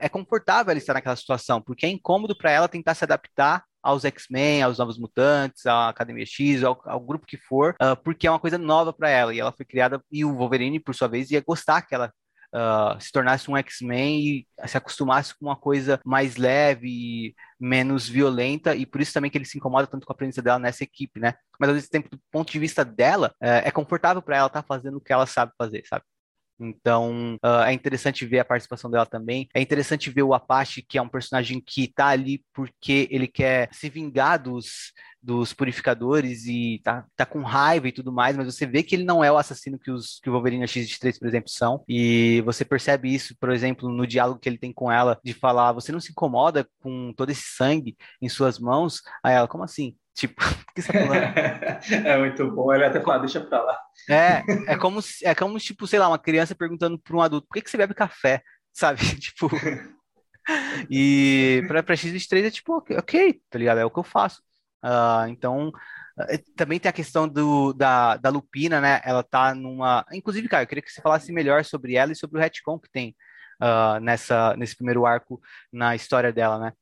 é 0.00 0.06
confortável 0.06 0.70
ela 0.70 0.78
estar 0.78 0.92
naquela 0.92 1.16
situação, 1.16 1.62
porque 1.62 1.86
é 1.86 1.88
incômodo 1.88 2.36
para 2.36 2.50
ela 2.50 2.68
tentar 2.68 2.94
se 2.94 3.04
adaptar 3.04 3.64
aos 3.86 4.04
X-Men, 4.04 4.62
aos 4.62 4.78
Novos 4.78 4.98
Mutantes, 4.98 5.64
à 5.64 5.88
Academia 5.88 6.26
X, 6.26 6.64
ao, 6.64 6.80
ao 6.84 7.00
grupo 7.00 7.24
que 7.24 7.38
for, 7.38 7.74
uh, 7.80 7.96
porque 8.02 8.26
é 8.26 8.30
uma 8.30 8.40
coisa 8.40 8.58
nova 8.58 8.92
para 8.92 9.08
ela 9.08 9.32
e 9.32 9.38
ela 9.38 9.52
foi 9.52 9.64
criada 9.64 10.02
e 10.10 10.24
o 10.24 10.34
Wolverine, 10.34 10.80
por 10.80 10.94
sua 10.94 11.06
vez, 11.06 11.30
ia 11.30 11.40
gostar 11.40 11.82
que 11.82 11.94
ela 11.94 12.12
uh, 12.56 13.00
se 13.00 13.12
tornasse 13.12 13.50
um 13.50 13.56
X-Men 13.56 14.20
e 14.20 14.48
se 14.66 14.76
acostumasse 14.76 15.34
com 15.38 15.46
uma 15.46 15.56
coisa 15.56 16.00
mais 16.04 16.36
leve, 16.36 17.34
menos 17.60 18.08
violenta, 18.08 18.74
e 18.74 18.86
por 18.86 19.00
isso 19.00 19.12
também 19.12 19.30
que 19.30 19.36
ele 19.36 19.44
se 19.44 19.58
incomoda 19.58 19.86
tanto 19.86 20.06
com 20.06 20.12
a 20.12 20.16
presença 20.16 20.40
dela 20.40 20.58
nessa 20.58 20.82
equipe, 20.82 21.20
né? 21.20 21.34
Mas 21.60 21.68
ao 21.68 21.74
mesmo 21.74 21.90
tempo, 21.90 22.08
do 22.10 22.20
ponto 22.30 22.50
de 22.50 22.58
vista 22.58 22.84
dela, 22.84 23.34
uh, 23.42 23.62
é 23.64 23.70
confortável 23.70 24.22
para 24.22 24.36
ela 24.36 24.46
estar 24.46 24.62
tá 24.62 24.66
fazendo 24.66 24.96
o 24.96 25.00
que 25.00 25.12
ela 25.12 25.26
sabe 25.26 25.52
fazer, 25.58 25.84
sabe? 25.86 26.04
Então, 26.58 27.36
uh, 27.44 27.62
é 27.66 27.72
interessante 27.72 28.24
ver 28.24 28.38
a 28.38 28.44
participação 28.44 28.90
dela 28.90 29.06
também. 29.06 29.48
É 29.54 29.60
interessante 29.60 30.10
ver 30.10 30.22
o 30.22 30.34
Apache, 30.34 30.82
que 30.82 30.96
é 30.98 31.02
um 31.02 31.08
personagem 31.08 31.60
que 31.60 31.88
tá 31.88 32.06
ali 32.06 32.44
porque 32.54 33.08
ele 33.10 33.28
quer 33.28 33.68
se 33.72 33.90
vingar 33.90 34.42
dos, 34.42 34.92
dos 35.22 35.52
purificadores 35.52 36.46
e 36.46 36.80
tá, 36.84 37.04
tá 37.14 37.26
com 37.26 37.42
raiva 37.42 37.88
e 37.88 37.92
tudo 37.92 38.12
mais, 38.12 38.36
mas 38.36 38.46
você 38.46 38.64
vê 38.64 38.82
que 38.82 38.94
ele 38.94 39.04
não 39.04 39.22
é 39.22 39.30
o 39.30 39.36
assassino 39.36 39.78
que, 39.78 39.90
os, 39.90 40.20
que 40.22 40.30
o 40.30 40.32
Wolverine 40.32 40.66
X-23, 40.66 41.18
por 41.18 41.28
exemplo, 41.28 41.50
são. 41.50 41.84
E 41.88 42.40
você 42.42 42.64
percebe 42.64 43.12
isso, 43.12 43.36
por 43.38 43.50
exemplo, 43.50 43.90
no 43.90 44.06
diálogo 44.06 44.40
que 44.40 44.48
ele 44.48 44.58
tem 44.58 44.72
com 44.72 44.90
ela, 44.90 45.18
de 45.24 45.34
falar: 45.34 45.72
você 45.72 45.92
não 45.92 46.00
se 46.00 46.12
incomoda 46.12 46.68
com 46.80 47.12
todo 47.14 47.30
esse 47.30 47.42
sangue 47.56 47.96
em 48.22 48.28
suas 48.28 48.58
mãos? 48.58 49.02
Aí 49.22 49.34
ela, 49.34 49.48
como 49.48 49.64
assim? 49.64 49.96
Tipo, 50.16 50.40
que 50.74 50.80
você 50.80 50.92
tá 50.92 50.98
falando? 50.98 51.12
é 52.08 52.18
muito 52.18 52.50
bom. 52.50 52.72
Ele 52.72 52.84
até 52.84 53.00
fala, 53.00 53.18
deixa 53.18 53.40
pra 53.40 53.62
lá. 53.62 53.78
É, 54.08 54.72
é 54.72 54.76
como, 54.78 55.00
é 55.22 55.34
como, 55.34 55.58
tipo, 55.58 55.86
sei 55.86 55.98
lá, 55.98 56.08
uma 56.08 56.18
criança 56.18 56.54
perguntando 56.54 56.98
para 56.98 57.16
um 57.16 57.20
adulto, 57.20 57.46
por 57.46 57.54
que, 57.54 57.62
que 57.62 57.70
você 57.70 57.76
bebe 57.76 57.94
café? 57.94 58.42
Sabe? 58.72 59.00
Tipo. 59.20 59.50
e 60.90 61.62
pra, 61.68 61.82
pra 61.82 61.94
X23 61.94 62.44
é 62.46 62.50
tipo, 62.50 62.76
ok, 62.76 63.40
tá 63.50 63.58
ligado? 63.58 63.78
É 63.78 63.84
o 63.84 63.90
que 63.90 63.98
eu 63.98 64.02
faço. 64.02 64.42
Uh, 64.82 65.28
então, 65.28 65.68
uh, 65.68 66.54
também 66.56 66.78
tem 66.78 66.88
a 66.88 66.92
questão 66.92 67.28
do, 67.28 67.72
da, 67.74 68.16
da 68.16 68.30
Lupina, 68.30 68.80
né? 68.80 69.02
Ela 69.04 69.22
tá 69.22 69.54
numa. 69.54 70.04
Inclusive, 70.12 70.48
cara, 70.48 70.62
eu 70.62 70.66
queria 70.66 70.82
que 70.82 70.90
você 70.90 71.02
falasse 71.02 71.30
melhor 71.32 71.64
sobre 71.64 71.94
ela 71.94 72.12
e 72.12 72.16
sobre 72.16 72.38
o 72.38 72.40
retcon 72.40 72.78
que 72.78 72.90
tem 72.90 73.14
uh, 73.60 74.00
nessa, 74.00 74.56
nesse 74.56 74.76
primeiro 74.76 75.04
arco 75.04 75.40
na 75.70 75.94
história 75.94 76.32
dela, 76.32 76.58
né? 76.58 76.72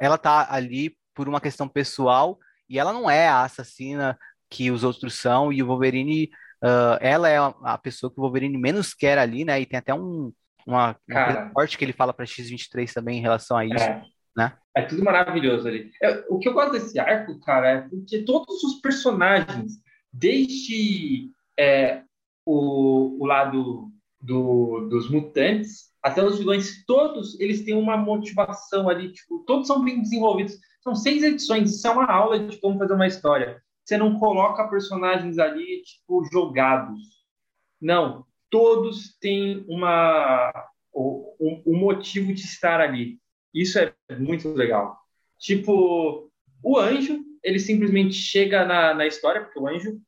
ela 0.00 0.16
tá 0.16 0.46
ali 0.50 0.96
por 1.14 1.28
uma 1.28 1.40
questão 1.40 1.68
pessoal 1.68 2.38
e 2.72 2.78
ela 2.78 2.90
não 2.90 3.10
é 3.10 3.28
a 3.28 3.42
assassina 3.42 4.18
que 4.48 4.70
os 4.70 4.82
outros 4.82 5.14
são, 5.14 5.52
e 5.52 5.62
o 5.62 5.66
Wolverine, 5.66 6.30
uh, 6.64 6.96
ela 7.02 7.28
é 7.28 7.36
a 7.36 7.76
pessoa 7.76 8.10
que 8.10 8.18
o 8.18 8.22
Wolverine 8.22 8.56
menos 8.56 8.94
quer 8.94 9.18
ali, 9.18 9.44
né? 9.44 9.60
E 9.60 9.66
tem 9.66 9.78
até 9.78 9.92
um, 9.92 10.32
uma, 10.66 10.96
uma 11.06 11.50
forte 11.52 11.76
que 11.76 11.84
ele 11.84 11.92
fala 11.92 12.14
para 12.14 12.24
X23 12.24 12.90
também 12.90 13.18
em 13.18 13.22
relação 13.22 13.58
a 13.58 13.66
isso. 13.66 13.84
É. 13.84 14.02
Né? 14.34 14.56
É 14.74 14.82
tudo 14.82 15.04
maravilhoso 15.04 15.68
ali. 15.68 15.90
É, 16.02 16.24
o 16.30 16.38
que 16.38 16.48
eu 16.48 16.54
gosto 16.54 16.72
desse 16.72 16.98
arco, 16.98 17.38
cara, 17.40 17.68
é 17.68 17.80
porque 17.82 18.24
todos 18.24 18.64
os 18.64 18.80
personagens, 18.80 19.72
desde 20.10 21.30
é, 21.58 22.02
o, 22.46 23.22
o 23.22 23.26
lado 23.26 23.92
do, 24.18 24.88
dos 24.88 25.10
mutantes 25.10 25.91
até 26.02 26.24
os 26.24 26.38
vilões, 26.38 26.84
todos 26.84 27.38
eles 27.38 27.64
têm 27.64 27.74
uma 27.74 27.96
motivação 27.96 28.88
ali, 28.88 29.12
tipo, 29.12 29.44
todos 29.46 29.68
são 29.68 29.84
bem 29.84 30.02
desenvolvidos. 30.02 30.58
São 30.82 30.96
seis 30.96 31.22
edições, 31.22 31.70
isso 31.70 31.86
é 31.86 31.90
uma 31.90 32.10
aula 32.10 32.40
de 32.40 32.56
como 32.58 32.78
fazer 32.78 32.94
uma 32.94 33.06
história. 33.06 33.62
Você 33.84 33.96
não 33.96 34.18
coloca 34.18 34.68
personagens 34.68 35.38
ali, 35.38 35.82
tipo, 35.82 36.24
jogados. 36.32 36.98
Não, 37.80 38.26
todos 38.50 39.16
têm 39.18 39.64
uma, 39.68 40.52
um, 40.94 41.62
um 41.66 41.78
motivo 41.78 42.34
de 42.34 42.42
estar 42.42 42.80
ali. 42.80 43.20
Isso 43.54 43.78
é 43.78 43.94
muito 44.18 44.48
legal. 44.52 44.98
Tipo, 45.38 46.30
o 46.62 46.78
anjo, 46.78 47.20
ele 47.42 47.58
simplesmente 47.58 48.14
chega 48.14 48.64
na, 48.64 48.94
na 48.94 49.06
história, 49.06 49.42
porque 49.42 49.58
o 49.58 49.68
anjo, 49.68 50.00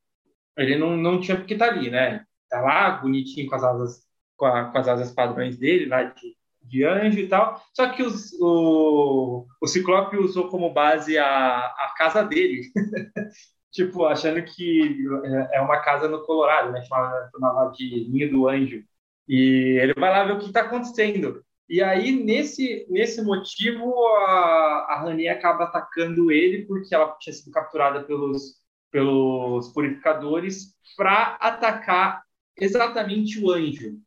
ele 0.57 0.77
não, 0.77 0.97
não 0.97 1.21
tinha 1.21 1.37
porque 1.37 1.57
tá 1.57 1.67
ali, 1.67 1.91
né? 1.91 2.25
Tá 2.49 2.61
lá, 2.61 2.91
bonitinho, 2.93 3.49
com 3.49 3.57
as 3.57 3.65
asas, 3.65 4.03
com, 4.37 4.47
a, 4.47 4.65
com 4.71 4.79
as 4.79 4.89
asas 4.89 5.13
padrões 5.13 5.59
dele, 5.59 5.87
lá 5.87 6.05
de 6.05 6.35
de 6.65 6.85
anjo 6.85 7.19
e 7.19 7.29
tal. 7.29 7.63
Só 7.73 7.89
que 7.91 8.03
os, 8.03 8.33
o, 8.41 9.47
o 9.61 9.67
Ciclope 9.67 10.17
usou 10.17 10.49
como 10.49 10.73
base 10.73 11.17
a, 11.19 11.59
a 11.59 11.95
casa 11.97 12.23
dele. 12.23 12.63
tipo, 13.71 14.05
achando 14.05 14.43
que 14.43 15.05
é 15.53 15.61
uma 15.61 15.81
casa 15.81 16.09
no 16.09 16.25
Colorado, 16.25 16.73
né? 16.73 16.83
Chamava, 16.85 17.29
chamava 17.33 17.73
de 17.73 18.09
Ninho 18.11 18.31
do 18.31 18.49
Anjo. 18.49 18.83
E 19.29 19.79
ele 19.81 19.95
vai 19.95 20.11
lá 20.11 20.25
ver 20.25 20.33
o 20.33 20.39
que 20.39 20.47
está 20.47 20.63
acontecendo. 20.63 21.43
E 21.69 21.83
aí, 21.83 22.13
nesse, 22.13 22.87
nesse 22.91 23.23
motivo, 23.23 23.95
a, 24.19 24.87
a 24.91 25.01
Rani 25.01 25.29
acaba 25.29 25.65
atacando 25.65 26.31
ele, 26.31 26.67
porque 26.67 26.95
ela 26.95 27.17
tinha 27.19 27.33
sido 27.33 27.51
capturada 27.51 28.05
pelos, 28.05 28.61
pelos 28.91 29.73
purificadores, 29.73 30.75
para 30.97 31.37
atacar 31.41 32.23
exatamente 32.57 33.43
o 33.43 33.51
anjo 33.51 33.99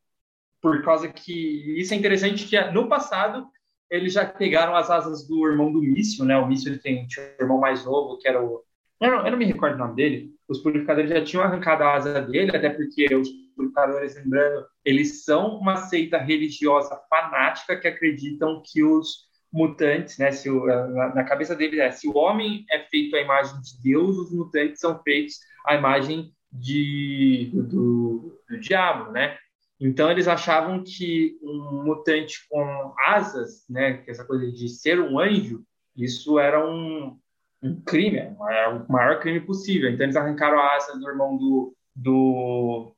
por 0.71 0.83
causa 0.83 1.07
que 1.07 1.79
isso 1.79 1.93
é 1.93 1.97
interessante 1.97 2.45
que 2.45 2.59
no 2.71 2.87
passado 2.87 3.47
eles 3.89 4.13
já 4.13 4.25
pegaram 4.25 4.75
as 4.75 4.89
asas 4.89 5.27
do 5.27 5.47
irmão 5.47 5.71
do 5.71 5.81
Mício, 5.81 6.25
né? 6.25 6.37
O 6.37 6.47
Mício 6.47 6.69
ele 6.69 6.79
tem 6.79 7.05
um 7.05 7.41
irmão 7.41 7.59
mais 7.59 7.85
novo 7.85 8.17
que 8.17 8.27
era 8.27 8.43
o 8.43 8.61
eu 8.99 9.11
não, 9.11 9.25
eu 9.25 9.31
não 9.31 9.37
me 9.37 9.45
recordo 9.45 9.75
o 9.75 9.77
nome 9.77 9.95
dele. 9.95 10.31
Os 10.49 10.59
purificadores 10.59 11.09
já 11.09 11.23
tinham 11.23 11.43
arrancado 11.43 11.83
a 11.83 11.93
asa 11.93 12.21
dele, 12.21 12.55
até 12.55 12.69
porque 12.69 13.13
os 13.13 13.29
purificadores, 13.55 14.15
lembrando, 14.15 14.65
eles 14.83 15.23
são 15.23 15.57
uma 15.57 15.77
seita 15.77 16.17
religiosa 16.17 16.99
fanática 17.09 17.79
que 17.79 17.87
acreditam 17.87 18.61
que 18.65 18.83
os 18.83 19.27
mutantes, 19.53 20.17
né? 20.17 20.31
Se 20.31 20.49
o, 20.49 20.65
na, 20.65 21.23
cabeça 21.23 21.55
deles 21.55 21.79
é 21.79 21.91
se 21.91 22.07
o 22.07 22.17
homem 22.17 22.65
é 22.71 22.79
feito 22.79 23.15
à 23.15 23.21
imagem 23.21 23.61
de 23.61 23.81
Deus, 23.83 24.17
os 24.17 24.31
mutantes 24.31 24.79
são 24.79 25.01
feitos 25.03 25.35
à 25.65 25.75
imagem 25.75 26.31
de, 26.51 27.51
do, 27.53 28.41
do 28.49 28.59
diabo, 28.59 29.11
né? 29.11 29.37
Então 29.79 30.09
eles 30.09 30.27
achavam 30.27 30.83
que 30.83 31.37
um 31.41 31.83
mutante 31.85 32.47
com 32.49 32.93
asas, 33.05 33.63
né, 33.69 33.97
que 33.97 34.09
essa 34.09 34.25
coisa 34.25 34.51
de 34.51 34.69
ser 34.69 34.99
um 34.99 35.19
anjo, 35.19 35.63
isso 35.95 36.39
era 36.39 36.65
um, 36.67 37.17
um 37.61 37.81
crime, 37.81 38.17
era 38.49 38.75
o 38.75 38.91
maior 38.91 39.19
crime 39.19 39.39
possível. 39.41 39.89
Então 39.89 40.05
eles 40.05 40.15
arrancaram 40.15 40.59
a 40.59 40.75
asa 40.75 40.97
do 40.97 41.07
irmão 41.07 41.37
do 41.37 41.75
do 41.95 42.95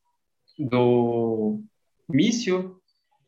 do 0.57 1.61
Mício 2.09 2.77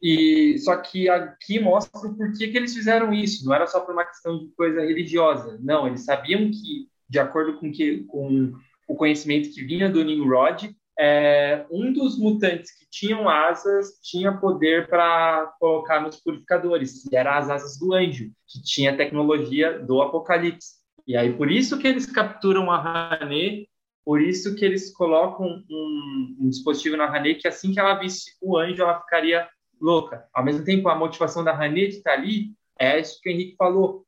e 0.02 0.58
só 0.60 0.76
que 0.78 1.08
aqui 1.08 1.60
mostra 1.60 2.10
o 2.10 2.16
porquê 2.16 2.48
que 2.48 2.58
eles 2.58 2.74
fizeram 2.74 3.14
isso. 3.14 3.46
Não 3.46 3.54
era 3.54 3.68
só 3.68 3.82
por 3.82 3.94
uma 3.94 4.06
questão 4.06 4.40
de 4.40 4.48
coisa 4.56 4.82
religiosa. 4.82 5.58
Não, 5.62 5.88
eles 5.88 6.04
sabiam 6.04 6.50
que 6.50 6.90
de 7.08 7.20
acordo 7.20 7.60
com 7.60 7.72
que 7.72 8.04
com 8.06 8.54
o 8.88 8.96
conhecimento 8.96 9.52
que 9.52 9.64
vinha 9.64 9.90
do 9.90 10.04
Nimrod, 10.04 10.76
é, 11.04 11.66
um 11.72 11.92
dos 11.92 12.16
mutantes 12.20 12.78
que 12.78 12.86
tinham 12.88 13.28
asas 13.28 14.00
tinha 14.04 14.38
poder 14.38 14.88
para 14.88 15.52
colocar 15.60 16.00
nos 16.00 16.18
purificadores, 16.18 17.12
e 17.12 17.16
era 17.16 17.40
as 17.40 17.50
asas 17.50 17.80
do 17.80 17.92
anjo, 17.92 18.30
que 18.48 18.62
tinha 18.62 18.96
tecnologia 18.96 19.80
do 19.80 20.00
apocalipse. 20.00 20.76
E 21.08 21.18
aí, 21.18 21.34
por 21.34 21.50
isso 21.50 21.80
que 21.80 21.88
eles 21.88 22.06
capturam 22.06 22.70
a 22.70 23.16
Hané, 23.16 23.66
por 24.06 24.22
isso 24.22 24.56
que 24.56 24.64
eles 24.64 24.94
colocam 24.94 25.48
um, 25.48 26.38
um 26.40 26.50
dispositivo 26.50 26.96
na 26.96 27.06
Hané, 27.06 27.34
que 27.34 27.48
assim 27.48 27.74
que 27.74 27.80
ela 27.80 27.96
visse 27.96 28.34
o 28.40 28.56
anjo, 28.56 28.84
ela 28.84 29.02
ficaria 29.02 29.50
louca. 29.82 30.28
Ao 30.32 30.46
mesmo 30.46 30.64
tempo, 30.64 30.88
a 30.88 30.96
motivação 30.96 31.44
da 31.44 31.52
Hané 31.52 31.88
de 31.88 31.98
estar 31.98 32.14
ali 32.14 32.52
é 32.78 33.00
isso 33.00 33.20
que 33.20 33.28
o 33.28 33.32
Henrique 33.32 33.56
falou, 33.56 34.06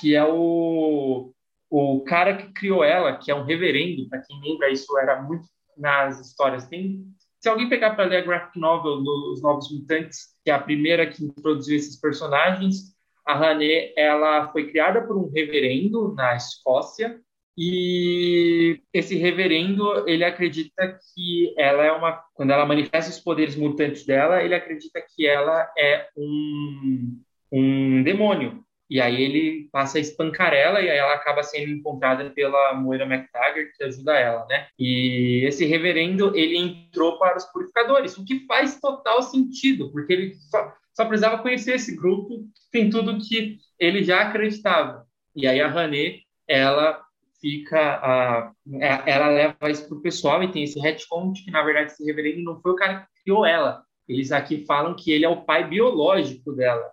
que 0.00 0.14
é 0.14 0.24
o, 0.24 1.34
o 1.68 2.00
cara 2.00 2.34
que 2.34 2.50
criou 2.54 2.82
ela, 2.82 3.18
que 3.18 3.30
é 3.30 3.34
um 3.34 3.44
reverendo, 3.44 4.08
para 4.08 4.22
quem 4.22 4.40
lembra, 4.40 4.70
isso 4.70 4.98
era 4.98 5.20
muito 5.20 5.44
nas 5.80 6.20
histórias. 6.20 6.68
Tem, 6.68 7.04
se 7.40 7.48
alguém 7.48 7.68
pegar 7.68 7.94
para 7.94 8.04
ler 8.04 8.18
a 8.18 8.20
graphic 8.20 8.58
novel 8.58 9.02
dos 9.02 9.42
Novos 9.42 9.70
Mutantes, 9.72 10.36
que 10.44 10.50
é 10.50 10.54
a 10.54 10.60
primeira 10.60 11.06
que 11.06 11.24
introduziu 11.24 11.76
esses 11.76 11.98
personagens, 11.98 12.94
a 13.26 13.34
Hané 13.34 13.92
ela 13.96 14.50
foi 14.52 14.70
criada 14.70 15.02
por 15.06 15.16
um 15.16 15.30
reverendo 15.30 16.14
na 16.14 16.36
Escócia 16.36 17.20
E 17.56 18.80
esse 18.92 19.16
reverendo, 19.16 20.08
ele 20.08 20.24
acredita 20.24 20.98
que 21.14 21.54
ela 21.58 21.84
é 21.84 21.92
uma. 21.92 22.12
Quando 22.34 22.52
ela 22.52 22.64
manifesta 22.64 23.10
os 23.10 23.20
poderes 23.20 23.56
mutantes 23.56 24.06
dela, 24.06 24.42
ele 24.42 24.54
acredita 24.54 25.02
que 25.14 25.26
ela 25.26 25.70
é 25.76 26.08
um, 26.16 27.20
um 27.52 28.02
demônio. 28.02 28.64
E 28.90 29.00
aí 29.00 29.22
ele 29.22 29.68
passa 29.70 29.98
a 29.98 30.00
espancar 30.00 30.52
ela 30.52 30.80
e 30.80 30.90
aí 30.90 30.98
ela 30.98 31.14
acaba 31.14 31.44
sendo 31.44 31.70
encontrada 31.70 32.28
pela 32.30 32.74
Moira 32.74 33.04
McTaggart, 33.04 33.70
que 33.76 33.84
ajuda 33.84 34.18
ela, 34.18 34.44
né? 34.46 34.66
E 34.76 35.44
esse 35.46 35.64
reverendo, 35.64 36.36
ele 36.36 36.56
entrou 36.56 37.16
para 37.16 37.36
os 37.36 37.44
purificadores, 37.44 38.18
o 38.18 38.24
que 38.24 38.44
faz 38.46 38.80
total 38.80 39.22
sentido, 39.22 39.92
porque 39.92 40.12
ele 40.12 40.34
só, 40.34 40.72
só 40.92 41.04
precisava 41.04 41.40
conhecer 41.40 41.76
esse 41.76 41.94
grupo, 41.94 42.44
tem 42.72 42.90
tudo 42.90 43.20
que 43.20 43.58
ele 43.78 44.02
já 44.02 44.22
acreditava. 44.22 45.06
E 45.36 45.46
aí 45.46 45.60
a 45.60 45.68
Rané, 45.68 46.18
ela 46.48 47.00
fica 47.40 47.78
a, 47.78 48.52
é, 48.74 49.10
ela 49.10 49.28
leva 49.28 49.70
isso 49.70 49.88
pro 49.88 50.02
pessoal 50.02 50.42
e 50.42 50.50
tem 50.50 50.64
esse 50.64 50.78
retcon 50.78 51.32
que 51.32 51.50
na 51.50 51.62
verdade 51.62 51.92
esse 51.92 52.04
reverendo 52.04 52.42
não 52.42 52.60
foi 52.60 52.72
o 52.72 52.76
cara 52.76 53.00
que 53.00 53.22
criou 53.22 53.46
ela. 53.46 53.84
Eles 54.08 54.32
aqui 54.32 54.64
falam 54.66 54.94
que 54.94 55.12
ele 55.12 55.24
é 55.24 55.28
o 55.28 55.42
pai 55.42 55.66
biológico 55.66 56.52
dela. 56.52 56.90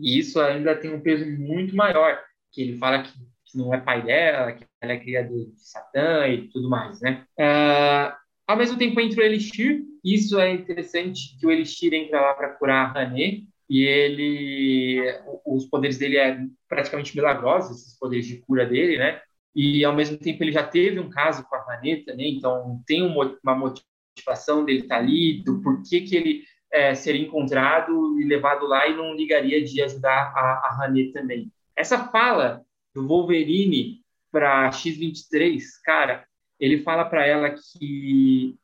E 0.00 0.18
isso 0.18 0.40
ainda 0.40 0.74
tem 0.74 0.92
um 0.92 1.00
peso 1.00 1.24
muito 1.38 1.74
maior, 1.76 2.20
que 2.52 2.62
ele 2.62 2.78
fala 2.78 3.02
que, 3.02 3.12
não 3.54 3.74
é 3.74 3.80
pai 3.80 4.02
dela, 4.02 4.52
que 4.52 4.64
ela 4.80 4.92
é 4.92 4.98
criadora 4.98 5.44
de 5.44 5.60
Satã 5.60 6.28
e 6.28 6.48
tudo 6.48 6.68
mais, 6.70 7.00
né? 7.00 7.24
Uh, 7.38 8.14
ao 8.46 8.56
mesmo 8.56 8.78
tempo 8.78 9.00
entra 9.00 9.20
o 9.20 9.24
Elixir, 9.24 9.82
isso 10.04 10.38
é 10.38 10.52
interessante 10.52 11.36
que 11.38 11.46
o 11.46 11.50
Elixir 11.50 11.92
entra 11.92 12.20
lá 12.20 12.34
para 12.34 12.50
curar 12.50 12.96
a 12.96 13.02
Hané, 13.02 13.42
e 13.68 13.84
ele, 13.84 15.00
os 15.46 15.66
poderes 15.66 15.98
dele 15.98 16.16
é 16.16 16.40
praticamente 16.68 17.14
milagrosos, 17.14 17.78
esses 17.78 17.98
poderes 17.98 18.26
de 18.26 18.38
cura 18.38 18.66
dele, 18.66 18.98
né? 18.98 19.20
E 19.54 19.84
ao 19.84 19.94
mesmo 19.94 20.16
tempo 20.16 20.42
ele 20.42 20.52
já 20.52 20.64
teve 20.64 20.98
um 20.98 21.10
caso 21.10 21.44
com 21.44 21.54
a 21.54 21.74
Hané 21.74 22.02
também, 22.04 22.36
então 22.36 22.82
tem 22.86 23.02
uma 23.02 23.54
motivação 23.54 24.64
dele 24.64 24.80
estar 24.80 24.96
tá 24.96 25.00
ali, 25.00 25.42
do 25.44 25.60
porquê 25.60 26.00
que 26.00 26.16
ele 26.16 26.44
é, 26.72 26.92
encontrado 27.16 28.20
e 28.20 28.24
levado 28.24 28.66
lá 28.66 28.86
e 28.86 28.96
não 28.96 29.14
ligaria 29.14 29.62
de 29.64 29.82
ajudar 29.82 30.32
a, 30.34 30.40
a 30.40 30.78
Hané 30.80 31.10
também. 31.12 31.50
Essa 31.76 32.08
fala 32.08 32.64
do 32.94 33.06
Wolverine 33.06 34.00
para 34.30 34.70
X23, 34.70 35.60
cara, 35.84 36.24
ele 36.58 36.82
fala 36.82 37.04
para 37.04 37.26
ela 37.26 37.50
que 37.50 38.56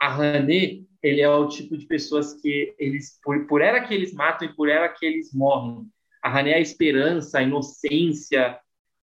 a 0.00 0.14
Hané, 0.14 0.80
ele 1.02 1.20
é 1.20 1.28
o 1.28 1.48
tipo 1.48 1.76
de 1.76 1.86
pessoas 1.86 2.34
que 2.40 2.74
eles, 2.78 3.20
por, 3.22 3.46
por 3.46 3.60
ela 3.60 3.80
que 3.80 3.94
eles 3.94 4.12
matam 4.12 4.48
e 4.48 4.54
por 4.54 4.68
ela 4.68 4.88
que 4.88 5.04
eles 5.04 5.32
morrem. 5.32 5.86
A 6.22 6.36
Hané 6.36 6.52
é 6.52 6.54
a 6.56 6.60
esperança, 6.60 7.38
a 7.38 7.42
inocência, 7.42 8.58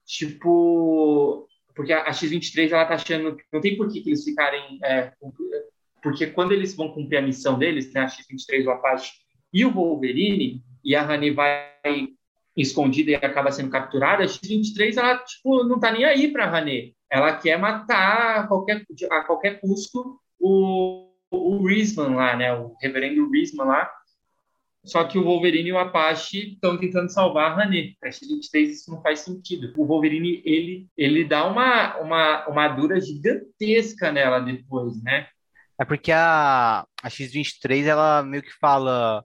tipo, 0.05 1.47
porque 1.75 1.93
a, 1.93 2.03
a 2.03 2.11
X23 2.11 2.71
ela 2.71 2.85
tá 2.85 2.95
achando 2.95 3.37
não 3.53 3.61
tem 3.61 3.77
por 3.77 3.89
que, 3.89 4.01
que 4.01 4.09
eles 4.09 4.23
ficarem 4.23 4.79
é, 4.83 5.13
porque 6.01 6.27
quando 6.27 6.51
eles 6.51 6.75
vão 6.75 6.89
cumprir 6.89 7.17
a 7.17 7.21
missão 7.21 7.57
deles, 7.57 7.91
né, 7.93 8.01
a 8.01 8.07
X-23, 8.07 8.65
o 8.65 8.71
Apache 8.71 9.11
e 9.53 9.65
o 9.65 9.71
Wolverine, 9.71 10.63
e 10.83 10.95
a 10.95 11.05
Honey 11.07 11.31
vai 11.31 12.09
escondida 12.55 13.11
e 13.11 13.15
acaba 13.15 13.51
sendo 13.51 13.69
capturada, 13.69 14.23
a 14.23 14.27
X-23, 14.27 14.97
ela, 14.97 15.17
tipo, 15.17 15.63
não 15.63 15.79
tá 15.79 15.91
nem 15.91 16.05
aí 16.05 16.31
pra 16.31 16.51
Honey. 16.51 16.95
Ela 17.09 17.35
quer 17.35 17.57
matar 17.57 18.39
a 18.39 18.47
qualquer, 18.47 18.85
a 19.11 19.23
qualquer 19.23 19.59
custo 19.59 20.19
o, 20.39 21.09
o 21.31 21.65
Risman 21.65 22.15
lá, 22.15 22.35
né, 22.35 22.53
o 22.53 22.75
reverendo 22.81 23.29
Risman 23.29 23.65
lá, 23.65 23.89
só 24.83 25.03
que 25.03 25.17
o 25.17 25.23
Wolverine 25.23 25.69
e 25.69 25.73
o 25.73 25.77
Apache 25.77 26.53
estão 26.53 26.77
tentando 26.77 27.09
salvar 27.09 27.51
a 27.51 27.63
Hané. 27.63 27.93
Para 27.99 28.11
X-23 28.11 28.69
isso 28.69 28.91
não 28.91 29.01
faz 29.01 29.19
sentido. 29.19 29.73
O 29.77 29.85
Wolverine, 29.85 30.41
ele, 30.45 30.87
ele 30.97 31.25
dá 31.25 31.45
uma, 31.45 31.97
uma, 31.97 32.47
uma 32.47 32.67
dura 32.69 32.99
gigantesca 32.99 34.11
nela 34.11 34.39
depois, 34.39 35.01
né? 35.03 35.27
É 35.79 35.85
porque 35.85 36.11
a, 36.11 36.85
a 37.01 37.09
X23, 37.09 37.85
ela 37.85 38.21
meio 38.23 38.43
que 38.43 38.51
fala. 38.59 39.23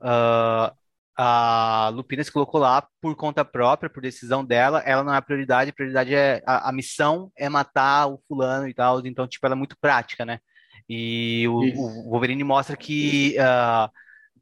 Uh, 0.00 0.74
a 1.22 1.90
Lupina 1.92 2.24
se 2.24 2.32
colocou 2.32 2.58
lá 2.58 2.88
por 3.02 3.14
conta 3.14 3.44
própria, 3.44 3.90
por 3.90 4.02
decisão 4.02 4.42
dela. 4.42 4.80
Ela 4.86 5.04
não 5.04 5.12
é 5.12 5.18
a 5.18 5.22
prioridade, 5.22 5.70
a 5.70 5.72
prioridade 5.74 6.14
é. 6.14 6.42
A, 6.46 6.70
a 6.70 6.72
missão 6.72 7.30
é 7.36 7.48
matar 7.48 8.06
o 8.08 8.18
fulano 8.26 8.66
e 8.66 8.72
tal. 8.74 9.04
Então, 9.06 9.28
tipo, 9.28 9.44
ela 9.46 9.54
é 9.54 9.58
muito 9.58 9.76
prática, 9.78 10.24
né? 10.24 10.38
E 10.88 11.46
o, 11.48 11.58
o 11.58 12.10
Wolverine 12.10 12.42
mostra 12.42 12.76
que, 12.76 13.36
uh, 13.38 13.42
ah, 13.42 13.90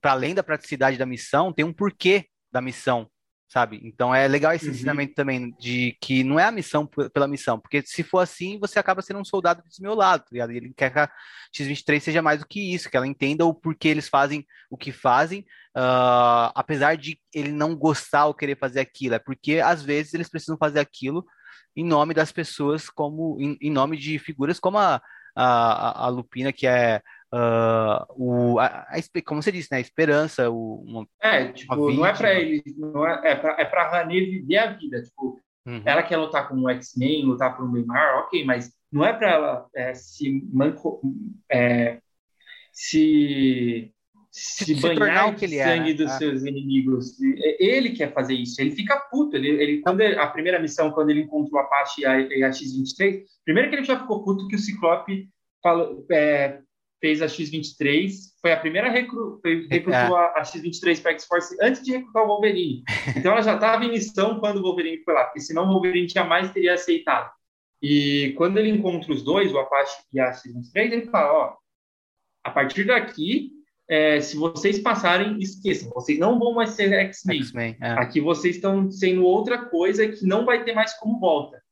para 0.01 0.13
além 0.13 0.35
da 0.35 0.43
praticidade 0.43 0.97
da 0.97 1.05
missão, 1.05 1.53
tem 1.53 1.65
um 1.65 1.73
porquê 1.73 2.27
da 2.53 2.61
missão 2.61 3.11
sabe? 3.49 3.81
Então 3.83 4.15
é 4.15 4.29
legal 4.29 4.53
esse 4.53 4.67
uhum. 4.67 4.73
ensinamento 4.73 5.15
também 5.15 5.51
de 5.59 5.97
que 6.01 6.23
não 6.23 6.39
é 6.39 6.45
a 6.45 6.53
missão 6.53 6.87
pela 6.87 7.27
missão, 7.27 7.59
porque 7.59 7.83
se 7.83 8.03
for 8.03 8.19
assim, 8.19 8.59
você 8.59 8.79
acaba 8.79 9.01
sendo 9.01 9.19
um 9.19 9.25
soldado 9.25 9.63
desmiolado, 9.67 10.25
tá 10.25 10.29
ligado? 10.33 10.53
E 10.53 10.59
ele 10.59 10.75
quer 10.77 10.93
que 10.93 10.99
a 10.99 11.11
X-23 11.53 12.01
seja 12.01 12.21
mais 12.21 12.41
do 12.41 12.47
que 12.47 12.75
isso, 12.75 12.91
que 12.91 12.97
ela 12.97 13.07
entenda 13.07 13.47
o 13.47 13.55
porquê 13.55 13.89
eles 13.89 14.09
fazem 14.09 14.47
o 14.71 14.77
que 14.77 14.93
fazem, 14.93 15.41
uh, 15.75 16.53
apesar 16.55 16.97
de 16.97 17.19
ele 17.35 17.51
não 17.51 17.75
gostar 17.75 18.27
ou 18.27 18.35
querer 18.35 18.59
fazer 18.59 18.81
aquilo, 18.81 19.15
é 19.15 19.19
porque 19.19 19.61
às 19.61 19.83
vezes 19.83 20.13
eles 20.13 20.29
precisam 20.29 20.59
fazer 20.59 20.81
aquilo 20.81 21.25
em 21.75 21.85
nome 21.85 22.13
das 22.13 22.31
pessoas, 22.31 22.91
como 22.91 23.41
em, 23.41 23.57
em 23.63 23.71
nome 23.71 23.97
de 23.97 24.19
figuras 24.19 24.61
como 24.61 24.77
a, 24.77 25.01
a, 25.35 26.07
a 26.07 26.09
Lupina, 26.09 26.53
que 26.53 26.67
é 26.67 27.01
uh, 27.35 28.05
o, 28.17 28.59
a, 28.59 28.87
a, 28.89 29.23
como 29.25 29.43
você 29.43 29.53
disse, 29.53 29.69
né, 29.71 29.79
a 29.79 29.81
esperança, 29.81 30.51
o, 30.51 30.83
uma, 30.87 31.07
é, 31.21 31.53
tipo, 31.53 31.93
não 31.93 32.07
é 32.07 32.13
para 32.13 32.35
ele, 32.35 32.63
não 32.77 33.07
é, 33.07 33.33
é 33.33 33.35
para 33.35 33.61
é 33.61 33.65
para 33.65 33.91
Rani 33.91 34.21
viver 34.21 34.59
a 34.59 34.73
vida, 34.73 35.03
tipo, 35.03 35.41
uhum. 35.67 35.83
ela 35.85 36.03
quer 36.03 36.17
lutar 36.17 36.49
com 36.49 36.57
um 36.57 36.69
X-Men, 36.71 37.25
lutar 37.25 37.57
por 37.57 37.65
um 37.65 37.73
Neymar, 37.73 38.19
ok, 38.21 38.45
mas 38.45 38.73
não 38.91 39.05
é 39.05 39.13
para 39.13 39.31
ela 39.31 39.67
é, 39.75 39.95
se 39.95 40.43
manco, 40.53 41.01
é, 41.51 42.01
se 42.73 43.93
se, 44.31 44.75
se 44.75 44.75
banhar 44.97 45.35
de 45.35 45.49
sangue 45.49 45.59
é, 45.59 45.79
né? 45.79 45.95
dos 45.95 46.11
ah. 46.13 46.19
seus 46.19 46.45
inimigos. 46.45 47.17
Ele 47.59 47.91
quer 47.91 48.13
fazer 48.13 48.35
isso. 48.35 48.61
Ele 48.61 48.71
fica 48.71 48.97
puto. 49.11 49.37
Ele, 49.37 49.49
ele 49.49 49.81
quando 49.81 50.01
ele, 50.01 50.19
a 50.19 50.27
primeira 50.27 50.61
missão, 50.61 50.91
quando 50.91 51.11
ele 51.11 51.23
encontrou 51.23 51.61
a 51.61 51.65
Apache 51.65 52.03
e 52.03 52.07
a, 52.07 52.21
e 52.21 52.45
a 52.45 52.53
X-23, 52.53 53.23
primeiro 53.45 53.69
que 53.69 53.77
ele 53.77 53.85
já 53.85 53.99
ficou 53.99 54.25
puto 54.25 54.47
que 54.47 54.57
o 54.57 54.59
Ciclope 54.59 55.29
falou, 55.63 56.07
é, 56.11 56.61
fez 57.01 57.23
a 57.23 57.29
X-23, 57.29 58.11
foi 58.41 58.53
a 58.53 58.57
primeira 58.57 58.91
recru, 58.91 59.41
recrutou 59.71 60.19
é. 60.19 60.33
a, 60.37 60.41
a 60.41 60.45
X-23 60.45 61.03
para 61.03 61.13
X-Force 61.13 61.57
antes 61.61 61.83
de 61.83 61.93
recrutar 61.93 62.25
o 62.25 62.27
Wolverine. 62.27 62.83
Então 63.17 63.33
ela 63.33 63.43
já 63.43 63.55
estava 63.55 63.85
em 63.85 63.91
missão 63.91 64.39
quando 64.41 64.59
o 64.59 64.63
Wolverine 64.63 65.03
foi 65.05 65.15
lá, 65.15 65.25
porque 65.25 65.41
senão 65.41 65.65
o 65.65 65.73
Wolverine 65.73 66.09
jamais 66.09 66.51
teria 66.53 66.75
aceitado. 66.75 67.31
E 67.81 68.35
quando 68.37 68.59
ele 68.59 68.71
encontra 68.71 69.13
os 69.13 69.23
dois, 69.23 69.53
o 69.53 69.59
Apache 69.59 69.97
e 70.13 70.21
a 70.21 70.33
X-23, 70.33 70.93
ele 70.93 71.07
fala, 71.07 71.33
ó, 71.33 71.57
a 72.45 72.51
partir 72.51 72.85
daqui, 72.85 73.53
é, 73.89 74.21
se 74.21 74.37
vocês 74.37 74.81
passarem, 74.81 75.39
esqueçam, 75.39 75.91
vocês 75.91 76.19
não 76.19 76.39
vão 76.39 76.55
mais 76.55 76.71
ser 76.71 76.93
X-Men. 76.93 77.77
É. 77.81 77.91
Aqui 77.93 78.21
vocês 78.21 78.57
estão 78.57 78.91
sendo 78.91 79.25
outra 79.25 79.67
coisa 79.67 80.07
que 80.09 80.27
não 80.27 80.45
vai 80.45 80.65
ter 80.65 80.75
mais 80.75 80.95
como 80.99 81.21
volta. 81.21 81.63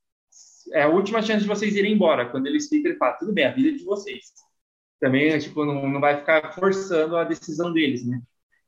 É 0.73 0.83
a 0.83 0.89
última 0.89 1.23
chance 1.23 1.43
de 1.43 1.49
vocês 1.49 1.77
irem 1.77 1.93
embora. 1.93 2.29
Quando 2.29 2.47
ele 2.47 2.57
explica, 2.57 2.89
ele 2.89 2.99
fala, 2.99 3.13
tudo 3.15 3.33
bem, 3.33 3.45
a 3.45 3.53
vida 3.53 3.69
é 3.69 3.73
de 3.73 3.85
vocês 3.85 4.33
também 5.01 5.39
tipo, 5.39 5.65
não, 5.65 5.89
não 5.89 6.01
vai 6.01 6.19
ficar 6.19 6.53
forçando 6.53 7.17
a 7.17 7.25
decisão 7.25 7.73
deles, 7.73 8.07
né? 8.07 8.21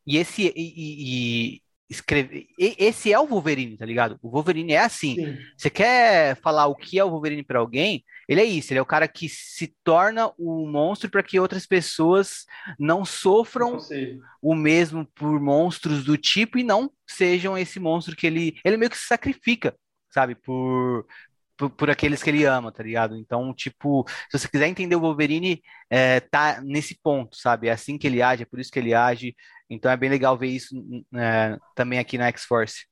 E 0.07 0.17
esse 0.17 0.53
e, 0.57 1.55
e 1.57 1.63
escrever, 1.89 2.47
esse 2.59 3.13
é 3.13 3.19
o 3.19 3.27
Wolverine, 3.27 3.77
tá 3.77 3.87
ligado? 3.87 4.19
O 4.23 4.29
Wolverine 4.29 4.75
é 4.75 4.81
assim. 4.81 5.15
Sim. 5.15 5.39
Você 5.57 5.71
quer 5.71 6.37
falar 6.37 6.67
o 6.67 6.75
que 6.75 6.99
é 6.99 7.05
o 7.05 7.11
Wolverine 7.11 7.43
para 7.43 7.59
alguém? 7.59 8.05
Ele 8.29 8.41
é 8.41 8.45
isso, 8.45 8.73
ele 8.73 8.79
é 8.79 8.83
o 8.83 8.87
cara 8.87 9.09
que 9.09 9.29
se 9.29 9.75
torna 9.83 10.31
o 10.39 10.67
monstro 10.67 11.11
para 11.11 11.23
que 11.23 11.41
outras 11.41 11.67
pessoas 11.67 12.45
não 12.79 13.05
sofram 13.05 13.73
não 13.73 14.21
o 14.43 14.55
mesmo 14.55 15.07
por 15.15 15.41
monstros 15.41 16.05
do 16.05 16.17
tipo 16.17 16.59
e 16.59 16.63
não 16.63 16.91
sejam 17.07 17.57
esse 17.57 17.81
monstro 17.81 18.15
que 18.15 18.27
ele 18.27 18.59
ele 18.63 18.77
meio 18.77 18.91
que 18.91 18.99
se 18.99 19.07
sacrifica, 19.07 19.75
sabe, 20.11 20.35
por 20.35 21.07
por, 21.59 21.69
por, 21.71 21.91
aqueles 21.91 22.23
que 22.23 22.31
ele 22.31 22.45
ama, 22.45 22.71
tá 22.71 22.83
ligado? 22.83 23.17
Então, 23.17 23.53
tipo, 23.53 24.07
se 24.31 24.39
você 24.39 24.49
quiser 24.49 24.69
entender 24.69 24.95
o 24.95 25.01
Wolverine, 25.01 25.61
é, 25.91 26.21
tá 26.21 26.61
nesse 26.63 26.99
ponto, 27.03 27.37
sabe? 27.37 27.67
É 27.67 27.73
assim 27.73 27.99
que 27.99 28.07
ele 28.07 28.23
age, 28.23 28.45
é 28.45 28.47
por 28.47 28.61
isso 28.61 28.71
que 28.71 28.79
ele 28.79 28.95
age. 28.95 29.35
Então 29.69 29.91
é 29.91 29.97
bem 29.97 30.09
legal 30.09 30.39
ver 30.39 30.47
isso 30.47 30.75
é, 31.15 31.59
também 31.75 31.99
aqui 31.99 32.17
na 32.17 32.29
X-Force. 32.29 32.87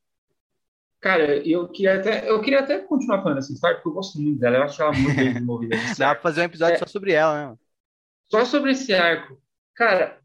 Cara, 1.01 1.37
eu 1.47 1.69
queria 1.69 2.01
até, 2.01 2.29
eu 2.29 2.41
queria 2.41 2.61
até 2.61 2.79
continuar 2.79 3.23
falando 3.23 3.39
essa 3.39 3.53
história, 3.53 3.77
porque 3.77 3.89
eu 3.89 3.93
gosto 3.93 4.21
muito 4.21 4.41
dela, 4.41 4.57
eu 4.57 4.63
acho 4.65 4.83
ela 4.83 4.93
muito 4.93 5.15
bem 5.15 5.33
desenvolvida. 5.33 5.77
Dá 5.97 6.15
pra 6.15 6.23
fazer 6.23 6.41
um 6.41 6.45
episódio 6.45 6.75
é, 6.75 6.79
só 6.79 6.87
sobre 6.87 7.13
ela, 7.13 7.51
né? 7.51 7.57
Só 8.29 8.45
sobre 8.45 8.73
esse 8.73 8.93
arco. 8.93 9.41
Cara, 9.77 10.19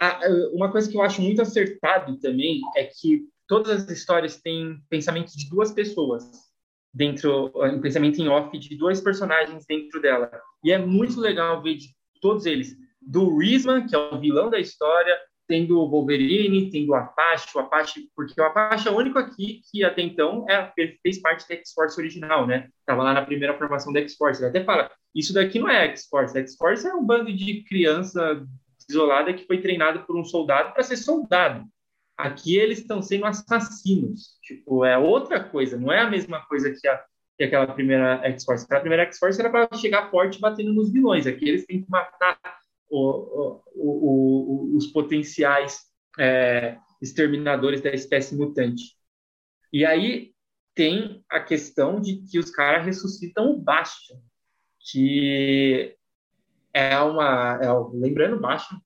a, 0.00 0.20
uma 0.54 0.72
coisa 0.72 0.90
que 0.90 0.96
eu 0.96 1.02
acho 1.02 1.20
muito 1.20 1.42
acertado 1.42 2.18
também 2.18 2.60
é 2.74 2.84
que 2.84 3.28
todas 3.46 3.82
as 3.82 3.90
histórias 3.90 4.40
têm 4.40 4.80
pensamentos 4.88 5.34
de 5.34 5.50
duas 5.50 5.72
pessoas 5.72 6.47
dentro, 6.92 7.52
um 7.54 7.80
pensamento 7.80 8.20
em 8.20 8.28
off 8.28 8.56
de 8.58 8.76
dois 8.76 9.00
personagens 9.00 9.64
dentro 9.66 10.00
dela. 10.00 10.30
E 10.64 10.72
é 10.72 10.78
muito 10.78 11.20
legal 11.20 11.62
ver 11.62 11.76
de 11.76 11.88
todos 12.20 12.46
eles, 12.46 12.76
do 13.00 13.36
Risman, 13.38 13.86
que 13.86 13.94
é 13.94 13.98
o 13.98 14.18
vilão 14.18 14.50
da 14.50 14.58
história, 14.58 15.16
tem 15.48 15.66
do 15.66 15.88
Wolverine, 15.88 16.70
tem 16.70 16.84
do 16.84 16.94
Apache, 16.94 17.56
o 17.56 17.60
Apache, 17.60 18.10
porque 18.14 18.38
o 18.38 18.44
Apache 18.44 18.86
é 18.86 18.90
o 18.90 18.96
único 18.96 19.18
aqui 19.18 19.62
que 19.70 19.82
até 19.82 20.02
então 20.02 20.44
é, 20.48 20.70
fez 21.02 21.20
parte 21.22 21.48
da 21.48 21.54
X-Force 21.54 21.98
original, 21.98 22.46
né? 22.46 22.68
Tava 22.84 23.02
lá 23.02 23.14
na 23.14 23.24
primeira 23.24 23.56
formação 23.56 23.92
da 23.92 24.00
X-Force. 24.00 24.42
Ele 24.42 24.50
até 24.50 24.62
fala, 24.62 24.90
isso 25.14 25.32
daqui 25.32 25.58
não 25.58 25.68
é 25.68 25.86
X-Force, 25.86 26.36
X-Force 26.38 26.86
é 26.86 26.92
um 26.92 27.04
bando 27.04 27.32
de 27.32 27.64
criança 27.64 28.44
isolada 28.88 29.32
que 29.32 29.46
foi 29.46 29.60
treinado 29.60 30.04
por 30.04 30.16
um 30.18 30.24
soldado 30.24 30.74
para 30.74 30.82
ser 30.82 30.96
soldado. 30.98 31.64
Aqui 32.18 32.56
eles 32.56 32.80
estão 32.80 33.00
sendo 33.00 33.26
assassinos. 33.26 34.36
Tipo, 34.42 34.84
é 34.84 34.98
outra 34.98 35.42
coisa, 35.42 35.78
não 35.78 35.92
é 35.92 36.00
a 36.00 36.10
mesma 36.10 36.44
coisa 36.46 36.68
que, 36.68 36.88
a, 36.88 37.04
que 37.36 37.44
aquela 37.44 37.68
primeira 37.68 38.20
X-Force. 38.24 38.64
Aquela 38.64 38.80
primeira 38.80 39.04
X-Force 39.04 39.40
era 39.40 39.48
para 39.48 39.68
chegar 39.78 40.10
forte 40.10 40.40
batendo 40.40 40.74
nos 40.74 40.92
vilões. 40.92 41.28
Aqui 41.28 41.48
eles 41.48 41.64
têm 41.64 41.80
que 41.80 41.88
matar 41.88 42.36
o, 42.90 43.62
o, 43.72 44.72
o, 44.72 44.76
os 44.76 44.88
potenciais 44.88 45.84
é, 46.18 46.76
exterminadores 47.00 47.80
da 47.80 47.90
espécie 47.90 48.34
mutante. 48.34 48.96
E 49.72 49.84
aí 49.86 50.32
tem 50.74 51.24
a 51.30 51.38
questão 51.38 52.00
de 52.00 52.16
que 52.16 52.38
os 52.38 52.50
caras 52.50 52.84
ressuscitam 52.84 53.52
o 53.52 53.60
Bastion, 53.60 54.16
que 54.90 55.94
é 56.74 56.98
uma. 56.98 57.60
É, 57.62 57.68
lembrando, 57.92 58.36
o 58.36 58.40
Bastion, 58.40 58.78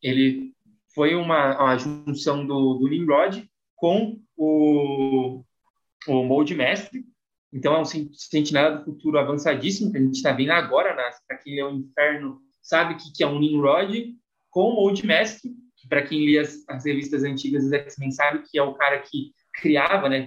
ele 0.00 0.54
foi 0.94 1.14
uma, 1.14 1.58
uma 1.58 1.78
junção 1.78 2.46
do, 2.46 2.74
do 2.74 2.88
Nimrod 2.88 3.48
com 3.76 4.20
o, 4.36 5.44
o 6.06 6.24
Mold 6.24 6.54
Mestre. 6.54 7.04
Então 7.52 7.74
é 7.74 7.80
um 7.80 7.84
sentinela 7.84 8.76
do 8.76 8.84
futuro 8.84 9.18
avançadíssimo 9.18 9.90
que 9.90 9.98
a 9.98 10.00
gente 10.00 10.16
está 10.16 10.32
vendo 10.32 10.50
agora, 10.50 10.94
né? 10.94 11.10
para 11.26 11.38
quem 11.38 11.58
é 11.58 11.64
o 11.64 11.70
inferno 11.70 12.40
sabe 12.68 12.96
que, 12.96 13.10
que 13.12 13.22
é 13.22 13.26
um 13.26 13.38
Nimrod 13.38 14.14
com 14.50 14.72
o 14.72 14.76
Old 14.76 15.06
Mestre, 15.06 15.50
que 15.76 15.88
para 15.88 16.02
quem 16.02 16.24
lia 16.24 16.42
as, 16.42 16.62
as, 16.68 16.84
revistas 16.84 17.24
antigas 17.24 17.64
dos 17.64 17.72
X-Men 17.72 18.10
sabe 18.10 18.42
que 18.46 18.58
é 18.58 18.62
o 18.62 18.74
cara 18.74 18.98
que 18.98 19.32
criava, 19.54 20.08
né, 20.08 20.26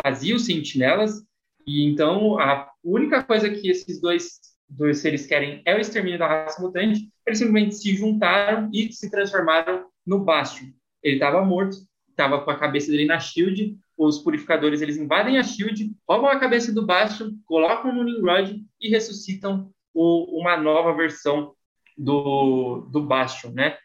fazia 0.00 0.36
os 0.36 0.46
sentinelas, 0.46 1.24
e 1.66 1.84
então 1.84 2.38
a 2.38 2.70
única 2.84 3.22
coisa 3.24 3.50
que 3.50 3.68
esses 3.68 4.00
dois, 4.00 4.38
dois 4.68 4.98
seres 4.98 5.26
querem 5.26 5.62
é 5.64 5.74
o 5.74 5.80
extermínio 5.80 6.18
da 6.18 6.26
raça 6.26 6.60
mutante, 6.60 7.08
eles 7.26 7.38
simplesmente 7.38 7.74
se 7.76 7.94
juntaram 7.94 8.70
e 8.72 8.92
se 8.92 9.10
transformaram 9.10 9.86
no 10.06 10.24
Bastion. 10.24 10.66
Ele 11.02 11.16
estava 11.16 11.44
morto, 11.44 11.76
estava 12.08 12.40
com 12.42 12.50
a 12.50 12.58
cabeça 12.58 12.90
dele 12.90 13.06
na 13.06 13.18
Shield, 13.18 13.76
os 13.96 14.18
purificadores 14.18 14.82
eles 14.82 14.96
invadem 14.96 15.38
a 15.38 15.42
Shield, 15.42 15.92
roubam 16.08 16.28
a 16.28 16.38
cabeça 16.38 16.72
do 16.72 16.84
Bastion, 16.84 17.32
colocam 17.46 17.94
no 17.94 18.04
Nimrod 18.04 18.62
e 18.80 18.88
ressuscitam 18.88 19.70
o, 19.94 20.40
uma 20.40 20.56
nova 20.56 20.94
versão 20.94 21.54
do, 21.96 22.88
do 22.90 23.02
Bastion, 23.02 23.52
né? 23.52 23.78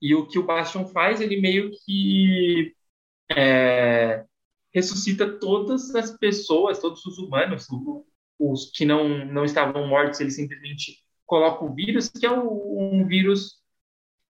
E 0.00 0.14
o 0.14 0.26
que 0.26 0.38
o 0.38 0.42
Bastion 0.42 0.86
faz, 0.86 1.20
ele 1.20 1.40
meio 1.40 1.70
que 1.84 2.74
é, 3.34 4.24
ressuscita 4.72 5.38
todas 5.38 5.94
as 5.94 6.10
pessoas, 6.18 6.78
todos 6.78 7.06
os 7.06 7.18
humanos, 7.18 7.66
os 8.38 8.70
que 8.70 8.84
não, 8.84 9.24
não 9.26 9.44
estavam 9.44 9.86
mortos, 9.86 10.20
ele 10.20 10.30
simplesmente 10.30 10.98
coloca 11.26 11.64
o 11.64 11.74
vírus, 11.74 12.08
que 12.08 12.26
é 12.26 12.30
um 12.30 13.06
vírus 13.06 13.54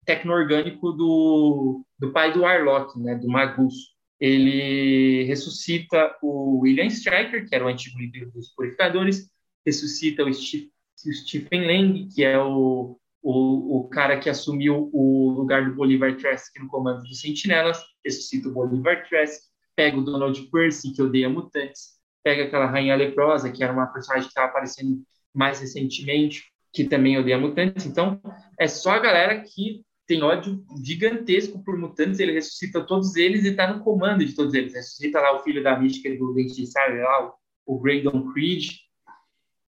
tecno-orgânico 0.05 0.93
do, 0.93 1.85
do 1.99 2.13
pai 2.13 2.33
do 2.33 2.43
Warlock, 2.43 2.99
né, 3.01 3.15
do 3.17 3.29
Magus. 3.29 3.95
Ele 4.21 5.25
ressuscita 5.25 6.17
o 6.23 6.61
William 6.61 6.87
Stryker, 6.87 7.49
que 7.49 7.55
era 7.55 7.65
o 7.65 7.69
antigo 7.69 7.99
líder 7.99 8.31
dos 8.31 8.49
Purificadores, 8.55 9.29
ressuscita 9.67 10.25
o, 10.25 10.33
Steve, 10.33 10.71
o 11.07 11.13
Stephen 11.13 11.67
Lang, 11.67 12.09
que 12.15 12.23
é 12.23 12.39
o 12.39 12.99
o, 13.25 13.79
o 13.79 13.89
cara 13.89 14.21
que 14.21 14.29
assumiu 14.29 14.91
o 14.93 15.31
lugar 15.31 15.65
do 15.65 15.75
Bolivar 15.75 16.15
Trask 16.19 16.55
no 16.61 16.69
comando 16.69 17.03
dos 17.03 17.21
Sentinelas, 17.21 17.83
ressuscita 18.05 18.51
o 18.51 18.53
Bolivar 18.53 19.09
Trask, 19.09 19.41
pega 19.75 19.97
o 19.97 20.05
Donald 20.05 20.41
Percy, 20.51 20.93
que 20.93 21.01
odeia 21.01 21.29
mutantes, 21.31 21.94
pega 22.25 22.45
aquela 22.45 22.67
Rainha 22.67 22.97
Leprosa, 22.97 23.53
que 23.53 23.63
era 23.63 23.73
uma 23.73 23.87
personagem 23.87 24.25
que 24.25 24.31
estava 24.31 24.49
aparecendo 24.49 25.03
mais 25.33 25.61
recentemente, 25.61 26.45
que 26.73 26.85
também 26.85 27.19
odeia 27.19 27.39
mutantes. 27.39 27.87
Então, 27.87 28.21
é 28.59 28.67
só 28.67 28.93
a 28.93 28.99
galera 28.99 29.41
que 29.43 29.85
tem 30.07 30.23
ódio 30.23 30.65
gigantesco 30.83 31.63
por 31.63 31.79
mutantes, 31.79 32.19
ele 32.19 32.33
ressuscita 32.33 32.85
todos 32.85 33.15
eles 33.17 33.45
e 33.45 33.49
está 33.49 33.73
no 33.73 33.83
comando 33.83 34.25
de 34.25 34.35
todos 34.35 34.55
eles. 34.55 34.75
Ressuscita 34.75 35.21
lá 35.21 35.37
o 35.37 35.43
filho 35.43 35.63
da 35.63 35.79
mística 35.79 36.15
do 36.17 36.35
Dente 36.35 36.55
de 36.55 36.67
Sire, 36.67 37.01
lá, 37.01 37.33
o 37.67 37.79
Graydon 37.79 38.33
Creed. 38.33 38.71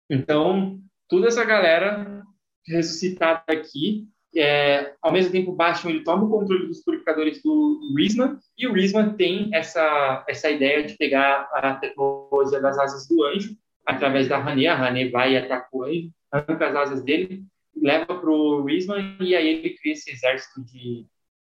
Então, 0.10 0.80
toda 1.07 1.27
essa 1.27 1.44
galera 1.44 2.23
ressuscitado 2.68 3.44
aqui. 3.48 4.07
É, 4.35 4.93
ao 5.01 5.13
mesmo 5.13 5.31
tempo, 5.31 5.51
o 5.51 5.55
Bastion 5.55 5.89
ele 5.89 6.03
toma 6.03 6.25
o 6.25 6.29
controle 6.29 6.67
dos 6.67 6.83
purificadores 6.83 7.41
do 7.41 7.79
Risman, 7.97 8.37
e 8.57 8.67
o 8.67 8.73
Risman 8.73 9.13
tem 9.13 9.49
essa, 9.53 10.25
essa 10.27 10.49
ideia 10.49 10.83
de 10.83 10.97
pegar 10.97 11.49
a 11.53 11.75
tecnologia 11.75 12.59
das 12.59 12.77
asas 12.77 13.07
do 13.07 13.23
anjo, 13.23 13.55
através 13.85 14.27
da 14.27 14.37
Rane. 14.37 14.67
A 14.67 14.75
Rane 14.75 15.09
vai 15.09 15.33
e 15.33 15.37
ataca 15.37 15.67
o 15.71 15.83
anjo, 15.83 16.11
arranca 16.31 16.67
as 16.67 16.75
asas 16.75 17.03
dele, 17.03 17.43
leva 17.75 18.05
para 18.05 18.29
o 18.29 18.63
Risman, 18.63 19.17
e 19.21 19.35
aí 19.35 19.47
ele 19.47 19.69
cria 19.77 19.93
esse 19.93 20.11
exército 20.11 20.63
de 20.63 21.05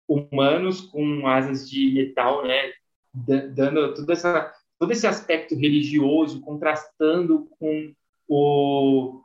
humanos 0.09 0.81
com 0.81 1.27
asas 1.27 1.69
de 1.69 1.93
metal, 1.93 2.45
né, 2.45 2.73
dando 3.15 3.95
todo, 3.95 4.11
essa, 4.11 4.53
todo 4.79 4.91
esse 4.91 5.07
aspecto 5.07 5.55
religioso, 5.55 6.41
contrastando 6.41 7.49
com 7.59 7.93
o 8.29 9.22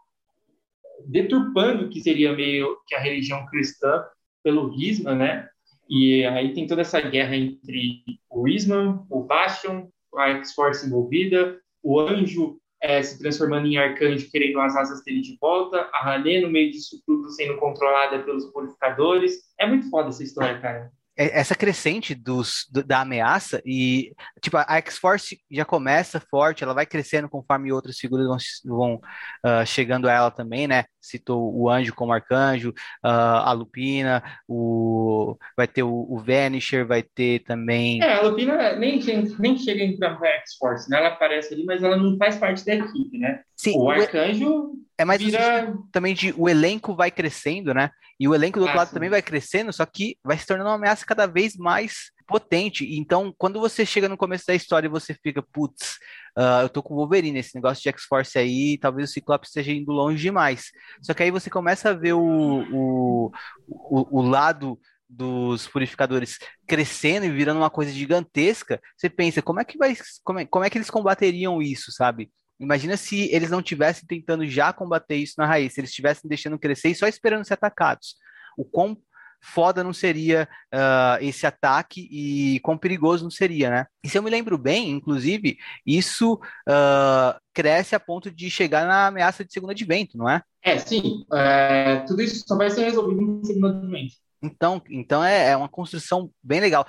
deturpando 1.07 1.85
o 1.85 1.89
que 1.89 2.01
seria 2.01 2.35
meio 2.35 2.77
que 2.85 2.95
a 2.95 2.99
religião 2.99 3.45
cristã 3.47 4.03
pelo 4.43 4.69
Risma, 4.69 5.15
né? 5.15 5.47
E 5.89 6.25
aí 6.25 6.53
tem 6.53 6.67
toda 6.67 6.81
essa 6.81 6.99
guerra 6.99 7.35
entre 7.35 8.03
o 8.29 8.43
Risma, 8.45 9.05
o 9.09 9.23
Bastion, 9.23 9.87
a 10.15 10.29
X-Force 10.31 10.85
envolvida, 10.85 11.59
o 11.81 11.99
Anjo 11.99 12.59
é, 12.81 13.01
se 13.01 13.17
transformando 13.17 13.67
em 13.67 13.77
arcanjo, 13.77 14.29
querendo 14.29 14.59
as 14.59 14.75
asas 14.75 15.03
dele 15.03 15.21
de 15.21 15.37
volta, 15.39 15.89
a 15.93 16.13
Hané 16.13 16.41
no 16.41 16.49
meio 16.49 16.71
disso 16.71 17.01
tudo 17.05 17.29
sendo 17.29 17.57
controlada 17.57 18.19
pelos 18.19 18.45
purificadores. 18.51 19.39
É 19.59 19.65
muito 19.65 19.89
foda 19.89 20.09
essa 20.09 20.23
história, 20.23 20.59
cara. 20.59 20.91
É, 21.17 21.39
essa 21.39 21.55
crescente 21.55 22.13
dos, 22.13 22.67
do, 22.71 22.83
da 22.83 23.01
ameaça 23.01 23.61
e 23.65 24.13
tipo 24.39 24.55
a 24.55 24.77
X-Force 24.77 25.39
já 25.49 25.65
começa 25.65 26.19
forte, 26.19 26.63
ela 26.63 26.73
vai 26.73 26.85
crescendo 26.85 27.27
conforme 27.27 27.71
outras 27.71 27.97
figuras 27.97 28.27
vão, 28.27 28.37
vão 28.65 28.95
uh, 28.95 29.65
chegando 29.65 30.07
a 30.07 30.13
ela 30.13 30.31
também, 30.31 30.67
né? 30.67 30.85
Citou 31.01 31.53
o 31.55 31.69
Anjo 31.69 31.95
como 31.95 32.13
arcanjo, 32.13 32.69
uh, 32.69 33.41
a 33.43 33.51
Lupina, 33.51 34.21
o 34.47 35.35
vai 35.55 35.67
ter 35.67 35.83
o, 35.83 36.05
o 36.09 36.19
Vanisher, 36.19 36.85
vai 36.85 37.01
ter 37.01 37.39
também. 37.39 38.01
É, 38.03 38.13
a 38.13 38.21
Lupina 38.21 38.75
nem, 38.75 38.99
nem 39.39 39.57
chega 39.57 39.81
a 39.81 39.85
entrar 39.85 40.19
na 40.19 40.27
X-Force, 40.27 40.89
né? 40.89 40.97
Ela 40.97 41.09
aparece 41.09 41.53
ali, 41.53 41.65
mas 41.65 41.81
ela 41.81 41.97
não 41.97 42.15
faz 42.17 42.37
parte 42.37 42.63
da 42.63 42.75
equipe, 42.75 43.17
né? 43.17 43.41
Sim, 43.57 43.75
o 43.75 43.89
arcanjo 43.89 44.71
é 44.97 45.03
mais 45.03 45.21
vira... 45.21 45.73
também 45.91 46.13
de 46.13 46.33
o 46.37 46.47
elenco 46.47 46.95
vai 46.95 47.09
crescendo, 47.09 47.73
né? 47.73 47.89
E 48.19 48.27
o 48.27 48.35
elenco 48.35 48.59
do 48.59 48.63
outro 48.63 48.75
ah, 48.75 48.79
lado 48.79 48.89
sim. 48.89 48.93
também 48.93 49.09
vai 49.09 49.21
crescendo, 49.21 49.73
só 49.73 49.85
que 49.85 50.17
vai 50.23 50.37
se 50.37 50.45
tornando 50.45 50.69
uma 50.69 50.75
ameaça 50.75 51.05
cada 51.05 51.25
vez 51.25 51.55
mais 51.55 52.11
potente. 52.27 52.85
Então, 52.97 53.33
quando 53.37 53.59
você 53.59 53.85
chega 53.85 54.09
no 54.09 54.17
começo 54.17 54.45
da 54.45 54.53
história 54.53 54.87
e 54.87 54.91
você 54.91 55.13
fica, 55.13 55.41
putz, 55.41 55.97
uh, 56.37 56.61
eu 56.63 56.69
tô 56.69 56.83
com 56.83 56.93
o 56.93 56.97
Wolverine, 56.97 57.39
esse 57.39 57.55
negócio 57.55 57.81
de 57.81 57.89
X-Force 57.89 58.37
aí, 58.37 58.77
talvez 58.77 59.09
o 59.09 59.13
Ciclope 59.13 59.47
esteja 59.47 59.71
indo 59.71 59.91
longe 59.91 60.21
demais. 60.21 60.71
Só 61.01 61.13
que 61.13 61.23
aí 61.23 61.31
você 61.31 61.49
começa 61.49 61.89
a 61.89 61.93
ver 61.93 62.13
o, 62.13 62.19
o, 62.21 63.31
o, 63.67 64.19
o 64.19 64.21
lado 64.21 64.79
dos 65.09 65.67
purificadores 65.67 66.37
crescendo 66.67 67.25
e 67.25 67.31
virando 67.31 67.59
uma 67.59 67.69
coisa 67.69 67.91
gigantesca, 67.91 68.81
você 68.95 69.09
pensa, 69.09 69.41
como 69.41 69.61
é 69.61 69.63
que 69.63 69.77
vai, 69.77 69.95
como 70.23 70.39
é, 70.39 70.45
como 70.45 70.65
é 70.65 70.69
que 70.69 70.77
eles 70.77 70.89
combateriam 70.89 71.61
isso, 71.61 71.91
sabe? 71.91 72.29
Imagina 72.59 72.97
se 72.97 73.29
eles 73.33 73.49
não 73.49 73.61
tivessem 73.61 74.05
tentando 74.07 74.47
já 74.47 74.73
combater 74.73 75.15
isso 75.15 75.35
na 75.37 75.45
raiz, 75.45 75.73
se 75.73 75.79
eles 75.79 75.89
estivessem 75.89 76.27
deixando 76.27 76.57
crescer 76.57 76.89
e 76.89 76.95
só 76.95 77.07
esperando 77.07 77.45
ser 77.45 77.53
atacados. 77.53 78.15
O 78.57 78.65
quão 78.65 78.97
foda 79.41 79.83
não 79.83 79.93
seria 79.93 80.47
uh, 80.73 81.23
esse 81.23 81.45
ataque 81.45 82.07
e 82.11 82.59
quão 82.61 82.77
perigoso 82.77 83.23
não 83.23 83.31
seria, 83.31 83.69
né? 83.69 83.87
E 84.03 84.09
se 84.09 84.17
eu 84.17 84.23
me 84.23 84.29
lembro 84.29 84.57
bem, 84.57 84.89
inclusive, 84.89 85.57
isso 85.85 86.33
uh, 86.33 87.39
cresce 87.53 87.95
a 87.95 87.99
ponto 87.99 88.31
de 88.31 88.49
chegar 88.49 88.85
na 88.87 89.07
ameaça 89.07 89.45
de 89.45 89.53
segundo 89.53 89.71
advento, 89.71 90.17
não 90.17 90.29
é? 90.29 90.41
É, 90.61 90.77
sim. 90.79 91.25
É, 91.33 91.99
tudo 92.07 92.21
isso 92.21 92.43
só 92.47 92.57
vai 92.57 92.69
ser 92.69 92.83
resolvido 92.83 93.21
no 93.21 93.45
segundo 93.45 93.67
advento. 93.67 94.15
Então, 94.41 94.81
então 94.89 95.23
é, 95.23 95.49
é, 95.49 95.57
uma 95.57 95.69
construção 95.69 96.31
bem 96.43 96.59
legal. 96.59 96.85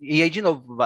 E 0.00 0.22
aí, 0.22 0.30
de 0.30 0.42
novo, 0.42 0.76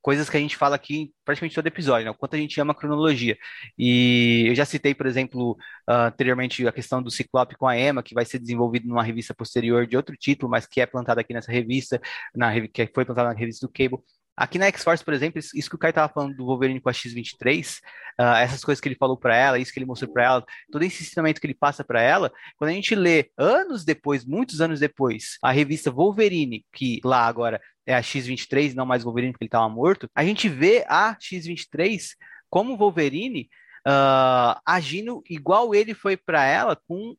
coisas 0.00 0.30
que 0.30 0.36
a 0.36 0.40
gente 0.40 0.56
fala 0.56 0.76
aqui 0.76 1.12
praticamente 1.24 1.54
todo 1.54 1.66
episódio, 1.66 2.04
né? 2.04 2.10
o 2.10 2.14
quanto 2.14 2.36
a 2.36 2.38
gente 2.38 2.60
ama 2.60 2.72
a 2.72 2.74
cronologia. 2.76 3.36
E 3.78 4.44
eu 4.48 4.54
já 4.54 4.64
citei, 4.64 4.94
por 4.94 5.06
exemplo, 5.06 5.52
uh, 5.88 6.06
anteriormente 6.08 6.66
a 6.66 6.72
questão 6.72 7.02
do 7.02 7.10
Ciclope 7.10 7.56
com 7.56 7.66
a 7.66 7.78
Emma, 7.78 8.02
que 8.02 8.14
vai 8.14 8.24
ser 8.24 8.38
desenvolvido 8.38 8.88
numa 8.88 9.02
revista 9.02 9.34
posterior 9.34 9.86
de 9.86 9.96
outro 9.96 10.16
título, 10.16 10.50
mas 10.50 10.66
que 10.66 10.80
é 10.80 10.86
plantado 10.86 11.20
aqui 11.20 11.34
nessa 11.34 11.52
revista, 11.52 12.00
na, 12.34 12.52
que 12.68 12.86
foi 12.94 13.04
plantada 13.04 13.28
na 13.30 13.38
revista 13.38 13.66
do 13.66 13.72
Cable. 13.72 13.98
Aqui 14.40 14.58
na 14.58 14.68
X-Force, 14.68 15.04
por 15.04 15.12
exemplo, 15.12 15.38
isso 15.38 15.68
que 15.68 15.74
o 15.74 15.78
Kai 15.78 15.90
estava 15.90 16.10
falando 16.10 16.34
do 16.34 16.46
Wolverine 16.46 16.80
com 16.80 16.88
a 16.88 16.94
X-23, 16.94 17.76
uh, 17.76 17.80
ah, 18.16 18.40
essas 18.40 18.64
coisas 18.64 18.80
que 18.80 18.88
ele 18.88 18.96
falou 18.96 19.14
para 19.14 19.36
ela, 19.36 19.58
isso 19.58 19.70
que 19.70 19.78
ele 19.78 19.84
mostrou 19.84 20.10
para 20.10 20.24
ela, 20.24 20.44
todo 20.72 20.82
esse 20.82 21.02
ensinamento 21.02 21.38
que 21.38 21.46
ele 21.46 21.52
passa 21.52 21.84
para 21.84 22.00
ela, 22.00 22.32
quando 22.56 22.70
a 22.70 22.72
gente 22.72 22.94
lê 22.94 23.30
anos 23.36 23.84
depois, 23.84 24.24
muitos 24.24 24.62
anos 24.62 24.80
depois, 24.80 25.36
a 25.42 25.52
revista 25.52 25.90
Wolverine, 25.90 26.64
que 26.72 27.02
lá 27.04 27.26
agora 27.26 27.60
é 27.84 27.94
a 27.94 28.00
X-23, 28.00 28.72
não 28.72 28.86
mais 28.86 29.04
Wolverine 29.04 29.32
porque 29.34 29.44
ele 29.44 29.48
estava 29.48 29.68
morto, 29.68 30.08
a 30.14 30.24
gente 30.24 30.48
vê 30.48 30.86
a 30.88 31.14
X-23 31.20 32.14
como 32.48 32.78
Wolverine 32.78 33.46
uh, 33.86 34.58
agindo 34.64 35.22
igual 35.28 35.74
ele 35.74 35.92
foi 35.92 36.16
para 36.16 36.46
ela 36.46 36.76
com 36.88 37.14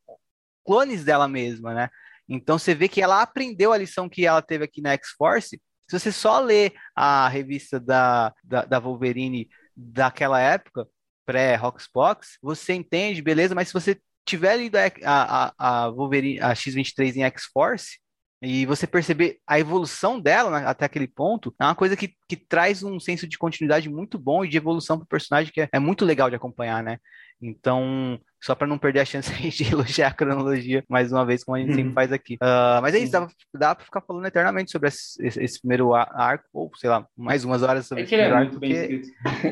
clones 0.65 1.03
dela 1.03 1.27
mesma, 1.27 1.76
né? 1.76 1.89
Então 2.27 2.57
você 2.57 2.73
vê 2.73 2.88
que 2.88 2.99
ela 2.99 3.22
aprendeu 3.22 3.72
a 3.72 3.77
lição 3.77 4.10
que 4.10 4.26
ela 4.26 4.41
teve 4.41 4.64
aqui 4.64 4.81
na 4.81 4.93
X-Force. 4.93 5.61
Se 5.91 5.99
você 5.99 6.11
só 6.13 6.39
lê 6.39 6.72
a 6.95 7.27
revista 7.27 7.77
da, 7.77 8.34
da, 8.41 8.63
da 8.63 8.80
Wolverine 8.80 9.49
daquela 9.76 10.39
época, 10.39 10.88
pré-Roxbox, 11.26 12.38
você 12.41 12.73
entende, 12.73 13.22
beleza, 13.22 13.53
mas 13.53 13.68
se 13.68 13.73
você 13.73 13.99
tiver 14.26 14.55
lido 14.55 14.77
a, 14.77 14.89
a, 15.03 15.53
a 15.57 15.89
Wolverine, 15.89 16.39
a 16.39 16.55
X-23 16.55 17.18
em 17.18 17.23
X-Force, 17.23 17.99
e 18.41 18.65
você 18.65 18.88
perceber 18.88 19.38
a 19.45 19.59
evolução 19.59 20.19
dela 20.19 20.59
né, 20.59 20.65
até 20.65 20.85
aquele 20.85 21.07
ponto, 21.07 21.53
é 21.59 21.63
uma 21.63 21.76
coisa 21.76 21.95
que, 21.95 22.15
que 22.27 22.35
traz 22.35 22.81
um 22.81 22.99
senso 22.99 23.27
de 23.27 23.38
continuidade 23.38 23.88
muito 23.88 24.18
bom 24.18 24.43
e 24.43 24.49
de 24.49 24.57
evolução 24.57 24.97
para 24.97 25.03
o 25.03 25.07
personagem 25.07 25.53
que 25.53 25.61
é, 25.61 25.69
é, 25.72 25.80
muito 25.80 26.03
legal 26.03 26.27
de 26.27 26.35
acompanhar, 26.35 26.81
né? 26.81 26.97
Então, 27.39 28.19
só 28.41 28.55
para 28.55 28.65
não 28.65 28.80
perder 28.80 29.01
a 29.01 29.05
chance 29.05 29.31
de 29.49 29.72
elogiar 29.72 30.07
a 30.07 30.13
cronologia 30.13 30.84
mais 30.89 31.11
uma 31.11 31.23
vez, 31.23 31.43
como 31.43 31.55
a 31.55 31.59
gente 31.59 31.69
sempre 31.69 31.89
uhum. 31.89 31.93
faz 31.93 32.11
aqui. 32.11 32.35
Uh, 32.35 32.81
mas 32.81 32.95
é 32.95 32.99
isso, 32.99 33.11
dá, 33.11 33.27
dá 33.53 33.76
para 33.76 33.85
ficar 33.85 34.01
falando 34.01 34.26
eternamente 34.26 34.72
sobre 34.72 34.89
esse, 34.89 35.22
esse, 35.23 35.59
primeiro 35.59 35.93
arco, 35.93 36.45
ou 36.51 36.72
sei 36.77 36.89
lá, 36.89 37.05
mais 37.15 37.45
umas 37.45 37.61
horas 37.61 37.85
sobre 37.85 38.03
é 38.03 38.07
que 38.07 38.15
esse 38.15 38.23
ele 38.23 38.34
é 38.34 38.38
muito 38.38 38.59
bem 38.59 38.72
escrito. 38.72 39.07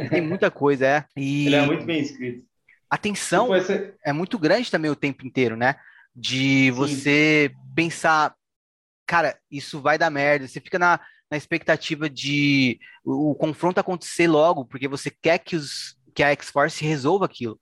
Tem 0.10 0.22
muita 0.22 0.50
coisa, 0.50 0.88
é. 0.88 1.06
E 1.16 1.46
ele 1.46 1.56
é 1.56 1.66
muito 1.66 1.86
bem 1.86 2.02
escrito. 2.02 2.44
A 2.90 2.98
tensão 2.98 3.50
é 4.04 4.12
muito 4.12 4.40
grande 4.40 4.72
também 4.72 4.90
o 4.90 4.96
tempo 4.96 5.28
inteiro, 5.28 5.56
né? 5.56 5.76
De 6.16 6.72
você 6.72 7.52
Sim. 7.52 7.74
pensar 7.76 8.34
cara, 9.10 9.36
isso 9.50 9.82
vai 9.82 9.98
dar 9.98 10.12
merda. 10.12 10.48
Você 10.48 10.62
fica 10.62 10.78
na, 10.78 11.00
na 11.32 11.36
expectativa 11.36 12.08
de 12.08 12.80
o, 13.04 13.32
o, 13.32 13.36
confronto 13.36 13.80
acontecer 13.80 14.28
logo, 14.28 14.66
porque 14.66 14.88
você 14.88 15.10
quer 15.10 15.40
que, 15.40 15.56
os, 15.56 15.98
que 16.14 16.22
a 16.22 16.30
X-Force 16.30 16.86
resolva 16.86 17.26
aquilo. 17.26 17.60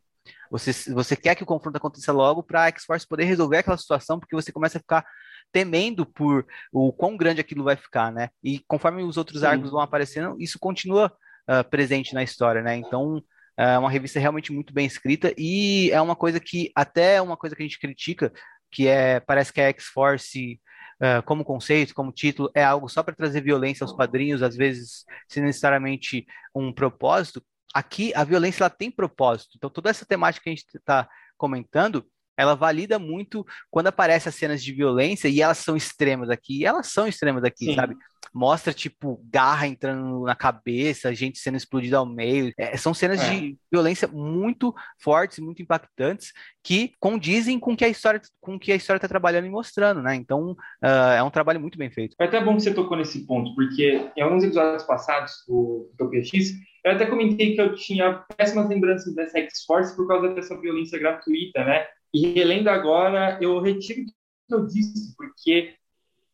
Você, 0.51 0.73
você 0.91 1.15
quer 1.15 1.35
que 1.35 1.43
o 1.43 1.45
confronto 1.45 1.77
aconteça 1.77 2.11
logo 2.11 2.43
para 2.43 2.63
a 2.63 2.67
X-Force 2.67 3.07
poder 3.07 3.23
resolver 3.23 3.59
aquela 3.59 3.77
situação, 3.77 4.19
porque 4.19 4.35
você 4.35 4.51
começa 4.51 4.77
a 4.77 4.81
ficar 4.81 5.05
temendo 5.53 6.05
por 6.05 6.45
o 6.69 6.91
quão 6.91 7.15
grande 7.15 7.39
aquilo 7.39 7.63
vai 7.63 7.77
ficar, 7.77 8.11
né? 8.11 8.27
E 8.43 8.59
conforme 8.67 9.01
os 9.03 9.15
outros 9.15 9.39
Sim. 9.39 9.45
arcos 9.45 9.71
vão 9.71 9.79
aparecendo, 9.79 10.35
isso 10.41 10.59
continua 10.59 11.13
uh, 11.49 11.63
presente 11.69 12.13
na 12.13 12.23
história, 12.23 12.61
né? 12.61 12.75
Então, 12.75 13.23
é 13.55 13.77
uma 13.77 13.89
revista 13.89 14.19
realmente 14.19 14.51
muito 14.51 14.73
bem 14.73 14.85
escrita 14.85 15.33
e 15.37 15.89
é 15.91 16.01
uma 16.01 16.15
coisa 16.15 16.41
que 16.41 16.71
até 16.75 17.15
é 17.15 17.21
uma 17.21 17.37
coisa 17.37 17.55
que 17.55 17.63
a 17.63 17.65
gente 17.65 17.79
critica, 17.79 18.33
que 18.69 18.85
é 18.85 19.21
parece 19.21 19.53
que 19.53 19.61
a 19.61 19.69
X-Force 19.69 20.59
uh, 21.01 21.23
como 21.23 21.45
conceito, 21.45 21.93
como 21.93 22.11
título, 22.11 22.49
é 22.53 22.63
algo 22.63 22.87
só 22.87 23.03
para 23.03 23.15
trazer 23.15 23.41
violência 23.41 23.83
aos 23.83 23.93
quadrinhos, 23.93 24.43
às 24.43 24.55
vezes 24.55 25.05
sem 25.27 25.43
necessariamente 25.43 26.25
um 26.53 26.71
propósito. 26.71 27.43
Aqui 27.73 28.13
a 28.15 28.23
violência 28.23 28.63
ela 28.63 28.69
tem 28.69 28.89
propósito. 28.89 29.51
Então 29.55 29.69
toda 29.69 29.89
essa 29.89 30.05
temática 30.05 30.43
que 30.43 30.49
a 30.49 30.53
gente 30.53 30.65
está 30.75 31.07
comentando 31.37 32.05
ela 32.37 32.55
valida 32.55 32.99
muito 32.99 33.45
quando 33.71 33.87
aparecem 33.87 34.29
as 34.29 34.35
cenas 34.35 34.63
de 34.63 34.71
violência 34.71 35.27
e 35.27 35.41
elas 35.41 35.57
são 35.57 35.75
extremas 35.75 36.29
aqui. 36.29 36.59
E 36.59 36.65
elas 36.65 36.87
são 36.87 37.07
extremas 37.07 37.43
aqui, 37.43 37.65
Sim. 37.65 37.75
sabe? 37.75 37.95
Mostra, 38.37 38.71
tipo, 38.71 39.19
garra 39.31 39.67
entrando 39.67 40.23
na 40.23 40.35
cabeça, 40.35 41.13
gente 41.13 41.39
sendo 41.39 41.57
explodida 41.57 41.97
ao 41.97 42.05
meio. 42.05 42.53
É, 42.55 42.77
são 42.77 42.93
cenas 42.93 43.19
é. 43.21 43.29
de 43.31 43.57
violência 43.71 44.07
muito 44.07 44.75
fortes, 45.01 45.39
muito 45.39 45.61
impactantes, 45.61 46.31
que 46.63 46.91
condizem 46.99 47.59
com 47.59 47.75
que 47.75 47.83
a 47.83 47.89
história 47.89 48.21
com 48.39 48.59
que 48.59 48.71
a 48.71 48.75
história 48.75 48.97
está 48.97 49.07
trabalhando 49.07 49.47
e 49.47 49.49
mostrando, 49.49 50.03
né? 50.03 50.13
Então, 50.13 50.51
uh, 50.51 51.13
é 51.17 51.23
um 51.23 51.31
trabalho 51.31 51.59
muito 51.59 51.79
bem 51.79 51.89
feito. 51.89 52.15
É 52.19 52.25
até 52.25 52.39
bom 52.39 52.55
que 52.55 52.61
você 52.61 52.73
tocou 52.73 52.95
nesse 52.95 53.25
ponto, 53.25 53.55
porque 53.55 54.07
em 54.15 54.21
alguns 54.21 54.43
episódios 54.43 54.83
passados 54.83 55.43
do 55.47 55.91
Tokyo 55.97 56.23
X, 56.23 56.53
eu 56.85 56.91
até 56.91 57.05
comentei 57.07 57.55
que 57.55 57.61
eu 57.61 57.73
tinha 57.73 58.23
péssimas 58.37 58.69
lembranças 58.69 59.13
dessa 59.15 59.39
X-Force 59.39 59.95
por 59.95 60.07
causa 60.07 60.29
dessa 60.29 60.55
violência 60.59 60.99
gratuita, 60.99 61.63
né? 61.63 61.87
E 62.13 62.33
relendo 62.33 62.69
agora, 62.69 63.37
eu 63.41 63.59
retiro 63.59 64.01
o 64.01 64.05
que 64.05 64.13
eu 64.53 64.65
disse, 64.65 65.15
porque, 65.17 65.73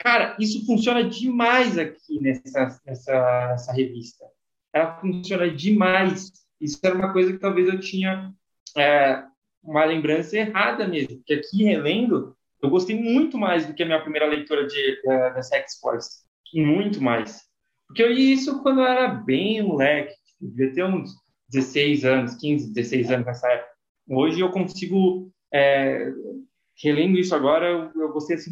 cara, 0.03 0.35
isso 0.37 0.65
funciona 0.65 1.03
demais 1.03 1.77
aqui 1.77 2.19
nessa, 2.19 2.79
nessa, 2.85 3.47
nessa 3.47 3.71
revista. 3.71 4.25
Ela 4.73 4.99
funciona 4.99 5.49
demais. 5.49 6.31
Isso 6.59 6.77
era 6.83 6.93
uma 6.93 7.13
coisa 7.13 7.31
que 7.31 7.39
talvez 7.39 7.69
eu 7.69 7.79
tinha 7.79 8.33
é, 8.77 9.23
uma 9.63 9.85
lembrança 9.85 10.37
errada 10.37 10.85
mesmo, 10.87 11.17
porque 11.17 11.33
aqui, 11.33 11.63
relendo, 11.63 12.35
eu 12.61 12.69
gostei 12.69 12.99
muito 12.99 13.37
mais 13.37 13.65
do 13.65 13.73
que 13.73 13.81
a 13.81 13.85
minha 13.85 14.01
primeira 14.01 14.27
leitura 14.27 14.67
de, 14.67 15.01
uh, 15.05 15.33
da 15.33 15.41
Sex 15.41 15.79
Force. 15.79 16.23
Muito 16.53 17.01
mais. 17.01 17.41
Porque 17.87 18.03
eu 18.03 18.11
li 18.11 18.33
isso 18.33 18.61
quando 18.61 18.81
eu 18.81 18.85
era 18.87 19.07
bem 19.07 19.61
moleque, 19.61 20.13
devia 20.39 20.73
ter 20.73 20.83
uns 20.83 21.11
16 21.49 22.05
anos, 22.05 22.35
15, 22.35 22.73
16 22.73 23.11
anos 23.11 23.25
nessa 23.25 23.47
época. 23.49 23.71
Hoje 24.09 24.41
eu 24.41 24.51
consigo 24.51 25.31
é, 25.53 26.11
relendo 26.81 27.17
isso 27.17 27.33
agora, 27.33 27.67
eu, 27.67 27.91
eu 28.01 28.11
gostei 28.11 28.35
assim, 28.35 28.51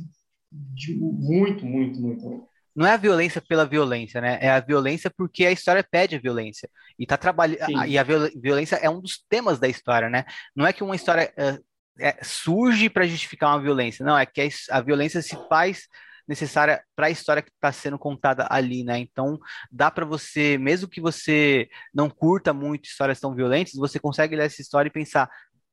de 0.52 0.95
muito, 0.95 1.65
muito, 1.65 1.99
muito. 1.99 2.48
Não 2.76 2.86
é 2.86 2.94
a 2.94 2.98
violência 2.98 3.41
pela 3.41 3.65
violência, 3.65 4.22
né? 4.22 4.38
É 4.41 4.49
a 4.49 4.60
violência 4.60 5.11
porque 5.15 5.45
a 5.45 5.52
história 5.52 5.86
pede 5.90 6.15
a 6.15 6.19
violência. 6.19 6.69
E 6.98 7.06
tá 7.06 7.18
trabalhando. 7.18 7.86
E 7.88 7.98
a 7.98 8.03
violência 8.03 8.78
é 8.78 8.90
um 8.90 9.02
dos 9.02 9.23
temas 9.30 9.60
da 9.60 9.68
história, 9.68 10.10
né? 10.10 10.26
Não 10.56 10.65
é 10.65 10.72
que 10.72 10.84
uma 10.84 10.95
história 10.95 11.34
uh, 11.38 11.64
é, 11.99 12.18
surge 12.23 12.90
para 12.90 13.07
justificar 13.07 13.49
uma 13.49 13.61
violência. 13.61 14.06
Não, 14.06 14.18
é 14.18 14.26
que 14.26 14.41
a, 14.41 14.78
a 14.78 14.82
violência 14.82 15.22
se 15.22 15.38
faz 15.49 15.88
necessária 16.28 16.82
para 16.95 17.07
a 17.07 17.10
história 17.10 17.41
que 17.41 17.49
está 17.49 17.72
sendo 17.72 17.99
contada 17.99 18.48
ali, 18.49 18.84
né? 18.84 18.99
Então, 18.99 19.38
dá 19.69 19.91
para 19.91 20.06
você, 20.06 20.57
mesmo 20.57 20.88
que 20.88 21.02
você 21.02 21.68
não 21.94 22.10
curta 22.10 22.53
muito 22.53 22.86
histórias 22.86 23.19
tão 23.19 23.36
violentas, 23.36 23.73
você 23.73 23.99
consegue 23.99 24.36
ler 24.36 24.45
essa 24.45 24.61
história 24.61 24.88
e 24.88 24.91
pensar, 24.91 25.30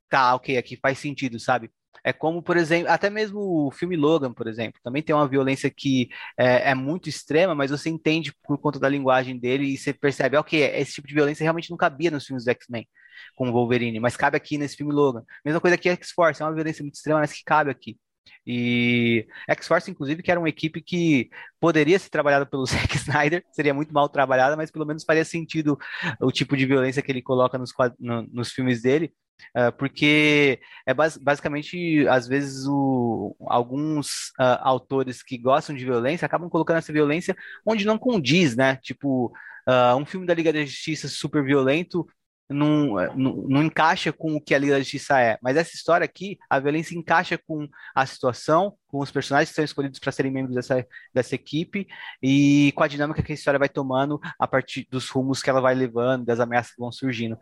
tá, 0.09 0.35
ok, 0.35 0.57
aqui 0.57 0.77
faz 0.77 0.99
sentido, 0.99 1.39
sabe? 1.39 1.71
É 2.09 2.13
como, 2.13 2.43
por 2.43 2.57
exemplo, 2.57 2.91
até 2.91 3.11
mesmo 3.11 3.67
o 3.67 3.71
filme 3.71 3.95
Logan, 3.95 4.33
por 4.33 4.47
exemplo, 4.49 4.81
também 4.83 5.03
tem 5.03 5.15
uma 5.15 5.29
violência 5.29 5.71
que 5.71 6.09
é, 6.39 6.71
é 6.71 6.75
muito 6.75 7.07
extrema, 7.07 7.55
mas 7.55 7.71
você 7.71 7.91
entende 7.91 8.33
por 8.43 8.57
conta 8.57 8.79
da 8.79 8.89
linguagem 8.89 9.39
dele 9.39 9.65
e 9.67 9.77
você 9.77 9.93
percebe, 9.93 10.39
ok, 10.39 10.59
esse 10.59 10.95
tipo 10.95 11.07
de 11.07 11.13
violência 11.13 11.45
realmente 11.45 11.69
não 11.71 11.77
cabia 11.77 12.11
nos 12.11 12.25
filmes 12.25 12.47
do 12.47 12.51
X-Men 12.51 12.89
com 13.37 13.51
o 13.51 13.53
Wolverine, 13.53 14.01
mas 14.01 14.17
cabe 14.17 14.39
aqui 14.39 14.57
nesse 14.57 14.77
filme 14.77 14.91
Logan. 14.91 15.23
Mesma 15.45 15.61
coisa 15.61 15.77
que 15.77 15.91
X-Force, 15.91 16.41
é 16.41 16.47
uma 16.47 16.55
violência 16.55 16.83
muito 16.83 16.95
extrema, 16.95 17.21
mas 17.21 17.33
que 17.35 17.45
cabe 17.45 17.71
aqui. 17.71 17.99
E 18.47 19.27
X-Force, 19.47 19.91
inclusive, 19.91 20.23
que 20.23 20.31
era 20.31 20.41
uma 20.41 20.49
equipe 20.49 20.81
que 20.81 21.29
poderia 21.61 21.99
ser 21.99 22.09
trabalhada 22.09 22.47
pelo 22.47 22.65
Zack 22.67 22.97
Snyder, 22.97 23.45
seria 23.53 23.75
muito 23.75 23.93
mal 23.93 24.09
trabalhada, 24.09 24.57
mas 24.57 24.71
pelo 24.71 24.87
menos 24.87 25.05
faria 25.05 25.27
sentido 25.27 25.79
o 26.23 26.33
tipo 26.33 26.57
de 26.57 26.65
violência 26.65 27.03
que 27.03 27.13
ele 27.13 27.21
coloca 27.21 27.59
nos, 27.59 27.71
no, 27.99 28.23
nos 28.33 28.51
filmes 28.51 28.81
dele. 28.81 29.13
Uh, 29.57 29.73
porque 29.77 30.61
é 30.87 30.93
bas 30.93 31.17
basicamente, 31.17 32.07
às 32.09 32.27
vezes, 32.29 32.67
o, 32.67 33.37
alguns 33.47 34.29
uh, 34.39 34.59
autores 34.61 35.23
que 35.23 35.39
gostam 35.39 35.75
de 35.75 35.85
violência 35.85 36.27
acabam 36.27 36.51
colocando 36.51 36.79
essa 36.79 36.93
violência 36.93 37.37
onde 37.67 37.87
não 37.87 37.99
condiz, 37.99 38.57
né? 38.57 38.77
Tipo, 38.77 39.33
uh, 39.69 39.97
um 39.97 40.05
filme 40.05 40.27
da 40.27 40.35
Liga 40.35 40.53
da 40.53 40.65
Justiça 40.65 41.09
super 41.09 41.45
violento 41.45 42.07
não, 42.51 42.95
não, 43.15 43.35
não, 43.47 43.63
encaixa 43.63 44.13
com 44.13 44.35
o 44.35 44.41
que 44.41 44.55
a 44.55 44.59
Liga 44.59 44.73
da 44.73 44.79
Justiça 44.79 45.21
é. 45.21 45.39
Mas 45.43 45.57
essa 45.57 45.75
história 45.75 46.05
aqui, 46.05 46.39
a 46.49 46.59
violência 46.59 46.97
encaixa 46.97 47.37
com 47.37 47.69
a 47.95 48.07
situação, 48.07 48.75
com 48.87 49.01
os 49.01 49.11
personagens 49.11 49.51
que 49.51 49.55
são 49.55 49.65
escolhidos 49.65 49.99
para 49.99 50.13
serem 50.13 50.33
membros 50.33 50.55
dessa, 50.55 50.87
dessa 51.13 51.35
equipe 51.35 51.87
e 52.23 52.73
com 52.75 52.83
a 52.83 52.89
dinâmica 52.89 53.23
que 53.23 53.33
a 53.33 53.35
história 53.35 53.59
vai 53.59 53.69
tomando 53.69 54.19
a 54.39 54.47
partir 54.47 54.87
dos 54.91 55.11
rumos 55.11 55.43
que 55.43 55.51
ela 55.51 55.61
vai 55.61 55.75
levando, 55.75 56.25
das 56.25 56.41
ameaças 56.41 56.73
que 56.73 56.81
vão 56.81 56.91
surgindo. 56.91 57.39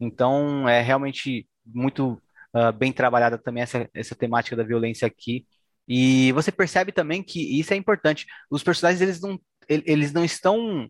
Então, 0.00 0.68
é 0.68 0.80
realmente 0.80 1.48
muito 1.64 2.20
uh, 2.54 2.72
bem 2.72 2.92
trabalhada 2.92 3.38
também 3.38 3.62
essa, 3.62 3.88
essa 3.94 4.14
temática 4.14 4.56
da 4.56 4.62
violência 4.62 5.06
aqui. 5.06 5.46
E 5.86 6.32
você 6.32 6.52
percebe 6.52 6.92
também 6.92 7.22
que 7.22 7.58
isso 7.58 7.72
é 7.72 7.76
importante. 7.76 8.26
Os 8.50 8.62
personagens, 8.62 9.00
eles 9.00 9.20
não, 9.20 9.40
eles 9.68 10.12
não 10.12 10.24
estão 10.24 10.88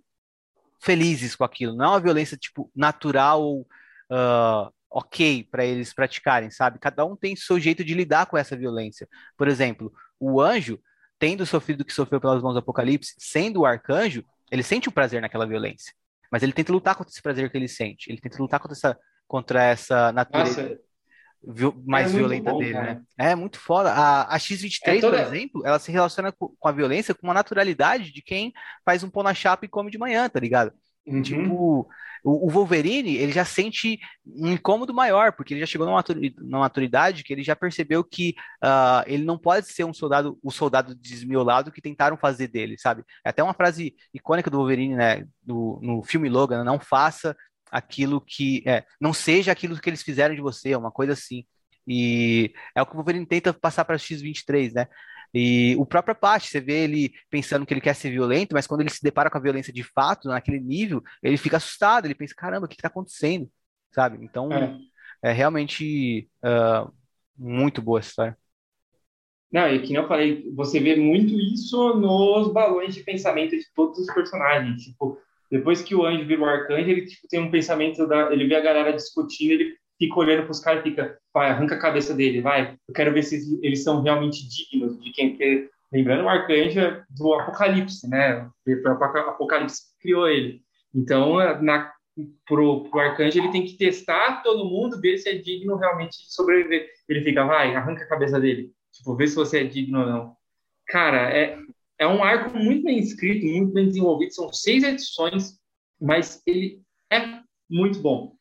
felizes 0.82 1.36
com 1.36 1.44
aquilo. 1.44 1.76
Não 1.76 1.85
é 1.85 1.89
uma 1.89 2.01
violência, 2.01 2.36
tipo, 2.36 2.70
natural, 2.74 3.60
uh, 4.10 4.72
ok 4.90 5.47
para 5.51 5.64
eles 5.64 5.93
praticarem, 5.93 6.51
sabe? 6.51 6.78
Cada 6.78 7.05
um 7.05 7.14
tem 7.16 7.36
seu 7.36 7.60
jeito 7.60 7.85
de 7.85 7.94
lidar 7.94 8.26
com 8.26 8.36
essa 8.36 8.56
violência. 8.56 9.09
Por 9.36 9.48
exemplo, 9.48 9.93
o 10.18 10.40
anjo, 10.40 10.80
tendo 11.18 11.44
sofrido 11.47 11.82
o 11.82 11.85
que 11.85 11.93
sofreu 11.93 12.20
pelas 12.20 12.43
mãos 12.43 12.55
do 12.55 12.60
Apocalipse, 12.60 13.14
sendo 13.18 13.60
o 13.60 13.66
arcanjo, 13.66 14.24
ele 14.51 14.62
sente 14.62 14.89
o 14.89 14.93
prazer 14.93 15.20
naquela 15.20 15.47
violência. 15.47 15.93
Mas 16.31 16.43
ele 16.43 16.53
tenta 16.53 16.73
lutar 16.73 16.95
contra 16.95 17.11
esse 17.11 17.23
prazer 17.23 17.51
que 17.51 17.57
ele 17.57 17.69
sente. 17.69 18.11
Ele 18.11 18.21
tenta 18.21 18.41
lutar 18.41 18.61
contra 18.61 18.77
essa, 18.77 18.99
contra 19.27 19.63
essa 19.63 20.13
natureza. 20.13 20.79
mais 21.87 22.13
é 22.13 22.17
violenta 22.17 22.51
bom, 22.51 22.59
dele, 22.59 22.73
cara. 22.73 22.95
né? 22.95 23.03
É 23.17 23.35
muito 23.35 23.59
foda. 23.59 23.93
A, 23.93 24.35
a 24.35 24.39
X23, 24.39 24.79
é 24.85 25.01
toda... 25.01 25.17
por 25.17 25.27
exemplo, 25.27 25.67
ela 25.67 25.79
se 25.79 25.93
relaciona 25.93 26.33
com, 26.33 26.49
com, 26.59 26.69
a 26.69 26.73
violência 26.73 27.15
com 27.15 27.27
uma 27.27 27.35
naturalidade 27.35 28.13
de 28.13 28.23
quem 28.23 28.53
faz 28.85 29.03
um 29.03 29.11
pão 29.11 29.23
na 29.23 29.35
chapa 29.35 29.65
e 29.65 29.69
come 29.69 29.91
de 29.91 29.99
manhã, 29.99 30.29
tá 30.29 30.41
ligado? 30.41 30.73
Uhum. 31.09 31.22
Tipo, 31.22 31.89
o, 32.24 32.51
Wolverine, 32.51 33.16
ele 33.16 33.32
já 33.32 33.44
sente 33.44 33.98
um 34.26 34.52
incômodo 34.52 34.93
maior, 34.93 35.32
porque 35.32 35.55
ele 35.55 35.60
já 35.60 35.66
chegou 35.66 35.86
numa 35.86 36.59
maturidade 36.60 37.22
que 37.22 37.32
ele 37.32 37.43
já 37.43 37.56
percebeu 37.56 38.05
que 38.05 38.35
uh, 38.62 39.02
ele 39.06 39.24
não 39.24 39.39
pode 39.39 39.66
ser 39.66 39.85
um 39.85 39.94
soldado, 39.94 40.39
o 40.43 40.51
soldado 40.51 40.94
desmiolado 40.94 41.72
que 41.72 41.80
tentaram 41.80 42.16
fazer 42.16 42.48
dele, 42.48 42.76
sabe? 42.78 43.02
É 43.24 43.30
até 43.30 43.43
uma 43.43 43.55
frase 43.55 43.94
icônica 44.12 44.51
do 44.51 44.59
Wolverine, 44.59 44.97
né, 44.97 45.26
do, 45.43 45.78
no 45.82 46.02
filme 46.02 46.28
Logan, 46.28 46.64
não 46.64 46.78
faça 46.78 47.36
aquilo 47.70 48.20
que, 48.20 48.62
é, 48.66 48.85
não 49.01 49.12
seja 49.12 49.52
aquilo 49.52 49.78
que 49.78 49.89
eles 49.89 50.02
fizeram 50.02 50.35
de 50.35 50.40
você, 50.40 50.74
uma 50.74 50.90
coisa 50.90 51.12
assim. 51.12 51.44
E 51.86 52.52
é 52.74 52.82
o 52.82 52.86
que 52.86 52.93
o 52.93 52.97
Wolverine 52.97 53.26
tenta 53.26 53.52
passar 53.52 53.85
para 53.85 53.97
X-23, 53.97 54.74
né? 54.74 54.86
E 55.35 55.77
o 55.77 55.85
próprio 55.85 56.13
Apache, 56.13 56.49
você 56.49 56.61
vê 56.61 56.85
ele 56.85 57.13
pensando 57.31 57.67
que 57.67 57.75
ele 57.75 57.81
quer 57.81 57.95
ser 57.95 58.11
violento, 58.11 58.55
mas 58.55 58.67
quando 58.67 58.81
ele 58.81 58.91
se 58.91 59.03
depara 59.03 59.31
com 59.31 59.39
a 59.39 59.41
violência 59.41 59.73
de 59.73 59.83
fato, 59.83 60.29
naquele 60.29 60.61
nível, 60.61 61.03
ele 61.23 61.37
fica 61.37 61.59
assustado, 61.59 62.07
ele 62.07 62.15
pensa, 62.15 62.35
caramba, 62.37 62.67
o 62.67 62.69
que 62.69 62.75
está 62.75 62.89
acontecendo? 62.89 63.49
Sabe? 63.93 64.19
Então, 64.23 64.51
é, 64.53 64.79
é 65.23 65.33
realmente 65.33 66.29
uh, 66.43 66.93
muito 67.37 67.83
boa 67.83 67.99
essa 67.99 68.09
história. 68.09 68.39
Não, 69.51 69.67
e 69.67 69.81
que 69.81 69.89
nem 69.89 70.03
eu 70.03 70.09
falei, 70.09 70.51
você 70.55 70.79
vê 70.79 70.95
muito 70.95 71.33
isso 71.35 71.95
nos 71.95 72.53
balões 72.53 72.95
de 72.95 73.03
pensamento 73.03 73.57
de 73.57 73.65
todos 73.75 73.99
os 73.99 74.13
personagens. 74.13 74.83
Tipo, 74.83 75.19
depois 75.51 75.81
que 75.81 75.95
o 75.95 76.05
anjo 76.05 76.27
vira 76.27 76.43
o 76.43 76.45
arcanjo, 76.45 76.91
ele 76.91 77.07
tipo, 77.07 77.27
tem 77.29 77.41
um 77.41 77.51
pensamento 77.51 78.07
da. 78.07 78.31
Ele 78.31 78.47
vê 78.47 78.57
a 78.57 78.61
galera 78.61 78.93
discutindo, 78.93 79.53
ele 79.53 79.75
fica 79.99 80.19
olhando 80.19 80.45
para 80.45 80.53
os 80.53 80.61
caras 80.61 80.81
e 80.81 80.91
fica, 80.91 81.19
vai, 81.35 81.51
arranca 81.51 81.75
a 81.75 81.81
cabeça 81.81 82.15
dele, 82.15 82.41
vai. 82.41 82.79
Eu 82.87 82.95
quero 82.95 83.12
ver 83.12 83.23
se 83.23 83.59
eles 83.62 83.83
são 83.83 84.03
realmente 84.03 84.49
dignos 84.49 84.99
de 85.03 85.11
quem. 85.11 85.31
Porque, 85.31 85.69
lembrando, 85.93 86.25
o 86.25 86.29
arcanjo 86.29 86.81
é 86.81 87.05
do 87.11 87.35
Apocalipse, 87.35 88.09
né? 88.09 88.49
O 88.66 88.89
Apocalipse 88.89 89.83
criou 90.01 90.29
ele. 90.29 90.62
Então, 90.95 91.37
na, 91.61 91.93
pro, 92.47 92.85
pro 92.85 93.01
arcanjo, 93.01 93.39
ele 93.39 93.51
tem 93.51 93.65
que 93.65 93.77
testar 93.77 94.43
todo 94.43 94.69
mundo, 94.69 95.01
ver 95.01 95.19
se 95.19 95.29
é 95.29 95.35
digno 95.35 95.77
realmente 95.77 96.19
de 96.19 96.33
sobreviver. 96.33 96.89
Ele 97.09 97.23
fica, 97.23 97.45
vai, 97.45 97.75
arranca 97.75 98.05
a 98.05 98.09
cabeça 98.09 98.41
dele. 98.41 98.73
Tipo, 98.93 99.16
ver 99.16 99.27
se 99.27 99.35
você 99.35 99.61
é 99.61 99.65
digno 99.65 100.01
ou 100.01 100.07
não. 100.07 100.37
Cara, 100.87 101.31
é, 101.37 101.59
é 101.99 102.07
um 102.07 102.23
arco 102.23 102.57
muito 102.57 102.85
bem 102.85 102.99
escrito, 102.99 103.45
muito 103.45 103.73
bem 103.73 103.89
desenvolvido. 103.89 104.33
São 104.33 104.53
seis 104.53 104.83
edições, 104.85 105.59
mas 106.01 106.41
ele 106.47 106.81
é 107.12 107.41
muito 107.69 108.01
bom. 108.01 108.38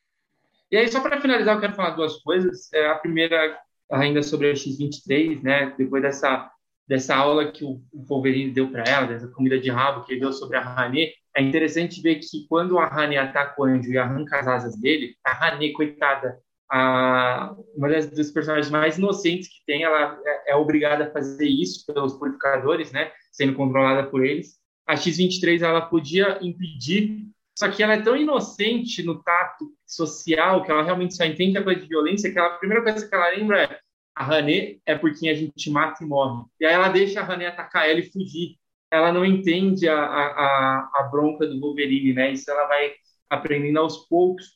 E 0.72 0.78
aí, 0.78 0.88
só 0.90 1.00
para 1.00 1.22
finalizar, 1.22 1.56
eu 1.56 1.62
quero 1.62 1.76
falar 1.76 1.92
duas 1.92 2.18
coisas. 2.22 2.72
É, 2.74 2.88
a 2.88 2.96
primeira, 2.96 3.58
ainda 3.92 4.22
sobre 4.22 4.52
a 4.52 4.54
X23, 4.54 5.42
né? 5.42 5.74
Depois 5.78 6.02
dessa, 6.02 6.52
dessa 6.88 7.16
aula 7.16 7.52
que 7.52 7.64
o, 7.64 7.82
Wolverine 7.94 8.52
deu 8.52 8.70
para 8.70 8.84
ela, 8.84 9.08
dessa 9.08 9.28
comida 9.30 9.60
de 9.60 9.70
rabo 9.70 10.04
que 10.04 10.14
ele 10.14 10.22
deu 10.22 10.34
sobre 10.34 10.58
a 10.58 10.62
Rani, 10.62 11.10
é 11.36 11.42
interessante 11.42 12.02
ver 12.02 12.16
que 12.16 12.48
quando 12.50 12.78
a 12.80 12.88
Rani 12.88 13.18
ataca 13.18 13.62
o 13.62 13.66
anjo 13.66 13.92
e 13.92 13.98
arranca 13.98 14.40
as 14.40 14.48
asas 14.48 14.76
dele, 14.80 15.16
a 15.24 15.34
Rani, 15.34 15.72
coitada, 15.74 16.38
a, 16.70 17.56
uma 17.76 17.90
das 17.90 18.10
dos 18.10 18.32
personagens 18.32 18.70
mais 18.70 18.98
inocentes 18.98 19.48
que 19.48 19.66
tem, 19.66 19.84
ela 19.84 20.20
é, 20.26 20.52
é, 20.52 20.56
obrigada 20.56 21.06
a 21.06 21.12
fazer 21.12 21.48
isso 21.48 21.86
pelos 21.86 22.14
purificadores, 22.14 22.92
né, 22.92 23.12
sendo 23.32 23.54
controlada 23.54 24.08
por 24.10 24.26
eles. 24.26 24.58
A 24.86 24.96
X-23 24.96 25.62
ela 25.62 25.82
podia 25.82 26.40
impedir, 26.42 27.28
só 27.58 27.72
que 27.72 27.82
ela 27.82 27.96
é 27.96 28.02
tão 28.04 28.16
inocente 28.16 29.02
no 29.02 29.24
tato 29.24 29.74
social 29.84 30.64
que 30.64 30.70
ela 30.70 30.84
realmente 30.84 31.16
só 31.16 31.26
entende 31.26 31.58
a 31.58 31.64
coisa 31.64 31.82
de 31.82 31.88
violência 31.88 32.32
que 32.32 32.38
ela, 32.38 32.50
a 32.50 32.58
primeira 32.60 32.84
coisa 32.84 33.10
que 33.10 33.16
ela 33.16 33.30
lembra 33.30 33.64
é 33.64 33.80
a 34.16 34.24
Hané 34.24 34.78
é 34.86 34.96
porque 34.96 35.28
a 35.28 35.34
gente 35.34 35.68
mata 35.72 36.04
e 36.04 36.08
morre. 36.08 36.46
E 36.60 36.66
aí 36.68 36.74
ela 36.76 36.90
deixa 36.90 37.20
a 37.20 37.26
Hané 37.26 37.48
atacar 37.48 37.90
ela 37.90 38.00
e 38.00 38.12
fugir. 38.12 38.58
Ela 38.92 39.12
não 39.12 39.26
entende 39.26 39.90
a, 39.90 40.00
a, 40.00 40.92
a 40.98 41.10
bronca 41.12 41.48
do 41.48 41.60
Wolverine, 41.60 42.14
né? 42.14 42.32
Isso 42.32 42.50
ela 42.52 42.68
vai 42.68 42.94
aprendendo 43.28 43.80
aos 43.80 44.08
poucos. 44.08 44.56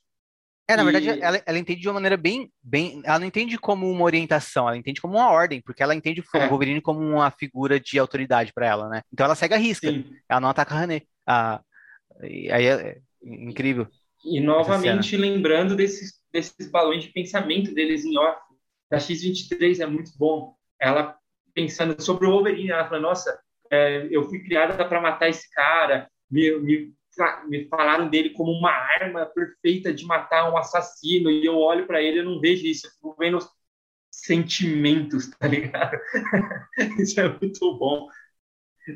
É, 0.70 0.78
na 0.78 0.84
verdade, 0.84 1.10
ela, 1.10 1.42
ela 1.44 1.58
entende 1.58 1.82
de 1.82 1.88
uma 1.88 1.96
maneira 1.96 2.16
bem, 2.16 2.52
bem. 2.62 3.02
Ela 3.04 3.18
não 3.18 3.26
entende 3.26 3.58
como 3.58 3.90
uma 3.90 4.04
orientação, 4.04 4.68
ela 4.68 4.78
entende 4.78 5.02
como 5.02 5.16
uma 5.16 5.32
ordem, 5.32 5.60
porque 5.60 5.82
ela 5.82 5.96
entende 5.96 6.22
o 6.22 6.38
é. 6.38 6.48
Wolverine 6.48 6.82
como 6.82 7.00
uma 7.00 7.32
figura 7.32 7.80
de 7.80 7.98
autoridade 7.98 8.54
para 8.54 8.68
ela, 8.68 8.88
né? 8.88 9.02
Então 9.12 9.26
ela 9.26 9.34
segue 9.34 9.56
a 9.56 9.58
risca. 9.58 9.90
Sim. 9.90 10.06
Ela 10.30 10.40
não 10.40 10.50
ataca 10.50 10.76
a 10.76 10.80
René. 10.80 11.02
Ah, 12.22 12.56
aí 12.56 12.66
é, 12.66 12.72
é 12.72 13.02
incrível. 13.24 13.88
E 14.24 14.40
novamente 14.40 15.18
lembrando 15.18 15.76
desses, 15.76 16.14
desses 16.32 16.70
balões 16.70 17.04
de 17.04 17.10
pensamento 17.12 17.74
deles 17.74 18.06
em 18.06 18.18
off. 18.18 18.40
Da 18.90 18.98
X23 18.98 19.80
é 19.80 19.86
muito 19.86 20.12
bom. 20.18 20.56
Ela 20.80 21.18
pensando 21.54 22.00
sobre 22.02 22.28
o 22.28 22.32
Wolverine, 22.32 22.72
ela 22.72 22.88
fala: 22.88 23.02
Nossa, 23.02 23.40
é, 23.72 24.08
eu 24.12 24.28
fui 24.28 24.44
criada 24.44 24.86
para 24.86 25.02
matar 25.02 25.30
esse 25.30 25.50
cara, 25.52 26.10
me, 26.30 26.52
me 26.60 26.94
me 27.48 27.68
falaram 27.68 28.10
dele 28.10 28.30
como 28.32 28.52
uma 28.52 28.72
arma 28.72 29.26
perfeita 29.26 29.94
de 29.94 30.06
matar 30.06 30.52
um 30.52 30.58
assassino 30.58 31.30
e 31.30 31.46
eu 31.46 31.58
olho 31.58 31.86
para 31.86 32.02
ele 32.02 32.20
e 32.20 32.24
não 32.24 32.40
vejo 32.40 32.66
isso, 32.66 32.88
eu 32.88 32.92
fico 32.92 33.16
vendo 33.20 33.40
sentimentos, 34.10 35.30
tá 35.38 35.48
ligado? 35.48 35.98
isso 37.00 37.20
é 37.20 37.28
muito 37.28 37.78
bom. 37.78 38.08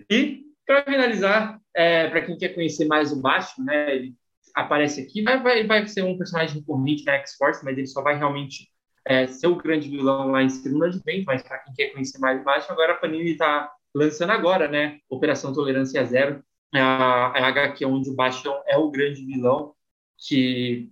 E 0.10 0.44
para 0.66 0.84
finalizar, 0.84 1.60
é, 1.74 2.10
para 2.10 2.22
quem 2.22 2.38
quer 2.38 2.50
conhecer 2.50 2.86
mais 2.86 3.12
o 3.12 3.22
Batman, 3.22 3.66
né, 3.66 3.96
ele 3.96 4.16
aparece 4.54 5.02
aqui, 5.02 5.22
vai, 5.22 5.42
vai, 5.42 5.66
vai 5.66 5.88
ser 5.88 6.04
um 6.04 6.18
personagem 6.18 6.60
recorrente 6.60 7.04
na 7.06 7.14
X-Force, 7.16 7.64
mas 7.64 7.78
ele 7.78 7.88
só 7.88 8.02
vai 8.02 8.18
realmente 8.18 8.70
é, 9.06 9.28
ser 9.28 9.48
o 9.48 9.56
grande 9.56 9.90
vilão 9.90 10.32
lá 10.32 10.42
em 10.42 10.50
segunda 10.50 10.90
de 10.90 11.02
mas 11.26 11.44
para 11.44 11.60
quem 11.60 11.74
quer 11.74 11.90
conhecer 11.92 12.18
mais 12.20 12.42
o 12.42 12.44
Batman, 12.44 12.74
agora 12.74 12.94
a 12.94 12.98
Panini 12.98 13.32
está 13.32 13.72
lançando 13.94 14.32
agora, 14.32 14.68
né, 14.68 15.00
Operação 15.10 15.54
Tolerância 15.54 16.04
Zero, 16.06 16.44
é 16.74 16.82
a, 16.82 17.28
a 17.28 17.48
HQ 17.48 17.86
onde 17.86 18.10
o 18.10 18.16
Bastião 18.16 18.62
é 18.68 18.78
o 18.78 18.90
grande 18.90 19.26
vilão 19.26 19.74
que 20.18 20.90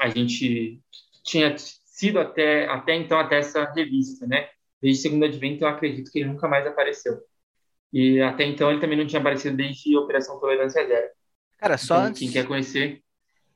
a 0.00 0.08
gente 0.08 0.80
tinha 1.22 1.54
sido 1.56 2.18
até, 2.18 2.66
até 2.66 2.94
então, 2.96 3.18
até 3.18 3.38
essa 3.38 3.64
revista, 3.72 4.26
né? 4.26 4.48
Desde 4.80 5.02
Segunda 5.02 5.26
Advento, 5.26 5.64
eu 5.64 5.68
acredito 5.68 6.10
que 6.10 6.18
ele 6.18 6.28
nunca 6.28 6.48
mais 6.48 6.66
apareceu. 6.66 7.20
E 7.92 8.20
até 8.20 8.44
então 8.44 8.70
ele 8.70 8.80
também 8.80 8.96
não 8.96 9.06
tinha 9.06 9.20
aparecido 9.20 9.56
desde 9.56 9.96
Operação 9.96 10.38
Tolerância 10.38 10.86
Zero. 10.86 11.08
Cara, 11.58 11.76
só 11.76 11.96
então, 11.96 12.06
antes... 12.08 12.20
Quem 12.20 12.30
quer 12.30 12.46
conhecer, 12.46 13.02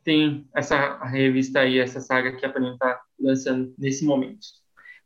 tem 0.03 0.47
essa 0.55 1.03
revista 1.05 1.61
aí, 1.61 1.79
essa 1.79 2.01
saga 2.01 2.37
que 2.37 2.45
a 2.45 2.53
Panini 2.53 2.75
está 2.75 3.01
lançando 3.19 3.75
nesse 3.79 4.05
momento. 4.05 4.47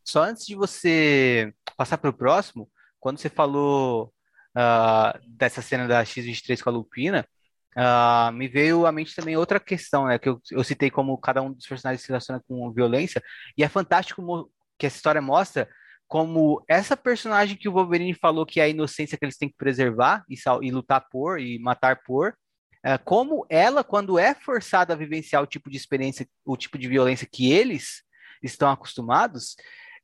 Só 0.04 0.24
antes 0.24 0.46
de 0.46 0.54
você 0.56 1.52
passar 1.76 1.98
para 1.98 2.10
o 2.10 2.14
próximo, 2.14 2.68
quando 2.98 3.18
você 3.18 3.28
falou 3.28 4.12
uh, 4.56 5.18
dessa 5.28 5.62
cena 5.62 5.86
da 5.86 6.02
X23 6.02 6.62
com 6.62 6.70
a 6.70 6.72
Lupina, 6.72 7.26
uh, 7.76 8.32
me 8.32 8.48
veio 8.48 8.86
à 8.86 8.92
mente 8.92 9.14
também 9.14 9.36
outra 9.36 9.60
questão, 9.60 10.06
né? 10.06 10.18
Que 10.18 10.28
eu, 10.28 10.40
eu 10.50 10.64
citei 10.64 10.90
como 10.90 11.16
cada 11.18 11.40
um 11.42 11.52
dos 11.52 11.66
personagens 11.66 12.02
se 12.02 12.08
relaciona 12.08 12.42
com 12.48 12.72
violência, 12.72 13.22
e 13.56 13.62
é 13.62 13.68
fantástico 13.68 14.50
que 14.78 14.86
essa 14.86 14.96
história 14.96 15.20
mostra 15.20 15.68
como 16.08 16.64
essa 16.66 16.96
personagem 16.96 17.56
que 17.56 17.68
o 17.68 17.72
Wolverine 17.72 18.14
falou 18.14 18.46
que 18.46 18.60
é 18.60 18.64
a 18.64 18.68
inocência 18.68 19.16
que 19.18 19.24
eles 19.24 19.36
têm 19.36 19.48
que 19.48 19.56
preservar 19.56 20.24
e, 20.28 20.36
e 20.62 20.70
lutar 20.70 21.06
por 21.10 21.38
e 21.38 21.58
matar 21.58 22.02
por, 22.02 22.30
uh, 22.30 23.04
como 23.04 23.46
ela, 23.50 23.84
quando 23.84 24.18
é 24.18 24.34
forçada 24.34 24.94
a 24.94 24.96
vivenciar 24.96 25.42
o 25.42 25.46
tipo 25.46 25.70
de 25.70 25.76
experiência, 25.76 26.26
o 26.46 26.56
tipo 26.56 26.78
de 26.78 26.88
violência 26.88 27.28
que 27.30 27.52
eles 27.52 28.02
estão 28.42 28.70
acostumados, 28.70 29.54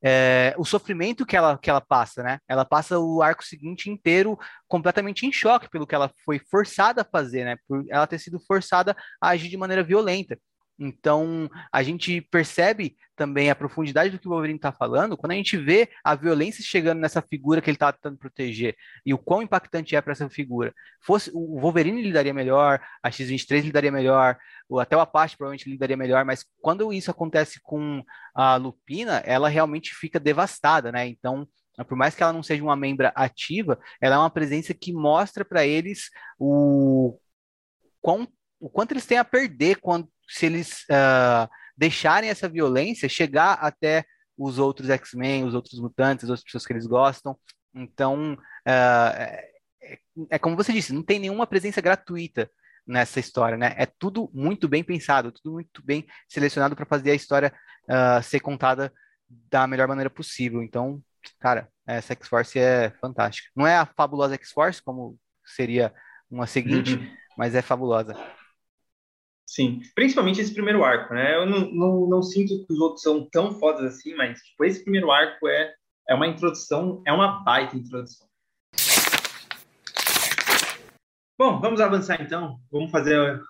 é, 0.07 0.55
o 0.59 0.67
sofrimento 0.67 1.25
que 1.25 1.35
ela, 1.35 1.57
que 1.57 1.71
ela 1.71 1.81
passa, 1.81 2.23
né? 2.23 2.39
Ela 2.47 2.67
passa 2.67 2.99
o 2.99 3.23
arco 3.23 3.43
seguinte 3.43 3.89
inteiro 3.89 4.39
completamente 4.69 5.25
em 5.25 5.33
choque 5.33 5.71
pelo 5.71 5.87
que 5.87 5.95
ela 5.95 6.13
foi 6.27 6.39
forçada 6.39 7.01
a 7.01 7.05
fazer, 7.05 7.47
né? 7.47 7.57
Por 7.67 7.87
ela 7.89 8.07
ter 8.07 8.19
sido 8.19 8.39
forçada 8.39 8.95
a 9.19 9.31
agir 9.31 9.49
de 9.49 9.57
maneira 9.57 9.83
violenta. 9.83 10.39
Então, 10.79 11.49
a 11.73 11.83
gente 11.83 12.21
percebe 12.21 12.97
também 13.15 13.49
a 13.49 13.55
profundidade 13.55 14.11
do 14.11 14.19
que 14.19 14.27
o 14.27 14.31
Wolverine 14.31 14.57
está 14.59 14.73
falando 14.73 15.17
quando 15.17 15.31
a 15.33 15.37
gente 15.37 15.57
vê 15.57 15.89
a 16.03 16.17
violência 16.17 16.65
chegando 16.65 16.99
nessa 16.99 17.23
figura 17.23 17.61
que 17.61 17.71
ele 17.71 17.77
está 17.77 17.93
tentando 17.93 18.19
proteger 18.19 18.77
e 19.07 19.15
o 19.15 19.19
quão 19.19 19.41
impactante 19.41 19.95
é 19.95 20.01
para 20.01 20.13
essa 20.13 20.29
figura. 20.29 20.75
Fosse 21.01 21.31
o 21.33 21.61
Wolverine 21.61 22.03
lidaria 22.03 22.35
melhor, 22.35 22.81
a 23.03 23.11
X-23 23.11 23.63
lidaria 23.63 23.93
melhor, 23.93 24.37
até 24.81 24.97
o 24.97 25.01
Apache 25.01 25.37
provavelmente 25.37 25.71
lidaria 25.71 25.97
melhor, 25.97 26.25
mas 26.25 26.45
quando 26.61 26.93
isso 26.93 27.11
acontece 27.11 27.61
com 27.63 28.03
a 28.35 28.57
Lupina, 28.57 29.23
ela 29.25 29.49
realmente 29.49 29.95
fica 29.95 30.19
devastada, 30.19 30.91
né? 30.91 31.07
Então, 31.07 31.47
por 31.87 31.97
mais 31.97 32.15
que 32.15 32.23
ela 32.23 32.33
não 32.33 32.43
seja 32.43 32.63
uma 32.63 32.77
membra 32.77 33.13
ativa, 33.15 33.79
ela 34.01 34.17
é 34.17 34.19
uma 34.19 34.31
presença 34.31 34.75
que 34.75 34.93
mostra 34.93 35.45
para 35.45 35.65
eles 35.65 36.11
o 36.39 37.19
quão 38.01 38.27
o 38.61 38.71
quanto 38.71 38.93
eles 38.93 39.05
têm 39.05 39.19
a 39.19 39.25
perder 39.25 39.79
quando, 39.79 40.09
se 40.29 40.47
eles 40.47 40.85
uh, 40.91 41.49
deixarem 41.77 42.31
essa 42.31 42.49
violência 42.49 43.09
chegar 43.09 43.55
até 43.55 44.05
os 44.37 44.59
outros 44.59 44.91
X-Men, 44.91 45.45
os 45.45 45.55
outros 45.55 45.79
mutantes, 45.81 46.25
as 46.25 46.31
outras 46.31 46.45
pessoas 46.45 46.67
que 46.67 46.73
eles 46.73 46.87
gostam. 46.87 47.39
Então, 47.75 48.35
uh, 48.35 48.39
é, 48.67 49.99
é, 50.31 50.39
como 50.39 50.57
você 50.57 50.73
disse, 50.73 50.93
não 50.93 51.03
tem 51.03 51.19
nenhuma 51.19 51.47
presença 51.47 51.81
gratuita 51.81 52.51
nessa 52.87 53.19
história, 53.19 53.57
né? 53.57 53.75
É 53.77 53.87
tudo 53.87 54.31
muito 54.33 54.69
bem 54.69 54.85
pensado, 54.85 55.33
tudo 55.33 55.53
muito 55.53 55.85
bem 55.85 56.07
selecionado 56.29 56.77
para 56.77 56.87
fazer 56.87 57.13
a 57.13 57.15
história 57.15 57.53
uh, 57.85 58.23
ser 58.23 58.41
contada 58.41 58.93
da 59.29 59.67
melhor 59.67 59.89
maneira 59.89 60.11
possível. 60.11 60.63
Então, 60.63 61.03
cara, 61.41 61.69
essa 61.87 62.13
X-Force 62.13 62.59
é 62.59 62.91
fantástica. 63.01 63.51
Não 63.57 63.67
é 63.67 63.77
a 63.77 63.87
fabulosa 63.87 64.35
X-Force, 64.35 64.83
como 64.83 65.19
seria 65.45 65.93
uma 66.31 66.47
seguinte, 66.47 66.95
uhum. 66.95 67.17
mas 67.37 67.55
é 67.55 67.63
fabulosa. 67.63 68.15
Sim, 69.47 69.81
principalmente 69.95 70.41
esse 70.41 70.53
primeiro 70.53 70.83
arco, 70.83 71.13
né? 71.15 71.37
Eu 71.37 71.47
não, 71.47 71.71
não, 71.71 72.09
não, 72.09 72.23
sinto 72.23 72.67
que 72.67 72.73
os 72.73 72.81
outros 72.81 73.03
são 73.03 73.29
tão 73.31 73.53
fodas 73.53 73.85
assim, 73.85 74.15
mas 74.15 74.41
tipo, 74.41 74.65
esse 74.65 74.83
primeiro 74.83 75.11
arco 75.11 75.47
é, 75.47 75.75
é 76.09 76.15
uma 76.15 76.27
introdução, 76.27 77.03
é 77.07 77.13
uma 77.13 77.45
baita 77.45 77.77
introdução. 77.77 78.27
Bom, 81.39 81.61
vamos 81.61 81.81
avançar 81.81 82.23
então. 82.23 82.59
Vamos 82.71 82.91
fazer 82.91 83.41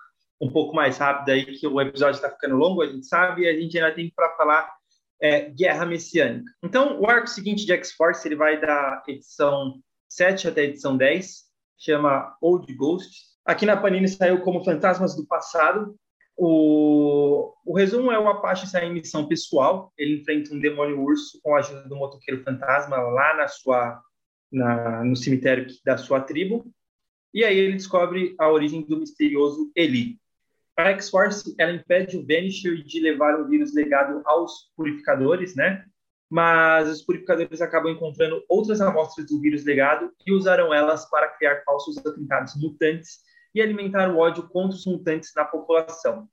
um 0.41 0.51
pouco 0.51 0.75
mais 0.75 0.97
rápido 0.97 1.29
aí, 1.29 1.45
que 1.45 1.67
o 1.67 1.79
episódio 1.79 2.17
está 2.17 2.29
ficando 2.29 2.55
longo, 2.55 2.81
a 2.81 2.87
gente 2.87 3.05
sabe, 3.05 3.43
e 3.43 3.47
a 3.47 3.53
gente 3.53 3.77
ainda 3.77 3.93
tem 3.93 4.11
para 4.13 4.35
falar 4.35 4.69
é, 5.21 5.49
Guerra 5.49 5.85
Messiânica. 5.85 6.51
Então, 6.63 6.99
o 6.99 7.09
arco 7.09 7.27
seguinte 7.27 7.65
de 7.65 7.71
X-Force, 7.73 8.27
ele 8.27 8.35
vai 8.35 8.59
da 8.59 9.01
edição 9.07 9.79
7 10.09 10.47
até 10.47 10.61
a 10.61 10.65
edição 10.65 10.97
10, 10.97 11.43
chama 11.77 12.35
Old 12.41 12.73
Ghosts. 12.73 13.34
Aqui 13.45 13.63
na 13.63 13.77
Panini 13.77 14.07
saiu 14.07 14.41
como 14.41 14.63
Fantasmas 14.63 15.15
do 15.15 15.23
Passado. 15.23 15.95
O, 16.35 17.53
o 17.63 17.77
resumo 17.77 18.11
é 18.11 18.17
o 18.17 18.27
Apache 18.27 18.65
sair 18.65 18.87
em 18.87 18.93
missão 18.93 19.27
pessoal. 19.27 19.93
Ele 19.95 20.19
enfrenta 20.19 20.51
um 20.51 20.59
demônio 20.59 20.99
urso 20.99 21.39
com 21.43 21.55
a 21.55 21.59
ajuda 21.59 21.87
do 21.87 21.95
motoqueiro 21.95 22.43
fantasma 22.43 22.97
lá 22.97 23.37
na 23.37 23.47
sua, 23.47 24.01
na, 24.51 25.03
no 25.03 25.15
cemitério 25.15 25.67
da 25.85 25.95
sua 25.95 26.21
tribo. 26.21 26.65
E 27.31 27.43
aí 27.43 27.55
ele 27.55 27.73
descobre 27.73 28.33
a 28.39 28.49
origem 28.49 28.81
do 28.81 28.97
misterioso 28.97 29.71
Eli. 29.75 30.19
A 30.75 30.89
X-Force 30.89 31.53
ela 31.59 31.71
impede 31.71 32.17
o 32.17 32.25
Vanisher 32.25 32.83
de 32.83 32.99
levar 32.99 33.39
o 33.39 33.47
vírus 33.47 33.75
legado 33.75 34.23
aos 34.25 34.71
purificadores, 34.75 35.55
né? 35.55 35.85
Mas 36.29 36.89
os 36.89 37.03
purificadores 37.03 37.61
acabam 37.61 37.91
encontrando 37.91 38.43
outras 38.49 38.81
amostras 38.81 39.27
do 39.27 39.39
vírus 39.39 39.63
legado 39.63 40.11
e 40.25 40.33
usarão 40.33 40.73
elas 40.73 41.07
para 41.09 41.29
criar 41.29 41.61
falsos 41.63 41.97
atentados 41.99 42.55
mutantes 42.55 43.19
e 43.55 43.61
alimentar 43.61 44.13
o 44.13 44.17
ódio 44.17 44.47
contra 44.49 44.75
os 44.75 44.85
mutantes 44.85 45.31
na 45.33 45.45
população. 45.45 46.29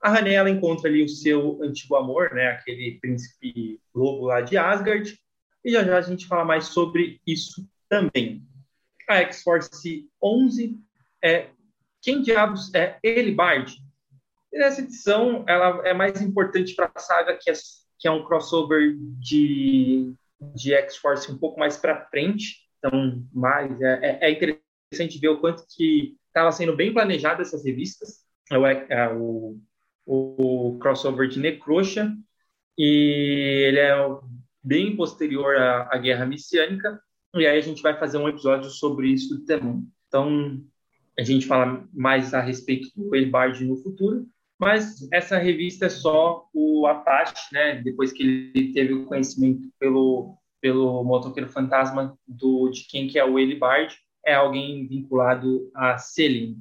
A 0.00 0.16
Hané 0.16 0.34
ela 0.34 0.48
encontra 0.48 0.88
ali 0.88 1.02
o 1.02 1.08
seu 1.08 1.60
antigo 1.62 1.96
amor, 1.96 2.32
né, 2.32 2.52
aquele 2.52 2.98
príncipe 3.00 3.80
lobo 3.92 4.26
lá 4.26 4.40
de 4.40 4.56
Asgard, 4.56 5.18
e 5.64 5.72
já 5.72 5.84
já 5.84 5.98
a 5.98 6.02
gente 6.02 6.26
fala 6.26 6.44
mais 6.44 6.66
sobre 6.66 7.20
isso 7.26 7.68
também. 7.88 8.46
A 9.08 9.16
X-Force 9.16 10.08
11 10.22 10.78
é 11.22 11.50
quem 12.00 12.22
diabos 12.22 12.72
é 12.74 12.98
Elibard? 13.02 13.76
E 14.52 14.58
nessa 14.58 14.80
edição 14.80 15.44
ela 15.48 15.86
é 15.86 15.92
mais 15.92 16.20
importante 16.20 16.74
para 16.74 16.90
a 16.94 17.00
saga 17.00 17.38
que 17.40 17.50
é, 17.50 17.54
que 17.98 18.08
é 18.08 18.10
um 18.10 18.24
crossover 18.24 18.96
de 19.20 20.14
de 20.54 20.74
X-Force 20.74 21.30
um 21.30 21.38
pouco 21.38 21.60
mais 21.60 21.76
para 21.76 22.04
frente, 22.06 22.68
então 22.78 23.24
mais 23.32 23.80
é, 23.80 24.18
é, 24.20 24.28
é 24.28 24.30
interessante 24.32 25.18
ver 25.20 25.28
o 25.28 25.40
quanto 25.40 25.64
que 25.76 26.16
estava 26.32 26.50
sendo 26.50 26.74
bem 26.74 26.92
planejado 26.92 27.42
essas 27.42 27.64
revistas, 27.64 28.24
é 28.50 28.58
o, 28.58 28.66
é, 28.66 29.12
o, 29.14 29.58
o 30.06 30.78
crossover 30.80 31.28
de 31.28 31.38
Necrocha, 31.38 32.12
e 32.76 33.66
ele 33.68 33.78
é 33.78 33.94
bem 34.64 34.96
posterior 34.96 35.56
à, 35.56 35.88
à 35.92 35.98
Guerra 35.98 36.24
Messiânica, 36.24 36.98
e 37.34 37.46
aí 37.46 37.58
a 37.58 37.62
gente 37.62 37.82
vai 37.82 37.98
fazer 37.98 38.18
um 38.18 38.28
episódio 38.28 38.70
sobre 38.70 39.08
isso 39.08 39.44
também. 39.44 39.86
Então, 40.08 40.60
a 41.18 41.22
gente 41.22 41.46
fala 41.46 41.86
mais 41.92 42.34
a 42.34 42.40
respeito 42.40 42.88
do 42.96 43.14
Elbard 43.14 43.62
no 43.64 43.76
futuro, 43.76 44.26
mas 44.58 45.08
essa 45.12 45.38
revista 45.38 45.86
é 45.86 45.90
só 45.90 46.46
o 46.54 46.86
Apache, 46.86 47.34
né? 47.52 47.82
Depois 47.82 48.12
que 48.12 48.22
ele 48.22 48.72
teve 48.72 48.94
o 48.94 49.06
conhecimento 49.06 49.68
pelo 49.78 50.38
pelo 50.62 51.02
motoqueiro 51.02 51.50
fantasma 51.50 52.16
do 52.26 52.70
de 52.70 52.86
quem 52.86 53.08
que 53.08 53.18
é 53.18 53.24
o 53.24 53.36
Elibard, 53.36 53.94
é 54.24 54.34
alguém 54.34 54.86
vinculado 54.86 55.70
a 55.74 55.98
Selim. 55.98 56.56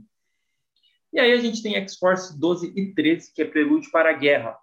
E 1.13 1.19
aí 1.19 1.31
a 1.33 1.37
gente 1.37 1.61
tem 1.61 1.75
X-Force 1.75 2.39
12 2.39 2.73
e 2.75 2.93
13, 2.93 3.33
que 3.33 3.41
é 3.41 3.45
prelúdio 3.45 3.91
para 3.91 4.11
a 4.11 4.13
guerra. 4.13 4.57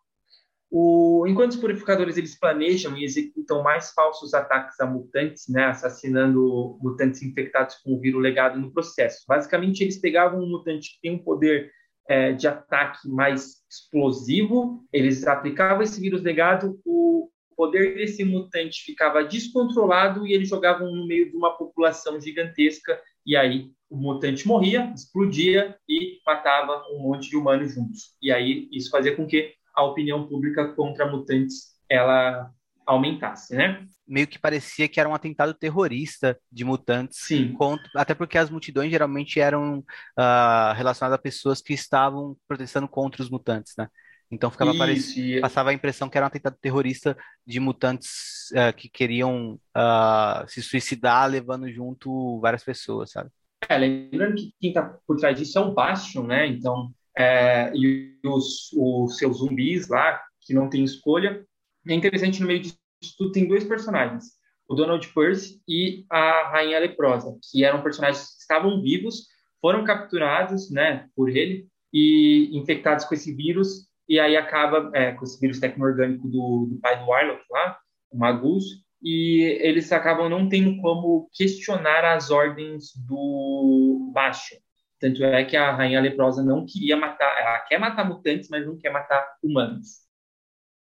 O, 0.70 1.24
enquanto 1.26 1.52
os 1.52 1.56
purificadores 1.56 2.16
eles 2.16 2.38
planejam 2.38 2.96
e 2.96 3.04
executam 3.04 3.62
mais 3.62 3.90
falsos 3.92 4.34
ataques 4.34 4.78
a 4.80 4.86
mutantes, 4.86 5.48
né, 5.48 5.66
assassinando 5.66 6.78
mutantes 6.82 7.22
infectados 7.22 7.76
com 7.76 7.94
o 7.94 8.00
vírus 8.00 8.22
legado 8.22 8.58
no 8.58 8.72
processo. 8.72 9.24
Basicamente, 9.26 9.82
eles 9.82 9.98
pegavam 9.98 10.40
um 10.40 10.48
mutante 10.48 10.94
que 10.94 11.00
tem 11.00 11.12
um 11.12 11.22
poder 11.22 11.70
é, 12.06 12.32
de 12.32 12.46
ataque 12.46 13.08
mais 13.08 13.62
explosivo, 13.70 14.84
eles 14.92 15.26
aplicavam 15.26 15.82
esse 15.82 16.00
vírus 16.00 16.22
legado, 16.22 16.80
o 16.84 17.30
poder 17.58 17.96
desse 17.96 18.24
mutante 18.24 18.84
ficava 18.84 19.24
descontrolado 19.24 20.24
e 20.24 20.32
eles 20.32 20.48
jogavam 20.48 20.94
no 20.94 21.08
meio 21.08 21.28
de 21.28 21.36
uma 21.36 21.56
população 21.56 22.20
gigantesca 22.20 23.02
e 23.26 23.36
aí 23.36 23.72
o 23.90 23.96
mutante 23.96 24.46
morria, 24.46 24.92
explodia 24.94 25.76
e 25.88 26.20
matava 26.24 26.84
um 26.92 27.02
monte 27.02 27.28
de 27.28 27.36
humanos 27.36 27.74
juntos. 27.74 28.14
E 28.22 28.30
aí 28.30 28.68
isso 28.70 28.90
fazia 28.90 29.16
com 29.16 29.26
que 29.26 29.54
a 29.74 29.82
opinião 29.82 30.28
pública 30.28 30.72
contra 30.74 31.10
mutantes 31.10 31.74
ela 31.90 32.48
aumentasse, 32.86 33.56
né? 33.56 33.84
Meio 34.06 34.28
que 34.28 34.38
parecia 34.38 34.88
que 34.88 35.00
era 35.00 35.08
um 35.08 35.14
atentado 35.14 35.52
terrorista 35.52 36.38
de 36.50 36.64
mutantes, 36.64 37.18
Sim. 37.22 37.54
Contra, 37.54 37.90
até 37.96 38.14
porque 38.14 38.38
as 38.38 38.50
multidões 38.50 38.90
geralmente 38.90 39.40
eram 39.40 39.80
uh, 39.80 40.72
relacionadas 40.76 41.18
a 41.18 41.22
pessoas 41.22 41.60
que 41.60 41.74
estavam 41.74 42.36
protestando 42.46 42.88
contra 42.88 43.20
os 43.20 43.28
mutantes, 43.28 43.74
né? 43.76 43.88
Então 44.30 44.50
ficava 44.50 44.74
parecido, 44.76 45.40
passava 45.40 45.70
a 45.70 45.74
impressão 45.74 46.08
que 46.08 46.18
era 46.18 46.26
um 46.26 46.28
atentado 46.28 46.56
terrorista 46.60 47.16
de 47.46 47.58
mutantes 47.58 48.50
uh, 48.52 48.76
que 48.76 48.88
queriam 48.88 49.54
uh, 49.54 50.46
se 50.46 50.62
suicidar, 50.62 51.30
levando 51.30 51.70
junto 51.70 52.38
várias 52.40 52.62
pessoas, 52.62 53.10
sabe? 53.10 53.30
É, 53.68 53.78
lembrando 53.78 54.36
que 54.36 54.52
quem 54.60 54.70
está 54.70 54.82
por 55.06 55.16
trás 55.16 55.36
disso 55.38 55.58
é 55.58 55.62
o 55.62 55.72
Bastion, 55.72 56.24
né? 56.24 56.46
Então, 56.46 56.92
é, 57.16 57.72
e 57.74 58.18
os, 58.24 58.70
os 58.76 59.16
seus 59.16 59.38
zumbis 59.38 59.88
lá, 59.88 60.20
que 60.42 60.52
não 60.54 60.68
tem 60.68 60.84
escolha. 60.84 61.44
É 61.88 61.94
interessante, 61.94 62.40
no 62.40 62.46
meio 62.46 62.60
disso 62.60 62.78
tudo 63.16 63.32
tem 63.32 63.48
dois 63.48 63.64
personagens, 63.64 64.32
o 64.68 64.74
Donald 64.74 65.06
Percy 65.14 65.60
e 65.66 66.04
a 66.10 66.50
Rainha 66.50 66.78
Leprosa, 66.80 67.36
que 67.50 67.64
eram 67.64 67.82
personagens 67.82 68.34
que 68.34 68.40
estavam 68.42 68.82
vivos, 68.82 69.26
foram 69.60 69.84
capturados, 69.84 70.70
né, 70.70 71.08
por 71.14 71.28
ele 71.28 71.66
e 71.92 72.50
infectados 72.52 73.04
com 73.04 73.14
esse 73.14 73.32
vírus 73.34 73.87
e 74.08 74.18
aí 74.18 74.36
acaba 74.36 74.90
é, 74.94 75.12
com 75.12 75.24
esse 75.24 75.38
vírus 75.38 75.60
tecno-orgânico 75.60 76.26
do, 76.26 76.66
do, 76.70 76.80
pai 76.80 76.98
do 76.98 77.06
Warlock 77.06 77.42
lá, 77.50 77.78
o 78.10 78.18
Magus, 78.18 78.64
e 79.02 79.58
eles 79.60 79.92
acabam 79.92 80.28
não 80.28 80.48
tendo 80.48 80.80
como 80.80 81.28
questionar 81.32 82.04
as 82.04 82.30
ordens 82.30 82.92
do 83.06 84.10
Baixo. 84.12 84.56
Tanto 84.98 85.22
é 85.22 85.44
que 85.44 85.56
a 85.56 85.72
Rainha 85.72 86.00
Leprosa 86.00 86.42
não 86.42 86.66
queria 86.66 86.96
matar, 86.96 87.38
ela 87.38 87.60
quer 87.60 87.78
matar 87.78 88.08
mutantes, 88.08 88.48
mas 88.50 88.66
não 88.66 88.76
quer 88.76 88.90
matar 88.90 89.24
humanos. 89.42 90.08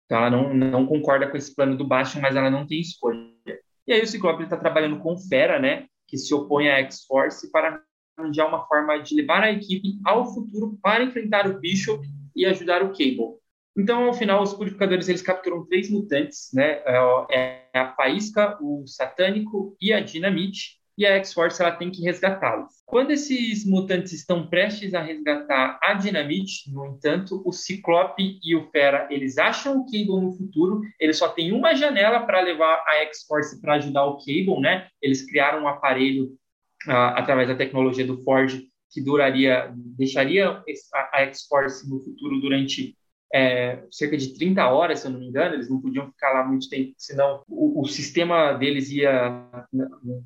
Então 0.06 0.20
ela 0.20 0.30
não, 0.30 0.54
não 0.54 0.86
concorda 0.88 1.30
com 1.30 1.36
esse 1.38 1.54
plano 1.54 1.78
do 1.78 1.86
Baixo, 1.86 2.20
mas 2.22 2.36
ela 2.36 2.50
não 2.50 2.66
tem 2.66 2.80
escolha. 2.80 3.30
E 3.86 3.94
aí 3.94 4.02
o 4.02 4.08
Ciclope 4.08 4.44
está 4.44 4.58
trabalhando 4.58 5.00
com 5.00 5.18
Fera, 5.18 5.60
né, 5.60 5.86
que 6.08 6.18
se 6.18 6.34
opõe 6.34 6.70
à 6.70 6.78
X-Force 6.80 7.52
para 7.52 7.82
arranjar 8.18 8.48
uma 8.48 8.66
forma 8.66 8.98
de 8.98 9.16
levar 9.16 9.44
a 9.44 9.52
equipe 9.52 10.00
ao 10.06 10.34
futuro 10.34 10.80
para 10.82 11.04
enfrentar 11.04 11.46
o 11.46 11.60
Bishop 11.60 12.02
e 12.38 12.46
ajudar 12.46 12.84
o 12.84 12.90
Cable. 12.90 13.38
Então, 13.78 14.06
ao 14.06 14.14
final, 14.14 14.42
os 14.42 14.54
purificadores 14.54 15.10
eles 15.10 15.22
capturam 15.22 15.66
três 15.66 15.90
mutantes, 15.90 16.50
né? 16.54 16.82
É, 16.86 17.68
é 17.74 17.80
a 17.80 17.94
Faísca, 17.94 18.58
o 18.62 18.86
Satânico 18.88 19.76
e 19.82 19.94
a 19.94 20.00
Dinamite, 20.00 20.78
e 20.98 21.06
a 21.06 21.16
X-Force 21.18 21.62
ela 21.62 21.72
tem 21.72 21.92
que 21.92 22.02
resgatá-los. 22.02 22.72
Quando 22.86 23.12
esses 23.12 23.64
mutantes 23.66 24.14
estão 24.14 24.48
prestes 24.48 24.96
a 24.96 25.02
resgatar 25.02 25.80
a 25.82 25.94
Dinamite, 25.94 26.72
no 26.72 26.88
entanto, 26.88 27.42
o 27.46 27.52
Ciclope 27.52 28.40
e 28.44 28.56
o 28.56 28.68
Fera 28.72 29.08
eles 29.12 29.38
acham 29.38 29.78
o 29.78 29.86
Cable 29.86 30.22
no 30.22 30.36
futuro, 30.36 30.82
eles 31.00 31.18
só 31.18 31.30
têm 31.30 31.52
uma 31.52 31.76
janela 31.76 32.22
para 32.22 32.42
levar 32.42 32.84
a 32.88 32.96
X-Force 33.04 33.62
para 33.62 33.76
ajudar 33.76 34.06
o 34.06 34.18
Cable, 34.18 34.60
né? 34.60 34.88
Eles 35.00 35.24
criaram 35.30 35.64
um 35.64 35.68
aparelho 35.68 36.32
uh, 36.88 37.14
através 37.16 37.48
da 37.48 37.56
tecnologia 37.56 38.06
do 38.06 38.24
Ford 38.24 38.60
que 38.92 39.02
duraria, 39.02 39.74
deixaria 39.76 40.64
a, 41.14 41.22
X-Force 41.22 41.90
no 41.90 42.00
futuro 42.00 42.40
durante 42.40 42.98
é, 43.34 43.84
cerca 43.92 44.18
de 44.18 44.34
30 44.34 44.66
horas, 44.70 45.00
se 45.00 45.08
eu 45.08 45.12
não 45.12 45.20
me 45.20 45.28
engano, 45.28 45.56
eles 45.56 45.70
não 45.70 45.82
podiam 45.82 46.10
ficar 46.12 46.32
lá 46.32 46.46
muito 46.46 46.70
tempo, 46.70 46.94
senão 46.98 47.44
o, 47.48 47.82
o 47.82 47.86
sistema 47.86 48.54
deles 48.54 48.90
ia 48.90 49.68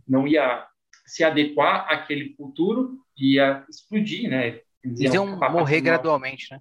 não 0.07 0.27
ia 0.27 0.65
se 1.05 1.23
adequar 1.23 1.91
àquele 1.91 2.33
futuro, 2.35 2.99
ia 3.17 3.65
explodir, 3.69 4.29
né? 4.29 4.61
Eles 4.83 4.99
iam, 4.99 5.13
iam 5.13 5.51
morrer 5.51 5.81
gradualmente, 5.81 6.51
né? 6.51 6.59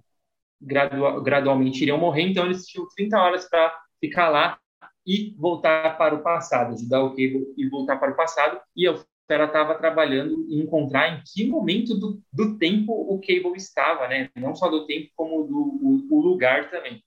Gradua, 0.59 1.23
gradualmente 1.23 1.81
iriam 1.81 1.97
morrer, 1.97 2.23
então 2.23 2.45
eles 2.45 2.65
tinham 2.65 2.87
30 2.95 3.17
horas 3.17 3.49
para 3.49 3.73
ficar 3.99 4.29
lá 4.29 4.59
e 5.05 5.33
voltar 5.37 5.97
para 5.97 6.13
o 6.13 6.21
passado, 6.21 6.73
ajudar 6.73 7.03
o 7.03 7.11
Cable 7.11 7.53
e 7.57 7.67
voltar 7.69 7.97
para 7.97 8.11
o 8.11 8.15
passado. 8.15 8.59
E 8.75 8.87
eu 8.87 9.03
ela 9.33 9.45
estava 9.45 9.75
trabalhando 9.75 10.45
em 10.49 10.59
encontrar 10.59 11.09
em 11.09 11.23
que 11.25 11.47
momento 11.47 11.95
do, 11.95 12.21
do 12.31 12.57
tempo 12.57 12.91
o 12.91 13.19
Cable 13.19 13.57
estava, 13.57 14.07
né? 14.07 14.29
Não 14.35 14.55
só 14.55 14.69
do 14.69 14.85
tempo, 14.85 15.09
como 15.15 15.43
do 15.43 15.57
o, 15.81 16.07
o 16.09 16.21
lugar 16.21 16.69
também. 16.69 17.03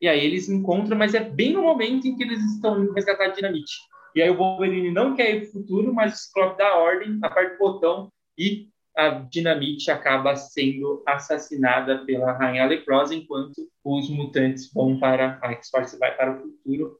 E 0.00 0.08
aí 0.08 0.24
eles 0.24 0.48
encontram, 0.48 0.96
mas 0.96 1.14
é 1.14 1.20
bem 1.20 1.52
no 1.52 1.62
momento 1.62 2.06
em 2.06 2.16
que 2.16 2.22
eles 2.22 2.42
estão 2.54 2.82
indo 2.82 2.92
resgatar 2.92 3.26
a 3.26 3.28
dinamite. 3.28 3.72
E 4.14 4.20
aí 4.20 4.28
o 4.28 4.36
Wolverine 4.36 4.90
não 4.90 5.14
quer 5.14 5.34
ir 5.34 5.40
para 5.40 5.48
o 5.48 5.52
futuro, 5.52 5.94
mas 5.94 6.14
o 6.14 6.16
Ciclope 6.16 6.58
dá 6.58 6.76
ordem, 6.76 7.18
aperta 7.22 7.54
o 7.54 7.58
botão 7.58 8.12
e 8.36 8.68
a 8.96 9.08
dinamite 9.10 9.90
acaba 9.90 10.36
sendo 10.36 11.02
assassinada 11.06 12.04
pela 12.04 12.32
Rainha 12.32 12.66
Leprosa, 12.66 13.14
enquanto 13.14 13.68
os 13.82 14.10
mutantes 14.10 14.70
vão 14.72 14.98
para 14.98 15.38
a 15.42 15.52
X-Force 15.52 15.98
vai 15.98 16.14
para 16.14 16.36
o 16.36 16.40
futuro 16.40 16.98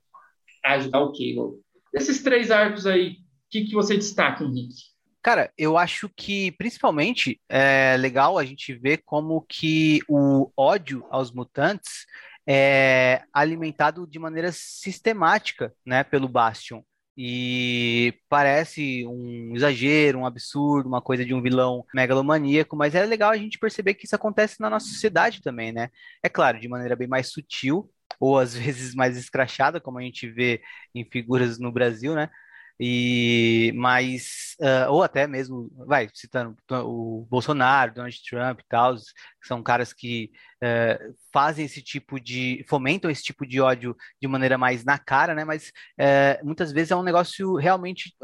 ajudar 0.64 1.00
o 1.00 1.12
Cable. 1.12 1.60
Desses 1.92 2.22
três 2.22 2.50
arcos 2.50 2.86
aí, 2.86 3.16
que, 3.52 3.64
que 3.66 3.74
você 3.74 3.96
destaca, 3.96 4.42
Henrique? 4.42 4.90
Cara, 5.22 5.52
eu 5.56 5.78
acho 5.78 6.08
que 6.16 6.50
principalmente 6.52 7.40
é 7.48 7.96
legal 7.96 8.38
a 8.38 8.44
gente 8.44 8.74
ver 8.74 9.02
como 9.04 9.42
que 9.42 10.00
o 10.08 10.50
ódio 10.56 11.06
aos 11.10 11.30
mutantes 11.30 12.06
é 12.44 13.22
alimentado 13.32 14.04
de 14.04 14.18
maneira 14.18 14.50
sistemática, 14.50 15.72
né, 15.86 16.02
pelo 16.02 16.26
Bastion. 16.26 16.82
E 17.16 18.14
parece 18.28 19.06
um 19.06 19.54
exagero, 19.54 20.20
um 20.20 20.26
absurdo, 20.26 20.88
uma 20.88 21.02
coisa 21.02 21.24
de 21.24 21.34
um 21.34 21.42
vilão 21.42 21.84
megalomaníaco, 21.94 22.74
mas 22.74 22.94
é 22.94 23.04
legal 23.04 23.30
a 23.30 23.36
gente 23.36 23.58
perceber 23.58 23.94
que 23.94 24.06
isso 24.06 24.16
acontece 24.16 24.60
na 24.60 24.70
nossa 24.70 24.86
sociedade 24.86 25.42
também, 25.42 25.72
né? 25.72 25.90
É 26.22 26.28
claro, 26.28 26.58
de 26.58 26.66
maneira 26.68 26.96
bem 26.96 27.06
mais 27.06 27.30
sutil, 27.30 27.88
ou 28.18 28.38
às 28.38 28.54
vezes 28.56 28.94
mais 28.94 29.16
escrachada, 29.16 29.78
como 29.78 29.98
a 29.98 30.02
gente 30.02 30.26
vê 30.26 30.62
em 30.94 31.04
figuras 31.04 31.58
no 31.58 31.70
Brasil, 31.70 32.14
né? 32.14 32.30
E 32.78 33.72
mas 33.74 34.56
uh, 34.60 34.90
ou 34.90 35.02
até 35.02 35.26
mesmo 35.26 35.70
vai 35.86 36.08
citando 36.12 36.56
o 36.70 37.26
Bolsonaro, 37.30 37.94
Donald 37.94 38.18
Trump 38.28 38.60
e 38.60 38.64
tal, 38.68 38.96
são 39.42 39.62
caras 39.62 39.92
que 39.92 40.30
uh, 40.62 41.14
fazem 41.32 41.64
esse 41.64 41.82
tipo 41.82 42.20
de 42.20 42.64
fomentam 42.68 43.10
esse 43.10 43.22
tipo 43.22 43.46
de 43.46 43.60
ódio 43.60 43.96
de 44.20 44.28
maneira 44.28 44.58
mais 44.58 44.84
na 44.84 44.98
cara, 44.98 45.34
né? 45.34 45.44
Mas 45.44 45.72
uh, 45.98 46.44
muitas 46.44 46.72
vezes 46.72 46.90
é 46.90 46.96
um 46.96 47.02
negócio 47.02 47.54
realmente 47.56 48.14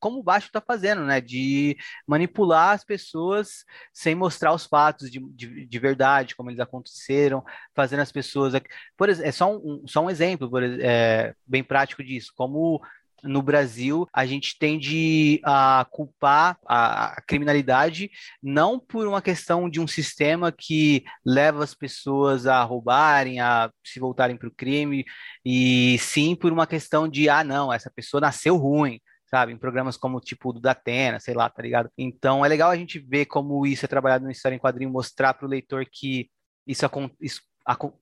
como 0.00 0.18
o 0.20 0.22
Baixo 0.22 0.46
está 0.46 0.60
fazendo, 0.60 1.04
né? 1.04 1.20
De 1.20 1.76
manipular 2.06 2.74
as 2.74 2.84
pessoas 2.84 3.64
sem 3.92 4.14
mostrar 4.14 4.52
os 4.52 4.66
fatos 4.66 5.10
de, 5.10 5.20
de, 5.34 5.66
de 5.66 5.78
verdade, 5.78 6.34
como 6.34 6.50
eles 6.50 6.60
aconteceram, 6.60 7.42
fazendo 7.74 8.00
as 8.00 8.12
pessoas 8.12 8.54
por 8.96 9.08
exemplo, 9.08 9.28
é 9.28 9.32
só 9.32 9.56
um, 9.56 9.84
só 9.86 10.04
um 10.04 10.10
exemplo 10.10 10.48
por, 10.48 10.62
é, 10.62 11.34
bem 11.46 11.62
prático 11.64 12.02
disso, 12.02 12.32
como 12.36 12.80
no 13.24 13.42
Brasil, 13.42 14.06
a 14.12 14.26
gente 14.26 14.58
tende 14.58 15.40
a 15.44 15.86
culpar 15.90 16.58
a, 16.66 17.20
criminalidade 17.26 18.10
não 18.42 18.78
por 18.78 19.06
uma 19.06 19.22
questão 19.22 19.68
de 19.68 19.80
um 19.80 19.86
sistema 19.86 20.52
que 20.52 21.04
leva 21.24 21.64
as 21.64 21.74
pessoas 21.74 22.46
a 22.46 22.62
roubarem, 22.62 23.40
a 23.40 23.70
se 23.84 23.98
voltarem 23.98 24.36
para 24.36 24.48
o 24.48 24.54
crime, 24.54 25.04
e 25.44 25.96
sim 25.98 26.36
por 26.36 26.52
uma 26.52 26.66
questão 26.66 27.08
de, 27.08 27.28
ah, 27.28 27.42
não, 27.42 27.72
essa 27.72 27.90
pessoa 27.90 28.20
nasceu 28.20 28.56
ruim, 28.56 29.00
sabe? 29.26 29.52
Em 29.52 29.58
programas 29.58 29.96
como 29.96 30.20
tipo 30.20 30.52
do 30.52 30.60
Datena, 30.60 31.18
sei 31.18 31.34
lá, 31.34 31.48
tá 31.48 31.62
ligado? 31.62 31.90
Então 31.98 32.44
é 32.44 32.48
legal 32.48 32.70
a 32.70 32.76
gente 32.76 32.98
ver 32.98 33.26
como 33.26 33.66
isso 33.66 33.84
é 33.84 33.88
trabalhado 33.88 34.24
na 34.24 34.32
história 34.32 34.56
em 34.56 34.60
quadrinho, 34.60 34.90
mostrar 34.90 35.34
para 35.34 35.46
o 35.46 35.50
leitor 35.50 35.84
que 35.90 36.28
isso, 36.66 36.86
isso 37.20 37.40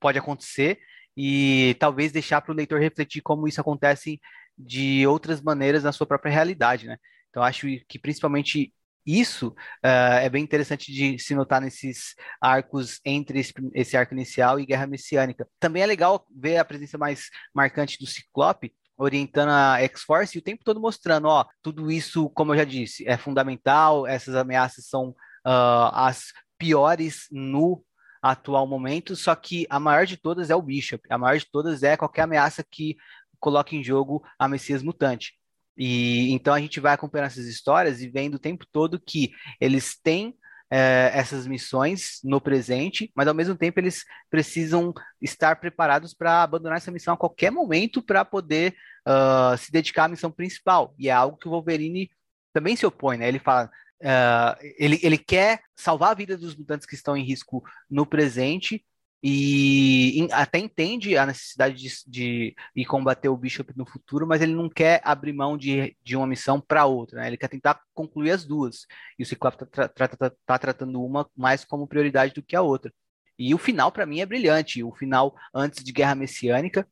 pode 0.01 0.19
acontecer 0.19 0.79
e 1.17 1.77
talvez 1.79 2.11
deixar 2.11 2.41
para 2.41 2.53
o 2.53 2.57
leitor 2.57 2.81
refletir 2.81 3.21
como 3.23 3.47
isso 3.47 3.61
acontece 3.61 4.21
de 4.65 5.07
outras 5.07 5.41
maneiras 5.41 5.85
na 5.85 5.93
sua 5.93 6.07
própria 6.07 6.33
realidade, 6.33 6.87
né? 6.87 6.97
Então, 7.31 7.43
acho 7.43 7.67
que 7.89 7.99
principalmente 7.99 8.73
isso 9.05 9.49
uh, 9.49 10.21
é 10.21 10.29
bem 10.29 10.45
interessante 10.45 10.93
de 10.93 11.19
se 11.19 11.35
notar 11.35 11.61
nesses 11.61 12.15
arcos 12.41 13.01
entre 13.05 13.41
esse, 13.41 13.53
esse, 13.75 13.97
arco 13.97 14.15
inicial 14.15 14.61
e 14.61 14.67
Guerra 14.67 14.87
Messiânica. 14.87 15.49
Também 15.59 15.83
é 15.83 15.87
legal 15.87 16.25
ver 16.31 16.59
a 16.59 16.65
presença 16.65 16.97
mais 16.97 17.29
marcante 17.55 17.99
do 17.99 18.07
Ciclope 18.07 18.73
orientando 18.97 19.51
a 19.51 19.81
X-Force 19.81 20.37
e 20.37 20.39
o 20.39 20.43
tempo 20.43 20.63
todo 20.65 20.81
mostrando, 20.81 21.27
ó, 21.27 21.45
tudo 21.61 21.91
isso, 21.91 22.31
como 22.31 22.53
eu 22.53 22.59
já 22.59 22.65
disse, 22.65 23.09
é 23.09 23.17
fundamental, 23.17 24.07
essas 24.07 24.37
ameaças 24.37 24.87
são 24.87 25.09
uh, 25.09 25.91
as 25.93 26.33
piores 26.57 27.27
no 27.33 27.83
atual 28.23 28.67
momento, 28.69 29.17
só 29.17 29.35
que 29.35 29.67
a 29.69 29.81
maior 29.81 30.07
de 30.07 30.17
todas 30.17 30.49
é 30.49 30.55
o 30.55 30.63
Bishop, 30.63 31.03
a 31.11 31.19
maior 31.19 31.37
de 31.37 31.51
todas 31.51 31.83
é 31.83 31.97
qualquer 31.97 32.23
ameaça 32.23 32.63
que 32.63 32.97
coloca 33.43 33.75
em 33.75 33.83
jogo 33.83 34.23
a 34.39 34.49
Messias 34.49 34.83
Mutante. 34.83 35.35
E 35.77 36.31
então 36.33 36.55
a 36.55 36.61
gente 36.61 36.79
vai 36.79 36.95
acompanhando 36.95 37.27
essas 37.27 37.47
histórias 37.47 38.01
e 38.01 38.09
vendo 38.09 38.35
o 38.35 38.39
tempo 38.39 38.65
todo 38.71 39.03
que 39.05 39.33
eles 39.61 39.99
têm 40.01 40.35
é, 40.71 41.11
essas 41.13 41.47
missões 41.47 42.21
no 42.23 42.41
presente, 42.41 43.11
mas 43.17 43.27
ao 43.27 43.35
mesmo 43.35 43.57
tempo 43.57 43.81
eles 43.81 44.05
precisam 44.31 44.95
estar 45.21 45.57
preparados 45.57 46.15
para 46.15 46.43
abandonar 46.43 46.79
essa 46.79 46.93
missão 46.93 47.15
a 47.15 47.17
qualquer 47.17 47.51
momento 47.51 48.01
para 48.01 48.25
poder 48.25 48.75
uh, 49.07 49.59
se 49.59 49.73
dedicar 49.73 50.05
à 50.05 50.09
missão 50.09 50.31
principal. 50.31 50.95
E 50.97 51.09
é 51.09 51.13
algo 51.13 51.37
que 51.37 51.49
o 51.49 51.51
Wolverine 51.51 52.11
também 52.53 52.77
se 52.77 52.87
opõe, 52.87 53.19
né? 53.19 53.29
Ele 53.29 53.39
fala. 53.39 53.71
Uh, 54.01 54.59
ele, 54.79 54.99
ele 55.01 55.17
quer 55.17 55.61
salvar 55.77 56.11
a 56.11 56.15
vida 56.15 56.37
dos 56.37 56.57
mutantes 56.57 56.87
que 56.87 56.97
estão 56.97 57.17
em 57.17 57.23
risco 57.23 57.63
no 57.89 58.05
presente, 58.05 58.85
e 59.23 60.29
até 60.33 60.59
entende 60.59 61.17
a 61.17 61.25
necessidade 61.25 61.77
de, 61.77 61.89
de, 62.07 62.57
de, 62.75 62.85
combater 62.85 63.29
o 63.29 63.37
Bishop 63.37 63.73
no 63.77 63.87
futuro, 63.87 64.27
mas 64.27 64.43
ele 64.43 64.53
não 64.53 64.69
quer 64.69 65.01
abrir 65.05 65.33
mão 65.33 65.57
de, 65.57 65.97
de 66.03 66.17
uma 66.17 66.27
missão 66.27 66.61
para 66.61 66.87
outra, 66.87 67.21
né? 67.21 67.29
ele 67.29 67.37
quer 67.37 67.49
tentar 67.49 67.81
concluir 67.95 68.33
as 68.33 68.45
duas. 68.45 68.87
E 69.17 69.23
o 69.23 69.27
Ciclope 69.27 69.63
está 69.63 69.89
tra 69.89 70.09
tra 70.09 70.31
tá 70.45 70.59
tratando 70.59 71.03
uma 71.05 71.29
mais 71.37 71.65
como 71.65 71.87
prioridade 71.87 72.35
do 72.35 72.43
que 72.43 72.57
a 72.57 72.63
outra. 72.63 72.93
E 73.39 73.55
o 73.55 73.59
final, 73.59 73.91
para 73.93 74.07
mim, 74.07 74.21
é 74.21 74.27
brilhante. 74.27 74.83
O 74.83 74.93
final 74.93 75.35
antes 75.55 75.83
de 75.85 75.93
Guerra 75.93 76.15
Messiânica, 76.15 76.87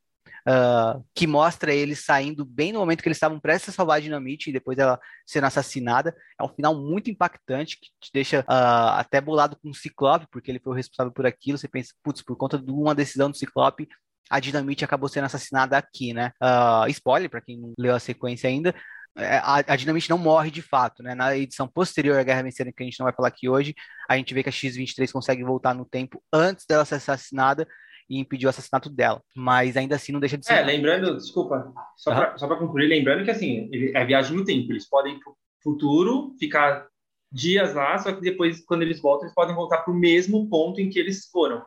uh, 0.47 1.03
que 1.13 1.27
mostra 1.27 1.73
eles 1.73 2.03
saindo 2.05 2.45
bem 2.45 2.71
no 2.71 2.79
momento 2.79 3.01
que 3.01 3.07
eles 3.07 3.17
estavam 3.17 3.39
prestes 3.39 3.69
a 3.69 3.71
salvar 3.73 3.97
a 3.97 3.99
Dinamite 3.99 4.49
e 4.49 4.53
depois 4.53 4.77
ela 4.77 4.99
sendo 5.25 5.45
assassinada. 5.45 6.15
É 6.39 6.43
um 6.43 6.49
final 6.49 6.75
muito 6.75 7.09
impactante, 7.09 7.77
que 7.79 7.89
te 7.99 8.11
deixa 8.13 8.41
uh, 8.41 8.97
até 8.97 9.19
bolado 9.19 9.57
com 9.61 9.69
o 9.69 9.75
Ciclope, 9.75 10.27
porque 10.31 10.51
ele 10.51 10.59
foi 10.59 10.73
o 10.73 10.75
responsável 10.75 11.11
por 11.11 11.25
aquilo. 11.25 11.57
Você 11.57 11.67
pensa, 11.67 11.93
putz, 12.03 12.21
por 12.21 12.35
conta 12.35 12.57
de 12.57 12.71
uma 12.71 12.95
decisão 12.95 13.29
do 13.29 13.37
Ciclope, 13.37 13.87
a 14.29 14.39
Dinamite 14.39 14.85
acabou 14.85 15.09
sendo 15.09 15.25
assassinada 15.25 15.77
aqui, 15.77 16.13
né? 16.13 16.31
Uh, 16.41 16.87
spoiler, 16.89 17.29
para 17.29 17.41
quem 17.41 17.59
não 17.59 17.73
leu 17.77 17.93
a 17.93 17.99
sequência 17.99 18.49
ainda, 18.49 18.73
é, 19.17 19.37
a, 19.37 19.55
a, 19.55 19.75
Dinamite 19.75 20.09
não 20.09 20.17
morre 20.17 20.49
de 20.49 20.61
fato, 20.61 21.03
né? 21.03 21.13
Na 21.13 21.35
edição 21.35 21.67
posterior 21.67 22.17
à 22.17 22.23
Guerra 22.23 22.43
Messiânica, 22.43 22.77
que 22.77 22.83
a 22.83 22.85
gente 22.85 22.99
não 22.99 23.05
vai 23.05 23.13
falar 23.13 23.27
aqui 23.27 23.49
hoje, 23.49 23.75
a 24.09 24.15
gente 24.15 24.33
vê 24.33 24.41
que 24.41 24.49
a 24.49 24.51
X-23 24.51 25.11
consegue 25.11 25.43
voltar 25.43 25.73
no 25.73 25.85
tempo 25.85 26.23
antes 26.31 26.65
dela 26.65 26.85
ser 26.85 26.95
assassinada 26.95 27.67
e 28.11 28.19
impedir 28.19 28.45
o 28.45 28.49
assassinato 28.49 28.89
dela. 28.89 29.23
Mas 29.33 29.77
ainda 29.77 29.95
assim 29.95 30.11
não 30.11 30.19
deixa 30.19 30.37
de 30.37 30.45
ser. 30.45 30.53
É, 30.53 30.61
lembrando, 30.61 31.15
desculpa, 31.15 31.73
só 31.95 32.11
uhum. 32.11 32.47
para 32.47 32.57
concluir, 32.57 32.87
lembrando 32.87 33.23
que 33.23 33.31
assim, 33.31 33.69
é 33.95 34.03
viagem 34.03 34.35
no 34.35 34.43
tempo. 34.43 34.69
Eles 34.69 34.87
podem 34.87 35.15
ir 35.15 35.19
para 35.19 35.31
o 35.31 35.37
futuro, 35.63 36.35
ficar 36.37 36.87
dias 37.31 37.73
lá, 37.73 37.97
só 37.97 38.11
que 38.11 38.19
depois, 38.19 38.59
quando 38.65 38.81
eles 38.81 38.99
voltam, 38.99 39.25
eles 39.25 39.33
podem 39.33 39.55
voltar 39.55 39.77
para 39.77 39.93
o 39.93 39.97
mesmo 39.97 40.49
ponto 40.49 40.81
em 40.81 40.89
que 40.89 40.99
eles 40.99 41.29
foram. 41.31 41.63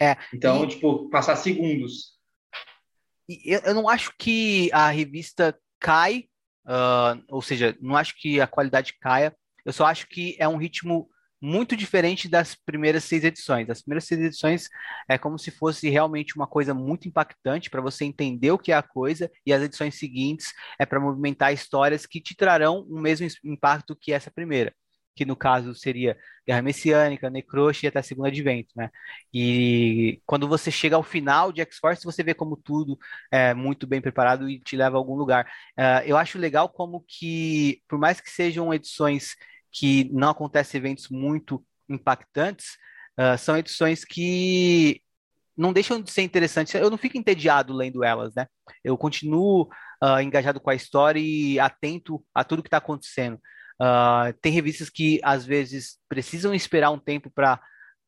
É. 0.00 0.16
Então, 0.32 0.64
e... 0.64 0.68
tipo, 0.68 1.10
passar 1.10 1.36
segundos. 1.36 2.14
Eu, 3.28 3.60
eu 3.60 3.74
não 3.74 3.86
acho 3.86 4.14
que 4.18 4.70
a 4.72 4.88
revista 4.88 5.54
cai, 5.78 6.24
uh, 6.64 7.22
ou 7.28 7.42
seja, 7.42 7.76
não 7.82 7.94
acho 7.94 8.14
que 8.18 8.40
a 8.40 8.46
qualidade 8.46 8.94
caia. 8.98 9.36
Eu 9.62 9.74
só 9.74 9.84
acho 9.84 10.08
que 10.08 10.36
é 10.38 10.48
um 10.48 10.56
ritmo 10.56 11.10
muito 11.44 11.76
diferente 11.76 12.26
das 12.26 12.54
primeiras 12.54 13.04
seis 13.04 13.22
edições. 13.22 13.68
As 13.68 13.82
primeiras 13.82 14.04
seis 14.04 14.20
edições 14.20 14.70
é 15.06 15.18
como 15.18 15.38
se 15.38 15.50
fosse 15.50 15.90
realmente 15.90 16.34
uma 16.36 16.46
coisa 16.46 16.72
muito 16.72 17.06
impactante 17.06 17.68
para 17.68 17.82
você 17.82 18.06
entender 18.06 18.50
o 18.50 18.58
que 18.58 18.72
é 18.72 18.74
a 18.74 18.82
coisa, 18.82 19.30
e 19.44 19.52
as 19.52 19.62
edições 19.62 19.98
seguintes 19.98 20.54
é 20.78 20.86
para 20.86 20.98
movimentar 20.98 21.52
histórias 21.52 22.06
que 22.06 22.20
te 22.20 22.34
trarão 22.34 22.86
o 22.88 22.98
mesmo 22.98 23.26
impacto 23.44 23.94
que 23.94 24.10
essa 24.10 24.30
primeira, 24.30 24.74
que 25.14 25.26
no 25.26 25.36
caso 25.36 25.74
seria 25.74 26.16
Guerra 26.46 26.62
Messiânica, 26.62 27.28
Necroche 27.28 27.84
e 27.84 27.88
até 27.88 27.98
a 27.98 28.02
Segunda 28.02 28.28
Advento, 28.28 28.72
né? 28.74 28.90
E 29.32 30.20
quando 30.24 30.48
você 30.48 30.70
chega 30.70 30.96
ao 30.96 31.02
final 31.02 31.52
de 31.52 31.60
X-Force, 31.60 32.04
você 32.04 32.22
vê 32.22 32.32
como 32.32 32.56
tudo 32.56 32.98
é 33.30 33.52
muito 33.52 33.86
bem 33.86 34.00
preparado 34.00 34.48
e 34.48 34.58
te 34.60 34.76
leva 34.76 34.96
a 34.96 34.98
algum 34.98 35.14
lugar. 35.14 35.44
Uh, 35.78 36.04
eu 36.06 36.16
acho 36.16 36.38
legal 36.38 36.70
como 36.70 37.04
que, 37.06 37.82
por 37.86 37.98
mais 37.98 38.18
que 38.20 38.30
sejam 38.30 38.72
edições 38.72 39.36
que 39.74 40.08
não 40.12 40.30
acontecem 40.30 40.78
eventos 40.78 41.08
muito 41.08 41.64
impactantes, 41.88 42.76
uh, 43.18 43.36
são 43.36 43.58
edições 43.58 44.04
que 44.04 45.02
não 45.56 45.72
deixam 45.72 46.00
de 46.00 46.10
ser 46.10 46.22
interessantes. 46.22 46.74
Eu 46.74 46.90
não 46.90 46.96
fico 46.96 47.18
entediado 47.18 47.72
lendo 47.74 48.04
elas, 48.04 48.32
né? 48.34 48.46
Eu 48.82 48.96
continuo 48.96 49.68
uh, 50.02 50.20
engajado 50.20 50.60
com 50.60 50.70
a 50.70 50.74
história 50.74 51.20
e 51.20 51.58
atento 51.58 52.24
a 52.34 52.44
tudo 52.44 52.62
que 52.62 52.68
está 52.68 52.78
acontecendo. 52.78 53.36
Uh, 53.80 54.32
tem 54.40 54.52
revistas 54.52 54.88
que 54.88 55.20
às 55.22 55.44
vezes 55.44 55.98
precisam 56.08 56.54
esperar 56.54 56.90
um 56.90 56.98
tempo 56.98 57.30
para 57.30 57.60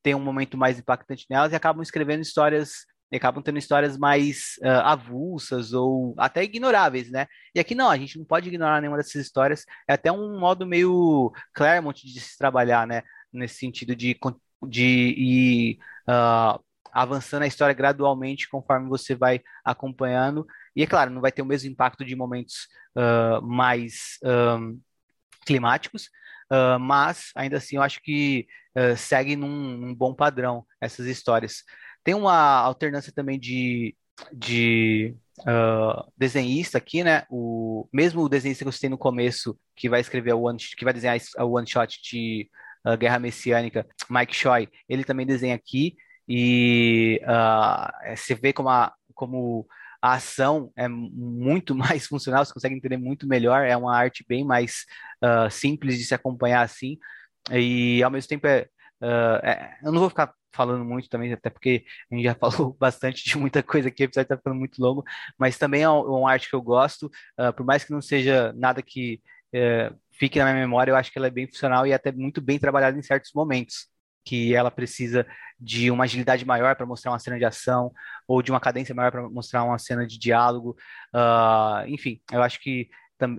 ter 0.02 0.14
um 0.14 0.20
momento 0.20 0.56
mais 0.56 0.78
impactante 0.78 1.26
nelas 1.28 1.52
e 1.52 1.56
acabam 1.56 1.82
escrevendo 1.82 2.22
histórias 2.22 2.86
acabam 3.16 3.42
tendo 3.42 3.58
histórias 3.58 3.96
mais 3.96 4.56
uh, 4.62 4.82
avulsas 4.84 5.72
ou 5.72 6.14
até 6.18 6.42
ignoráveis, 6.44 7.10
né? 7.10 7.26
E 7.54 7.60
aqui 7.60 7.74
não, 7.74 7.90
a 7.90 7.96
gente 7.96 8.18
não 8.18 8.24
pode 8.24 8.48
ignorar 8.48 8.80
nenhuma 8.80 8.98
dessas 8.98 9.16
histórias. 9.16 9.64
É 9.88 9.94
até 9.94 10.10
um 10.12 10.38
modo 10.38 10.66
meio 10.66 11.32
Claremont 11.54 12.06
de 12.06 12.20
se 12.20 12.36
trabalhar, 12.38 12.86
né? 12.86 13.02
Nesse 13.32 13.56
sentido 13.56 13.94
de, 13.94 14.18
de 14.66 14.84
ir 14.84 15.78
uh, 16.08 16.60
avançando 16.92 17.42
a 17.42 17.46
história 17.46 17.74
gradualmente 17.74 18.48
conforme 18.48 18.88
você 18.88 19.14
vai 19.14 19.42
acompanhando. 19.62 20.46
E 20.74 20.82
é 20.82 20.86
claro, 20.86 21.10
não 21.10 21.20
vai 21.20 21.30
ter 21.30 21.42
o 21.42 21.46
mesmo 21.46 21.70
impacto 21.70 22.04
de 22.04 22.16
momentos 22.16 22.68
uh, 22.96 23.42
mais 23.42 24.18
um, 24.24 24.80
climáticos, 25.44 26.06
uh, 26.50 26.78
mas 26.80 27.30
ainda 27.36 27.58
assim 27.58 27.76
eu 27.76 27.82
acho 27.82 28.00
que 28.02 28.46
uh, 28.76 28.96
segue 28.96 29.36
num, 29.36 29.76
num, 29.76 29.94
bom 29.94 30.14
padrão 30.14 30.66
essas 30.80 31.06
histórias. 31.06 31.62
Tem 32.06 32.14
uma 32.14 32.60
alternância 32.60 33.12
também 33.12 33.36
de, 33.36 33.96
de 34.32 35.12
desenhista 36.16 36.78
aqui, 36.78 37.02
né? 37.02 37.24
O 37.28 37.88
mesmo 37.92 38.22
o 38.22 38.28
desenhista 38.28 38.62
que 38.64 38.68
eu 38.68 38.72
citei 38.72 38.88
no 38.88 38.96
começo, 38.96 39.58
que 39.74 39.88
vai 39.88 40.00
escrever 40.00 40.32
o 40.32 40.42
one, 40.42 40.56
que 40.56 40.84
vai 40.84 40.94
desenhar 40.94 41.18
o 41.40 41.56
one 41.56 41.66
shot 41.66 42.00
de 42.00 42.48
Guerra 42.96 43.18
Messiânica, 43.18 43.84
Mike 44.08 44.36
Choi, 44.36 44.68
ele 44.88 45.02
também 45.02 45.26
desenha 45.26 45.56
aqui. 45.56 45.96
E 46.28 47.20
uh, 47.24 48.16
você 48.16 48.36
vê 48.36 48.52
como 48.52 48.68
a, 48.68 48.94
como 49.12 49.66
a 50.00 50.12
ação 50.12 50.70
é 50.76 50.86
muito 50.86 51.74
mais 51.74 52.06
funcional, 52.06 52.44
você 52.44 52.54
consegue 52.54 52.76
entender 52.76 52.98
muito 52.98 53.26
melhor, 53.26 53.66
é 53.66 53.76
uma 53.76 53.96
arte 53.96 54.24
bem 54.28 54.44
mais 54.44 54.84
uh, 55.24 55.50
simples 55.50 55.98
de 55.98 56.04
se 56.04 56.14
acompanhar 56.14 56.62
assim, 56.62 56.98
e 57.50 58.00
ao 58.00 58.12
mesmo 58.12 58.28
tempo 58.28 58.46
é, 58.46 58.68
uh, 59.02 59.44
é, 59.44 59.76
eu 59.82 59.90
não 59.90 59.98
vou 59.98 60.08
ficar 60.08 60.32
falando 60.56 60.84
muito 60.84 61.08
também, 61.08 61.32
até 61.32 61.50
porque 61.50 61.84
a 62.10 62.14
gente 62.14 62.24
já 62.24 62.34
falou 62.36 62.76
bastante 62.78 63.24
de 63.24 63.38
muita 63.38 63.62
coisa 63.62 63.88
aqui, 63.88 64.02
o 64.02 64.06
episódio 64.06 64.24
está 64.24 64.36
ficando 64.36 64.56
muito 64.56 64.80
longo, 64.82 65.04
mas 65.38 65.58
também 65.58 65.82
é 65.82 65.88
uma 65.88 66.30
arte 66.30 66.48
que 66.48 66.56
eu 66.56 66.62
gosto, 66.62 67.10
uh, 67.38 67.52
por 67.54 67.64
mais 67.64 67.84
que 67.84 67.92
não 67.92 68.00
seja 68.00 68.52
nada 68.56 68.82
que 68.82 69.20
uh, 69.54 69.96
fique 70.12 70.38
na 70.38 70.46
minha 70.46 70.56
memória, 70.56 70.90
eu 70.90 70.96
acho 70.96 71.12
que 71.12 71.18
ela 71.18 71.28
é 71.28 71.30
bem 71.30 71.46
funcional 71.46 71.86
e 71.86 71.92
até 71.92 72.10
muito 72.10 72.40
bem 72.40 72.58
trabalhada 72.58 72.98
em 72.98 73.02
certos 73.02 73.32
momentos 73.34 73.88
que 74.24 74.54
ela 74.56 74.72
precisa 74.72 75.24
de 75.58 75.90
uma 75.90 76.04
agilidade 76.04 76.44
maior 76.44 76.74
para 76.74 76.84
mostrar 76.84 77.12
uma 77.12 77.18
cena 77.18 77.38
de 77.38 77.44
ação, 77.44 77.92
ou 78.26 78.42
de 78.42 78.50
uma 78.50 78.58
cadência 78.58 78.94
maior 78.94 79.12
para 79.12 79.28
mostrar 79.28 79.62
uma 79.62 79.78
cena 79.78 80.04
de 80.04 80.18
diálogo. 80.18 80.76
Uh, 81.14 81.86
enfim, 81.86 82.20
eu 82.32 82.42
acho 82.42 82.60
que 82.60 82.90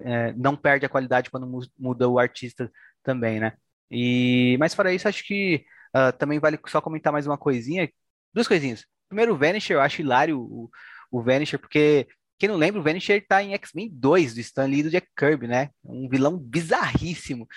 é, 0.05 0.33
não 0.33 0.55
perde 0.55 0.85
a 0.85 0.89
qualidade 0.89 1.29
quando 1.29 1.47
muda 1.77 2.09
o 2.09 2.17
artista 2.17 2.71
também, 3.03 3.39
né? 3.39 3.53
E, 3.91 4.57
mas 4.59 4.73
fora 4.73 4.93
isso, 4.93 5.07
acho 5.07 5.23
que 5.25 5.63
uh, 5.97 6.17
também 6.17 6.39
vale 6.39 6.59
só 6.67 6.79
comentar 6.81 7.11
mais 7.11 7.25
uma 7.25 7.37
coisinha, 7.37 7.89
duas 8.33 8.47
coisinhas. 8.47 8.85
Primeiro, 9.07 9.33
o 9.33 9.37
Vanisher, 9.37 9.77
eu 9.77 9.81
acho 9.81 10.01
hilário 10.01 10.39
o, 10.39 10.69
o 11.11 11.21
Vanisher, 11.21 11.59
porque 11.59 12.07
quem 12.37 12.49
não 12.49 12.55
lembra, 12.55 12.79
o 12.79 12.83
Vanisher 12.83 13.25
tá 13.27 13.41
em 13.41 13.53
X-Men 13.53 13.89
2 13.91 14.35
do 14.35 14.39
Stan 14.41 14.65
Lee 14.65 14.79
e 14.79 14.83
do 14.83 14.89
Jack 14.91 15.07
Kirby, 15.17 15.47
né? 15.47 15.69
Um 15.83 16.07
vilão 16.07 16.37
bizarríssimo. 16.37 17.47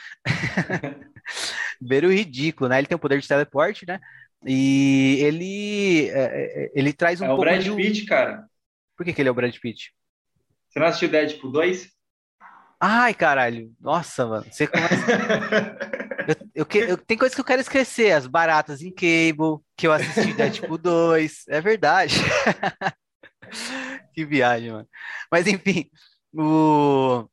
Beiro 1.80 2.10
ridículo, 2.10 2.70
né? 2.70 2.78
Ele 2.78 2.86
tem 2.86 2.96
o 2.96 3.00
poder 3.00 3.20
de 3.20 3.28
teleporte, 3.28 3.84
né? 3.86 4.00
E 4.46 5.18
ele 5.20 6.08
é, 6.08 6.64
é 6.64 6.72
ele 6.74 6.94
traz 6.94 7.20
um 7.20 7.24
é 7.24 7.28
pouco 7.28 7.42
o 7.42 7.44
Brad 7.44 7.62
de... 7.62 7.74
Pitt, 7.74 8.06
cara. 8.06 8.46
Por 8.96 9.04
que, 9.04 9.12
que 9.12 9.20
ele 9.20 9.28
é 9.28 9.32
o 9.32 9.34
Brad 9.34 9.54
Pitt? 9.58 9.92
Você 10.68 10.78
não 10.78 10.86
assistiu 10.86 11.08
Deadpool 11.08 11.50
2? 11.50 11.90
Ai, 12.78 13.12
caralho. 13.12 13.72
Nossa, 13.80 14.26
mano. 14.26 14.46
Você 14.50 14.66
começa... 14.66 14.96
eu, 16.54 16.66
eu, 16.72 16.88
eu, 16.88 16.96
tem 16.96 17.16
coisas 17.16 17.34
que 17.34 17.40
eu 17.40 17.44
quero 17.44 17.60
esquecer. 17.60 18.12
As 18.12 18.26
baratas 18.26 18.82
em 18.82 18.90
Cable, 18.90 19.58
que 19.76 19.86
eu 19.86 19.92
assisti 19.92 20.32
Deadpool 20.34 20.78
2. 20.78 21.44
É 21.48 21.60
verdade. 21.60 22.16
que 24.14 24.24
viagem, 24.24 24.72
mano. 24.72 24.88
Mas 25.30 25.46
enfim, 25.46 25.90
o, 26.32 27.28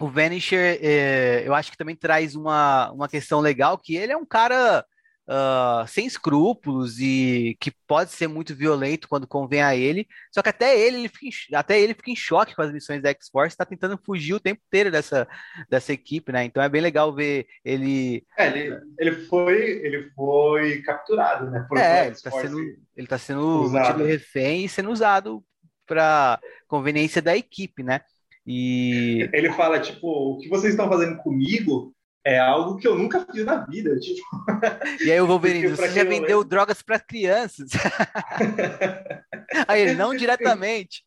o 0.00 0.08
Vanisher, 0.08 0.78
é, 0.82 1.42
eu 1.46 1.54
acho 1.54 1.70
que 1.70 1.78
também 1.78 1.96
traz 1.96 2.34
uma, 2.34 2.90
uma 2.92 3.08
questão 3.08 3.40
legal, 3.40 3.78
que 3.78 3.96
ele 3.96 4.12
é 4.12 4.16
um 4.16 4.26
cara 4.26 4.84
uh, 5.28 5.86
sem 5.86 6.06
escrúpulos 6.06 6.98
e 6.98 7.56
que 7.60 7.70
pode 7.86 8.10
ser 8.10 8.28
muito 8.28 8.54
violento 8.54 9.08
quando 9.08 9.26
convém 9.26 9.62
a 9.62 9.74
ele. 9.74 10.06
Só 10.32 10.42
que 10.42 10.48
até 10.48 10.78
ele, 10.78 10.98
ele 10.98 11.08
fica 11.08 11.26
em, 11.26 11.54
até 11.54 11.80
ele 11.80 11.94
fica 11.94 12.10
em 12.10 12.16
choque 12.16 12.54
com 12.54 12.62
as 12.62 12.72
missões 12.72 13.02
da 13.02 13.10
X-Force, 13.10 13.54
está 13.54 13.64
tentando 13.64 13.98
fugir 13.98 14.34
o 14.34 14.40
tempo 14.40 14.60
inteiro 14.66 14.90
dessa, 14.90 15.26
dessa 15.68 15.92
equipe, 15.92 16.32
né? 16.32 16.44
Então 16.44 16.62
é 16.62 16.68
bem 16.68 16.80
legal 16.80 17.14
ver 17.14 17.46
ele. 17.64 18.24
É, 18.36 18.46
ele, 18.48 18.80
ele, 18.98 19.12
foi, 19.26 19.60
ele 19.84 20.10
foi 20.14 20.82
capturado, 20.82 21.50
né? 21.50 21.64
Por 21.68 21.78
é, 21.78 22.06
ele 22.06 22.12
está 22.12 22.30
sendo, 22.30 22.58
ele 22.96 23.06
tá 23.06 23.18
sendo 23.18 23.70
mantido 23.70 24.04
refém 24.04 24.64
e 24.64 24.68
sendo 24.68 24.90
usado 24.90 25.44
para 25.86 26.40
conveniência 26.66 27.20
da 27.20 27.36
equipe, 27.36 27.82
né? 27.82 28.00
E 28.46 29.28
ele 29.32 29.50
fala 29.52 29.80
tipo, 29.80 30.06
o 30.06 30.38
que 30.38 30.48
vocês 30.48 30.74
estão 30.74 30.88
fazendo 30.88 31.16
comigo 31.18 31.93
é 32.24 32.38
algo 32.38 32.76
que 32.76 32.88
eu 32.88 32.96
nunca 32.96 33.26
fiz 33.30 33.44
na 33.44 33.64
vida, 33.66 33.98
tipo. 34.00 34.24
E 35.00 35.12
aí 35.12 35.20
o 35.20 35.26
Wolverine, 35.28 35.68
você 35.68 35.90
já 35.90 36.04
vendeu 36.04 36.38
lembro... 36.38 36.44
drogas 36.44 36.80
para 36.80 36.98
crianças? 36.98 37.70
aí 39.68 39.82
ele 39.82 39.94
não 39.94 40.14
diretamente. 40.14 41.04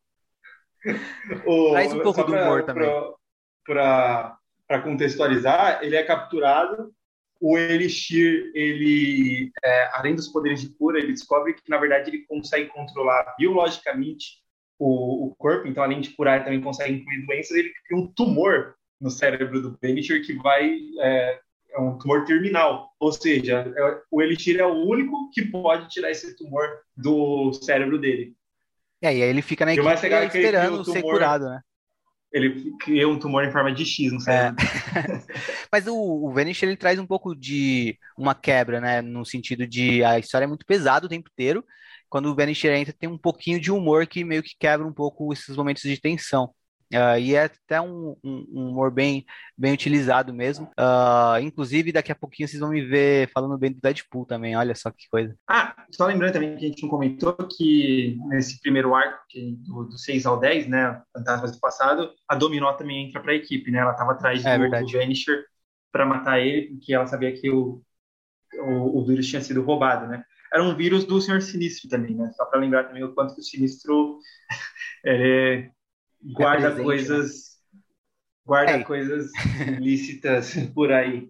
O, 1.46 1.72
Traz 1.72 1.92
um 1.92 2.02
pouco 2.02 2.24
do 2.24 2.34
humor 2.34 2.64
pra, 2.64 2.74
também. 2.74 3.18
Para 3.66 4.82
contextualizar, 4.84 5.80
ele 5.82 5.96
é 5.96 6.04
capturado. 6.04 6.94
O 7.40 7.58
Elixir, 7.58 8.52
ele, 8.54 9.52
é, 9.64 9.90
além 9.94 10.16
dos 10.16 10.28
poderes 10.28 10.62
de 10.62 10.70
cura, 10.70 11.00
ele 11.00 11.14
descobre 11.14 11.54
que 11.54 11.70
na 11.70 11.78
verdade 11.78 12.10
ele 12.10 12.26
consegue 12.26 12.70
controlar 12.70 13.36
biologicamente 13.38 14.42
o, 14.80 15.28
o 15.28 15.36
corpo, 15.36 15.68
então 15.68 15.84
além 15.84 16.02
de 16.02 16.12
curar, 16.12 16.36
ele 16.36 16.46
também 16.46 16.62
consegue 16.62 16.94
incluir 16.96 17.26
doenças, 17.26 17.58
ele 17.58 17.74
cria 17.86 17.98
um 17.98 18.08
tumor 18.08 18.77
no 19.00 19.10
cérebro 19.10 19.62
do 19.62 19.78
Vanisher 19.82 20.26
que 20.26 20.34
vai 20.34 20.78
é, 21.00 21.40
é 21.72 21.80
um 21.80 21.98
tumor 21.98 22.26
terminal, 22.26 22.92
ou 23.00 23.12
seja, 23.12 23.72
é, 23.76 24.02
o 24.10 24.22
Elixir 24.22 24.60
é 24.60 24.66
o 24.66 24.86
único 24.86 25.30
que 25.32 25.44
pode 25.46 25.90
tirar 25.90 26.12
esse 26.12 26.36
tumor 26.36 26.68
do 26.96 27.54
cérebro 27.54 28.00
dele. 28.00 28.36
É, 29.02 29.16
e 29.16 29.22
aí 29.22 29.30
ele 29.30 29.42
fica 29.42 29.66
na 29.66 29.74
equipe 29.74 29.88
esperando 29.88 30.84
tumor, 30.84 30.86
ser 30.86 31.02
curado, 31.04 31.46
né? 31.46 31.62
Ele 32.32 32.74
cria 32.80 33.08
um 33.08 33.20
tumor 33.20 33.44
em 33.44 33.52
forma 33.52 33.72
de 33.72 33.86
X 33.86 34.12
no 34.12 34.20
cérebro. 34.20 34.64
É. 34.64 35.24
Mas 35.72 35.88
o, 35.88 35.96
o 35.96 36.40
ele 36.40 36.76
traz 36.76 37.00
um 37.00 37.06
pouco 37.06 37.36
de 37.36 37.98
uma 38.18 38.34
quebra, 38.34 38.82
né? 38.82 39.02
No 39.02 39.24
sentido 39.24 39.68
de 39.68 40.04
a 40.04 40.18
história 40.18 40.46
é 40.46 40.48
muito 40.48 40.66
pesada 40.66 41.06
o 41.06 41.10
tempo 41.10 41.30
inteiro, 41.32 41.64
quando 42.10 42.28
o 42.28 42.36
Vanisher 42.36 42.74
entra, 42.74 42.94
tem 42.94 43.10
um 43.10 43.18
pouquinho 43.18 43.60
de 43.60 43.72
humor 43.72 44.08
que 44.08 44.24
meio 44.24 44.42
que 44.42 44.56
quebra 44.58 44.86
um 44.86 44.94
pouco 44.94 45.32
esses 45.32 45.56
momentos 45.56 45.84
de 45.84 46.00
tensão. 46.00 46.54
Uh, 46.94 47.20
e 47.20 47.36
é 47.36 47.44
até 47.44 47.82
um, 47.82 48.16
um, 48.24 48.48
um, 48.50 48.70
humor 48.70 48.92
bem, 48.92 49.26
bem 49.58 49.74
utilizado 49.74 50.34
mesmo. 50.34 50.68
Uh, 50.80 51.40
inclusive, 51.42 51.92
daqui 51.92 52.12
a 52.12 52.16
pouquinho 52.16 52.48
vocês 52.48 52.62
vão 52.62 52.70
me 52.70 52.82
ver 52.82 53.30
falando 53.32 53.58
bem 53.58 53.74
do 53.74 53.82
Deadpool 53.82 54.26
também. 54.26 54.56
Olha 54.56 54.74
só 54.74 54.90
que 54.90 55.10
coisa. 55.10 55.36
Ah, 55.50 55.76
só 55.92 56.06
lembrando 56.06 56.34
também 56.34 56.56
que 56.56 56.66
a 56.66 56.68
gente 56.70 56.84
não 56.84 56.90
comentou 56.90 57.34
que 57.36 58.18
nesse 58.28 58.62
primeiro 58.62 58.96
arco, 58.96 59.20
que, 59.30 59.58
do, 59.66 59.84
do 59.84 59.98
6 59.98 60.26
ao 60.26 60.40
10, 60.40 60.68
né? 60.68 61.02
Fantasmas 61.14 61.52
do 61.52 61.60
passado, 61.60 62.10
a 62.28 62.36
Dominó 62.36 62.72
também 62.74 63.08
entra 63.08 63.22
para 63.22 63.34
a 63.34 63.36
equipe, 63.36 63.70
né? 63.70 63.80
Ela 63.80 63.92
estava 63.92 64.14
atrás 64.14 64.46
é, 64.46 64.58
do, 64.58 64.70
do 64.70 64.92
Vanisher 64.92 65.44
para 65.92 66.06
matar 66.06 66.40
ele, 66.40 66.70
porque 66.70 66.94
ela 66.94 67.06
sabia 67.06 67.34
que 67.34 67.50
o, 67.50 67.82
o, 68.54 69.00
o 69.00 69.06
vírus 69.06 69.28
tinha 69.28 69.42
sido 69.42 69.62
roubado, 69.62 70.08
né? 70.08 70.24
era 70.54 70.64
um 70.64 70.76
vírus 70.76 71.06
do 71.06 71.20
Senhor 71.20 71.42
Sinistro 71.42 71.90
também, 71.90 72.16
né? 72.16 72.32
Só 72.36 72.46
para 72.46 72.60
lembrar 72.60 72.86
também 72.86 73.04
o 73.04 73.14
quanto 73.14 73.36
que 73.36 73.42
o 73.42 73.44
Sinistro 73.44 74.20
é, 75.06 75.70
guarda 76.34 76.80
é 76.80 76.84
coisas 76.84 77.58
guarda 78.46 78.72
é. 78.72 78.84
coisas 78.84 79.32
ilícitas 79.78 80.54
por 80.74 80.92
aí. 80.92 81.30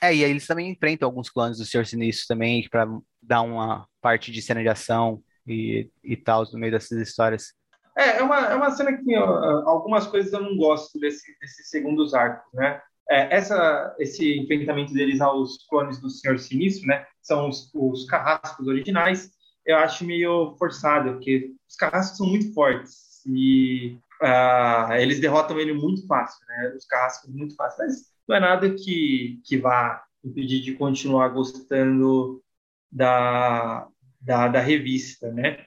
É, 0.00 0.14
e 0.14 0.24
aí 0.24 0.30
eles 0.30 0.46
também 0.46 0.70
enfrentam 0.70 1.08
alguns 1.08 1.30
clones 1.30 1.58
do 1.58 1.64
Senhor 1.64 1.84
Sinistro 1.84 2.28
também 2.28 2.68
para 2.68 2.86
dar 3.20 3.42
uma 3.42 3.88
parte 4.00 4.30
de 4.30 4.40
cena 4.40 4.62
de 4.62 4.68
ação 4.68 5.22
e, 5.46 5.90
e 6.04 6.16
tal 6.16 6.44
no 6.52 6.58
meio 6.58 6.72
dessas 6.72 7.00
histórias. 7.00 7.52
É, 7.96 8.18
é 8.18 8.22
uma, 8.22 8.38
é 8.46 8.54
uma 8.54 8.70
cena 8.70 8.96
que 8.96 9.16
ó, 9.16 9.68
algumas 9.68 10.06
coisas 10.06 10.32
eu 10.32 10.40
não 10.40 10.56
gosto 10.56 11.00
desse, 11.00 11.36
desses 11.40 11.68
segundos 11.68 12.14
arcos, 12.14 12.52
né? 12.54 12.80
É, 13.10 13.34
essa, 13.34 13.96
esse 13.98 14.38
enfrentamento 14.38 14.92
deles 14.92 15.20
aos 15.20 15.66
clones 15.66 15.98
do 15.98 16.10
Senhor 16.10 16.38
Sinistro, 16.38 16.86
né? 16.86 17.06
São 17.22 17.48
os, 17.48 17.70
os 17.74 18.04
carrascos 18.04 18.68
originais. 18.68 19.30
Eu 19.64 19.78
acho 19.78 20.04
meio 20.04 20.54
forçado, 20.58 21.14
porque 21.14 21.54
os 21.68 21.74
carrascos 21.74 22.18
são 22.18 22.26
muito 22.26 22.52
fortes 22.52 23.07
e 23.28 23.98
uh, 24.22 24.92
eles 24.94 25.20
derrotam 25.20 25.58
ele 25.58 25.72
muito 25.72 26.06
fácil, 26.06 26.44
né? 26.46 26.72
Os 26.76 26.86
carrascos 26.86 27.30
muito 27.30 27.54
fácil, 27.54 27.84
mas 27.84 28.12
não 28.26 28.36
é 28.36 28.40
nada 28.40 28.74
que, 28.74 29.40
que 29.44 29.58
vá 29.58 30.02
impedir 30.24 30.60
de 30.60 30.74
continuar 30.74 31.28
gostando 31.28 32.42
da, 32.90 33.86
da, 34.20 34.48
da 34.48 34.60
revista, 34.60 35.30
né? 35.30 35.64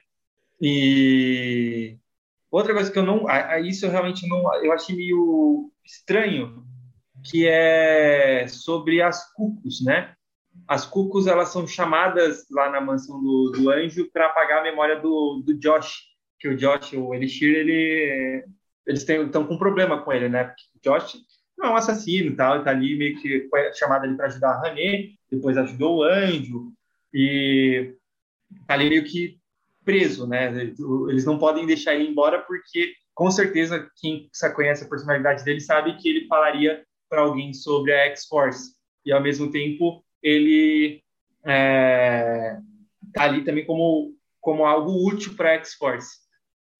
E 0.60 1.96
outra 2.50 2.74
coisa 2.74 2.90
que 2.90 2.98
eu 2.98 3.04
não, 3.04 3.26
isso 3.64 3.86
eu 3.86 3.90
realmente 3.90 4.28
não, 4.28 4.54
eu 4.62 4.72
achei 4.72 4.94
meio 4.94 5.70
estranho 5.84 6.64
que 7.24 7.46
é 7.46 8.46
sobre 8.48 9.00
as 9.00 9.32
cucos, 9.32 9.82
né? 9.84 10.14
As 10.68 10.84
cucos 10.84 11.26
elas 11.26 11.48
são 11.48 11.66
chamadas 11.66 12.44
lá 12.50 12.70
na 12.70 12.80
mansão 12.80 13.20
do, 13.22 13.52
do 13.52 13.70
anjo 13.70 14.10
para 14.12 14.26
apagar 14.26 14.60
a 14.60 14.62
memória 14.62 15.00
do, 15.00 15.42
do 15.44 15.54
Josh, 15.58 16.11
que 16.42 16.48
o 16.48 16.56
Josh, 16.56 16.92
o 16.94 17.14
Elixir, 17.14 17.54
ele 17.54 18.44
eles 18.84 19.08
estão 19.08 19.46
com 19.46 19.56
problema 19.56 20.02
com 20.02 20.12
ele, 20.12 20.28
né? 20.28 20.42
Porque 20.42 20.64
o 20.76 20.92
Josh 20.92 21.16
não 21.56 21.68
é 21.68 21.70
um 21.70 21.76
assassino, 21.76 22.34
tal, 22.34 22.56
ele 22.56 22.64
tá 22.64 22.70
ali 22.72 22.98
meio 22.98 23.20
que 23.22 23.46
foi 23.48 23.72
chamado 23.74 24.04
ali 24.04 24.16
para 24.16 24.26
ajudar 24.26 24.50
a 24.50 24.62
René, 24.62 25.10
depois 25.30 25.56
ajudou 25.56 25.98
o 25.98 26.02
anjo 26.02 26.72
e 27.14 27.94
tá 28.66 28.74
ali 28.74 28.88
meio 28.88 29.04
que 29.04 29.38
preso, 29.84 30.26
né? 30.26 30.52
Eles 31.08 31.24
não 31.24 31.38
podem 31.38 31.64
deixar 31.64 31.94
ele 31.94 32.08
embora 32.08 32.40
porque, 32.40 32.92
com 33.14 33.30
certeza, 33.30 33.88
quem 34.00 34.28
conhece 34.56 34.84
a 34.84 34.88
personalidade 34.88 35.44
dele 35.44 35.60
sabe 35.60 35.96
que 35.98 36.08
ele 36.08 36.26
falaria 36.26 36.84
para 37.08 37.20
alguém 37.20 37.54
sobre 37.54 37.92
a 37.92 38.06
X-Force. 38.06 38.72
E, 39.06 39.12
ao 39.12 39.22
mesmo 39.22 39.48
tempo, 39.50 40.04
ele 40.20 41.00
é, 41.44 42.56
tá 43.14 43.24
ali 43.24 43.44
também 43.44 43.64
como, 43.64 44.16
como 44.40 44.64
algo 44.64 45.08
útil 45.08 45.34
para 45.36 45.50
a 45.50 45.54
X-Force. 45.54 46.21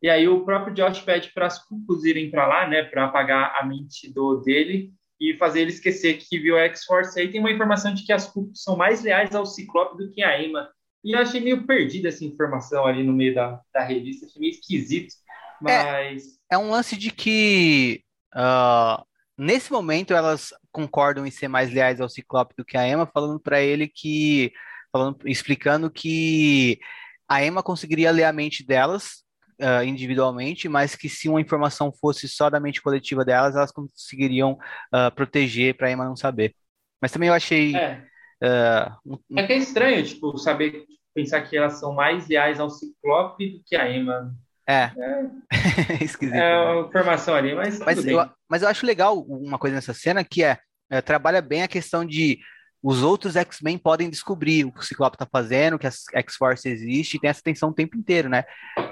E 0.02 0.10
aí 0.10 0.26
o 0.26 0.44
próprio 0.44 0.74
Josh 0.74 1.00
pede 1.00 1.30
para 1.32 1.46
as 1.46 1.64
Cucos 1.64 2.04
irem 2.04 2.28
para 2.28 2.46
lá, 2.46 2.66
né, 2.66 2.82
para 2.82 3.04
apagar 3.04 3.54
a 3.56 3.64
mente 3.64 4.12
do 4.12 4.40
dele 4.40 4.92
e 5.20 5.36
fazer 5.36 5.60
ele 5.60 5.70
esquecer 5.70 6.18
que 6.18 6.40
viu 6.40 6.58
a 6.58 6.62
X-Force. 6.62 7.18
Aí 7.20 7.30
tem 7.30 7.40
uma 7.40 7.52
informação 7.52 7.94
de 7.94 8.04
que 8.04 8.12
as 8.12 8.28
Cucos 8.28 8.60
são 8.62 8.76
mais 8.76 9.02
leais 9.02 9.32
ao 9.32 9.46
Ciclope 9.46 9.96
do 9.96 10.10
que 10.10 10.20
a 10.20 10.42
Emma. 10.42 10.68
E 11.04 11.12
eu 11.12 11.20
achei 11.20 11.40
meio 11.40 11.64
perdida 11.64 12.08
essa 12.08 12.24
informação 12.24 12.84
ali 12.84 13.04
no 13.04 13.12
meio 13.12 13.32
da, 13.32 13.60
da 13.72 13.84
revista, 13.84 14.26
achei 14.26 14.40
meio 14.40 14.50
esquisito. 14.50 15.14
Mas. 15.60 16.38
É, 16.50 16.56
é 16.56 16.58
um 16.58 16.70
lance 16.70 16.96
de 16.96 17.12
que. 17.12 18.02
Uh, 18.34 19.04
nesse 19.38 19.70
momento 19.70 20.14
elas 20.14 20.52
concordam 20.72 21.24
em 21.24 21.30
ser 21.30 21.46
mais 21.46 21.70
leais 21.70 22.00
ao 22.00 22.08
Ciclope 22.08 22.54
do 22.56 22.64
que 22.64 22.76
a 22.76 22.88
Emma, 22.88 23.06
falando 23.06 23.38
para 23.38 23.60
ele 23.60 23.86
que. 23.86 24.52
Falando, 24.90 25.18
explicando 25.26 25.90
que 25.90 26.78
a 27.28 27.44
Emma 27.44 27.62
conseguiria 27.62 28.10
ler 28.10 28.24
a 28.24 28.32
mente 28.32 28.66
delas 28.66 29.21
uh, 29.62 29.84
individualmente, 29.84 30.68
mas 30.68 30.96
que 30.96 31.08
se 31.08 31.28
uma 31.28 31.40
informação 31.40 31.92
fosse 31.92 32.28
só 32.28 32.50
da 32.50 32.60
mente 32.60 32.82
coletiva 32.82 33.24
delas, 33.24 33.54
elas 33.54 33.70
conseguiriam 33.70 34.58
uh, 34.92 35.14
proteger 35.14 35.76
para 35.76 35.88
a 35.88 35.90
Emma 35.92 36.04
não 36.04 36.16
saber. 36.16 36.54
Mas 37.00 37.12
também 37.12 37.28
eu 37.28 37.34
achei. 37.34 37.74
É. 37.76 38.02
Uh, 38.42 39.18
um... 39.30 39.38
é 39.38 39.46
que 39.46 39.52
é 39.52 39.56
estranho, 39.56 40.04
tipo, 40.04 40.36
saber, 40.36 40.84
pensar 41.14 41.42
que 41.42 41.56
elas 41.56 41.74
são 41.74 41.94
mais 41.94 42.28
leais 42.28 42.58
ao 42.58 42.68
Ciclope 42.68 43.48
do 43.50 43.62
que 43.64 43.76
a 43.76 43.90
Emma. 43.90 44.34
É. 44.68 44.90
É, 44.96 46.04
esquisito. 46.04 46.34
É 46.34 46.72
uma 46.72 46.88
informação 46.88 47.34
ali, 47.34 47.54
mas. 47.54 47.78
Mas 47.78 48.04
eu, 48.04 48.30
mas 48.48 48.62
eu 48.62 48.68
acho 48.68 48.86
legal 48.86 49.20
uma 49.20 49.58
coisa 49.58 49.76
nessa 49.76 49.94
cena 49.94 50.24
que 50.24 50.42
é, 50.42 50.58
é 50.90 51.00
trabalha 51.00 51.40
bem 51.40 51.62
a 51.62 51.68
questão 51.68 52.04
de 52.04 52.38
os 52.82 53.02
outros 53.02 53.36
X-Men 53.36 53.78
podem 53.78 54.10
descobrir 54.10 54.64
o 54.64 54.72
que 54.72 54.80
o 54.80 54.82
Ciclope 54.82 55.14
está 55.14 55.26
fazendo, 55.26 55.78
que 55.78 55.86
a 55.86 55.90
X-Force 56.14 56.68
existe, 56.68 57.16
e 57.16 57.20
tem 57.20 57.30
essa 57.30 57.42
tensão 57.42 57.68
o 57.68 57.74
tempo 57.74 57.96
inteiro, 57.96 58.28
né? 58.28 58.44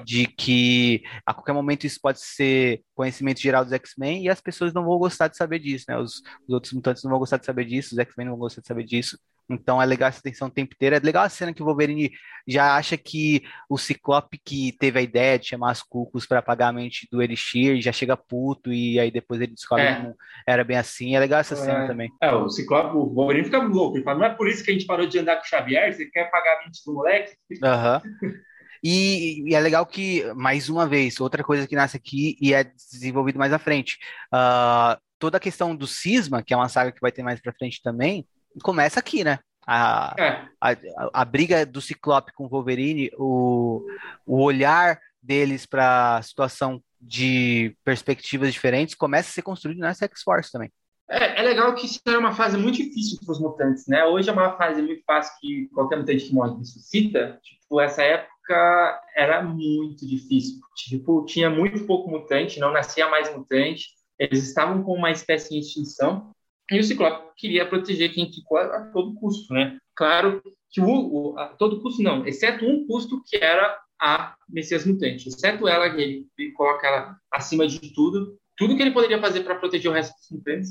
De 0.05 0.27
que 0.27 1.03
a 1.27 1.35
qualquer 1.35 1.53
momento 1.53 1.87
isso 1.87 1.99
pode 2.01 2.21
ser 2.21 2.83
conhecimento 2.95 3.41
geral 3.41 3.65
dos 3.65 3.73
X-Men 3.73 4.23
e 4.23 4.29
as 4.29 4.41
pessoas 4.41 4.73
não 4.73 4.85
vão 4.85 4.97
gostar 4.99 5.27
de 5.27 5.37
saber 5.37 5.59
disso, 5.59 5.87
né? 5.89 5.99
Os, 5.99 6.23
os 6.47 6.55
outros 6.55 6.73
mutantes 6.73 7.03
não 7.03 7.11
vão 7.11 7.19
gostar 7.19 7.39
de 7.39 7.47
saber 7.47 7.65
disso, 7.65 7.95
os 7.95 7.99
X-Men 7.99 8.27
não 8.27 8.35
vão 8.35 8.41
gostar 8.41 8.61
de 8.61 8.69
saber 8.69 8.85
disso. 8.85 9.19
Então 9.55 9.81
é 9.81 9.87
legal 9.87 10.09
essa 10.09 10.23
tensão 10.23 10.49
o 10.49 10.51
tempo 10.51 10.75
inteiro. 10.75 10.97
É 10.97 10.99
legal 11.01 11.25
a 11.25 11.29
cena 11.29 11.53
que 11.53 11.63
o 11.63 11.67
Wolverine 11.67 12.11
já 12.47 12.77
acha 12.77 12.97
que 12.97 13.43
o 13.69 13.79
Ciclope 13.79 14.41
que 14.45 14.73
teve 14.79 14.99
a 14.99 15.03
ideia 15.03 15.39
de 15.39 15.49
chamar 15.49 15.71
as 15.71 15.83
Cucos 15.83 16.27
para 16.27 16.43
pagar 16.43 16.69
a 16.69 16.73
mente 16.73 17.07
do 17.11 17.23
Elixir 17.23 17.81
já 17.81 17.93
chega 17.93 18.17
puto 18.17 18.73
e 18.73 18.99
aí 18.99 19.11
depois 19.11 19.41
ele 19.41 19.55
descobre 19.55 19.85
é. 19.85 19.95
que 19.95 20.03
não 20.03 20.15
era 20.47 20.65
bem 20.65 20.77
assim. 20.77 21.15
É 21.15 21.21
legal 21.21 21.41
essa 21.41 21.57
cena 21.57 21.85
é. 21.85 21.87
também. 21.87 22.11
É, 22.23 22.33
o 22.33 22.49
Ciclope, 22.49 22.97
o 22.97 23.13
Wolverine 23.15 23.45
fica 23.45 23.59
louco. 23.59 23.97
Ele 23.97 24.05
fala, 24.05 24.19
não 24.19 24.27
é 24.27 24.31
por 24.35 24.49
isso 24.49 24.65
que 24.65 24.71
a 24.71 24.75
gente 24.75 24.87
parou 24.87 25.07
de 25.07 25.19
andar 25.19 25.37
com 25.37 25.43
o 25.43 25.49
Xavier? 25.49 25.93
Você 25.93 26.07
quer 26.07 26.31
pagar 26.31 26.59
a 26.59 26.65
mente 26.65 26.81
do 26.85 26.95
moleque? 26.95 27.35
Aham. 27.63 28.03
Uhum. 28.05 28.33
E, 28.83 29.45
e, 29.47 29.55
é 29.55 29.61
legal 29.61 29.85
que, 29.85 30.25
mais 30.35 30.69
uma 30.69 30.89
vez, 30.89 31.21
outra 31.21 31.45
coisa 31.45 31.67
que 31.67 31.77
nasce 31.77 31.97
aqui 31.97 32.37
e 32.41 32.55
é 32.55 32.65
desenvolvido 32.65 33.39
mais 33.39 33.53
à 33.53 33.59
frente. 33.59 33.99
Uh, 34.33 34.99
toda 35.19 35.37
a 35.37 35.41
questão 35.41 35.77
do 35.77 35.87
cisma, 35.87 36.43
que 36.43 36.55
é 36.55 36.57
uma 36.57 36.69
saga 36.69 36.91
que 36.91 37.01
vai 37.01 37.13
ter 37.13 37.23
mais 37.23 37.41
pra 37.41 37.53
frente 37.53 37.83
também, 37.83 38.27
começa 38.63 39.01
aqui, 39.01 39.25
né? 39.25 39.39
A, 39.67 40.15
é. 40.19 40.49
a, 40.61 40.71
a, 40.71 41.11
a, 41.13 41.25
briga 41.25 41.65
do 41.65 41.81
Ciclope 41.81 42.33
com 42.33 42.45
o 42.45 42.49
Wolverine, 42.49 43.11
o, 43.17 43.87
o 44.27 44.43
olhar 44.43 44.99
deles 45.23 45.67
para 45.67 46.17
a 46.17 46.23
situação 46.23 46.83
de 47.01 47.77
perspectivas 47.85 48.53
diferentes 48.53 48.95
começa 48.95 49.29
a 49.29 49.33
ser 49.33 49.43
construído 49.43 49.79
nessa 49.79 50.07
X-Force 50.07 50.51
também. 50.51 50.71
É, 51.09 51.41
é, 51.41 51.43
legal 51.43 51.75
que 51.75 51.87
isso 51.87 52.01
era 52.07 52.19
uma 52.19 52.33
fase 52.33 52.57
muito 52.57 52.77
difícil 52.77 53.19
para 53.19 53.33
os 53.33 53.41
mutantes, 53.41 53.87
né? 53.89 54.05
Hoje 54.05 54.29
é 54.31 54.33
uma 54.33 54.57
fase 54.57 54.81
muito 54.81 55.03
fácil 55.05 55.33
que 55.41 55.69
qualquer 55.75 55.97
mutante 55.97 56.27
que 56.27 56.33
morre 56.33 56.57
ressuscita. 56.57 57.39
Tipo, 57.43 57.81
essa 57.81 58.01
época 58.03 59.01
era 59.17 59.43
muito 59.43 60.07
difícil. 60.07 60.61
Tipo, 60.77 61.25
tinha 61.25 61.51
muito 61.51 61.85
pouco 61.85 62.09
mutante, 62.09 62.61
não 62.61 62.73
nascia 62.73 63.09
mais 63.09 63.35
mutante. 63.35 63.89
Eles 64.17 64.45
estavam 64.45 64.85
com 64.85 64.93
uma 64.93 65.11
espécie 65.11 65.57
em 65.57 65.59
extinção. 65.59 66.31
E 66.71 66.79
o 66.79 66.85
Ciclope 66.85 67.33
queria 67.37 67.67
proteger 67.67 68.13
quem 68.13 68.33
ficou 68.33 68.59
a, 68.59 68.91
todo 68.93 69.15
custo, 69.15 69.53
né? 69.53 69.79
Claro 69.97 70.43
que 70.71 70.81
o, 70.81 70.87
o, 70.87 71.39
a 71.39 71.49
todo 71.49 71.81
custo 71.81 72.03
não, 72.03 72.27
exceto 72.27 72.65
um 72.65 72.87
custo 72.87 73.23
que 73.27 73.37
era 73.37 73.77
a 74.01 74.35
Messias 74.49 74.87
Mutante, 74.87 75.29
exceto 75.29 75.69
ela, 75.69 75.87
ele, 76.01 76.27
ele 76.39 76.53
coloca 76.53 76.87
ela 76.87 77.17
acima 77.31 77.67
de 77.67 77.93
tudo. 77.93 78.39
Tudo 78.57 78.77
que 78.77 78.83
ele 78.83 78.93
poderia 78.93 79.21
fazer 79.21 79.41
para 79.41 79.57
proteger 79.57 79.91
o 79.91 79.95
resto 79.95 80.15
dos 80.17 80.31
mutantes, 80.31 80.71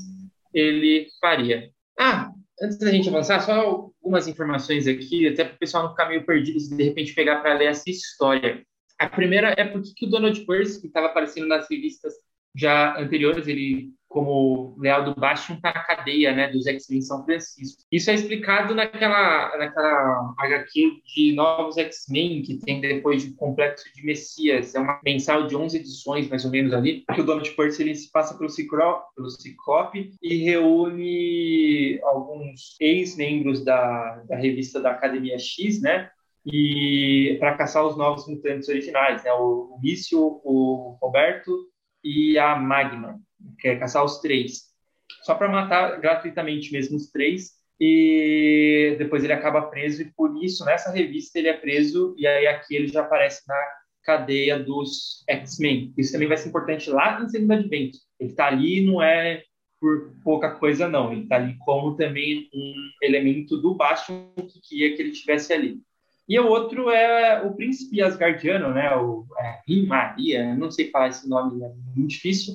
ele 0.54 1.08
faria. 1.20 1.70
Ah, 1.98 2.32
antes 2.60 2.78
da 2.78 2.90
gente 2.90 3.08
avançar, 3.08 3.40
só 3.40 3.52
algumas 3.52 4.26
informações 4.26 4.86
aqui, 4.86 5.28
até 5.28 5.44
para 5.44 5.54
o 5.54 5.58
pessoal 5.58 5.82
não 5.84 5.90
ficar 5.90 6.08
meio 6.08 6.24
perdido 6.24 6.58
se 6.58 6.74
de 6.74 6.82
repente 6.82 7.14
pegar 7.14 7.40
para 7.40 7.54
ler 7.54 7.66
essa 7.66 7.88
história. 7.90 8.64
A 8.98 9.08
primeira 9.08 9.54
é 9.56 9.64
porque 9.64 10.06
o 10.06 10.08
Donald 10.08 10.44
Percy, 10.44 10.80
que 10.80 10.86
estava 10.86 11.06
aparecendo 11.06 11.46
nas 11.46 11.68
revistas 11.70 12.14
já 12.54 12.98
anteriores, 12.98 13.46
ele 13.46 13.92
como 14.10 14.74
Leal 14.76 15.04
do 15.04 15.14
Bastion 15.14 15.56
para 15.60 15.70
a 15.70 15.84
cadeia 15.84 16.34
né, 16.34 16.48
dos 16.48 16.66
X-Men 16.66 17.00
São 17.00 17.24
Francisco. 17.24 17.84
Isso 17.90 18.10
é 18.10 18.14
explicado 18.14 18.74
naquela, 18.74 19.56
naquela 19.56 20.34
HQ 20.36 21.00
de 21.06 21.32
Novos 21.32 21.78
X-Men 21.78 22.42
que 22.42 22.58
tem 22.58 22.80
depois 22.80 23.22
de 23.22 23.32
Complexo 23.34 23.84
de 23.94 24.04
Messias. 24.04 24.74
É 24.74 24.80
uma 24.80 25.00
mensal 25.04 25.46
de 25.46 25.54
11 25.54 25.78
edições, 25.78 26.28
mais 26.28 26.44
ou 26.44 26.50
menos, 26.50 26.74
ali, 26.74 27.04
que 27.14 27.20
o 27.20 27.24
Donald 27.24 27.48
Percy 27.52 27.82
ele 27.82 27.94
se 27.94 28.10
passa 28.10 28.36
pelo 28.36 28.50
Ciclope, 28.50 29.14
pelo 29.14 29.30
Ciclope 29.30 30.10
e 30.20 30.36
reúne 30.38 32.00
alguns 32.02 32.76
ex-membros 32.80 33.64
da, 33.64 34.24
da 34.28 34.36
revista 34.36 34.80
da 34.80 34.90
Academia 34.90 35.38
X, 35.38 35.80
né? 35.80 36.10
E 36.44 37.36
para 37.38 37.56
caçar 37.56 37.86
os 37.86 37.96
novos 37.96 38.26
mutantes 38.26 38.68
originais, 38.68 39.22
né? 39.22 39.32
O, 39.34 39.76
o 39.76 39.80
Mício, 39.80 40.18
o 40.42 40.98
Roberto 41.00 41.52
e 42.02 42.36
a 42.36 42.56
Magma 42.56 43.20
quer 43.58 43.78
caçar 43.78 44.04
os 44.04 44.20
três, 44.20 44.70
só 45.22 45.34
para 45.34 45.48
matar 45.48 46.00
gratuitamente 46.00 46.72
mesmo 46.72 46.96
os 46.96 47.10
três, 47.10 47.60
e 47.80 48.94
depois 48.98 49.24
ele 49.24 49.32
acaba 49.32 49.62
preso, 49.62 50.02
e 50.02 50.12
por 50.12 50.42
isso, 50.42 50.64
nessa 50.64 50.90
revista, 50.92 51.38
ele 51.38 51.48
é 51.48 51.54
preso, 51.54 52.14
e 52.18 52.26
aí 52.26 52.46
aqui 52.46 52.76
ele 52.76 52.88
já 52.88 53.00
aparece 53.00 53.42
na 53.48 53.56
cadeia 54.02 54.58
dos 54.58 55.24
X-Men. 55.28 55.92
Isso 55.96 56.12
também 56.12 56.28
vai 56.28 56.36
ser 56.36 56.48
importante 56.48 56.90
lá 56.90 57.22
em 57.22 57.28
Segundo 57.28 57.52
Advento. 57.52 57.98
Ele 58.18 58.30
está 58.30 58.46
ali, 58.46 58.84
não 58.84 59.02
é 59.02 59.42
por 59.80 60.12
pouca 60.22 60.50
coisa, 60.50 60.88
não. 60.88 61.12
Ele 61.12 61.22
está 61.22 61.36
ali 61.36 61.56
como 61.60 61.96
também 61.96 62.48
um 62.52 62.74
elemento 63.02 63.56
do 63.56 63.74
Bastion 63.74 64.30
que 64.36 64.60
queria 64.60 64.94
que 64.94 65.02
ele 65.02 65.12
tivesse 65.12 65.52
ali. 65.52 65.78
E 66.28 66.38
o 66.38 66.46
outro 66.46 66.90
é 66.90 67.42
o 67.42 67.54
príncipe 67.54 68.02
asgardiano, 68.02 68.72
né? 68.72 68.94
O 68.94 69.26
é, 69.38 69.86
Maria, 69.86 70.54
não 70.54 70.70
sei 70.70 70.90
falar 70.90 71.08
esse 71.08 71.28
nome, 71.28 71.62
é 71.64 71.68
muito 71.96 72.10
difícil 72.10 72.54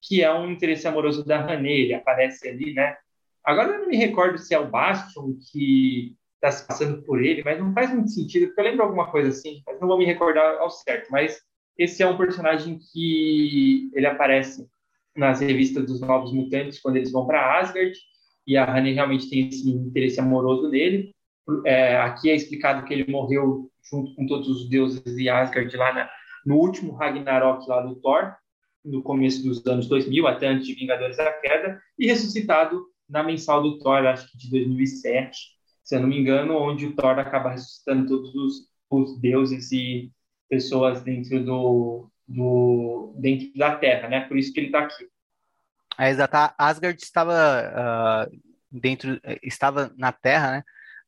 que 0.00 0.22
é 0.22 0.32
um 0.32 0.50
interesse 0.50 0.86
amoroso 0.86 1.24
da 1.24 1.44
René, 1.44 1.72
ele 1.72 1.94
aparece 1.94 2.48
ali, 2.48 2.72
né? 2.72 2.96
Agora 3.44 3.72
eu 3.72 3.80
não 3.80 3.88
me 3.88 3.96
recordo 3.96 4.38
se 4.38 4.54
é 4.54 4.58
o 4.58 4.68
Bastion 4.68 5.36
que 5.50 6.16
está 6.34 6.50
se 6.50 6.66
passando 6.66 7.02
por 7.02 7.22
ele, 7.22 7.42
mas 7.44 7.58
não 7.58 7.72
faz 7.72 7.92
muito 7.92 8.10
sentido, 8.10 8.46
porque 8.46 8.60
eu 8.60 8.64
lembro 8.64 8.82
alguma 8.82 9.10
coisa 9.10 9.30
assim, 9.30 9.62
mas 9.66 9.80
não 9.80 9.88
vou 9.88 9.98
me 9.98 10.04
recordar 10.04 10.58
ao 10.58 10.70
certo. 10.70 11.10
Mas 11.10 11.40
esse 11.78 12.02
é 12.02 12.06
um 12.06 12.16
personagem 12.16 12.78
que 12.92 13.90
ele 13.94 14.06
aparece 14.06 14.66
nas 15.14 15.40
revistas 15.40 15.86
dos 15.86 16.00
Novos 16.00 16.32
Mutantes 16.32 16.80
quando 16.80 16.96
eles 16.96 17.12
vão 17.12 17.26
para 17.26 17.58
Asgard, 17.58 17.96
e 18.46 18.56
a 18.56 18.64
Honey 18.64 18.92
realmente 18.92 19.28
tem 19.28 19.48
esse 19.48 19.68
interesse 19.68 20.20
amoroso 20.20 20.68
nele. 20.68 21.14
É, 21.64 21.96
aqui 21.98 22.30
é 22.30 22.34
explicado 22.34 22.84
que 22.84 22.92
ele 22.92 23.10
morreu 23.10 23.70
junto 23.90 24.14
com 24.14 24.26
todos 24.26 24.48
os 24.48 24.68
deuses 24.68 25.02
de 25.02 25.28
Asgard 25.28 25.74
lá 25.76 25.92
na, 25.92 26.10
no 26.44 26.56
último 26.56 26.94
Ragnarok 26.94 27.68
lá 27.68 27.80
do 27.80 27.96
Thor, 27.96 28.34
no 28.86 29.02
começo 29.02 29.42
dos 29.42 29.64
anos 29.66 29.88
2000, 29.88 30.26
até 30.26 30.48
antes 30.48 30.66
de 30.66 30.74
Vingadores 30.74 31.16
da 31.16 31.32
Queda, 31.32 31.80
e 31.98 32.06
ressuscitado 32.06 32.86
na 33.08 33.22
mensal 33.22 33.62
do 33.62 33.78
Thor, 33.78 34.06
acho 34.06 34.30
que 34.30 34.38
de 34.38 34.50
2007, 34.50 35.38
se 35.82 35.96
eu 35.96 36.00
não 36.00 36.08
me 36.08 36.18
engano, 36.18 36.56
onde 36.56 36.86
o 36.86 36.94
Thor 36.94 37.18
acaba 37.18 37.50
ressuscitando 37.50 38.06
todos 38.06 38.34
os, 38.34 38.68
os 38.90 39.20
deuses 39.20 39.70
e 39.72 40.10
pessoas 40.48 41.02
dentro 41.02 41.44
do, 41.44 42.10
do 42.26 43.14
dentro 43.18 43.52
da 43.56 43.76
Terra, 43.76 44.08
né? 44.08 44.20
Por 44.20 44.36
isso 44.36 44.52
que 44.52 44.60
ele 44.60 44.66
está 44.66 44.80
aqui. 44.80 45.06
É 45.98 46.10
exato. 46.10 46.54
Asgard 46.58 47.00
estava 47.02 48.28
uh, 48.28 48.40
dentro, 48.70 49.20
estava 49.42 49.92
na 49.96 50.12
Terra, 50.12 50.50
né? 50.52 50.64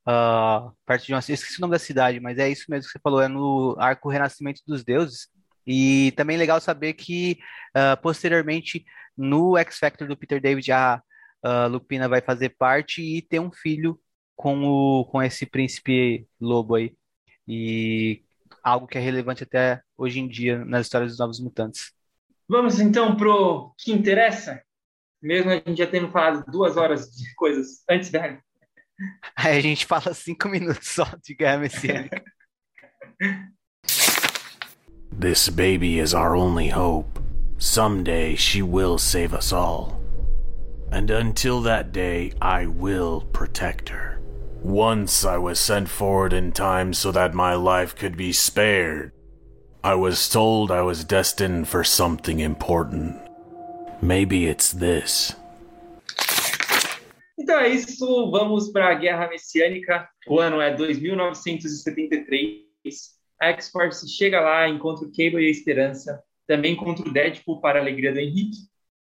Uh, 0.07 0.73
perto 0.87 1.05
de 1.05 1.13
uma, 1.13 1.19
esqueci 1.19 1.59
o 1.59 1.61
nome 1.61 1.73
da 1.73 1.79
cidade, 1.79 2.19
mas 2.19 2.39
é 2.39 2.49
isso 2.49 2.65
mesmo 2.69 2.87
que 2.87 2.93
você 2.93 2.99
falou, 2.99 3.21
é 3.21 3.29
no 3.29 3.77
arco 3.79 4.09
Renascimento 4.09 4.63
dos 4.67 4.83
Deuses, 4.83 5.29
e 5.69 6.12
também 6.12 6.39
legal 6.39 6.59
saber 6.62 6.95
que 6.95 7.39
uh, 7.77 8.01
posteriormente 8.01 8.86
no 9.15 9.55
X 9.59 9.77
Factor 9.77 10.09
do 10.09 10.16
Peter 10.16 10.40
David 10.40 10.73
a 10.73 11.03
uh, 11.45 11.69
Lupina 11.69 12.09
vai 12.09 12.23
fazer 12.23 12.57
parte 12.57 13.03
e 13.03 13.20
ter 13.20 13.39
um 13.39 13.53
filho 13.53 14.01
com 14.35 14.65
o 14.65 15.05
com 15.05 15.23
esse 15.23 15.45
príncipe 15.45 16.27
lobo 16.40 16.77
aí. 16.77 16.97
e 17.47 18.24
algo 18.62 18.86
que 18.86 18.97
é 18.97 19.01
relevante 19.01 19.43
até 19.43 19.82
hoje 19.97 20.20
em 20.20 20.27
dia 20.28 20.65
nas 20.65 20.86
histórias 20.86 21.11
dos 21.11 21.19
Novos 21.19 21.39
Mutantes. 21.39 21.93
Vamos 22.49 22.81
então 22.81 23.15
pro 23.15 23.74
que 23.77 23.93
interessa? 23.93 24.62
Mesmo 25.20 25.51
a 25.51 25.57
gente 25.57 25.77
já 25.77 25.86
tendo 25.86 26.11
falado 26.11 26.51
duas 26.51 26.78
horas 26.78 27.11
de 27.15 27.35
coisas 27.35 27.82
antes 27.90 28.11
da. 28.11 28.23
Aí 29.36 29.59
a 29.59 29.61
gente 29.61 29.85
fala 29.85 30.15
cinco 30.15 30.49
minutos 30.49 30.89
só 30.89 31.05
de 31.23 31.35
Guerra 31.35 31.59
Messiânica. 31.59 32.24
This 35.12 35.48
baby 35.48 35.98
is 35.98 36.14
our 36.14 36.36
only 36.36 36.68
hope. 36.68 37.18
Someday 37.59 38.36
she 38.36 38.62
will 38.62 38.98
save 38.98 39.35
us 39.35 39.52
all. 39.52 40.01
And 40.90 41.10
until 41.10 41.60
that 41.62 41.93
day, 41.93 42.32
I 42.40 42.66
will 42.66 43.22
protect 43.32 43.89
her. 43.89 44.20
Once 44.62 45.24
I 45.24 45.36
was 45.36 45.60
sent 45.60 45.89
forward 45.89 46.32
in 46.32 46.52
time 46.52 46.94
so 46.94 47.12
that 47.12 47.35
my 47.35 47.55
life 47.55 47.94
could 47.94 48.16
be 48.16 48.32
spared. 48.32 49.12
I 49.85 49.94
was 49.94 50.28
told 50.28 50.70
I 50.70 50.82
was 50.82 51.05
destined 51.05 51.68
for 51.68 51.85
something 51.85 52.40
important. 52.40 53.16
Maybe 54.01 54.47
it's 54.47 54.72
this. 54.72 55.35
Então 57.39 57.59
é 57.59 57.68
isso, 57.68 58.30
vamos 58.30 58.70
para 58.70 58.90
a 58.90 58.94
Guerra 58.94 59.28
Messiânica. 59.28 60.09
O 60.28 60.40
ano 60.40 60.60
é 60.60 60.74
2973. 60.74 63.18
A 63.40 63.48
X-Force 63.48 64.09
chega 64.09 64.40
lá, 64.40 64.69
encontra 64.69 65.06
o 65.06 65.10
Cable 65.10 65.44
e 65.44 65.47
a 65.47 65.51
Esperança, 65.51 66.23
também 66.47 66.74
contra 66.74 67.09
o 67.09 67.12
Deadpool 67.12 67.60
para 67.60 67.78
a 67.78 67.82
alegria 67.82 68.12
do 68.12 68.19
Henrique. 68.19 68.59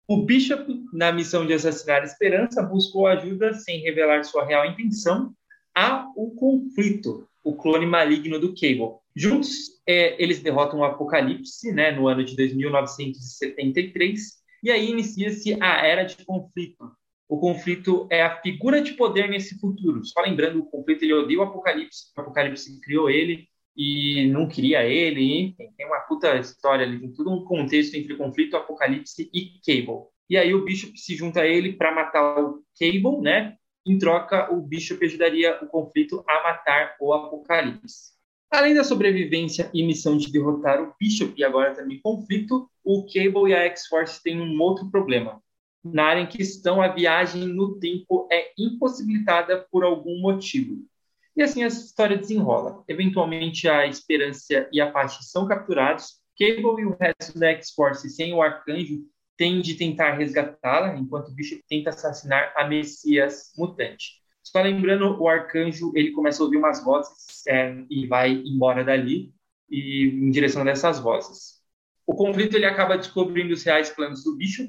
O 0.07 0.23
Bishop, 0.23 0.65
na 0.91 1.11
missão 1.11 1.45
de 1.45 1.53
assassinar 1.53 2.01
a 2.01 2.05
Esperança, 2.05 2.63
buscou 2.63 3.07
ajuda 3.07 3.53
sem 3.53 3.81
revelar 3.81 4.23
sua 4.23 4.45
real 4.45 4.65
intenção 4.65 5.33
a 5.75 6.07
o 6.15 6.31
conflito, 6.31 7.27
o 7.43 7.55
clone 7.55 7.85
maligno 7.85 8.39
do 8.39 8.53
Cable. 8.53 8.97
Juntos, 9.15 9.81
é, 9.87 10.21
eles 10.21 10.41
derrotam 10.41 10.79
o 10.79 10.83
Apocalipse, 10.83 11.71
né, 11.71 11.91
no 11.91 12.07
ano 12.07 12.23
de 12.23 12.35
2973, 12.35 14.41
e 14.63 14.71
aí 14.71 14.89
inicia-se 14.89 15.55
a 15.61 15.85
Era 15.85 16.03
de 16.03 16.25
Conflito. 16.25 16.91
O 17.27 17.39
conflito 17.39 18.07
é 18.09 18.23
a 18.23 18.41
figura 18.41 18.81
de 18.81 18.93
poder 18.93 19.29
nesse 19.29 19.59
futuro. 19.59 20.03
Só 20.05 20.21
lembrando, 20.21 20.59
o 20.59 20.65
conflito 20.65 21.03
ele 21.03 21.13
odeia 21.13 21.39
o 21.39 21.43
Apocalipse, 21.43 22.11
o 22.15 22.21
Apocalipse 22.21 22.79
criou 22.81 23.09
ele 23.09 23.47
e 23.75 24.27
não 24.29 24.47
queria 24.47 24.83
ele, 24.83 25.41
enfim, 25.41 25.69
tem 25.75 25.85
uma 25.85 25.99
puta 26.01 26.37
história 26.37 26.85
ali, 26.85 26.99
tem 26.99 27.11
todo 27.11 27.31
um 27.31 27.43
contexto 27.43 27.95
entre 27.95 28.15
conflito, 28.15 28.55
Apocalipse 28.55 29.29
e 29.33 29.59
Cable. 29.65 30.07
E 30.29 30.37
aí 30.37 30.53
o 30.53 30.63
Bishop 30.63 30.97
se 30.99 31.15
junta 31.15 31.41
a 31.41 31.47
ele 31.47 31.73
para 31.73 31.93
matar 31.93 32.39
o 32.39 32.63
Cable, 32.79 33.21
né? 33.21 33.57
Em 33.85 33.97
troca, 33.97 34.53
o 34.53 34.61
Bishop 34.61 35.03
ajudaria 35.03 35.59
o 35.61 35.67
conflito 35.67 36.23
a 36.27 36.43
matar 36.43 36.95
o 36.99 37.13
Apocalipse. 37.13 38.13
Além 38.49 38.75
da 38.75 38.83
sobrevivência 38.83 39.69
e 39.73 39.83
missão 39.83 40.15
de 40.15 40.31
derrotar 40.31 40.81
o 40.81 40.93
Bishop 40.99 41.33
e 41.35 41.43
agora 41.43 41.73
também 41.73 41.99
conflito, 42.01 42.69
o 42.83 43.03
Cable 43.05 43.49
e 43.49 43.53
a 43.53 43.63
X-Force 43.63 44.21
têm 44.21 44.39
um 44.39 44.61
outro 44.61 44.89
problema. 44.91 45.41
Na 45.83 46.05
área 46.05 46.21
em 46.21 46.27
questão, 46.27 46.81
a 46.81 46.87
viagem 46.87 47.45
no 47.45 47.77
tempo 47.79 48.27
é 48.31 48.53
impossibilitada 48.57 49.67
por 49.69 49.83
algum 49.83 50.21
motivo. 50.21 50.85
E 51.35 51.41
assim 51.41 51.63
a 51.63 51.67
história 51.67 52.17
desenrola. 52.17 52.83
Eventualmente, 52.87 53.67
a 53.67 53.87
Esperança 53.87 54.69
e 54.71 54.79
a 54.79 54.91
Paty 54.91 55.23
são 55.25 55.47
capturados. 55.47 56.21
Cable 56.37 56.81
e 56.81 56.85
o 56.85 56.95
resto 56.99 57.37
da 57.37 57.49
X-Force, 57.49 58.09
sem 58.09 58.33
o 58.33 58.41
Arcanjo, 58.41 59.03
tem 59.37 59.61
de 59.61 59.75
tentar 59.75 60.13
resgatá-la, 60.13 60.95
enquanto 60.95 61.29
o 61.29 61.33
bicho 61.33 61.59
tenta 61.67 61.89
assassinar 61.89 62.53
a 62.55 62.67
Messias 62.67 63.51
mutante. 63.57 64.21
Só 64.43 64.61
lembrando, 64.61 65.19
o 65.21 65.27
arcanjo 65.27 65.91
ele 65.95 66.11
começa 66.11 66.41
a 66.41 66.45
ouvir 66.45 66.57
umas 66.57 66.83
vozes 66.83 67.45
é, 67.47 67.75
e 67.89 68.05
vai 68.05 68.31
embora 68.31 68.83
dali 68.83 69.33
e 69.69 70.05
em 70.05 70.29
direção 70.29 70.65
dessas 70.65 70.99
vozes. 70.99 71.61
O 72.05 72.13
conflito 72.13 72.55
ele 72.55 72.65
acaba 72.65 72.97
descobrindo 72.97 73.53
os 73.53 73.63
reais 73.63 73.89
planos 73.89 74.23
do 74.23 74.35
bicho 74.35 74.67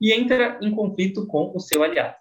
e 0.00 0.12
entra 0.12 0.58
em 0.62 0.70
conflito 0.70 1.26
com 1.26 1.52
o 1.54 1.58
seu 1.58 1.82
aliado. 1.82 2.14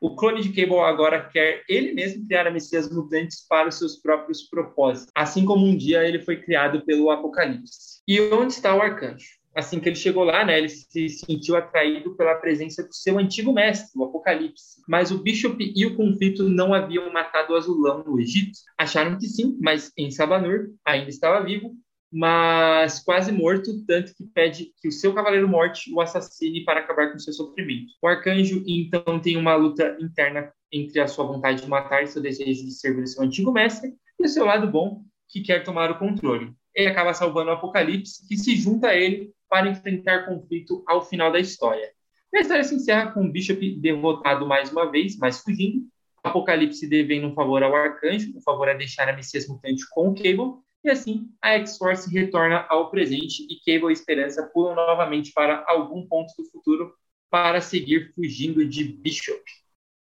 O 0.00 0.14
clone 0.14 0.42
de 0.42 0.50
Cable 0.50 0.80
agora 0.80 1.28
quer 1.28 1.62
ele 1.68 1.92
mesmo 1.92 2.26
criar 2.26 2.50
Messias 2.50 2.90
mutantes 2.90 3.46
para 3.48 3.68
os 3.68 3.78
seus 3.78 3.96
próprios 3.96 4.42
propósitos, 4.42 5.10
assim 5.14 5.44
como 5.44 5.64
um 5.64 5.76
dia 5.76 6.06
ele 6.06 6.20
foi 6.20 6.36
criado 6.36 6.84
pelo 6.84 7.10
Apocalipse. 7.10 8.02
E 8.06 8.20
onde 8.20 8.52
está 8.52 8.74
o 8.74 8.82
arcanjo? 8.82 9.26
assim 9.56 9.80
que 9.80 9.88
ele 9.88 9.96
chegou 9.96 10.22
lá, 10.22 10.44
né, 10.44 10.58
ele 10.58 10.68
se 10.68 11.08
sentiu 11.08 11.56
atraído 11.56 12.14
pela 12.14 12.34
presença 12.34 12.82
do 12.82 12.94
seu 12.94 13.18
antigo 13.18 13.52
mestre, 13.52 13.90
o 13.96 14.04
Apocalipse. 14.04 14.82
Mas 14.86 15.10
o 15.10 15.18
Bishop 15.18 15.56
e 15.74 15.86
o 15.86 15.96
conflito 15.96 16.46
não 16.48 16.74
haviam 16.74 17.10
matado 17.10 17.54
o 17.54 17.56
Azulão 17.56 18.04
no 18.04 18.20
Egito. 18.20 18.58
Acharam 18.76 19.18
que 19.18 19.26
sim, 19.26 19.56
mas 19.60 19.90
em 19.96 20.10
Sabanur 20.10 20.68
ainda 20.84 21.08
estava 21.08 21.42
vivo, 21.42 21.74
mas 22.12 23.00
quase 23.00 23.32
morto, 23.32 23.84
tanto 23.86 24.14
que 24.14 24.24
pede 24.24 24.72
que 24.80 24.88
o 24.88 24.92
seu 24.92 25.12
Cavaleiro 25.12 25.48
Morte 25.48 25.92
o 25.92 26.00
assassine 26.00 26.64
para 26.64 26.80
acabar 26.80 27.12
com 27.12 27.18
seu 27.18 27.32
sofrimento. 27.32 27.92
O 28.00 28.06
Arcanjo, 28.06 28.62
então, 28.66 29.18
tem 29.20 29.36
uma 29.36 29.54
luta 29.54 29.96
interna 30.00 30.52
entre 30.72 31.00
a 31.00 31.08
sua 31.08 31.26
vontade 31.26 31.62
de 31.62 31.68
matar 31.68 32.02
e 32.02 32.06
seu 32.06 32.22
desejo 32.22 32.64
de 32.64 32.72
servir 32.72 33.06
seu 33.06 33.22
antigo 33.22 33.52
mestre, 33.52 33.94
e 34.18 34.24
o 34.24 34.28
seu 34.28 34.44
lado 34.44 34.66
bom, 34.70 35.02
que 35.28 35.40
quer 35.40 35.62
tomar 35.62 35.90
o 35.90 35.98
controle. 35.98 36.52
Ele 36.74 36.88
acaba 36.88 37.14
salvando 37.14 37.50
o 37.50 37.54
Apocalipse, 37.54 38.26
que 38.28 38.36
se 38.36 38.56
junta 38.56 38.88
a 38.88 38.94
ele 38.94 39.32
para 39.48 39.68
enfrentar 39.68 40.26
conflito 40.26 40.82
ao 40.86 41.04
final 41.04 41.32
da 41.32 41.40
história. 41.40 41.90
A 42.34 42.40
história 42.40 42.64
se 42.64 42.74
encerra 42.74 43.12
com 43.12 43.24
o 43.24 43.32
Bishop 43.32 43.80
derrotado 43.80 44.46
mais 44.46 44.70
uma 44.70 44.90
vez, 44.90 45.16
mas 45.16 45.40
fugindo. 45.40 45.86
Apocalipse 46.22 46.86
devendo 46.86 47.28
um 47.28 47.34
favor 47.34 47.62
ao 47.62 47.74
Arcanjo, 47.74 48.36
o 48.36 48.42
favor 48.42 48.68
é 48.68 48.74
deixar 48.74 49.08
a 49.08 49.14
Messias 49.14 49.48
Mutante 49.48 49.84
com 49.90 50.08
o 50.08 50.14
Cable, 50.14 50.60
e 50.86 50.90
assim 50.90 51.28
a 51.42 51.50
X-Force 51.58 52.10
retorna 52.12 52.66
ao 52.68 52.90
presente 52.90 53.46
e 53.50 53.58
Cable 53.64 53.90
e 53.90 53.92
Esperança 53.92 54.48
pulam 54.52 54.74
novamente 54.74 55.32
para 55.32 55.64
algum 55.66 56.06
ponto 56.06 56.32
do 56.36 56.48
futuro 56.50 56.94
para 57.30 57.60
seguir 57.60 58.12
fugindo 58.14 58.64
de 58.64 58.84
Bishop. 58.84 59.42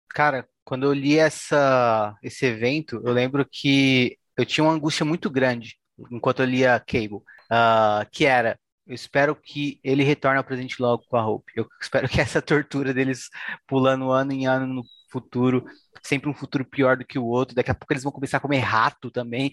Cara, 0.10 0.48
quando 0.64 0.86
eu 0.86 0.94
li 0.94 1.18
essa, 1.18 2.16
esse 2.24 2.46
evento, 2.46 3.02
eu 3.04 3.12
lembro 3.12 3.46
que 3.50 4.18
eu 4.38 4.46
tinha 4.46 4.64
uma 4.64 4.74
angústia 4.74 5.06
muito 5.06 5.30
grande 5.30 5.78
enquanto 6.12 6.42
eu 6.42 6.46
lia 6.46 6.80
Cable, 6.80 7.16
uh, 7.16 8.10
que 8.12 8.26
era 8.26 8.60
eu 8.88 8.94
espero 8.94 9.36
que 9.36 9.80
ele 9.84 10.04
retorne 10.04 10.38
ao 10.38 10.44
presente 10.44 10.80
logo 10.80 11.04
com 11.10 11.18
a 11.18 11.28
Hope. 11.28 11.52
Eu 11.56 11.68
espero 11.82 12.08
que 12.08 12.22
essa 12.22 12.40
tortura 12.42 12.94
deles 12.94 13.30
pulando 13.68 14.12
ano 14.12 14.32
em 14.32 14.46
ano 14.46 14.68
no 14.68 14.84
futuro, 15.16 15.66
sempre 16.04 16.30
um 16.30 16.34
futuro 16.34 16.66
pior 16.66 16.98
do 16.98 17.06
que 17.06 17.18
o 17.18 17.26
outro. 17.26 17.56
Daqui 17.56 17.72
a 17.72 17.76
pouco 17.76 17.94
eles 17.94 18.04
vão 18.04 18.12
começar 18.12 18.38
a 18.38 18.42
comer 18.42 18.60
rato 18.60 19.10
também. 19.10 19.52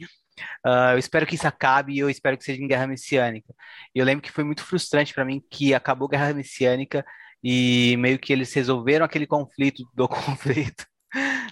Uh, 0.67 0.93
eu 0.93 0.99
espero 0.99 1.27
que 1.27 1.35
isso 1.37 1.47
acabe 1.47 1.95
e 1.95 1.99
eu 1.99 2.11
espero 2.11 2.37
que 2.37 2.45
seja 2.45 2.63
em 2.63 2.67
Guerra 2.67 2.87
Messiânica. 2.87 3.55
Eu 3.95 4.05
lembro 4.05 4.23
que 4.23 4.33
foi 4.33 4.45
muito 4.45 4.65
frustrante 4.65 5.15
para 5.15 5.25
mim 5.25 5.43
que 5.51 5.75
acabou 5.75 6.09
Guerra 6.09 6.35
Messiânica 6.35 7.05
e 7.43 7.97
meio 7.99 8.19
que 8.19 8.33
eles 8.33 8.53
resolveram 8.53 9.05
aquele 9.05 9.27
conflito 9.27 9.85
do 9.95 10.09
conflito, 10.09 10.87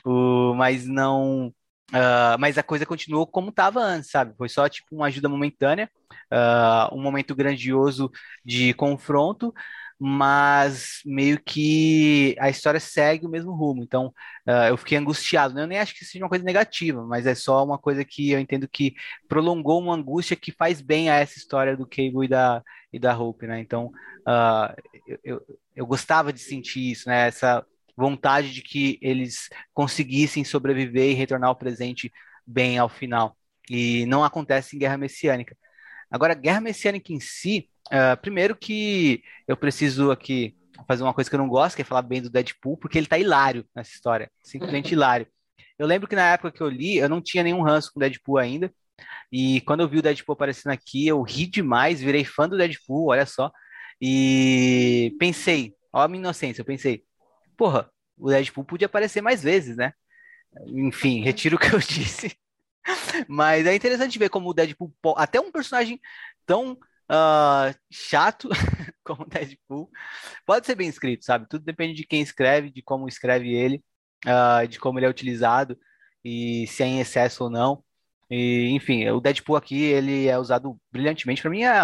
o, 0.04 0.54
mas 0.54 0.86
não 0.86 1.52
Uh, 1.90 2.38
mas 2.38 2.56
a 2.56 2.62
coisa 2.62 2.86
continuou 2.86 3.26
como 3.26 3.50
estava 3.50 3.80
antes, 3.80 4.10
sabe? 4.10 4.32
Foi 4.36 4.48
só 4.48 4.68
tipo 4.68 4.94
uma 4.94 5.06
ajuda 5.06 5.28
momentânea, 5.28 5.90
uh, 6.32 6.94
um 6.96 7.02
momento 7.02 7.34
grandioso 7.34 8.10
de 8.44 8.72
confronto, 8.74 9.52
mas 10.02 11.02
meio 11.04 11.38
que 11.42 12.34
a 12.40 12.48
história 12.48 12.80
segue 12.80 13.26
o 13.26 13.28
mesmo 13.28 13.52
rumo. 13.52 13.82
Então 13.82 14.06
uh, 14.48 14.68
eu 14.68 14.76
fiquei 14.78 14.96
angustiado. 14.96 15.52
Né? 15.52 15.62
Eu 15.62 15.66
nem 15.66 15.78
acho 15.78 15.94
que 15.94 16.06
seja 16.06 16.24
uma 16.24 16.28
coisa 16.30 16.42
negativa, 16.44 17.04
mas 17.04 17.26
é 17.26 17.34
só 17.34 17.62
uma 17.62 17.76
coisa 17.76 18.02
que 18.02 18.30
eu 18.30 18.40
entendo 18.40 18.66
que 18.66 18.94
prolongou 19.28 19.78
uma 19.78 19.94
angústia 19.94 20.34
que 20.36 20.52
faz 20.52 20.80
bem 20.80 21.10
a 21.10 21.16
essa 21.16 21.38
história 21.38 21.76
do 21.76 21.86
Cable 21.86 22.24
e 22.24 22.28
da, 22.28 22.62
e 22.90 22.98
da 22.98 23.16
Hope, 23.16 23.46
né? 23.46 23.60
Então 23.60 23.92
eu, 25.06 25.18
eu, 25.22 25.58
eu 25.76 25.86
gostava 25.86 26.32
de 26.32 26.40
sentir 26.40 26.92
isso, 26.92 27.08
né? 27.08 27.28
Essa 27.28 27.64
vontade 27.96 28.52
de 28.54 28.62
que 28.62 28.98
eles 29.02 29.50
conseguissem 29.74 30.44
sobreviver 30.44 31.10
e 31.10 31.14
retornar 31.14 31.50
ao 31.50 31.56
presente 31.56 32.10
bem 32.46 32.78
ao 32.78 32.88
final. 32.88 33.36
E 33.68 34.06
não 34.06 34.24
acontece 34.24 34.76
em 34.76 34.78
Guerra 34.78 34.96
Messiânica. 34.96 35.54
Agora, 36.10 36.34
Guerra 36.34 36.60
Messiânica 36.60 37.12
em 37.12 37.20
si, 37.20 37.68
uh, 37.92 38.20
primeiro 38.20 38.56
que 38.56 39.22
eu 39.46 39.56
preciso 39.56 40.10
aqui 40.10 40.56
fazer 40.86 41.02
uma 41.02 41.14
coisa 41.14 41.28
que 41.28 41.36
eu 41.36 41.40
não 41.40 41.48
gosto, 41.48 41.76
que 41.76 41.82
é 41.82 41.84
falar 41.84 42.02
bem 42.02 42.22
do 42.22 42.30
Deadpool, 42.30 42.76
porque 42.76 42.98
ele 42.98 43.06
tá 43.06 43.18
hilário 43.18 43.66
nessa 43.74 43.90
história, 43.90 44.30
simplesmente 44.42 44.92
hilário. 44.94 45.26
Eu 45.78 45.86
lembro 45.86 46.08
que 46.08 46.16
na 46.16 46.32
época 46.32 46.52
que 46.52 46.60
eu 46.60 46.68
li, 46.68 46.96
eu 46.96 47.08
não 47.08 47.20
tinha 47.20 47.42
nenhum 47.42 47.62
ranço 47.62 47.92
com 47.92 47.98
o 47.98 48.02
Deadpool 48.02 48.38
ainda, 48.38 48.72
e 49.32 49.60
quando 49.62 49.80
eu 49.80 49.88
vi 49.88 49.98
o 49.98 50.02
Deadpool 50.02 50.34
aparecendo 50.34 50.72
aqui, 50.72 51.06
eu 51.06 51.22
ri 51.22 51.46
demais, 51.46 52.00
virei 52.00 52.24
fã 52.24 52.48
do 52.48 52.56
Deadpool, 52.56 53.08
olha 53.08 53.24
só, 53.24 53.50
e 54.00 55.14
pensei, 55.18 55.74
ó 55.92 56.02
a 56.02 56.08
minha 56.08 56.20
inocência, 56.20 56.60
eu 56.60 56.66
pensei, 56.66 57.04
porra, 57.56 57.90
o 58.16 58.28
Deadpool 58.28 58.64
podia 58.64 58.86
aparecer 58.86 59.20
mais 59.20 59.42
vezes, 59.42 59.76
né? 59.76 59.92
Enfim, 60.66 61.22
retiro 61.22 61.56
o 61.56 61.58
que 61.58 61.74
eu 61.74 61.78
disse. 61.80 62.36
Mas 63.28 63.66
é 63.66 63.74
interessante 63.74 64.18
ver 64.18 64.28
como 64.30 64.48
o 64.48 64.54
Deadpool, 64.54 64.92
até 65.16 65.40
um 65.40 65.52
personagem 65.52 66.00
tão 66.46 66.78
uh, 67.10 67.74
chato 67.90 68.48
como 69.04 69.26
Deadpool, 69.26 69.90
pode 70.46 70.66
ser 70.66 70.76
bem 70.76 70.88
escrito, 70.88 71.24
sabe? 71.24 71.48
Tudo 71.48 71.64
depende 71.64 71.94
de 71.94 72.06
quem 72.06 72.22
escreve, 72.22 72.70
de 72.70 72.82
como 72.82 73.08
escreve 73.08 73.52
ele, 73.52 73.82
uh, 74.26 74.66
de 74.66 74.78
como 74.78 74.98
ele 74.98 75.06
é 75.06 75.10
utilizado 75.10 75.78
e 76.24 76.66
se 76.68 76.82
é 76.82 76.86
em 76.86 77.00
excesso 77.00 77.44
ou 77.44 77.50
não. 77.50 77.82
E, 78.30 78.68
enfim, 78.70 79.08
o 79.08 79.20
Deadpool 79.20 79.56
aqui, 79.56 79.82
ele 79.82 80.28
é 80.28 80.38
usado 80.38 80.78
brilhantemente. 80.92 81.42
Para 81.42 81.50
mim, 81.50 81.64
é, 81.64 81.82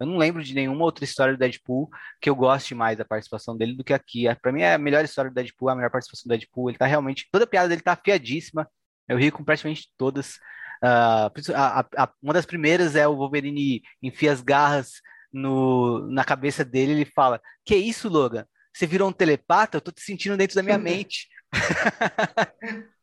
eu 0.00 0.06
não 0.06 0.18
lembro 0.18 0.42
de 0.42 0.52
nenhuma 0.52 0.84
outra 0.84 1.04
história 1.04 1.34
do 1.34 1.38
Deadpool 1.38 1.88
que 2.20 2.28
eu 2.28 2.34
goste 2.34 2.74
mais 2.74 2.98
da 2.98 3.04
participação 3.04 3.56
dele 3.56 3.74
do 3.76 3.84
que 3.84 3.94
aqui. 3.94 4.26
É, 4.26 4.34
Para 4.34 4.50
mim, 4.50 4.62
é 4.62 4.74
a 4.74 4.78
melhor 4.78 5.04
história 5.04 5.30
do 5.30 5.34
Deadpool, 5.34 5.68
a 5.68 5.76
melhor 5.76 5.90
participação 5.90 6.24
do 6.26 6.30
Deadpool. 6.30 6.70
Ele 6.70 6.78
tá 6.78 6.86
realmente... 6.86 7.28
Toda 7.30 7.44
a 7.44 7.46
piada 7.46 7.68
dele 7.68 7.80
tá 7.80 7.92
afiadíssima. 7.92 8.68
Eu 9.08 9.16
ri 9.18 9.30
com 9.30 9.44
praticamente 9.44 9.88
todas. 9.96 10.40
Uh, 10.82 11.54
a, 11.54 11.86
a, 11.96 12.08
uma 12.22 12.32
das 12.32 12.46
primeiras 12.46 12.94
é 12.94 13.06
o 13.06 13.16
Wolverine 13.16 13.82
enfia 14.02 14.32
as 14.32 14.40
garras 14.40 15.02
no, 15.32 16.08
na 16.10 16.24
cabeça 16.24 16.64
dele 16.64 16.92
ele 16.92 17.04
fala: 17.04 17.40
Que 17.64 17.76
isso, 17.76 18.08
Logan? 18.08 18.46
Você 18.72 18.86
virou 18.86 19.08
um 19.08 19.12
telepata? 19.12 19.76
Eu 19.76 19.80
tô 19.80 19.90
te 19.90 20.00
sentindo 20.00 20.36
dentro 20.36 20.54
da 20.54 20.62
minha 20.62 20.78
mente. 20.78 21.28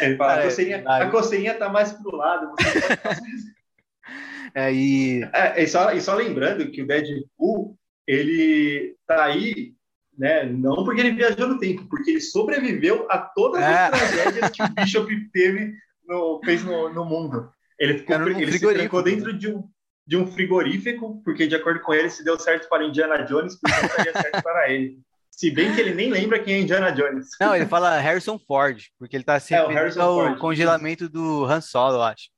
Ele 0.00 0.16
fala, 0.16 0.40
a, 0.40 0.42
coceirinha, 0.44 0.84
a 0.86 1.10
coceirinha 1.10 1.54
tá 1.54 1.68
mais 1.68 1.92
pro 1.92 2.16
lado. 2.16 2.54
é, 4.54 4.72
e... 4.72 5.22
É, 5.32 5.62
e, 5.62 5.66
só, 5.68 5.92
e 5.92 6.00
só 6.00 6.14
lembrando 6.14 6.70
que 6.70 6.82
o 6.82 6.86
Deadpool, 6.86 7.78
ele 8.06 8.96
tá 9.06 9.24
aí, 9.24 9.74
né, 10.16 10.44
não 10.44 10.84
porque 10.84 11.00
ele 11.00 11.12
viajou 11.12 11.46
no 11.46 11.58
tempo, 11.58 11.86
porque 11.88 12.10
ele 12.12 12.20
sobreviveu 12.20 13.06
a 13.10 13.18
todas 13.18 13.62
as 13.62 13.70
é. 13.70 13.90
tragédias 13.90 14.50
que 14.50 14.62
o 14.62 14.68
Bishop 14.70 15.30
teve 15.30 15.74
no, 16.08 16.40
fez 16.44 16.64
no, 16.64 16.88
no 16.88 17.04
mundo. 17.04 17.52
Ele, 17.78 17.98
ficou, 17.98 18.16
ele 18.26 18.52
se 18.52 18.58
trancou 18.58 19.02
dentro 19.02 19.32
de 19.32 19.52
um, 19.52 19.62
de 20.06 20.16
um 20.16 20.26
frigorífico, 20.26 21.22
porque 21.22 21.46
de 21.46 21.54
acordo 21.54 21.80
com 21.80 21.94
ele, 21.94 22.10
se 22.10 22.24
deu 22.24 22.38
certo 22.38 22.68
para 22.68 22.84
Indiana 22.84 23.22
Jones, 23.24 23.56
porque 23.60 23.80
não 23.80 23.88
daria 23.96 24.12
certo 24.12 24.42
para 24.42 24.70
ele. 24.70 24.98
Se 25.30 25.50
bem 25.50 25.72
que 25.72 25.80
ele 25.80 25.94
nem 25.94 26.10
lembra 26.10 26.42
quem 26.42 26.54
é 26.54 26.60
Indiana 26.60 26.90
Jones. 26.90 27.28
Não, 27.40 27.54
ele 27.54 27.66
fala 27.66 28.00
Harrison 28.00 28.38
Ford, 28.38 28.82
porque 28.98 29.14
ele 29.14 29.22
tá 29.22 29.38
sempre 29.38 29.76
é, 29.76 30.02
o, 30.02 30.32
o 30.32 30.38
congelamento 30.38 31.08
do 31.08 31.44
Han 31.44 31.60
Solo, 31.60 31.98
eu 31.98 32.02
acho. 32.02 32.30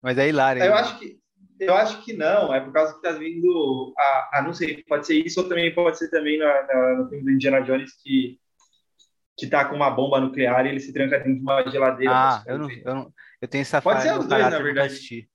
Mas 0.00 0.16
é 0.16 0.28
hilário. 0.28 0.62
Eu 0.62 0.74
acho 0.74 0.98
que 0.98 1.18
eu 1.60 1.74
acho 1.74 2.04
que 2.04 2.12
não, 2.12 2.54
é 2.54 2.60
por 2.60 2.72
causa 2.72 2.94
que 2.94 3.02
tá 3.02 3.10
vindo 3.10 3.92
a, 3.98 4.38
a 4.38 4.42
não 4.42 4.54
sei, 4.54 4.84
pode 4.84 5.04
ser 5.06 5.14
isso 5.14 5.40
ou 5.40 5.48
também 5.48 5.74
pode 5.74 5.98
ser 5.98 6.08
também 6.08 6.38
na, 6.38 6.66
na, 6.66 6.94
no 6.94 7.08
filme 7.08 7.24
do 7.24 7.30
Indiana 7.32 7.60
Jones 7.62 7.94
que 8.00 8.38
que 9.38 9.46
tá 9.46 9.64
com 9.64 9.76
uma 9.76 9.90
bomba 9.90 10.20
nuclear 10.20 10.66
e 10.66 10.70
ele 10.70 10.80
se 10.80 10.92
tranca 10.92 11.18
dentro 11.18 11.36
de 11.36 11.40
uma 11.40 11.70
geladeira. 11.70 12.12
Ah, 12.12 12.42
eu 12.46 12.58
não, 12.58 12.70
eu 12.70 12.94
não, 12.94 13.12
eu 13.40 13.48
tenho 13.48 13.62
essa 13.62 13.80
Pode 13.80 14.02
ser 14.02 14.18
os 14.18 14.26
dois, 14.26 14.50
na 14.50 14.58
verdade. 14.58 15.28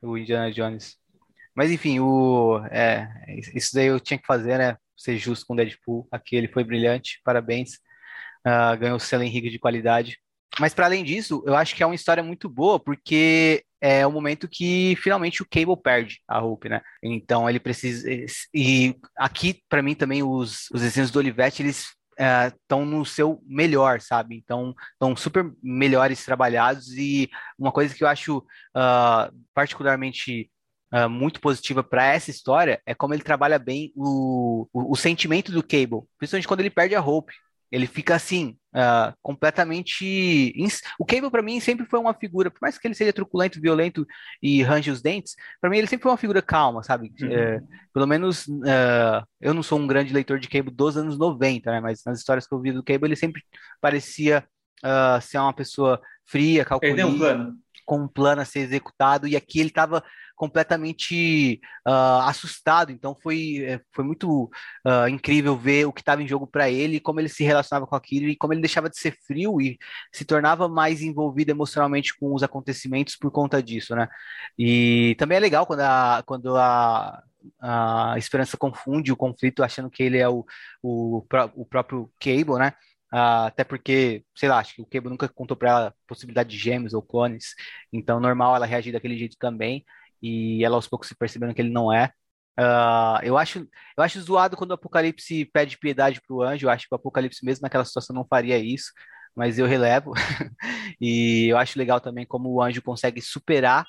O 0.00 0.16
Indiana 0.16 0.52
Jones. 0.52 0.96
Mas 1.54 1.72
enfim, 1.72 1.98
o 1.98 2.62
é, 2.70 3.08
isso 3.54 3.74
daí 3.74 3.86
eu 3.86 3.98
tinha 3.98 4.16
que 4.16 4.26
fazer, 4.26 4.58
né? 4.58 4.76
ser 4.98 5.16
justo 5.16 5.46
com 5.46 5.54
o 5.54 5.56
Deadpool. 5.56 6.08
Aqui 6.10 6.36
ele 6.36 6.48
foi 6.48 6.64
brilhante, 6.64 7.20
parabéns. 7.24 7.74
Uh, 8.46 8.76
ganhou 8.78 8.96
o 8.96 9.00
selo 9.00 9.22
Henrique 9.22 9.48
de 9.48 9.58
qualidade. 9.58 10.18
Mas 10.58 10.74
para 10.74 10.86
além 10.86 11.04
disso, 11.04 11.42
eu 11.46 11.54
acho 11.54 11.74
que 11.74 11.82
é 11.82 11.86
uma 11.86 11.94
história 11.94 12.22
muito 12.22 12.48
boa, 12.48 12.80
porque 12.80 13.64
é 13.80 14.04
o 14.04 14.10
momento 14.10 14.48
que 14.48 14.96
finalmente 15.00 15.40
o 15.40 15.46
Cable 15.48 15.80
perde 15.80 16.20
a 16.26 16.42
Hope, 16.42 16.68
né? 16.68 16.80
Então 17.02 17.48
ele 17.48 17.60
precisa. 17.60 18.08
E 18.52 18.96
aqui, 19.16 19.62
para 19.68 19.82
mim, 19.82 19.94
também, 19.94 20.22
os, 20.22 20.68
os 20.72 20.80
desenhos 20.80 21.12
do 21.12 21.18
Olivetti, 21.20 21.62
eles 21.62 21.86
estão 22.18 22.82
uh, 22.82 22.86
no 22.86 23.04
seu 23.04 23.40
melhor, 23.46 24.00
sabe? 24.00 24.36
Então, 24.36 24.74
estão 24.92 25.16
super 25.16 25.52
melhores 25.62 26.24
trabalhados. 26.24 26.88
E 26.96 27.30
uma 27.58 27.70
coisa 27.70 27.94
que 27.94 28.02
eu 28.02 28.08
acho 28.08 28.38
uh, 28.38 29.32
particularmente 29.54 30.50
uh, 30.92 31.08
muito 31.08 31.40
positiva 31.40 31.82
para 31.82 32.06
essa 32.06 32.30
história 32.30 32.80
é 32.84 32.94
como 32.94 33.14
ele 33.14 33.22
trabalha 33.22 33.58
bem 33.58 33.92
o, 33.94 34.68
o, 34.72 34.92
o, 34.92 34.96
sentimento 34.96 35.52
do 35.52 35.62
Cable, 35.62 36.02
principalmente 36.18 36.48
quando 36.48 36.60
ele 36.60 36.70
perde 36.70 36.94
a 36.94 37.00
Hope. 37.00 37.32
Ele 37.70 37.86
fica 37.86 38.14
assim, 38.14 38.56
uh, 38.78 39.12
completamente. 39.20 40.54
O 40.98 41.04
Cable, 41.04 41.30
para 41.30 41.42
mim, 41.42 41.58
sempre 41.58 41.84
foi 41.84 41.98
uma 41.98 42.14
figura, 42.14 42.50
por 42.50 42.60
mais 42.62 42.78
que 42.78 42.86
ele 42.86 42.94
seja 42.94 43.12
truculento, 43.12 43.60
violento 43.60 44.06
e 44.40 44.62
range 44.62 44.90
os 44.90 45.02
dentes, 45.02 45.34
para 45.60 45.68
mim 45.68 45.78
ele 45.78 45.88
sempre 45.88 46.04
foi 46.04 46.12
uma 46.12 46.18
figura 46.18 46.40
calma, 46.40 46.82
sabe? 46.82 47.12
Uhum. 47.20 47.32
É, 47.32 47.60
pelo 47.92 48.06
menos 48.06 48.46
uh, 48.46 49.26
eu 49.40 49.52
não 49.52 49.62
sou 49.62 49.78
um 49.78 49.86
grande 49.86 50.12
leitor 50.12 50.38
de 50.38 50.48
Cable 50.48 50.70
dos 50.70 50.96
anos 50.96 51.18
90, 51.18 51.70
né? 51.70 51.80
Mas 51.80 52.02
nas 52.04 52.18
histórias 52.18 52.46
que 52.46 52.54
eu 52.54 52.60
vi 52.60 52.72
do 52.72 52.84
Cable, 52.84 53.08
ele 53.08 53.16
sempre 53.16 53.42
parecia 53.80 54.46
uh, 54.84 55.20
ser 55.20 55.38
uma 55.38 55.52
pessoa 55.52 56.00
fria, 56.24 56.64
calculista, 56.64 57.06
um 57.06 57.18
plano. 57.18 57.56
Com 57.88 58.02
um 58.02 58.06
plano 58.06 58.42
a 58.42 58.44
ser 58.44 58.58
executado, 58.60 59.26
e 59.26 59.34
aqui 59.34 59.60
ele 59.60 59.70
estava 59.70 60.04
completamente 60.36 61.58
uh, 61.86 62.20
assustado. 62.28 62.92
Então 62.92 63.16
foi, 63.22 63.64
é, 63.64 63.80
foi 63.94 64.04
muito 64.04 64.44
uh, 64.86 65.08
incrível 65.08 65.56
ver 65.56 65.86
o 65.86 65.92
que 65.92 66.02
estava 66.02 66.22
em 66.22 66.28
jogo 66.28 66.46
para 66.46 66.68
ele, 66.68 67.00
como 67.00 67.18
ele 67.18 67.30
se 67.30 67.42
relacionava 67.42 67.86
com 67.86 67.96
aquilo 67.96 68.28
e 68.28 68.36
como 68.36 68.52
ele 68.52 68.60
deixava 68.60 68.90
de 68.90 68.98
ser 68.98 69.16
frio 69.26 69.58
e 69.58 69.78
se 70.12 70.26
tornava 70.26 70.68
mais 70.68 71.00
envolvido 71.00 71.50
emocionalmente 71.50 72.14
com 72.18 72.34
os 72.34 72.42
acontecimentos 72.42 73.16
por 73.16 73.30
conta 73.30 73.62
disso, 73.62 73.96
né? 73.96 74.06
E 74.58 75.16
também 75.18 75.38
é 75.38 75.40
legal 75.40 75.66
quando 75.66 75.80
a, 75.80 76.22
quando 76.26 76.58
a, 76.58 77.22
a 77.58 78.14
Esperança 78.18 78.58
confunde 78.58 79.10
o 79.10 79.16
conflito 79.16 79.62
achando 79.64 79.88
que 79.90 80.02
ele 80.02 80.18
é 80.18 80.28
o, 80.28 80.44
o, 80.82 81.24
o 81.56 81.64
próprio 81.64 82.12
Cable, 82.20 82.58
né? 82.58 82.74
Uh, 83.12 83.46
até 83.46 83.64
porque, 83.64 84.24
sei 84.36 84.48
lá, 84.48 84.58
acho 84.58 84.74
que 84.74 84.82
o 84.82 84.86
Cable 84.86 85.08
nunca 85.10 85.28
contou 85.28 85.56
para 85.56 85.70
ela 85.70 85.88
a 85.88 85.94
possibilidade 86.06 86.50
de 86.50 86.58
gêmeos 86.58 86.92
ou 86.92 87.02
clones, 87.02 87.54
então 87.92 88.20
normal 88.20 88.54
ela 88.54 88.66
reagir 88.66 88.92
daquele 88.92 89.16
jeito 89.18 89.36
também 89.38 89.84
e 90.22 90.62
ela 90.64 90.76
aos 90.76 90.86
poucos 90.88 91.08
se 91.08 91.16
percebendo 91.16 91.54
que 91.54 91.62
ele 91.62 91.70
não 91.70 91.92
é. 91.92 92.12
Uh, 92.58 93.22
eu, 93.22 93.38
acho, 93.38 93.60
eu 93.96 94.02
acho 94.04 94.20
zoado 94.20 94.56
quando 94.56 94.72
o 94.72 94.74
Apocalipse 94.74 95.44
pede 95.46 95.78
piedade 95.78 96.20
para 96.20 96.34
o 96.34 96.42
anjo, 96.42 96.66
eu 96.66 96.70
acho 96.70 96.86
que 96.88 96.94
o 96.94 96.96
Apocalipse 96.96 97.44
mesmo 97.44 97.62
naquela 97.62 97.84
situação 97.84 98.14
não 98.14 98.26
faria 98.26 98.58
isso, 98.58 98.92
mas 99.34 99.58
eu 99.58 99.66
relevo. 99.66 100.12
e 101.00 101.46
eu 101.48 101.56
acho 101.56 101.78
legal 101.78 102.00
também 102.00 102.26
como 102.26 102.50
o 102.50 102.62
anjo 102.62 102.82
consegue 102.82 103.20
superar 103.22 103.86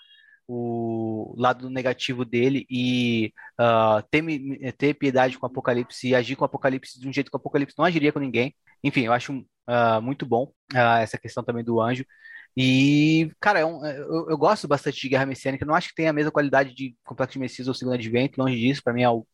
o 0.52 1.36
lado 1.38 1.70
negativo 1.70 2.26
dele 2.26 2.66
e 2.70 3.32
uh, 3.62 4.02
ter, 4.10 4.74
ter 4.74 4.96
piedade 4.96 5.38
com 5.38 5.46
o 5.46 5.50
Apocalipse 5.50 6.08
e 6.08 6.16
agir 6.16 6.36
com 6.36 6.44
o 6.44 6.46
Apocalipse 6.46 7.00
de 7.00 7.08
um 7.08 7.14
jeito 7.14 7.30
que 7.30 7.38
o 7.38 7.40
Apocalipse 7.40 7.78
não 7.78 7.86
agiria 7.86 8.12
com 8.12 8.20
ninguém. 8.20 8.56
Enfim, 8.84 9.02
eu 9.02 9.14
acho 9.14 9.32
uh, 9.32 10.02
muito 10.02 10.26
bom 10.26 10.52
essa 10.74 11.20
questão 11.20 11.44
também 11.44 11.64
do 11.64 11.80
anjo. 11.80 12.04
E, 12.58 13.32
cara, 13.40 13.60
é 13.60 13.64
é, 13.64 14.00
eu, 14.00 14.32
eu, 14.32 14.38
gosto 14.38 14.68
bastante 14.68 15.00
de 15.00 15.10
Guerra 15.10 15.28
Messiânica. 15.28 15.66
não 15.66 15.76
acho 15.76 15.90
que 15.90 15.96
tenha 15.96 16.10
a 16.10 16.14
mesma 16.14 16.32
qualidade 16.32 16.74
de 16.74 16.96
Complexo 17.06 17.34
de 17.34 17.40
Messias 17.40 17.68
ou 17.68 17.74
Segundo 17.76 17.94
Advento, 17.94 18.42
longe 18.42 18.58
disso. 18.58 18.82
Para 18.84 18.94
mim 18.94 19.04
é 19.04 19.10
o, 19.10 19.26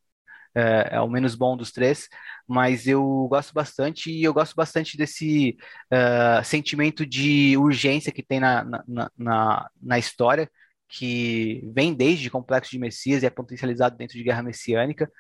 é, 0.53 0.89
é, 0.97 1.01
o 1.01 1.09
menos 1.09 1.33
bom 1.33 1.55
dos 1.55 1.71
três. 1.71 2.09
Mas 2.45 2.87
eu 2.87 3.27
gosto 3.29 3.53
bastante 3.53 4.11
e 4.11 4.23
eu 4.23 4.33
gosto 4.33 4.53
bastante 4.53 4.97
desse 4.97 5.57
uh, 5.93 6.43
sentimento 6.43 7.05
de 7.05 7.55
urgência 7.57 8.11
que 8.11 8.21
tem 8.21 8.41
na, 8.41 8.65
na, 8.85 9.11
na, 9.17 9.69
na 9.81 9.97
história 9.97 10.49
que 10.87 11.61
vem 11.73 11.93
desde 11.93 12.29
Complexo 12.29 12.71
de 12.71 12.79
Messias 12.79 13.23
e 13.23 13.25
é 13.25 13.29
potencializado 13.29 13.97
dentro 13.97 14.17
de 14.17 14.23
Guerra 14.23 14.43
Messiânica. 14.43 15.11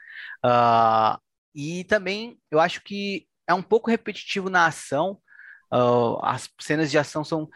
Uh, 0.45 1.19
e 1.53 1.83
também 1.85 2.37
eu 2.51 2.59
acho 2.59 2.81
que 2.83 3.27
é 3.47 3.53
um 3.53 3.63
pouco 3.63 3.89
repetitivo 3.89 4.49
na 4.49 4.67
ação. 4.67 5.19
Uh, 5.73 6.19
as 6.23 6.49
cenas 6.59 6.91
de 6.91 6.97
ação 6.97 7.23
são 7.23 7.49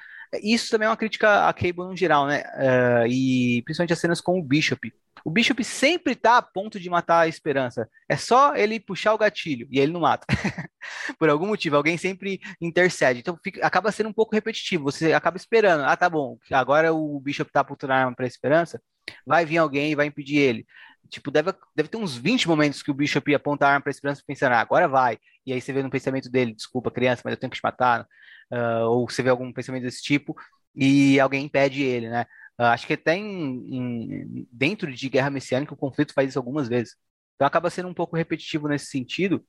isso 0.44 0.70
também 0.70 0.86
é 0.86 0.90
uma 0.90 0.98
crítica 0.98 1.48
a 1.48 1.54
Cable 1.54 1.86
no 1.86 1.96
geral, 1.96 2.28
né? 2.28 2.44
Uh, 2.56 3.08
e 3.08 3.62
principalmente 3.64 3.94
as 3.94 4.00
cenas 4.00 4.22
com 4.22 4.40
o 4.40 4.44
Bishop. 4.44 4.94
O 5.24 5.32
Bishop 5.32 5.64
sempre 5.64 6.16
tá 6.16 6.38
a 6.38 6.42
ponto 6.42 6.80
de 6.80 6.90
matar 6.90 7.22
a 7.22 7.28
Esperança. 7.28 7.90
É 8.08 8.16
só 8.16 8.56
ele 8.56 8.80
puxar 8.80 9.14
o 9.14 9.18
gatilho 9.18 9.68
e 9.72 9.80
ele 9.80 9.92
não 9.92 10.02
mata. 10.02 10.26
Por 11.20 11.30
algum 11.30 11.48
motivo, 11.48 11.76
alguém 11.76 11.98
sempre 11.98 12.40
intercede. 12.62 13.20
Então 13.20 13.38
fica, 13.44 13.66
acaba 13.66 13.92
sendo 13.92 14.10
um 14.10 14.14
pouco 14.14 14.36
repetitivo. 14.36 14.86
Você 14.86 15.14
acaba 15.14 15.38
esperando. 15.38 15.84
Ah, 15.84 15.96
tá 15.98 16.10
bom. 16.10 16.38
Agora 16.52 16.94
o 16.94 17.20
Bishop 17.20 17.52
tá 17.52 17.62
apontando 17.62 17.94
a 17.94 17.98
arma 17.98 18.16
pra 18.16 18.28
Esperança. 18.28 18.82
Vai 19.26 19.46
vir 19.46 19.58
alguém 19.58 19.92
e 19.92 19.96
vai 19.96 20.06
impedir 20.08 20.38
ele. 20.38 20.66
Tipo, 21.10 21.32
deve, 21.32 21.54
deve 21.76 21.90
ter 21.90 21.98
uns 21.98 22.16
20 22.16 22.48
momentos 22.48 22.84
que 22.84 22.92
o 22.92 22.94
Bishop 22.94 23.34
aponta 23.34 23.66
a 23.66 23.70
arma 23.70 23.82
pra 23.82 23.92
Esperança 23.92 24.24
pensando, 24.26 24.54
ah, 24.54 24.60
agora 24.60 24.88
vai. 24.88 25.18
E 25.46 25.54
aí 25.54 25.60
você 25.60 25.74
vê 25.74 25.82
no 25.82 25.90
pensamento 25.90 26.30
dele, 26.30 26.54
desculpa, 26.54 26.92
criança, 26.92 27.24
mas 27.26 27.34
eu 27.34 27.38
tenho 27.40 27.50
que 27.50 27.58
te 27.58 27.64
matar 27.64 28.06
uh, 28.52 28.86
ou 28.90 29.10
você 29.10 29.24
vê 29.24 29.30
algum 29.30 29.52
pensamento 29.52 29.84
desse 29.84 30.02
tipo 30.02 30.36
e 30.76 31.20
alguém 31.20 31.46
impede 31.46 31.82
ele, 31.82 32.10
né? 32.10 32.26
Uh, 32.60 32.64
acho 32.64 32.86
que 32.86 32.94
até 32.94 33.16
em, 33.16 33.76
em, 33.76 34.48
dentro 34.52 34.92
de 34.92 35.10
Guerra 35.10 35.30
Messiânica 35.30 35.74
o 35.74 35.78
conflito 35.78 36.14
faz 36.14 36.30
isso 36.30 36.40
algumas 36.40 36.68
vezes. 36.68 36.96
Então 37.36 37.48
acaba 37.48 37.70
sendo 37.70 37.88
um 37.88 37.94
pouco 37.94 38.18
repetitivo 38.18 38.68
nesse 38.68 38.88
sentido, 38.88 39.46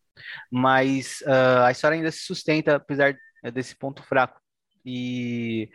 mas 0.51 1.21
uh, 1.23 1.65
a 1.65 1.73
história 1.73 1.97
ainda 1.97 2.11
se 2.13 2.21
sustenta 2.21 2.77
apesar 2.77 3.17
desse 3.53 3.75
ponto 3.75 4.03
fraco. 4.03 4.41
E 4.85 5.71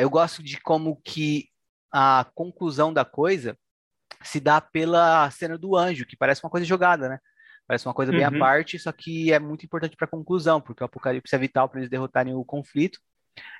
eu 0.00 0.08
gosto 0.10 0.42
de 0.42 0.60
como 0.60 1.00
que 1.02 1.48
a 1.90 2.26
conclusão 2.34 2.92
da 2.92 3.04
coisa 3.04 3.58
se 4.22 4.40
dá 4.40 4.60
pela 4.60 5.30
cena 5.30 5.56
do 5.56 5.76
anjo, 5.76 6.06
que 6.06 6.16
parece 6.16 6.42
uma 6.44 6.50
coisa 6.50 6.66
jogada, 6.66 7.08
né? 7.08 7.18
Parece 7.66 7.86
uma 7.86 7.94
coisa 7.94 8.12
bem 8.12 8.26
uhum. 8.26 8.36
à 8.36 8.38
parte, 8.38 8.78
só 8.78 8.92
que 8.92 9.32
é 9.32 9.38
muito 9.38 9.64
importante 9.64 9.96
para 9.96 10.06
a 10.06 10.10
conclusão, 10.10 10.60
porque 10.60 10.82
o 10.82 10.86
Apocalipse 10.86 11.34
é 11.34 11.38
vital 11.38 11.68
para 11.68 11.80
eles 11.80 11.90
derrotarem 11.90 12.34
o 12.34 12.44
conflito. 12.44 12.98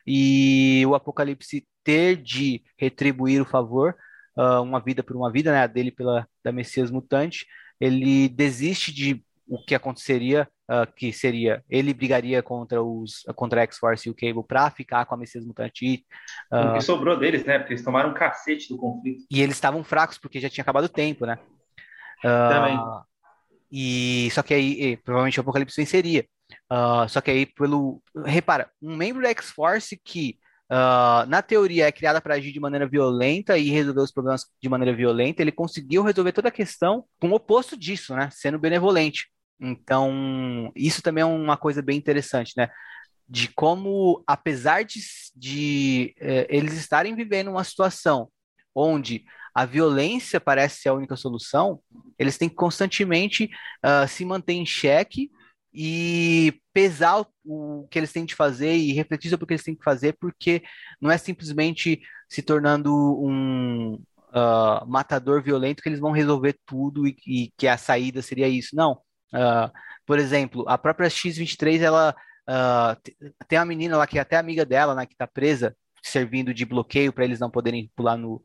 E 0.07 0.85
o 0.87 0.95
Apocalipse 0.95 1.67
ter 1.83 2.17
de 2.17 2.63
retribuir 2.79 3.41
o 3.41 3.47
favor, 3.47 3.95
uh, 4.37 4.61
uma 4.63 4.81
vida 4.81 5.03
por 5.03 5.17
uma 5.17 5.31
vida, 5.31 5.53
né, 5.53 5.63
a 5.63 5.67
dele 5.67 5.91
pela 5.91 6.27
da 6.43 6.53
Messias 6.53 6.91
mutante, 6.91 7.47
ele 7.81 8.29
desiste 8.29 8.93
de 8.93 9.25
o 9.47 9.63
que 9.63 9.75
aconteceria, 9.75 10.49
uh, 10.71 10.91
que 10.95 11.13
seria 11.13 11.63
ele 11.69 11.93
brigaria 11.93 12.43
contra 12.43 12.83
os 12.83 13.23
contra 13.35 13.61
a 13.61 13.65
X-Force 13.65 14.09
e 14.09 14.11
o 14.11 14.15
Cable 14.15 14.47
para 14.47 14.71
ficar 14.71 15.05
com 15.05 15.15
a 15.15 15.19
Messias 15.19 15.45
Mutante. 15.45 16.05
Uh, 16.51 16.57
o 16.57 16.75
que 16.75 16.81
sobrou 16.81 17.19
deles, 17.19 17.45
né? 17.45 17.59
Porque 17.59 17.75
eles 17.75 17.85
tomaram 17.85 18.11
um 18.11 18.15
cacete 18.15 18.69
do 18.69 18.79
conflito. 18.79 19.25
E 19.31 19.43
eles 19.43 19.57
estavam 19.57 19.85
fracos 19.85 20.19
porque 20.19 20.41
já 20.41 20.49
tinha 20.49 20.63
acabado 20.63 20.85
o 20.85 20.89
tempo, 20.89 21.27
né? 21.27 21.39
Uh, 22.25 22.49
Também. 22.49 22.79
E 23.71 24.31
só 24.31 24.43
que 24.43 24.55
aí 24.55 24.83
e, 24.83 24.97
provavelmente 24.97 25.39
o 25.39 25.43
Apocalipse 25.43 25.77
venceria. 25.77 26.27
Uh, 26.71 27.09
só 27.09 27.21
que 27.21 27.31
aí 27.31 27.47
pelo 27.47 28.03
repara, 28.25 28.71
um 28.81 28.97
membro 28.97 29.23
da 29.23 29.31
X-Force 29.31 30.01
que 30.03 30.39
uh, 30.71 31.27
na 31.29 31.43
teoria 31.43 31.87
é 31.87 31.93
criada 31.93 32.21
para 32.21 32.35
agir 32.35 32.53
de 32.53 32.61
maneira 32.61 32.87
violenta 32.87 33.59
e 33.59 33.71
resolver 33.71 34.01
os 34.01 34.13
problemas 34.13 34.47
de 34.63 34.69
maneira 34.69 34.97
violenta, 34.97 35.43
ele 35.43 35.53
conseguiu 35.53 36.03
resolver 36.03 36.33
toda 36.33 36.49
a 36.49 36.53
questão 36.53 37.05
com 37.21 37.31
o 37.31 37.35
oposto 37.35 37.77
disso, 37.77 38.15
né? 38.15 38.29
Sendo 38.33 38.59
benevolente. 38.59 39.29
Então, 39.61 40.73
isso 40.75 41.01
também 41.03 41.23
é 41.23 41.27
uma 41.27 41.57
coisa 41.57 41.81
bem 41.81 41.97
interessante, 41.97 42.53
né? 42.57 42.69
De 43.29 43.49
como, 43.49 44.23
apesar 44.27 44.85
de, 44.85 45.01
de 45.35 46.15
eh, 46.21 46.47
eles 46.51 46.75
estarem 46.75 47.15
vivendo 47.15 47.49
uma 47.49 47.65
situação 47.65 48.29
onde 48.75 49.25
a 49.55 49.65
violência 49.65 50.41
parece 50.41 50.83
ser 50.83 50.89
a 50.89 50.95
única 50.95 51.17
solução, 51.17 51.81
eles 52.19 52.37
têm 52.37 52.49
que 52.49 52.57
constantemente 52.57 53.49
uh, 53.85 54.07
se 54.09 54.25
manter 54.25 54.55
em 54.55 54.67
xeque 54.67 55.31
e 55.75 56.61
pesar 56.73 57.27
o, 57.45 57.87
que 57.91 57.99
eles 57.99 58.13
têm 58.13 58.25
de 58.25 58.35
fazer 58.35 58.77
e 58.77 58.93
refletir 58.93 59.29
sobre 59.29 59.45
o 59.45 59.47
que 59.47 59.55
eles 59.55 59.65
têm 59.65 59.75
que 59.75 59.83
fazer, 59.85 60.17
porque 60.21 60.63
não 61.01 61.11
é 61.11 61.19
simplesmente 61.19 62.01
se 62.29 62.43
tornando 62.43 62.95
um 62.95 63.95
uh, 63.95 64.87
matador 64.87 65.43
violento 65.43 65.83
que 65.83 65.89
eles 65.89 65.99
vão 65.99 66.13
resolver 66.13 66.57
tudo 66.65 67.09
e, 67.09 67.17
e 67.27 67.53
que 67.57 67.67
a 67.67 67.77
saída 67.77 68.23
seria 68.23 68.49
isso. 68.49 68.77
Não. 68.77 68.93
Uh, 69.33 69.71
por 70.07 70.19
exemplo, 70.19 70.65
a 70.69 70.79
própria 70.79 71.11
X-23, 71.11 71.81
ela 71.81 72.15
uh, 72.49 73.13
tem 73.49 73.59
uma 73.59 73.65
menina 73.65 73.97
lá 73.97 74.07
que 74.07 74.19
é 74.19 74.21
até 74.21 74.37
amiga 74.37 74.65
dela, 74.65 74.95
né, 74.95 75.07
que 75.07 75.15
está 75.15 75.27
presa, 75.27 75.77
servindo 76.03 76.55
de 76.55 76.65
bloqueio 76.65 77.13
para 77.13 77.25
eles 77.25 77.41
não 77.41 77.51
poderem 77.51 77.91
pular 77.97 78.17
no. 78.17 78.41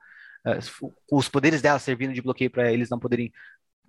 os 1.11 1.29
poderes 1.29 1.61
dela 1.61 1.77
servindo 1.77 2.13
de 2.13 2.21
bloqueio 2.21 2.49
para 2.49 2.71
eles 2.71 2.89
não 2.89 2.97
poderem 2.97 3.31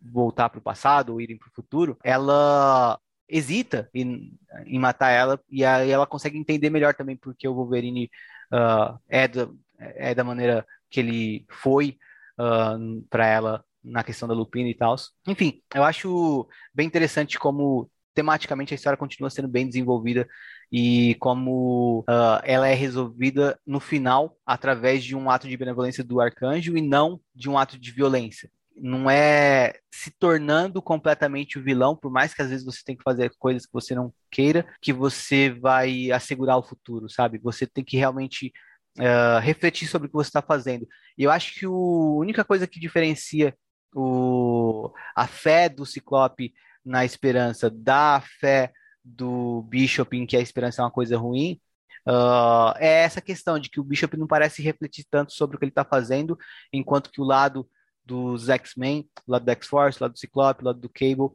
voltar 0.03 0.49
para 0.49 0.59
o 0.59 0.63
passado 0.63 1.13
ou 1.13 1.21
irem 1.21 1.39
para 1.39 1.49
o 1.49 1.55
futuro, 1.55 1.97
ela 2.03 2.99
hesita 3.31 3.89
em, 3.95 4.33
em 4.67 4.79
matar 4.79 5.11
ela, 5.11 5.41
e 5.49 5.65
aí 5.65 5.91
ela 5.91 6.07
consegue 6.07 6.39
entender 6.39 6.71
melhor 6.71 6.95
também 6.95 7.17
porque 7.17 7.47
o 7.47 7.55
Wolverine 7.55 8.11
uh, 8.53 8.99
é, 9.09 9.29
da, 9.29 9.49
é 9.79 10.15
da 10.15 10.25
maneira 10.25 10.67
que 10.91 11.01
ele 11.01 11.47
foi 11.49 11.99
uh, 12.39 12.43
ah, 12.43 12.79
para 13.09 13.27
ela 13.27 13.65
na 13.83 14.03
questão 14.05 14.29
da 14.29 14.35
Lupina 14.35 14.69
e 14.69 14.75
tal. 14.75 14.97
Enfim, 15.27 15.63
eu 15.75 15.85
acho 15.85 16.49
bem 16.75 16.87
interessante 16.87 17.39
como 17.39 17.91
tematicamente 18.15 18.75
a 18.75 18.77
história 18.77 18.97
continua 18.99 19.31
sendo 19.31 19.49
bem 19.49 19.67
desenvolvida 19.67 20.29
e 20.71 21.15
como 21.21 22.01
uh, 22.01 22.41
ela 22.45 22.69
é 22.69 22.75
resolvida 22.75 23.59
no 23.67 23.81
final 23.81 24.37
através 24.45 25.05
de 25.05 25.17
um 25.17 25.31
ato 25.31 25.49
de 25.49 25.57
benevolência 25.57 26.05
do 26.05 26.21
arcanjo 26.21 26.77
e 26.77 26.83
não 26.83 27.21
de 27.35 27.49
um 27.49 27.57
ato 27.57 27.79
de 27.79 27.91
violência 27.93 28.51
não 28.77 29.11
é 29.11 29.75
se 29.91 30.11
tornando 30.11 30.81
completamente 30.81 31.59
o 31.59 31.63
vilão, 31.63 31.95
por 31.97 32.11
mais 32.11 32.33
que 32.33 32.43
às 32.43 32.49
vezes 32.49 32.65
você 32.65 32.81
tem 32.85 32.97
que 32.97 33.03
fazer 33.03 33.31
coisas 33.39 33.67
que 33.67 33.73
você 33.73 33.95
não 33.95 34.13
queira, 34.31 34.67
que 34.81 34.93
você 34.93 35.51
vai 35.51 36.11
assegurar 36.11 36.57
o 36.59 36.63
futuro, 36.63 37.09
sabe? 37.09 37.39
Você 37.39 37.67
tem 37.67 37.85
que 37.85 37.97
realmente 37.97 38.53
uh, 38.99 39.41
refletir 39.41 39.87
sobre 39.89 40.07
o 40.07 40.11
que 40.11 40.17
você 40.17 40.29
está 40.29 40.43
fazendo. 40.43 40.87
E 41.19 41.25
eu 41.25 41.31
acho 41.31 41.55
que 41.55 41.67
a 41.67 41.71
única 41.71 42.45
coisa 42.45 42.67
que 42.67 42.81
diferencia 42.81 43.55
o, 43.95 44.93
a 45.15 45.27
fé 45.27 45.69
do 45.69 45.85
Ciclope 45.85 46.55
na 46.85 47.05
esperança 47.05 47.69
da 47.71 48.23
fé 48.41 48.73
do 49.05 49.63
Bishop 49.63 50.17
em 50.17 50.27
que 50.27 50.37
a 50.37 50.41
esperança 50.41 50.81
é 50.81 50.85
uma 50.85 50.91
coisa 50.91 51.19
ruim 51.19 51.61
Uh, 52.07 52.73
é 52.79 53.03
essa 53.03 53.21
questão 53.21 53.59
de 53.59 53.69
que 53.69 53.79
o 53.79 53.85
Bishop 53.85 54.17
não 54.17 54.27
parece 54.27 54.63
refletir 54.63 55.05
tanto 55.11 55.33
sobre 55.33 55.57
o 55.57 55.59
que 55.59 55.65
ele 55.65 55.71
está 55.71 55.85
fazendo, 55.85 56.39
enquanto 56.73 57.11
que 57.11 57.21
o 57.21 57.25
lado 57.25 57.69
dos 58.05 58.49
X-Men, 58.49 59.09
lado 59.27 59.45
do 59.45 59.51
X-Force, 59.51 60.01
lado 60.01 60.13
do 60.13 60.19
Ciclope, 60.19 60.65
lado 60.65 60.81
do 60.81 60.89
Cable, 60.89 61.31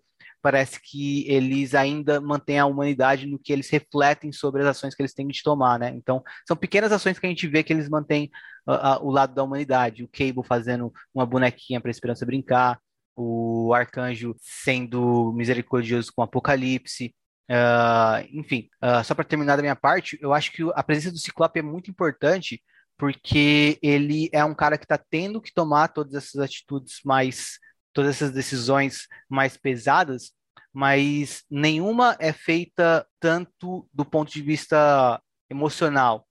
parece 0.46 0.80
que 0.80 1.28
eles 1.28 1.74
ainda 1.74 2.22
mantêm 2.22 2.60
a 2.60 2.68
humanidade 2.68 3.26
no 3.26 3.40
que 3.40 3.52
eles 3.52 3.68
refletem 3.68 4.32
sobre 4.32 4.62
as 4.62 4.68
ações 4.68 4.94
que 4.94 5.02
eles 5.02 5.12
têm 5.12 5.28
de 5.28 5.42
tomar, 5.42 5.80
né? 5.80 5.92
Então, 5.96 6.24
são 6.48 6.56
pequenas 6.56 6.92
ações 6.92 7.18
que 7.18 7.26
a 7.26 7.30
gente 7.30 7.48
vê 7.48 7.64
que 7.64 7.74
eles 7.74 7.90
mantêm 7.90 8.30
uh, 8.68 8.74
uh, 8.74 9.08
o 9.08 9.10
lado 9.10 9.34
da 9.34 9.44
humanidade. 9.44 10.04
O 10.04 10.08
Cable 10.08 10.46
fazendo 10.46 10.94
uma 11.14 11.26
bonequinha 11.26 11.82
para 11.82 11.90
a 11.90 11.92
Esperança 11.92 12.28
brincar, 12.28 12.80
o 13.16 13.74
Arcanjo 13.74 14.36
sendo 14.40 15.34
misericordioso 15.34 16.12
com 16.16 16.22
o 16.22 16.26
Apocalipse, 16.26 17.16
uh, 17.50 18.28
enfim. 18.32 18.70
só 19.04 19.16
para 19.16 19.26
terminar 19.26 19.56
da 19.56 19.64
minha 19.64 19.76
parte, 19.76 20.16
eu 20.22 20.32
acho 20.32 20.52
que 20.52 20.62
a 20.76 20.84
presença 20.84 21.12
do 21.12 21.18
Ciclope 21.18 21.58
é 21.58 21.64
muito 21.64 21.90
importante 21.90 22.62
porque 22.98 23.78
ele 23.82 24.30
é 24.32 24.44
um 24.44 24.56
cara 24.56 24.78
que 24.78 24.86
está 24.86 24.98
tendo 24.98 25.42
que 25.42 25.54
tomar 25.54 25.90
todas 25.90 26.14
essas 26.16 26.42
atitudes 26.42 27.00
mais, 27.04 27.60
todas 27.94 28.16
essas 28.16 28.32
decisões 28.32 29.08
mais 29.30 29.58
pesadas, 29.58 30.32
mas 30.74 31.44
nenhuma 31.50 32.16
é 32.20 32.34
feita 32.34 33.06
tanto 33.20 33.88
do 33.94 34.06
ponto 34.06 34.32
de 34.32 34.42
vista 34.42 35.22
emocional. 35.50 36.28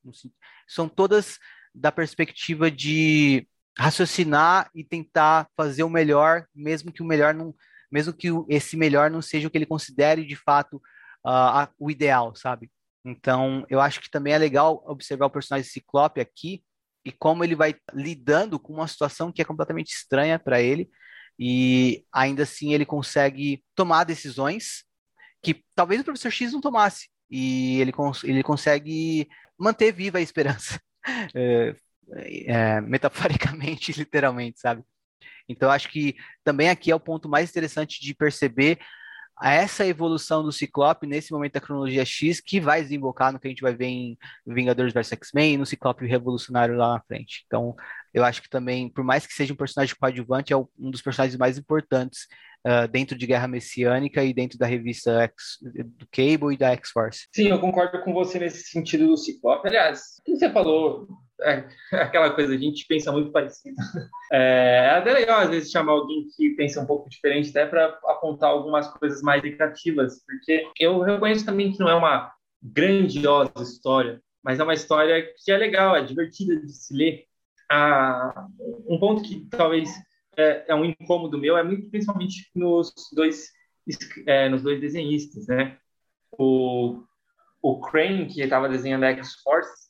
São 0.66 0.88
todas 0.88 1.38
da 1.74 1.90
perspectiva 1.90 2.70
de 2.70 3.48
raciocinar 3.76 4.70
e 4.74 4.84
tentar 4.84 5.48
fazer 5.56 5.82
o 5.82 5.90
melhor, 5.90 6.46
mesmo 6.54 6.92
que 6.92 7.02
o 7.02 7.06
melhor 7.06 7.34
não, 7.34 7.54
mesmo 7.90 8.12
que 8.12 8.28
esse 8.48 8.76
melhor 8.76 9.10
não 9.10 9.20
seja 9.20 9.48
o 9.48 9.50
que 9.50 9.58
ele 9.58 9.66
considere 9.66 10.24
de 10.24 10.36
fato 10.36 10.76
uh, 11.26 11.68
o 11.78 11.90
ideal, 11.90 12.34
sabe? 12.34 12.70
Então, 13.04 13.66
eu 13.68 13.80
acho 13.80 14.00
que 14.00 14.10
também 14.10 14.32
é 14.32 14.38
legal 14.38 14.82
observar 14.86 15.26
o 15.26 15.30
personagem 15.30 15.68
Ciclope 15.68 16.20
aqui 16.20 16.62
e 17.04 17.12
como 17.12 17.44
ele 17.44 17.54
vai 17.54 17.74
lidando 17.92 18.58
com 18.58 18.72
uma 18.72 18.88
situação 18.88 19.30
que 19.30 19.42
é 19.42 19.44
completamente 19.44 19.92
estranha 19.92 20.38
para 20.38 20.60
ele 20.60 20.88
e 21.38 22.04
ainda 22.12 22.44
assim 22.44 22.72
ele 22.72 22.86
consegue 22.86 23.62
tomar 23.74 24.04
decisões 24.04 24.84
que 25.42 25.62
talvez 25.74 26.00
o 26.00 26.04
professor 26.04 26.30
X 26.30 26.52
não 26.52 26.60
tomasse 26.60 27.08
e 27.30 27.80
ele, 27.80 27.92
cons 27.92 28.24
ele 28.24 28.42
consegue 28.42 29.28
manter 29.58 29.92
viva 29.92 30.18
a 30.18 30.22
esperança 30.22 30.80
é, 31.34 31.74
é, 32.46 32.80
metaforicamente 32.80 33.92
literalmente 33.98 34.60
sabe? 34.60 34.82
Então 35.46 35.70
acho 35.70 35.90
que 35.90 36.16
também 36.42 36.70
aqui 36.70 36.90
é 36.90 36.94
o 36.94 37.00
ponto 37.00 37.28
mais 37.28 37.50
interessante 37.50 38.00
de 38.00 38.14
perceber 38.14 38.78
a 39.36 39.52
essa 39.52 39.86
evolução 39.86 40.42
do 40.42 40.52
Ciclope 40.52 41.06
nesse 41.06 41.32
momento 41.32 41.54
da 41.54 41.60
cronologia 41.60 42.04
X 42.04 42.40
que 42.40 42.60
vai 42.60 42.82
desembocar 42.82 43.32
no 43.32 43.40
que 43.40 43.48
a 43.48 43.50
gente 43.50 43.62
vai 43.62 43.74
ver 43.74 43.86
em 43.86 44.18
Vingadores 44.46 44.92
vs 44.92 45.12
X-Men 45.12 45.54
e 45.54 45.58
no 45.58 45.66
Ciclope 45.66 46.06
Revolucionário 46.06 46.76
lá 46.76 46.94
na 46.94 47.00
frente. 47.00 47.44
Então, 47.46 47.74
eu 48.12 48.24
acho 48.24 48.40
que 48.40 48.48
também, 48.48 48.88
por 48.88 49.02
mais 49.02 49.26
que 49.26 49.34
seja 49.34 49.52
um 49.52 49.56
personagem 49.56 49.94
coadjuvante, 49.98 50.52
é 50.52 50.56
um 50.56 50.90
dos 50.90 51.02
personagens 51.02 51.36
mais 51.36 51.58
importantes 51.58 52.28
uh, 52.66 52.88
dentro 52.88 53.16
de 53.16 53.26
Guerra 53.26 53.48
Messiânica 53.48 54.22
e 54.24 54.32
dentro 54.32 54.58
da 54.58 54.66
revista 54.66 55.22
X, 55.22 55.58
do 55.62 56.06
Cable 56.10 56.54
e 56.54 56.58
da 56.58 56.70
X-Force. 56.72 57.28
Sim, 57.34 57.48
eu 57.48 57.60
concordo 57.60 58.02
com 58.02 58.12
você 58.12 58.38
nesse 58.38 58.64
sentido 58.68 59.08
do 59.08 59.16
Ciclope. 59.16 59.68
Aliás, 59.68 60.18
o 60.20 60.22
que 60.24 60.36
você 60.36 60.50
falou 60.50 61.08
é 61.42 61.64
aquela 61.92 62.30
coisa, 62.30 62.54
a 62.54 62.58
gente 62.58 62.86
pensa 62.86 63.12
muito 63.12 63.30
parecido. 63.32 63.76
É, 64.32 64.86
é 64.86 64.90
até 64.90 65.12
legal, 65.12 65.40
às 65.40 65.50
vezes, 65.50 65.70
chamar 65.70 65.92
alguém 65.92 66.26
que 66.36 66.50
pensa 66.50 66.80
um 66.80 66.86
pouco 66.86 67.08
diferente, 67.08 67.50
até 67.50 67.66
para 67.66 67.98
apontar 68.06 68.50
algumas 68.50 68.88
coisas 68.88 69.22
mais 69.22 69.42
negativas, 69.42 70.24
porque 70.24 70.66
eu 70.78 71.00
reconheço 71.00 71.44
também 71.44 71.72
que 71.72 71.78
não 71.78 71.88
é 71.88 71.94
uma 71.94 72.32
grandiosa 72.62 73.62
história, 73.62 74.20
mas 74.42 74.58
é 74.58 74.64
uma 74.64 74.74
história 74.74 75.22
que 75.42 75.50
é 75.50 75.56
legal, 75.56 75.96
é 75.96 76.02
divertida 76.02 76.56
de 76.56 76.72
se 76.72 76.94
ler. 76.94 77.24
Ah, 77.70 78.46
um 78.86 78.98
ponto 78.98 79.22
que 79.22 79.46
talvez 79.50 79.90
é, 80.36 80.64
é, 80.68 80.74
um 80.74 80.84
incômodo 80.84 81.38
meu 81.38 81.56
é 81.56 81.62
muito 81.62 81.88
principalmente 81.90 82.50
nos 82.54 82.92
dois, 83.14 83.50
é, 84.26 84.48
nos 84.48 84.62
dois 84.62 84.80
desenhistas, 84.80 85.46
né? 85.46 85.78
O, 86.38 87.02
o 87.62 87.80
Crane, 87.80 88.26
que 88.26 88.42
estava 88.42 88.68
desenhando 88.68 89.04
a 89.04 89.10
X-Force, 89.10 89.83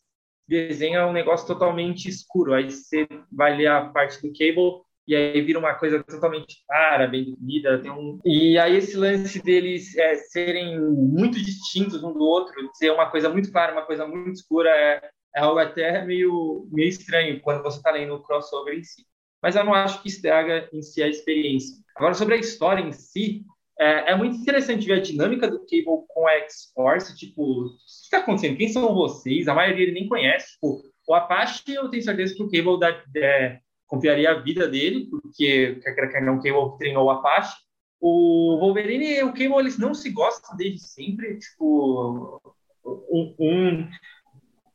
desenha 0.47 1.07
um 1.07 1.13
negócio 1.13 1.47
totalmente 1.47 2.09
escuro. 2.09 2.55
Aí 2.55 2.71
você 2.71 3.07
vai 3.31 3.57
ler 3.57 3.69
a 3.69 3.87
parte 3.87 4.21
do 4.21 4.33
Cable 4.33 4.83
e 5.07 5.15
aí 5.15 5.41
vira 5.43 5.59
uma 5.59 5.75
coisa 5.75 6.03
totalmente 6.03 6.65
clara, 6.67 7.07
bem 7.07 7.25
definida. 7.25 7.81
Tem 7.81 7.91
um... 7.91 8.19
E 8.25 8.59
aí 8.59 8.77
esse 8.77 8.97
lance 8.97 9.43
deles 9.43 9.97
é, 9.97 10.17
serem 10.17 10.81
muito 10.81 11.39
distintos 11.43 12.03
um 12.03 12.13
do 12.13 12.25
outro, 12.25 12.55
ser 12.75 12.91
uma 12.91 13.11
coisa 13.11 13.29
muito 13.29 13.53
clara, 13.53 13.73
uma 13.73 13.87
coisa 13.87 14.07
muito 14.07 14.33
escura, 14.33 14.71
é, 14.71 15.11
é 15.37 15.41
algo 15.41 15.59
até 15.59 16.05
meio, 16.05 16.67
meio 16.73 16.89
estranho 16.89 17.41
quando 17.41 17.63
você 17.63 17.79
está 17.79 17.91
lendo 17.91 18.15
o 18.15 18.23
crossover 18.23 18.75
em 18.75 18.83
si. 18.83 19.05
Mas 19.43 19.57
eu 19.57 19.65
não 19.65 19.75
acho 19.75 20.01
que 20.01 20.09
estraga 20.09 20.69
em 20.73 20.81
si 20.81 21.03
a 21.03 21.09
experiência. 21.09 21.77
Agora, 21.95 22.15
sobre 22.15 22.35
a 22.35 22.39
história 22.39 22.83
em 22.83 22.93
si, 22.93 23.45
é, 23.79 24.13
é, 24.13 24.17
muito 24.17 24.37
interessante 24.37 24.87
ver 24.87 24.95
a 24.95 25.03
dinâmica 25.03 25.49
do 25.51 25.61
Cable 25.61 26.07
com 26.09 26.29
a 26.29 26.33
X-Force, 26.41 27.17
tipo, 27.17 27.43
o 27.43 27.71
que 27.71 28.05
está 28.05 28.19
acontecendo? 28.19 28.57
Quem 28.57 28.69
são 28.69 28.95
vocês? 28.95 29.49
A 29.49 29.55
maioria 29.55 29.85
ele 29.85 29.93
nem 29.93 30.09
conhece. 30.09 30.53
Tipo, 30.55 30.83
o 31.09 31.15
Apache, 31.15 31.63
eu 31.75 31.89
tenho 31.89 32.03
certeza 32.03 32.35
que 32.35 32.43
o 32.43 32.51
Cable 32.51 32.79
dá, 32.79 33.03
é, 33.17 33.59
confiaria 33.87 34.31
a 34.31 34.41
vida 34.41 34.69
dele, 34.69 35.09
porque 35.11 35.81
quer 35.83 36.23
não, 36.23 36.41
Cable 36.41 36.79
treinou 36.79 37.07
o 37.07 37.11
Apache. 37.11 37.57
o 38.01 38.59
Wolverine 38.61 39.07
e 39.07 39.23
o 39.25 39.33
Cable, 39.33 39.59
eles 39.59 39.79
não 39.79 39.93
se 39.93 40.11
gostam 40.11 40.57
desde 40.57 40.81
sempre, 40.81 41.39
tipo, 41.39 42.41
um, 42.85 43.35
um, 43.39 43.89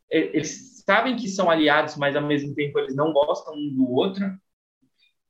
eles 0.09 0.83
sabem 0.85 1.15
que 1.15 1.27
são 1.27 1.49
aliados, 1.49 1.95
mas 1.95 2.15
ao 2.15 2.25
mesmo 2.25 2.53
tempo 2.55 2.79
eles 2.79 2.95
não 2.95 3.13
gostam 3.13 3.53
um 3.53 3.73
do 3.75 3.89
outro. 3.91 4.25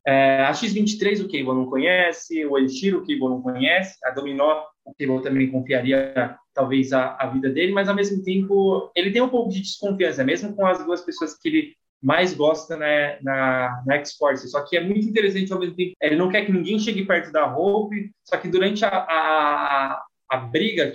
É, 0.10 0.42
a 0.44 0.54
X-23 0.54 1.20
o 1.20 1.28
Cable 1.28 1.54
não 1.54 1.68
conhece, 1.68 2.44
o 2.44 2.58
Elixir 2.58 2.96
o 2.96 3.02
Cable 3.02 3.30
não 3.30 3.44
conhece, 3.44 3.96
a 4.04 4.10
Dominó 4.10 4.64
o 4.84 4.94
Cable 4.98 5.22
também 5.22 5.52
confiaria 5.52 6.36
talvez 6.52 6.92
a, 6.92 7.16
a 7.20 7.28
vida 7.28 7.48
dele, 7.52 7.74
mas 7.74 7.88
ao 7.88 7.94
mesmo 7.94 8.24
tempo 8.24 8.92
ele 8.96 9.12
tem 9.12 9.22
um 9.22 9.30
pouco 9.30 9.52
de 9.52 9.62
desconfiança, 9.62 10.24
mesmo 10.24 10.56
com 10.56 10.66
as 10.66 10.84
duas 10.84 11.02
pessoas 11.02 11.38
que 11.38 11.48
ele 11.48 11.74
mais 12.02 12.34
gosta 12.34 12.76
né, 12.76 13.20
na, 13.22 13.84
na 13.86 13.96
X-Force. 13.98 14.50
Só 14.50 14.66
que 14.66 14.78
é 14.78 14.84
muito 14.84 15.08
interessante 15.08 15.54
ao 15.54 15.60
mesmo 15.60 15.76
tempo. 15.76 15.94
Ele 16.02 16.16
não 16.16 16.30
quer 16.30 16.44
que 16.44 16.52
ninguém 16.52 16.80
chegue 16.80 17.06
perto 17.06 17.32
da 17.32 17.56
Hope, 17.56 18.10
só 18.24 18.36
que 18.38 18.48
durante 18.48 18.84
a, 18.84 18.90
a, 18.90 20.04
a 20.32 20.38
briga, 20.38 20.92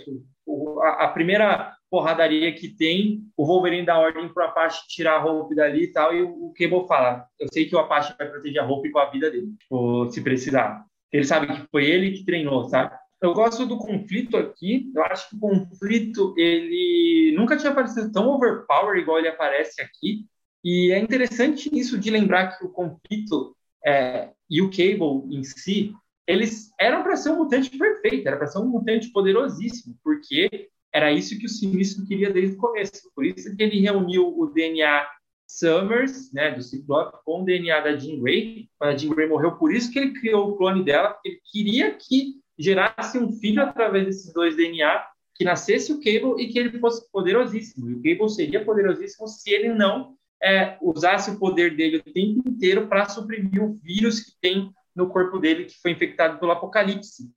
a, 0.83 1.05
a, 1.05 1.09
primeira 1.09 1.73
porradaria 1.91 2.53
que 2.53 2.69
tem, 2.69 3.23
o 3.37 3.47
Wolverine 3.47 3.87
dá 3.87 3.99
ordem 3.99 4.29
para 4.33 4.47
o 4.47 4.49
Apache 4.49 4.87
tirar 4.89 5.21
a 5.21 5.25
Hope 5.25 5.55
dali 5.55 5.85
e 5.85 5.93
tal, 5.93 6.15
e 6.15 6.23
o, 6.23 6.53
Cable 6.57 6.87
fala: 6.87 7.27
Eu 7.39 7.49
sei 7.53 7.67
que 7.67 7.75
o 7.75 7.79
Apache 7.79 8.15
vai 8.19 8.29
proteger 8.29 8.61
a 8.63 8.67
Hope 8.67 8.91
com 8.91 8.99
a 8.99 9.11
vida 9.11 9.31
dele, 9.31 9.55
ou 9.71 10.11
se 10.11 10.21
precisar. 10.21 10.85
Ele 11.13 11.25
sabe 11.25 11.47
que 11.47 11.67
foi 11.71 11.85
ele 11.87 12.13
que 12.13 12.25
treinou, 12.25 12.69
sabe? 12.69 12.97
Eu 13.23 13.33
gosto 13.33 13.65
do 13.65 13.79
conflito 13.79 14.37
aqui. 14.37 14.91
Eu 14.95 15.03
acho 15.05 15.31
que 15.31 15.37
o 15.37 15.39
conflito 15.39 16.35
ele 16.37 17.33
nunca 17.37 17.57
tinha 17.57 17.71
aparecido 17.71 18.13
tão 18.13 18.29
overpower 18.29 18.99
igual 18.99 19.19
ele 19.19 19.29
aparece 19.29 19.81
aqui. 19.81 20.27
E 20.63 20.93
é 20.93 20.99
interessante 20.99 21.71
isso 21.73 21.99
de 21.99 22.11
lembrar 22.11 22.59
que 22.59 22.65
o 22.65 22.69
conflito 22.69 23.57
é, 23.85 24.31
e 24.51 24.63
o 24.63 24.71
Cable 24.71 25.37
em 25.37 25.45
si, 25.45 25.95
eles 26.27 26.73
eram 26.81 27.03
para 27.03 27.17
ser 27.17 27.31
um 27.31 27.37
mutante 27.37 27.71
perfeito, 27.77 28.27
era 28.27 28.37
para 28.37 28.47
ser 28.47 28.59
um 28.59 28.69
mutante 28.69 29.11
poderosíssimo, 29.11 29.95
porque 30.03 30.71
era 30.95 31.11
isso 31.11 31.37
que 31.37 31.47
o 31.47 31.49
Sinistro 31.49 32.07
queria 32.07 32.33
desde 32.33 32.57
o 32.57 32.61
começo. 32.61 33.11
Por 33.17 33.27
isso 33.27 33.55
que 33.57 33.63
ele 33.63 33.81
reuniu 33.81 34.29
o 34.39 34.47
DNA 34.47 35.05
Summers, 35.45 36.33
né, 36.33 36.53
do 36.53 36.63
Ciclope, 36.63 37.19
com 37.25 37.43
o 37.43 37.45
DNA 37.45 37.81
da 37.81 37.97
Jean 37.97 38.21
Grey. 38.21 38.69
Quando 38.79 38.95
a 38.95 38.97
Jean 38.97 39.11
Grey 39.11 39.29
morreu, 39.29 39.57
por 39.57 39.75
isso 39.75 39.91
que 39.91 39.99
ele 39.99 40.13
criou 40.13 40.51
o 40.51 40.57
clone 40.57 40.85
dela, 40.85 41.11
porque 41.11 41.31
ele 41.31 41.41
queria 41.51 41.95
que 41.95 42.35
gerasse 42.57 43.19
um 43.19 43.33
filho 43.33 43.61
através 43.61 44.07
desses 44.07 44.33
dois 44.33 44.57
DNA, 44.57 45.05
que 45.35 45.45
nascesse 45.45 45.93
o 45.93 45.97
Cable 45.97 46.41
e 46.41 46.47
que 46.47 46.61
ele 46.61 46.79
fosse 46.79 47.11
poderosíssimo. 47.11 47.91
E 47.91 47.95
o 47.95 47.97
Cable 47.97 48.31
seria 48.31 48.65
poderosíssimo 48.65 49.27
se 49.27 49.51
ele 49.51 49.75
não 49.75 50.15
é, 50.41 50.79
usasse 50.81 51.29
o 51.29 51.39
poder 51.41 51.77
dele 51.77 51.97
o 51.97 52.13
tempo 52.13 52.49
inteiro 52.49 52.87
para 52.87 53.09
suprimir 53.09 53.61
o 53.61 53.75
vírus 53.75 54.21
que 54.21 54.33
tem 54.41 54.71
no 54.95 55.09
corpo 55.09 55.41
dele 55.41 55.65
que 55.65 55.81
foi 55.81 55.91
infectado 55.91 56.39
pelo 56.39 56.53
Apocalipse. 56.53 57.29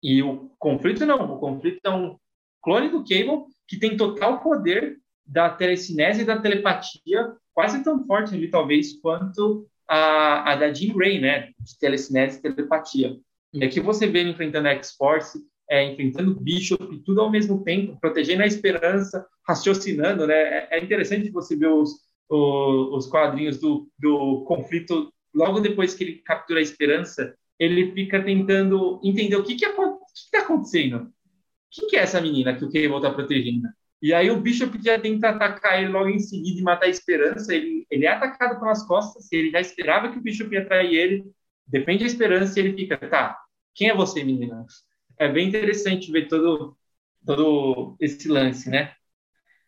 E 0.00 0.22
o 0.22 0.52
conflito 0.56 1.04
não, 1.04 1.34
o 1.34 1.40
conflito 1.40 1.80
é 1.84 1.90
um 1.90 2.16
clone 2.62 2.88
do 2.88 3.04
Cable 3.04 3.44
que 3.66 3.78
tem 3.78 3.96
total 3.96 4.40
poder 4.40 4.98
da 5.26 5.50
telecinese 5.50 6.22
e 6.22 6.24
da 6.24 6.38
telepatia, 6.38 7.32
quase 7.54 7.82
tão 7.82 8.04
forte 8.06 8.34
ali 8.34 8.48
talvez 8.48 9.00
quanto 9.00 9.66
a, 9.88 10.52
a 10.52 10.56
da 10.56 10.72
Jean 10.72 10.94
Grey, 10.94 11.20
né, 11.20 11.50
de 11.58 11.78
telecinese 11.78 12.38
e 12.38 12.42
telepatia. 12.42 13.16
E 13.52 13.64
aqui 13.64 13.80
você 13.80 14.06
vê 14.06 14.20
ele 14.20 14.30
enfrentando 14.30 14.68
a 14.68 14.72
X-Force, 14.72 15.38
é, 15.70 15.84
enfrentando 15.90 16.38
Bishop, 16.40 16.98
tudo 17.04 17.20
ao 17.20 17.30
mesmo 17.30 17.62
tempo, 17.62 17.98
protegendo 18.00 18.42
a 18.42 18.46
esperança, 18.46 19.26
raciocinando, 19.46 20.26
né? 20.26 20.34
É, 20.34 20.68
é 20.72 20.84
interessante 20.84 21.30
você 21.30 21.56
ver 21.56 21.68
os, 21.68 21.90
os, 22.28 23.04
os 23.04 23.06
quadrinhos 23.06 23.58
do, 23.58 23.88
do 23.98 24.44
conflito 24.44 25.12
logo 25.34 25.60
depois 25.60 25.94
que 25.94 26.04
ele 26.04 26.22
captura 26.24 26.60
a 26.60 26.62
esperança, 26.62 27.34
ele 27.58 27.92
fica 27.92 28.22
tentando 28.22 29.00
entender 29.02 29.36
o 29.36 29.44
que 29.44 29.54
que 29.54 29.64
está 29.64 30.40
acontecendo. 30.40 31.10
Quem 31.72 31.88
que 31.88 31.96
é 31.96 32.00
essa 32.00 32.20
menina 32.20 32.54
que 32.54 32.64
o 32.64 32.70
Cable 32.70 32.96
está 32.96 33.10
protegendo? 33.10 33.68
E 34.02 34.12
aí 34.12 34.30
o 34.30 34.40
Bishop 34.40 34.76
já 34.82 34.98
tenta 34.98 35.30
atacar 35.30 35.80
ele 35.80 35.90
logo 35.90 36.08
em 36.08 36.18
seguida 36.18 36.60
e 36.60 36.62
matar 36.62 36.86
a 36.86 36.90
esperança. 36.90 37.54
Ele, 37.54 37.86
ele 37.90 38.04
é 38.04 38.08
atacado 38.08 38.58
pelas 38.58 38.84
costas, 38.86 39.30
ele 39.32 39.50
já 39.50 39.60
esperava 39.60 40.10
que 40.10 40.18
o 40.18 40.20
Bishop 40.20 40.52
ia 40.52 40.66
trair 40.66 40.94
ele, 40.94 41.24
defende 41.66 42.04
a 42.04 42.06
esperança 42.06 42.58
e 42.58 42.64
ele 42.64 42.76
fica, 42.76 42.98
tá, 42.98 43.38
quem 43.74 43.88
é 43.88 43.94
você, 43.94 44.22
menina? 44.24 44.66
É 45.18 45.28
bem 45.28 45.48
interessante 45.48 46.10
ver 46.10 46.28
todo, 46.28 46.76
todo 47.24 47.96
esse 48.00 48.28
lance, 48.28 48.68
né? 48.68 48.92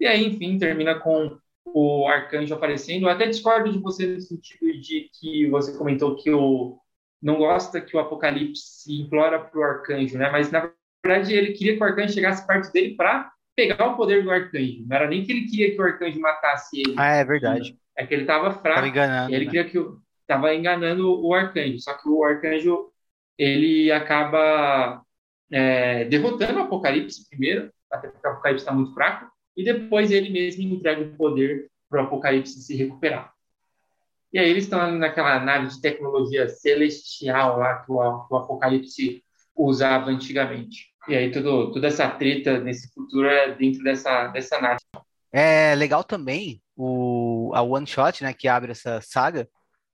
E 0.00 0.06
aí, 0.06 0.26
enfim, 0.26 0.58
termina 0.58 0.98
com 0.98 1.38
o 1.64 2.06
arcanjo 2.08 2.52
aparecendo. 2.54 3.04
Eu 3.04 3.10
até 3.10 3.26
discordo 3.26 3.72
de 3.72 3.78
você 3.78 4.06
no 4.06 4.20
sentido 4.20 4.80
de 4.80 5.08
que 5.18 5.48
você 5.48 5.76
comentou 5.76 6.16
que 6.16 6.30
o 6.30 6.78
não 7.22 7.38
gosta 7.38 7.80
que 7.80 7.96
o 7.96 8.00
Apocalipse 8.00 8.92
implora 8.92 9.40
para 9.42 9.58
o 9.58 9.62
arcanjo, 9.62 10.18
né? 10.18 10.30
Mas 10.30 10.50
na 10.50 10.70
verdade 11.04 11.34
ele 11.34 11.52
queria 11.52 11.76
que 11.76 11.82
o 11.82 11.84
arcanjo 11.84 12.14
chegasse 12.14 12.46
perto 12.46 12.72
dele 12.72 12.94
para 12.94 13.30
pegar 13.54 13.86
o 13.86 13.96
poder 13.96 14.22
do 14.22 14.30
arcanjo. 14.30 14.84
Não 14.86 14.96
era 14.96 15.08
nem 15.08 15.24
que 15.24 15.32
ele 15.32 15.46
queria 15.46 15.70
que 15.72 15.80
o 15.80 15.84
arcanjo 15.84 16.20
matasse 16.20 16.80
ele. 16.80 16.94
Ah, 16.96 17.16
é 17.16 17.24
verdade. 17.24 17.76
É 17.96 18.06
que 18.06 18.14
ele 18.14 18.22
estava 18.22 18.52
fraco. 18.52 18.76
Tava 18.76 18.88
enganando. 18.88 19.34
ele 19.34 19.44
né? 19.44 19.50
queria 19.50 19.70
que 19.70 19.78
o 19.78 20.02
estava 20.24 20.54
enganando 20.54 21.24
o 21.24 21.34
arcanjo. 21.34 21.78
Só 21.78 21.94
que 21.94 22.08
o 22.08 22.24
arcanjo 22.24 22.90
ele 23.38 23.92
acaba 23.92 25.02
é, 25.50 26.04
derrotando 26.04 26.58
o 26.58 26.62
Apocalipse 26.62 27.28
primeiro, 27.28 27.70
até 27.90 28.08
porque 28.08 28.26
o 28.26 28.30
Apocalipse 28.30 28.62
está 28.62 28.72
muito 28.72 28.92
fraco, 28.94 29.30
e 29.56 29.64
depois 29.64 30.10
ele 30.10 30.30
mesmo 30.30 30.62
entrega 30.62 31.02
o 31.02 31.16
poder 31.16 31.70
para 31.88 32.02
o 32.02 32.06
Apocalipse 32.06 32.60
se 32.60 32.74
recuperar. 32.74 33.32
E 34.32 34.38
aí 34.38 34.50
eles 34.50 34.64
estão 34.64 34.90
naquela 34.92 35.38
nave 35.38 35.68
de 35.68 35.80
tecnologia 35.80 36.48
celestial 36.48 37.58
lá 37.58 37.76
que 37.82 37.92
o, 37.92 38.26
que 38.26 38.34
o 38.34 38.36
Apocalipse 38.36 39.22
usava 39.54 40.10
antigamente. 40.10 40.92
E 41.08 41.14
aí 41.14 41.30
tudo, 41.30 41.72
toda 41.72 41.86
essa 41.88 42.08
treta 42.08 42.58
nesse 42.60 42.92
futuro 42.92 43.28
é 43.28 43.54
dentro 43.54 43.82
dessa, 43.82 44.28
dessa 44.28 44.60
nave. 44.60 44.80
É 45.32 45.74
legal 45.74 46.04
também 46.04 46.62
o, 46.76 47.50
a 47.54 47.62
one 47.62 47.86
shot, 47.86 48.22
né, 48.22 48.32
que 48.32 48.48
abre 48.48 48.72
essa 48.72 49.00
saga, 49.00 49.48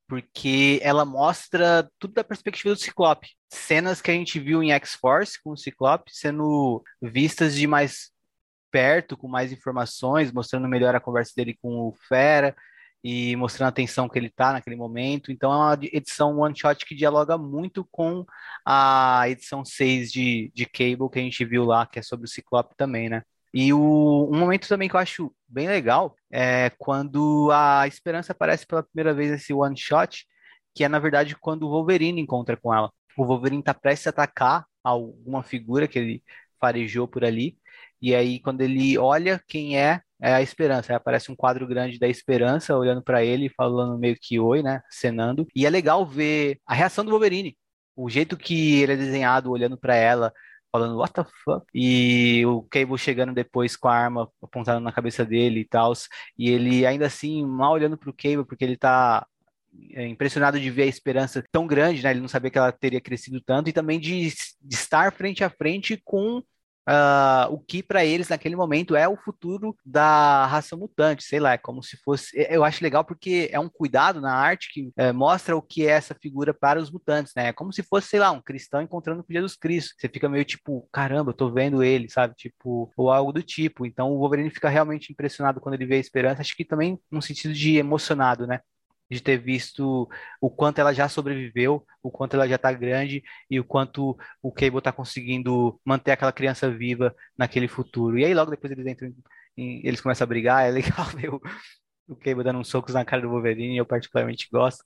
porque 0.06 0.80
ela 0.82 1.04
mostra 1.04 1.88
tudo 1.98 2.14
da 2.14 2.24
perspectiva 2.24 2.74
do 2.74 2.80
Ciclope. 2.80 3.30
Cenas 3.48 4.00
que 4.00 4.10
a 4.10 4.14
gente 4.14 4.38
viu 4.38 4.62
em 4.62 4.72
X-Force 4.72 5.42
com 5.42 5.50
o 5.50 5.56
Ciclope 5.56 6.10
sendo 6.14 6.82
vistas 7.00 7.54
de 7.54 7.66
mais 7.66 8.10
perto, 8.70 9.16
com 9.16 9.26
mais 9.26 9.52
informações, 9.52 10.32
mostrando 10.32 10.68
melhor 10.68 10.94
a 10.94 11.00
conversa 11.00 11.32
dele 11.36 11.58
com 11.60 11.88
o 11.88 11.94
Fera 12.08 12.54
e 13.02 13.34
mostrando 13.36 13.66
a 13.66 13.70
atenção 13.70 14.08
que 14.08 14.18
ele 14.18 14.26
está 14.26 14.52
naquele 14.52 14.76
momento. 14.76 15.32
Então 15.32 15.52
é 15.52 15.56
uma 15.56 15.78
edição 15.92 16.38
one 16.38 16.56
shot 16.56 16.84
que 16.84 16.94
dialoga 16.94 17.38
muito 17.38 17.86
com 17.90 18.24
a 18.64 19.24
edição 19.28 19.64
6 19.64 20.12
de, 20.12 20.52
de 20.54 20.66
Cable 20.66 21.10
que 21.10 21.18
a 21.18 21.22
gente 21.22 21.44
viu 21.44 21.64
lá, 21.64 21.86
que 21.86 21.98
é 21.98 22.02
sobre 22.02 22.26
o 22.26 22.28
Ciclope 22.28 22.74
também, 22.76 23.08
né? 23.08 23.22
E 23.52 23.72
o, 23.72 24.28
um 24.32 24.38
momento 24.38 24.68
também 24.68 24.88
que 24.88 24.94
eu 24.94 25.00
acho 25.00 25.34
bem 25.48 25.68
legal 25.68 26.14
é 26.30 26.70
quando 26.78 27.50
a 27.52 27.86
Esperança 27.86 28.32
aparece 28.32 28.66
pela 28.66 28.82
primeira 28.82 29.12
vez 29.12 29.30
nesse 29.30 29.52
one 29.52 29.76
shot, 29.76 30.24
que 30.74 30.84
é 30.84 30.88
na 30.88 30.98
verdade 30.98 31.34
quando 31.36 31.64
o 31.64 31.70
Wolverine 31.70 32.20
encontra 32.20 32.56
com 32.56 32.72
ela. 32.72 32.92
O 33.16 33.24
Wolverine 33.24 33.60
está 33.60 33.74
prestes 33.74 34.06
a 34.06 34.10
atacar 34.10 34.66
alguma 34.84 35.42
figura 35.42 35.88
que 35.88 35.98
ele 35.98 36.24
farejou 36.60 37.08
por 37.08 37.24
ali, 37.24 37.58
e 38.00 38.14
aí 38.14 38.40
quando 38.40 38.60
ele 38.60 38.96
olha 38.98 39.42
quem 39.48 39.78
é, 39.78 40.00
é 40.20 40.34
a 40.34 40.42
Esperança. 40.42 40.92
Aí 40.92 40.96
aparece 40.96 41.30
um 41.30 41.36
quadro 41.36 41.66
grande 41.66 41.98
da 41.98 42.08
Esperança 42.08 42.76
olhando 42.76 43.02
para 43.02 43.24
ele, 43.24 43.48
falando 43.48 43.98
meio 43.98 44.16
que 44.20 44.38
oi, 44.38 44.62
né, 44.62 44.82
cenando. 44.90 45.46
E 45.54 45.66
é 45.66 45.70
legal 45.70 46.06
ver 46.06 46.58
a 46.66 46.74
reação 46.74 47.04
do 47.04 47.10
Wolverine, 47.10 47.56
o 47.96 48.08
jeito 48.08 48.36
que 48.36 48.80
ele 48.80 48.92
é 48.92 48.96
desenhado 48.96 49.50
olhando 49.50 49.76
para 49.76 49.94
ela, 49.96 50.32
falando 50.72 50.98
what 50.98 51.12
the 51.12 51.24
fuck? 51.44 51.66
E 51.74 52.44
o 52.46 52.62
Cable 52.70 52.98
chegando 52.98 53.34
depois 53.34 53.76
com 53.76 53.88
a 53.88 53.94
arma 53.94 54.30
apontada 54.42 54.80
na 54.80 54.92
cabeça 54.92 55.24
dele 55.24 55.60
e 55.60 55.64
tal. 55.64 55.92
E 56.38 56.50
ele 56.50 56.86
ainda 56.86 57.06
assim, 57.06 57.44
mal 57.44 57.72
olhando 57.72 57.98
pro 57.98 58.14
Cable, 58.14 58.44
porque 58.46 58.64
ele 58.64 58.76
tá 58.76 59.26
é, 59.92 60.06
impressionado 60.06 60.58
de 60.58 60.70
ver 60.70 60.84
a 60.84 60.86
esperança 60.86 61.44
tão 61.50 61.66
grande, 61.66 62.02
né? 62.02 62.10
Ele 62.10 62.20
não 62.20 62.28
sabia 62.28 62.50
que 62.50 62.58
ela 62.58 62.72
teria 62.72 63.00
crescido 63.00 63.40
tanto 63.40 63.68
e 63.70 63.72
também 63.72 63.98
de, 64.00 64.28
de 64.28 64.74
estar 64.74 65.12
frente 65.12 65.44
a 65.44 65.50
frente 65.50 66.00
com 66.04 66.42
uh, 66.88 67.52
o 67.52 67.58
que 67.58 67.82
para 67.82 68.04
eles 68.04 68.28
naquele 68.28 68.56
momento 68.56 68.96
é 68.96 69.08
o 69.08 69.16
futuro 69.16 69.76
da 69.84 70.46
raça 70.46 70.76
mutante, 70.76 71.24
sei 71.24 71.40
lá, 71.40 71.52
é 71.52 71.58
como 71.58 71.82
se 71.82 71.96
fosse. 71.98 72.30
Eu 72.50 72.64
acho 72.64 72.82
legal 72.82 73.04
porque 73.04 73.48
é 73.52 73.58
um 73.58 73.68
cuidado 73.68 74.20
na 74.20 74.34
arte 74.34 74.70
que 74.72 74.92
é, 74.96 75.12
mostra 75.12 75.56
o 75.56 75.62
que 75.62 75.86
é 75.86 75.90
essa 75.90 76.14
figura 76.14 76.54
para 76.54 76.80
os 76.80 76.90
mutantes, 76.90 77.32
né? 77.36 77.48
É 77.48 77.52
como 77.52 77.72
se 77.72 77.82
fosse, 77.82 78.08
sei 78.08 78.20
lá, 78.20 78.30
um 78.30 78.40
cristão 78.40 78.82
encontrando 78.82 79.22
com 79.22 79.32
Jesus 79.32 79.56
Cristo. 79.56 79.94
Você 79.98 80.08
fica 80.08 80.28
meio 80.28 80.44
tipo, 80.44 80.88
caramba, 80.92 81.30
eu 81.30 81.34
tô 81.34 81.50
vendo 81.50 81.82
ele, 81.82 82.08
sabe? 82.08 82.34
Tipo, 82.34 82.92
ou 82.96 83.10
algo 83.10 83.32
do 83.32 83.42
tipo. 83.42 83.86
Então 83.86 84.12
o 84.12 84.18
Wolverine 84.18 84.50
fica 84.50 84.68
realmente 84.68 85.12
impressionado 85.12 85.60
quando 85.60 85.74
ele 85.74 85.86
vê 85.86 85.96
a 85.96 85.98
esperança, 85.98 86.40
acho 86.40 86.56
que 86.56 86.64
também 86.64 86.98
num 87.10 87.20
sentido 87.20 87.54
de 87.54 87.76
emocionado, 87.76 88.46
né? 88.46 88.60
De 89.10 89.20
ter 89.20 89.38
visto 89.38 90.08
o 90.40 90.50
quanto 90.50 90.78
ela 90.78 90.92
já 90.94 91.08
sobreviveu, 91.08 91.84
o 92.02 92.10
quanto 92.10 92.34
ela 92.34 92.48
já 92.48 92.56
está 92.56 92.72
grande 92.72 93.22
e 93.50 93.58
o 93.58 93.64
quanto 93.64 94.16
o 94.42 94.52
Cable 94.52 94.78
está 94.78 94.92
conseguindo 94.92 95.80
manter 95.84 96.12
aquela 96.12 96.32
criança 96.32 96.70
viva 96.70 97.14
naquele 97.36 97.68
futuro. 97.68 98.18
E 98.18 98.24
aí 98.24 98.34
logo 98.34 98.50
depois 98.50 98.72
eles 98.72 98.86
entram 98.86 99.12
em, 99.56 99.80
eles 99.86 100.00
começam 100.00 100.24
a 100.24 100.28
brigar, 100.28 100.64
é 100.66 100.70
legal 100.70 101.04
ver 101.16 101.32
o, 101.34 101.40
o 102.12 102.16
Cable 102.16 102.44
dando 102.44 102.58
uns 102.58 102.68
socos 102.68 102.94
na 102.94 103.04
cara 103.04 103.22
do 103.22 103.30
Wolverine, 103.30 103.76
eu 103.76 103.86
particularmente 103.86 104.48
gosto. 104.52 104.84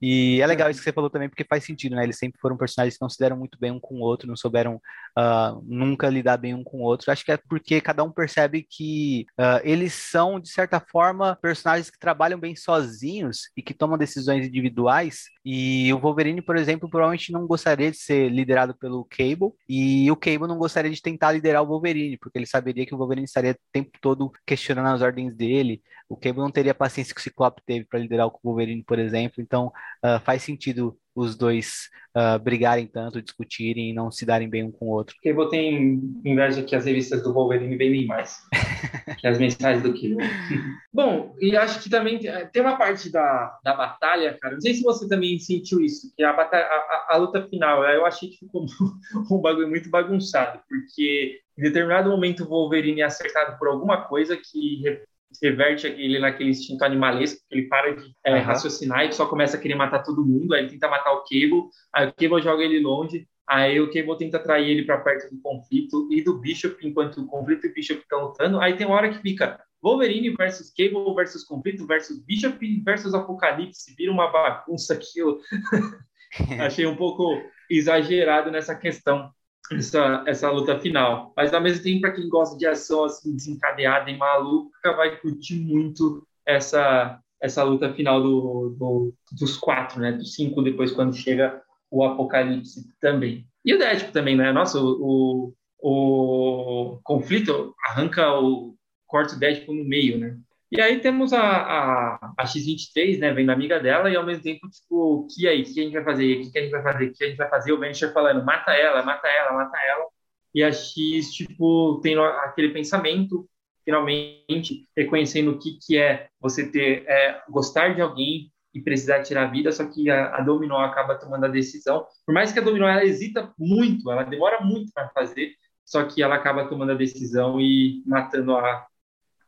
E 0.00 0.40
é 0.40 0.46
legal 0.46 0.70
isso 0.70 0.80
que 0.80 0.84
você 0.84 0.92
falou 0.92 1.10
também, 1.10 1.28
porque 1.28 1.44
faz 1.44 1.64
sentido, 1.64 1.96
né? 1.96 2.04
Eles 2.04 2.18
sempre 2.18 2.40
foram 2.40 2.56
personagens 2.56 2.96
que 2.96 3.02
não 3.02 3.08
se 3.08 3.18
deram 3.18 3.36
muito 3.36 3.58
bem 3.58 3.70
um 3.70 3.80
com 3.80 3.96
o 3.96 4.00
outro, 4.00 4.28
não 4.28 4.36
souberam 4.36 4.76
uh, 4.76 5.62
nunca 5.64 6.08
lidar 6.08 6.36
bem 6.36 6.54
um 6.54 6.62
com 6.62 6.78
o 6.78 6.82
outro. 6.82 7.10
Acho 7.10 7.24
que 7.24 7.32
é 7.32 7.36
porque 7.36 7.80
cada 7.80 8.04
um 8.04 8.10
percebe 8.10 8.66
que 8.68 9.26
uh, 9.38 9.60
eles 9.64 9.94
são, 9.94 10.38
de 10.38 10.48
certa 10.48 10.80
forma, 10.80 11.38
personagens 11.40 11.90
que 11.90 11.98
trabalham 11.98 12.38
bem 12.38 12.54
sozinhos 12.54 13.50
e 13.56 13.62
que 13.62 13.74
tomam 13.74 13.98
decisões 13.98 14.46
individuais. 14.46 15.24
E 15.44 15.92
o 15.92 15.98
Wolverine, 15.98 16.42
por 16.42 16.56
exemplo, 16.56 16.90
provavelmente 16.90 17.32
não 17.32 17.46
gostaria 17.46 17.90
de 17.90 17.96
ser 17.96 18.28
liderado 18.28 18.74
pelo 18.74 19.04
Cable, 19.04 19.52
e 19.68 20.10
o 20.10 20.16
Cable 20.16 20.48
não 20.48 20.58
gostaria 20.58 20.90
de 20.90 21.00
tentar 21.00 21.32
liderar 21.32 21.62
o 21.62 21.66
Wolverine, 21.66 22.18
porque 22.18 22.38
ele 22.38 22.46
saberia 22.46 22.84
que 22.84 22.94
o 22.94 22.98
Wolverine 22.98 23.24
estaria 23.24 23.52
o 23.52 23.72
tempo 23.72 23.90
todo 24.00 24.30
questionando 24.44 24.94
as 24.94 25.02
ordens 25.02 25.34
dele. 25.34 25.80
O 26.08 26.16
Cable 26.16 26.40
não 26.40 26.50
teria 26.50 26.65
a 26.70 26.74
paciência 26.74 27.14
que 27.14 27.20
o 27.20 27.24
Ciclope 27.24 27.62
teve 27.64 27.84
para 27.84 27.98
liderar 27.98 28.26
o 28.26 28.40
Wolverine, 28.42 28.82
por 28.82 28.98
exemplo. 28.98 29.42
Então, 29.42 29.72
uh, 30.04 30.20
faz 30.24 30.42
sentido 30.42 30.96
os 31.16 31.34
dois 31.34 31.88
uh, 32.14 32.38
brigarem 32.38 32.86
tanto, 32.86 33.22
discutirem 33.22 33.90
e 33.90 33.92
não 33.94 34.10
se 34.10 34.26
darem 34.26 34.48
bem 34.48 34.64
um 34.64 34.70
com 34.70 34.86
o 34.86 34.90
outro. 34.90 35.16
Cable 35.24 35.48
tem 35.48 36.20
inveja 36.24 36.62
que 36.62 36.76
as 36.76 36.84
revistas 36.84 37.22
do 37.22 37.32
Wolverine 37.32 37.74
vendem 37.76 38.06
mais 38.06 38.38
que 39.18 39.26
as 39.26 39.38
mensagens 39.38 39.82
do 39.82 39.94
Cable. 39.94 40.18
Bom, 40.92 41.34
e 41.40 41.56
acho 41.56 41.82
que 41.82 41.88
também 41.88 42.20
tem 42.52 42.62
uma 42.62 42.76
parte 42.76 43.10
da, 43.10 43.58
da 43.64 43.74
batalha, 43.74 44.36
cara. 44.40 44.54
Não 44.54 44.60
sei 44.60 44.74
se 44.74 44.82
você 44.82 45.08
também 45.08 45.38
sentiu 45.38 45.80
isso, 45.80 46.12
que 46.14 46.22
a, 46.22 46.34
batalha, 46.34 46.66
a, 46.66 46.68
a, 46.68 47.06
a 47.10 47.16
luta 47.16 47.48
final, 47.48 47.82
eu 47.84 48.04
achei 48.04 48.28
que 48.28 48.38
ficou 48.38 48.66
um 49.30 49.40
bagulho 49.40 49.68
muito 49.68 49.88
bagunçado, 49.88 50.60
porque 50.68 51.40
em 51.58 51.62
determinado 51.62 52.10
momento 52.10 52.44
o 52.44 52.48
Wolverine 52.48 53.00
é 53.00 53.04
acertado 53.04 53.58
por 53.58 53.68
alguma 53.68 54.02
coisa 54.02 54.36
que 54.36 55.00
reverte 55.42 55.86
ele 55.86 56.18
naquele 56.18 56.50
instinto 56.50 56.84
animalesco, 56.84 57.40
que 57.48 57.56
ele 57.56 57.68
para 57.68 57.94
de 57.94 58.12
é, 58.24 58.34
uhum. 58.34 58.42
raciocinar 58.42 59.04
e 59.06 59.12
só 59.12 59.26
começa 59.26 59.56
a 59.56 59.60
querer 59.60 59.74
matar 59.74 60.02
todo 60.02 60.24
mundo, 60.24 60.54
aí 60.54 60.62
ele 60.62 60.70
tenta 60.70 60.88
matar 60.88 61.12
o 61.12 61.24
Cable, 61.24 61.64
aí 61.92 62.08
o 62.08 62.12
Cable 62.12 62.42
joga 62.42 62.62
ele 62.62 62.80
longe, 62.80 63.26
aí 63.46 63.80
o 63.80 63.90
Cable 63.92 64.18
tenta 64.18 64.36
atrair 64.36 64.70
ele 64.70 64.84
para 64.84 64.98
perto 64.98 65.34
do 65.34 65.40
conflito 65.40 66.08
e 66.10 66.22
do 66.22 66.38
Bishop, 66.38 66.76
enquanto 66.86 67.20
o 67.20 67.26
conflito 67.26 67.66
e 67.66 67.70
o 67.70 67.74
Bishop 67.74 68.00
estão 68.00 68.26
lutando, 68.26 68.60
aí 68.60 68.76
tem 68.76 68.86
uma 68.86 68.96
hora 68.96 69.10
que 69.10 69.20
fica 69.20 69.60
Wolverine 69.82 70.30
versus 70.30 70.72
Cable 70.72 71.14
versus 71.14 71.44
conflito 71.44 71.86
versus 71.86 72.24
Bishop 72.24 72.82
versus 72.82 73.14
Apocalipse, 73.14 73.94
vira 73.96 74.10
uma 74.10 74.30
bagunça 74.30 74.96
que 74.96 75.18
eu 75.20 75.38
achei 76.60 76.86
um 76.86 76.96
pouco 76.96 77.40
exagerado 77.70 78.50
nessa 78.50 78.74
questão 78.74 79.30
essa, 79.72 80.24
essa 80.26 80.50
luta 80.50 80.78
final. 80.78 81.32
Mas 81.36 81.52
ao 81.52 81.60
mesmo 81.60 81.82
tempo, 81.82 82.02
para 82.02 82.12
quem 82.12 82.28
gosta 82.28 82.56
de 82.56 82.66
ação 82.66 83.04
assim, 83.04 83.34
desencadeada 83.34 84.10
e 84.10 84.16
maluca, 84.16 84.92
vai 84.96 85.16
curtir 85.18 85.60
muito 85.60 86.26
essa, 86.44 87.20
essa 87.40 87.62
luta 87.62 87.92
final 87.92 88.22
do, 88.22 88.76
do, 88.78 89.14
dos 89.38 89.56
quatro, 89.56 90.00
né? 90.00 90.12
Dos 90.12 90.34
cinco, 90.34 90.62
depois 90.62 90.92
quando 90.92 91.14
chega 91.14 91.60
o 91.90 92.04
Apocalipse 92.04 92.88
também. 93.00 93.46
E 93.64 93.74
o 93.74 93.78
Deadpool 93.78 94.12
também, 94.12 94.36
né? 94.36 94.52
Nossa, 94.52 94.80
o, 94.80 95.52
o, 95.80 96.92
o 96.94 97.00
conflito 97.02 97.74
arranca 97.88 98.32
o 98.38 98.76
corta 99.06 99.36
o 99.36 99.38
Deadpool 99.38 99.76
no 99.76 99.84
meio, 99.84 100.18
né? 100.18 100.36
E 100.70 100.80
aí 100.80 101.00
temos 101.00 101.32
a, 101.32 101.40
a, 101.40 102.32
a 102.36 102.44
X23, 102.44 103.18
né, 103.20 103.32
vendo 103.32 103.50
a 103.50 103.52
amiga 103.52 103.78
dela, 103.78 104.10
e 104.10 104.16
ao 104.16 104.26
mesmo 104.26 104.42
tempo, 104.42 104.68
tipo, 104.68 105.28
que 105.30 105.46
aí, 105.46 105.62
o 105.62 105.64
que 105.64 105.80
a 105.80 105.82
gente 105.84 105.92
vai 105.92 106.04
fazer? 106.04 106.40
O 106.40 106.50
que 106.50 106.58
a 106.58 106.62
gente 106.62 106.70
vai 106.72 106.82
fazer? 106.82 107.06
O 107.06 107.12
que 107.12 107.24
a 107.24 107.28
gente 107.28 107.36
vai 107.36 107.48
fazer? 107.48 107.72
O 107.72 107.78
Venture 107.78 108.12
falando, 108.12 108.44
mata 108.44 108.72
ela, 108.72 109.02
mata 109.02 109.28
ela, 109.28 109.52
mata 109.52 109.78
ela. 109.78 110.06
E 110.52 110.64
a 110.64 110.72
X, 110.72 111.32
tipo, 111.32 112.00
tem 112.02 112.18
aquele 112.18 112.70
pensamento, 112.70 113.48
finalmente, 113.84 114.88
reconhecendo 114.96 115.52
o 115.52 115.58
que, 115.58 115.78
que 115.80 115.96
é 115.98 116.28
você 116.40 116.68
ter, 116.70 117.04
é, 117.06 117.42
gostar 117.48 117.94
de 117.94 118.00
alguém 118.00 118.50
e 118.74 118.80
precisar 118.82 119.22
tirar 119.22 119.44
a 119.44 119.50
vida, 119.50 119.70
só 119.72 119.86
que 119.86 120.10
a, 120.10 120.36
a 120.36 120.40
Dominó 120.42 120.80
acaba 120.80 121.14
tomando 121.14 121.46
a 121.46 121.48
decisão. 121.48 122.06
Por 122.26 122.34
mais 122.34 122.52
que 122.52 122.58
a 122.58 122.62
Dominó, 122.62 122.88
ela 122.88 123.04
hesita 123.04 123.52
muito, 123.58 124.10
ela 124.10 124.24
demora 124.24 124.60
muito 124.60 124.92
para 124.92 125.08
fazer, 125.10 125.52
só 125.84 126.04
que 126.04 126.22
ela 126.22 126.34
acaba 126.34 126.68
tomando 126.68 126.92
a 126.92 126.96
decisão 126.96 127.60
e 127.60 128.02
matando 128.04 128.56
a, 128.56 128.86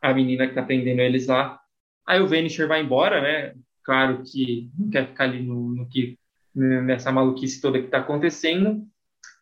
a 0.01 0.15
menina 0.15 0.47
que 0.47 0.55
tá 0.55 0.63
prendendo 0.63 1.01
eles 1.01 1.27
lá. 1.27 1.61
Aí 2.07 2.21
o 2.21 2.29
Vanisher 2.29 2.67
vai 2.67 2.83
embora, 2.83 3.21
né? 3.21 3.55
Claro 3.83 4.23
que 4.23 4.71
não 4.79 4.91
quer 4.91 5.09
ficar 5.09 5.25
ali 5.25 5.43
no, 5.43 5.75
no 5.75 5.89
que 5.89 6.19
nessa 6.55 7.13
maluquice 7.13 7.61
toda 7.61 7.79
que 7.79 7.87
está 7.87 7.99
acontecendo. 7.99 8.87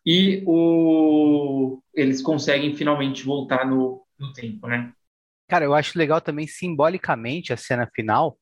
E 0.05 0.43
o, 0.47 1.83
eles 1.95 2.23
conseguem 2.23 2.74
finalmente 2.74 3.24
voltar 3.24 3.66
no, 3.66 4.05
no 4.19 4.33
tempo, 4.33 4.69
né? 4.69 4.93
Cara, 5.49 5.65
eu 5.65 5.74
acho 5.74 5.99
legal 5.99 6.20
também 6.20 6.47
simbolicamente 6.47 7.53
a 7.53 7.57
cena 7.57 7.89
final 7.93 8.39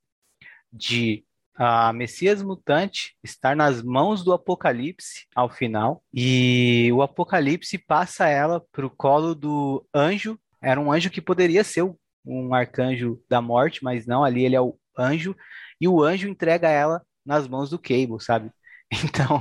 de 0.72 1.24
a 1.56 1.92
Messias 1.92 2.42
mutante 2.42 3.16
estar 3.22 3.54
nas 3.54 3.80
mãos 3.80 4.24
do 4.24 4.32
Apocalipse 4.32 5.26
ao 5.34 5.48
final 5.48 6.02
e 6.12 6.90
o 6.92 7.00
Apocalipse 7.00 7.78
passa 7.78 8.28
ela 8.28 8.60
para 8.72 8.84
o 8.84 8.90
colo 8.90 9.34
do 9.34 9.86
anjo. 9.94 10.38
Era 10.60 10.80
um 10.80 10.90
anjo 10.90 11.10
que 11.10 11.20
poderia 11.20 11.62
ser 11.62 11.82
o 11.82 11.96
um 12.24 12.54
arcanjo 12.54 13.20
da 13.28 13.40
morte, 13.40 13.82
mas 13.82 14.06
não, 14.06 14.24
ali 14.24 14.44
ele 14.44 14.56
é 14.56 14.60
o 14.60 14.78
anjo, 14.98 15.36
e 15.80 15.88
o 15.88 16.02
anjo 16.02 16.28
entrega 16.28 16.68
ela 16.68 17.02
nas 17.24 17.48
mãos 17.48 17.70
do 17.70 17.78
Cable, 17.78 18.20
sabe? 18.20 18.50
Então, 19.04 19.40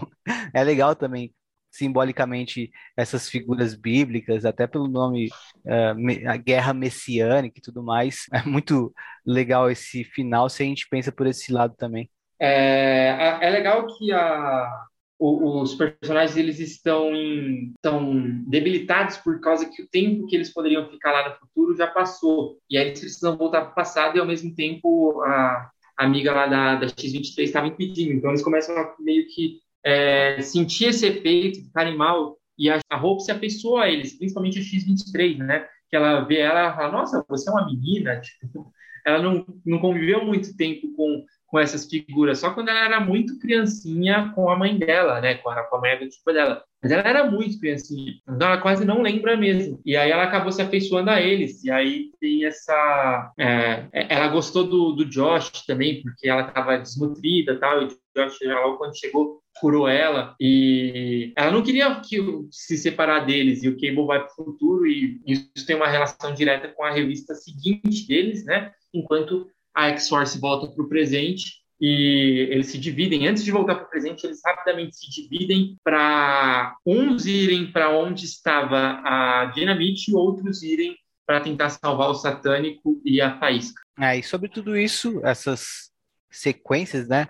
é 0.53 0.63
legal 0.63 0.95
também, 0.95 1.31
simbolicamente, 1.71 2.71
essas 2.97 3.29
figuras 3.29 3.75
bíblicas, 3.75 4.45
até 4.45 4.65
pelo 4.65 4.87
nome, 4.87 5.27
uh, 5.65 6.29
a 6.29 6.37
guerra 6.37 6.73
messiânica 6.73 7.59
e 7.59 7.61
tudo 7.61 7.83
mais. 7.83 8.25
É 8.33 8.41
muito 8.43 8.91
legal 9.25 9.69
esse 9.69 10.03
final, 10.03 10.49
se 10.49 10.63
a 10.63 10.65
gente 10.65 10.87
pensa 10.89 11.11
por 11.11 11.27
esse 11.27 11.51
lado 11.51 11.75
também. 11.77 12.09
É, 12.39 13.37
é 13.41 13.49
legal 13.49 13.85
que 13.85 14.11
a, 14.11 14.85
os 15.25 15.75
personagens 15.75 16.35
eles 16.35 16.59
estão, 16.59 17.15
em, 17.15 17.71
estão 17.75 18.43
debilitados 18.47 19.17
por 19.17 19.39
causa 19.39 19.69
que 19.69 19.81
o 19.81 19.87
tempo 19.87 20.27
que 20.27 20.35
eles 20.35 20.53
poderiam 20.53 20.89
ficar 20.89 21.11
lá 21.11 21.29
no 21.29 21.35
futuro 21.35 21.77
já 21.77 21.87
passou. 21.87 22.57
E 22.69 22.77
aí 22.77 22.87
eles 22.87 22.99
precisam 22.99 23.37
voltar 23.37 23.61
para 23.61 23.71
o 23.71 23.75
passado 23.75 24.17
e 24.17 24.19
ao 24.19 24.25
mesmo 24.25 24.53
tempo 24.53 25.21
a, 25.21 25.71
amiga 25.97 26.33
lá 26.33 26.47
da, 26.47 26.75
da 26.75 26.87
X-23 26.87 27.43
estava 27.43 27.67
impedindo. 27.67 28.13
Então 28.13 28.31
eles 28.31 28.43
começam 28.43 28.77
a 28.77 28.95
meio 28.99 29.27
que 29.27 29.59
é, 29.85 30.41
sentir 30.41 30.85
esse 30.85 31.05
efeito, 31.05 31.63
ficarem 31.63 31.95
mal. 31.95 32.37
E 32.57 32.69
a, 32.69 32.79
a 32.89 33.19
se 33.19 33.31
afeiçoa 33.31 33.83
a 33.83 33.89
eles, 33.89 34.17
principalmente 34.17 34.59
a 34.59 34.61
X-23, 34.61 35.37
né? 35.37 35.67
Que 35.89 35.95
ela 35.95 36.21
vê 36.21 36.39
ela 36.39 36.71
e 36.71 36.75
fala, 36.75 36.91
nossa, 36.91 37.25
você 37.27 37.49
é 37.49 37.53
uma 37.53 37.65
menina. 37.65 38.19
Tipo, 38.21 38.71
ela 39.05 39.21
não, 39.21 39.45
não 39.65 39.79
conviveu 39.79 40.23
muito 40.23 40.55
tempo 40.55 40.93
com 40.95 41.25
com 41.53 41.59
essas 41.59 41.85
figuras, 41.85 42.39
só 42.39 42.51
quando 42.51 42.69
ela 42.69 42.83
era 42.83 42.99
muito 42.99 43.37
criancinha 43.37 44.31
com 44.33 44.49
a 44.49 44.57
mãe 44.57 44.75
dela, 44.75 45.21
né, 45.21 45.35
com 45.35 45.51
a, 45.51 45.61
com 45.61 45.75
a 45.75 45.81
mãe 45.81 45.91
adotiva 45.91 46.33
dela. 46.33 46.63
Mas 46.81 46.91
ela 46.91 47.03
era 47.07 47.29
muito 47.29 47.59
criancinha, 47.59 48.13
então 48.27 48.47
ela 48.47 48.57
quase 48.57 48.83
não 48.83 49.03
lembra 49.03 49.37
mesmo. 49.37 49.79
E 49.85 49.95
aí 49.95 50.09
ela 50.09 50.23
acabou 50.23 50.51
se 50.51 50.63
afeiçoando 50.63 51.11
a 51.11 51.21
eles. 51.21 51.63
E 51.63 51.69
aí 51.69 52.09
tem 52.19 52.43
essa. 52.43 53.31
É, 53.39 53.87
ela 53.93 54.27
gostou 54.29 54.63
do, 54.63 54.93
do 54.93 55.05
Josh 55.05 55.63
também, 55.67 56.01
porque 56.01 56.27
ela 56.27 56.47
estava 56.47 56.77
desnutrida 56.79 57.59
tal. 57.59 57.83
E 57.83 57.85
o 57.85 57.97
Josh, 58.17 58.39
logo 58.41 58.77
quando 58.77 58.97
chegou, 58.97 59.39
curou 59.61 59.87
ela. 59.87 60.35
E 60.41 61.31
ela 61.37 61.51
não 61.51 61.63
queria 61.63 62.01
que, 62.01 62.17
se 62.51 62.77
separar 62.77 63.25
deles. 63.27 63.63
E 63.63 63.69
o 63.69 63.75
Cable 63.75 64.07
vai 64.07 64.19
para 64.19 64.31
o 64.31 64.45
futuro. 64.45 64.87
E 64.87 65.21
isso 65.25 65.65
tem 65.65 65.75
uma 65.75 65.87
relação 65.87 66.33
direta 66.33 66.67
com 66.67 66.83
a 66.83 66.91
revista 66.91 67.33
seguinte 67.35 68.07
deles, 68.07 68.43
né? 68.43 68.71
Enquanto 68.93 69.47
a 69.75 69.89
X-Force 69.89 70.39
volta 70.39 70.67
para 70.67 70.83
o 70.83 70.89
presente 70.89 71.63
e 71.79 72.47
eles 72.49 72.67
se 72.67 72.77
dividem. 72.77 73.27
Antes 73.27 73.43
de 73.43 73.51
voltar 73.51 73.75
para 73.75 73.85
o 73.85 73.89
presente, 73.89 74.25
eles 74.25 74.39
rapidamente 74.45 74.95
se 74.95 75.09
dividem 75.09 75.77
para 75.83 76.75
uns 76.85 77.25
irem 77.25 77.71
para 77.71 77.89
onde 77.89 78.25
estava 78.25 79.01
a 79.03 79.51
Dinamite 79.53 80.11
e 80.11 80.15
outros 80.15 80.63
irem 80.63 80.95
para 81.25 81.41
tentar 81.41 81.69
salvar 81.69 82.09
o 82.09 82.15
Satânico 82.15 83.01
e 83.03 83.19
a 83.21 83.37
Faísca. 83.39 83.81
É, 83.99 84.17
e 84.17 84.23
sobre 84.23 84.49
tudo 84.49 84.77
isso, 84.77 85.21
essas 85.23 85.91
sequências, 86.31 87.07
né? 87.07 87.27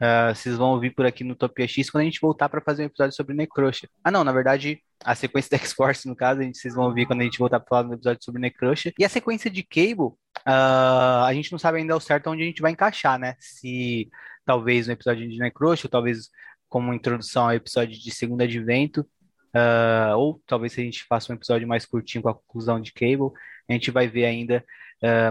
Uh, 0.00 0.34
vocês 0.34 0.56
vão 0.56 0.70
ouvir 0.70 0.94
por 0.94 1.04
aqui 1.04 1.22
no 1.22 1.36
Topia 1.36 1.68
X 1.68 1.90
quando 1.90 2.02
a 2.02 2.04
gente 2.06 2.22
voltar 2.22 2.48
para 2.48 2.62
fazer 2.62 2.82
um 2.82 2.86
episódio 2.86 3.14
sobre 3.14 3.34
Necrosha. 3.34 3.86
Ah, 4.02 4.10
não, 4.10 4.24
na 4.24 4.32
verdade, 4.32 4.82
a 5.04 5.14
sequência 5.14 5.50
da 5.50 5.58
X-Force, 5.58 6.08
no 6.08 6.16
caso, 6.16 6.40
a 6.40 6.42
gente, 6.42 6.56
vocês 6.56 6.74
vão 6.74 6.86
ouvir 6.86 7.04
quando 7.04 7.20
a 7.20 7.24
gente 7.24 7.38
voltar 7.38 7.60
para 7.60 7.68
falar 7.68 7.82
no 7.82 7.94
episódio 7.94 8.24
sobre 8.24 8.40
Necrosha. 8.40 8.94
E 8.98 9.04
a 9.04 9.10
sequência 9.10 9.50
de 9.50 9.62
Cable, 9.62 10.12
uh, 10.46 11.24
a 11.24 11.30
gente 11.32 11.52
não 11.52 11.58
sabe 11.58 11.78
ainda 11.78 11.94
ao 11.94 12.00
certo 12.00 12.30
onde 12.30 12.42
a 12.42 12.46
gente 12.46 12.62
vai 12.62 12.72
encaixar, 12.72 13.18
né? 13.18 13.36
Se 13.38 14.10
talvez 14.44 14.86
no 14.86 14.92
episódio 14.92 15.28
de 15.28 15.38
Necrosha, 15.38 15.86
ou 15.86 15.90
talvez 15.90 16.30
como 16.68 16.94
introdução 16.94 17.44
ao 17.44 17.54
episódio 17.54 17.98
de 17.98 18.10
Segundo 18.10 18.42
Advento, 18.42 19.00
uh, 19.54 20.16
ou 20.16 20.42
talvez 20.46 20.72
se 20.72 20.80
a 20.80 20.84
gente 20.84 21.04
faça 21.04 21.32
um 21.32 21.36
episódio 21.36 21.66
mais 21.66 21.84
curtinho 21.84 22.22
com 22.22 22.28
a 22.28 22.34
conclusão 22.34 22.80
de 22.80 22.92
Cable, 22.92 23.32
a 23.68 23.72
gente 23.72 23.90
vai 23.90 24.08
ver 24.08 24.24
ainda. 24.24 24.64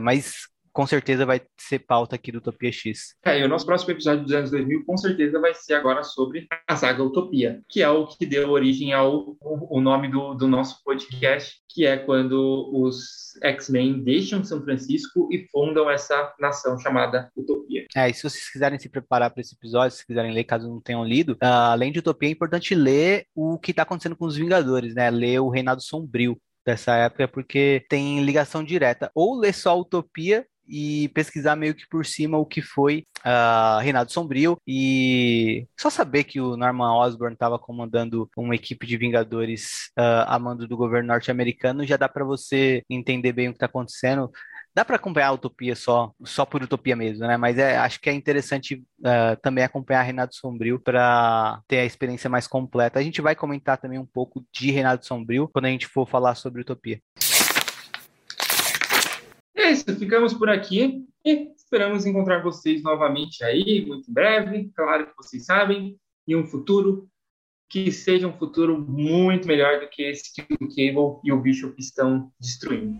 mas 0.01 0.47
com 0.71 0.85
certeza 0.85 1.25
vai 1.25 1.41
ser 1.57 1.79
pauta 1.79 2.15
aqui 2.15 2.31
do 2.31 2.39
Utopia 2.39 2.71
X. 2.71 3.15
É, 3.23 3.39
e 3.39 3.43
o 3.43 3.47
nosso 3.47 3.65
próximo 3.65 3.91
episódio 3.91 4.23
dos 4.23 4.33
anos 4.33 4.51
2000 4.51 4.85
com 4.85 4.97
certeza 4.97 5.39
vai 5.39 5.53
ser 5.53 5.75
agora 5.75 6.03
sobre 6.03 6.47
a 6.67 6.75
saga 6.75 7.03
Utopia, 7.03 7.61
que 7.67 7.81
é 7.81 7.89
o 7.89 8.07
que 8.07 8.25
deu 8.25 8.49
origem 8.49 8.93
ao 8.93 9.37
o 9.41 9.81
nome 9.81 10.07
do, 10.09 10.33
do 10.33 10.47
nosso 10.47 10.83
podcast, 10.83 11.59
que 11.69 11.85
é 11.85 11.97
quando 11.97 12.69
os 12.73 13.37
X-Men 13.43 14.03
deixam 14.03 14.43
São 14.43 14.61
Francisco 14.63 15.29
e 15.31 15.47
fundam 15.51 15.89
essa 15.89 16.33
nação 16.39 16.77
chamada 16.79 17.31
Utopia. 17.35 17.85
É, 17.95 18.09
e 18.09 18.13
se 18.13 18.23
vocês 18.23 18.49
quiserem 18.49 18.79
se 18.79 18.89
preparar 18.89 19.29
para 19.31 19.41
esse 19.41 19.55
episódio, 19.55 19.95
se 19.95 20.05
quiserem 20.05 20.33
ler, 20.33 20.43
caso 20.43 20.67
não 20.67 20.81
tenham 20.81 21.03
lido, 21.03 21.33
uh, 21.33 21.71
além 21.71 21.91
de 21.91 21.99
Utopia, 21.99 22.29
é 22.29 22.31
importante 22.31 22.73
ler 22.75 23.25
o 23.35 23.57
que 23.57 23.71
está 23.71 23.83
acontecendo 23.83 24.15
com 24.15 24.25
os 24.25 24.35
Vingadores, 24.35 24.95
né? 24.95 25.09
Ler 25.09 25.39
o 25.39 25.49
Reinado 25.49 25.81
Sombrio 25.81 26.39
dessa 26.65 26.95
época, 26.95 27.27
porque 27.27 27.85
tem 27.89 28.23
ligação 28.23 28.63
direta. 28.63 29.11
Ou 29.13 29.39
ler 29.39 29.53
só 29.53 29.79
Utopia 29.79 30.45
e 30.69 31.09
pesquisar 31.09 31.55
meio 31.55 31.73
que 31.73 31.87
por 31.87 32.05
cima 32.05 32.37
o 32.37 32.45
que 32.45 32.61
foi 32.61 33.05
uh, 33.25 33.79
Reinado 33.81 34.11
Sombrio 34.11 34.57
e 34.67 35.67
só 35.77 35.89
saber 35.89 36.23
que 36.25 36.39
o 36.39 36.55
Norman 36.55 36.95
Osborn 36.97 37.33
estava 37.33 37.57
comandando 37.57 38.29
uma 38.37 38.55
equipe 38.55 38.85
de 38.85 38.97
Vingadores 38.97 39.91
uh, 39.97 40.27
a 40.27 40.37
mando 40.37 40.67
do 40.67 40.77
governo 40.77 41.07
norte-americano 41.07 41.85
já 41.85 41.97
dá 41.97 42.07
para 42.07 42.23
você 42.23 42.83
entender 42.89 43.33
bem 43.33 43.47
o 43.47 43.51
que 43.51 43.57
está 43.57 43.65
acontecendo. 43.65 44.31
Dá 44.73 44.85
para 44.85 44.97
acompanhar 44.97 45.29
a 45.29 45.33
Utopia 45.33 45.75
só, 45.75 46.13
só 46.23 46.45
por 46.45 46.61
Utopia 46.61 46.95
mesmo, 46.95 47.25
né? 47.25 47.35
Mas 47.37 47.57
é, 47.57 47.75
acho 47.77 47.99
que 47.99 48.09
é 48.09 48.13
interessante 48.13 48.75
uh, 48.99 49.35
também 49.41 49.63
acompanhar 49.63 50.03
Reinado 50.03 50.33
Sombrio 50.35 50.79
para 50.79 51.59
ter 51.67 51.79
a 51.79 51.85
experiência 51.85 52.29
mais 52.29 52.47
completa. 52.47 52.99
A 52.99 53.03
gente 53.03 53.19
vai 53.19 53.35
comentar 53.35 53.77
também 53.77 53.97
um 53.97 54.05
pouco 54.05 54.45
de 54.53 54.71
Reinado 54.71 55.05
Sombrio 55.05 55.49
quando 55.51 55.65
a 55.65 55.69
gente 55.69 55.87
for 55.87 56.07
falar 56.07 56.35
sobre 56.35 56.61
Utopia. 56.61 57.01
É 59.69 59.71
isso, 59.71 59.85
ficamos 59.99 60.33
por 60.33 60.49
aqui 60.49 61.05
e 61.23 61.51
esperamos 61.55 62.03
encontrar 62.03 62.41
vocês 62.41 62.81
novamente 62.81 63.43
aí, 63.43 63.85
muito 63.85 64.11
breve. 64.11 64.71
Claro 64.75 65.05
que 65.05 65.13
vocês 65.15 65.45
sabem, 65.45 65.95
em 66.27 66.35
um 66.35 66.43
futuro 66.43 67.07
que 67.69 67.91
seja 67.91 68.27
um 68.27 68.33
futuro 68.33 68.81
muito 68.81 69.47
melhor 69.47 69.79
do 69.79 69.87
que 69.87 70.01
esse 70.01 70.33
que 70.33 70.41
o 70.41 70.67
Cable 70.67 71.19
e 71.23 71.31
o 71.31 71.39
Bishop 71.39 71.79
estão 71.79 72.31
destruindo. 72.39 72.99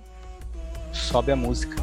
Sobe 0.94 1.32
a 1.32 1.36
música. 1.36 1.76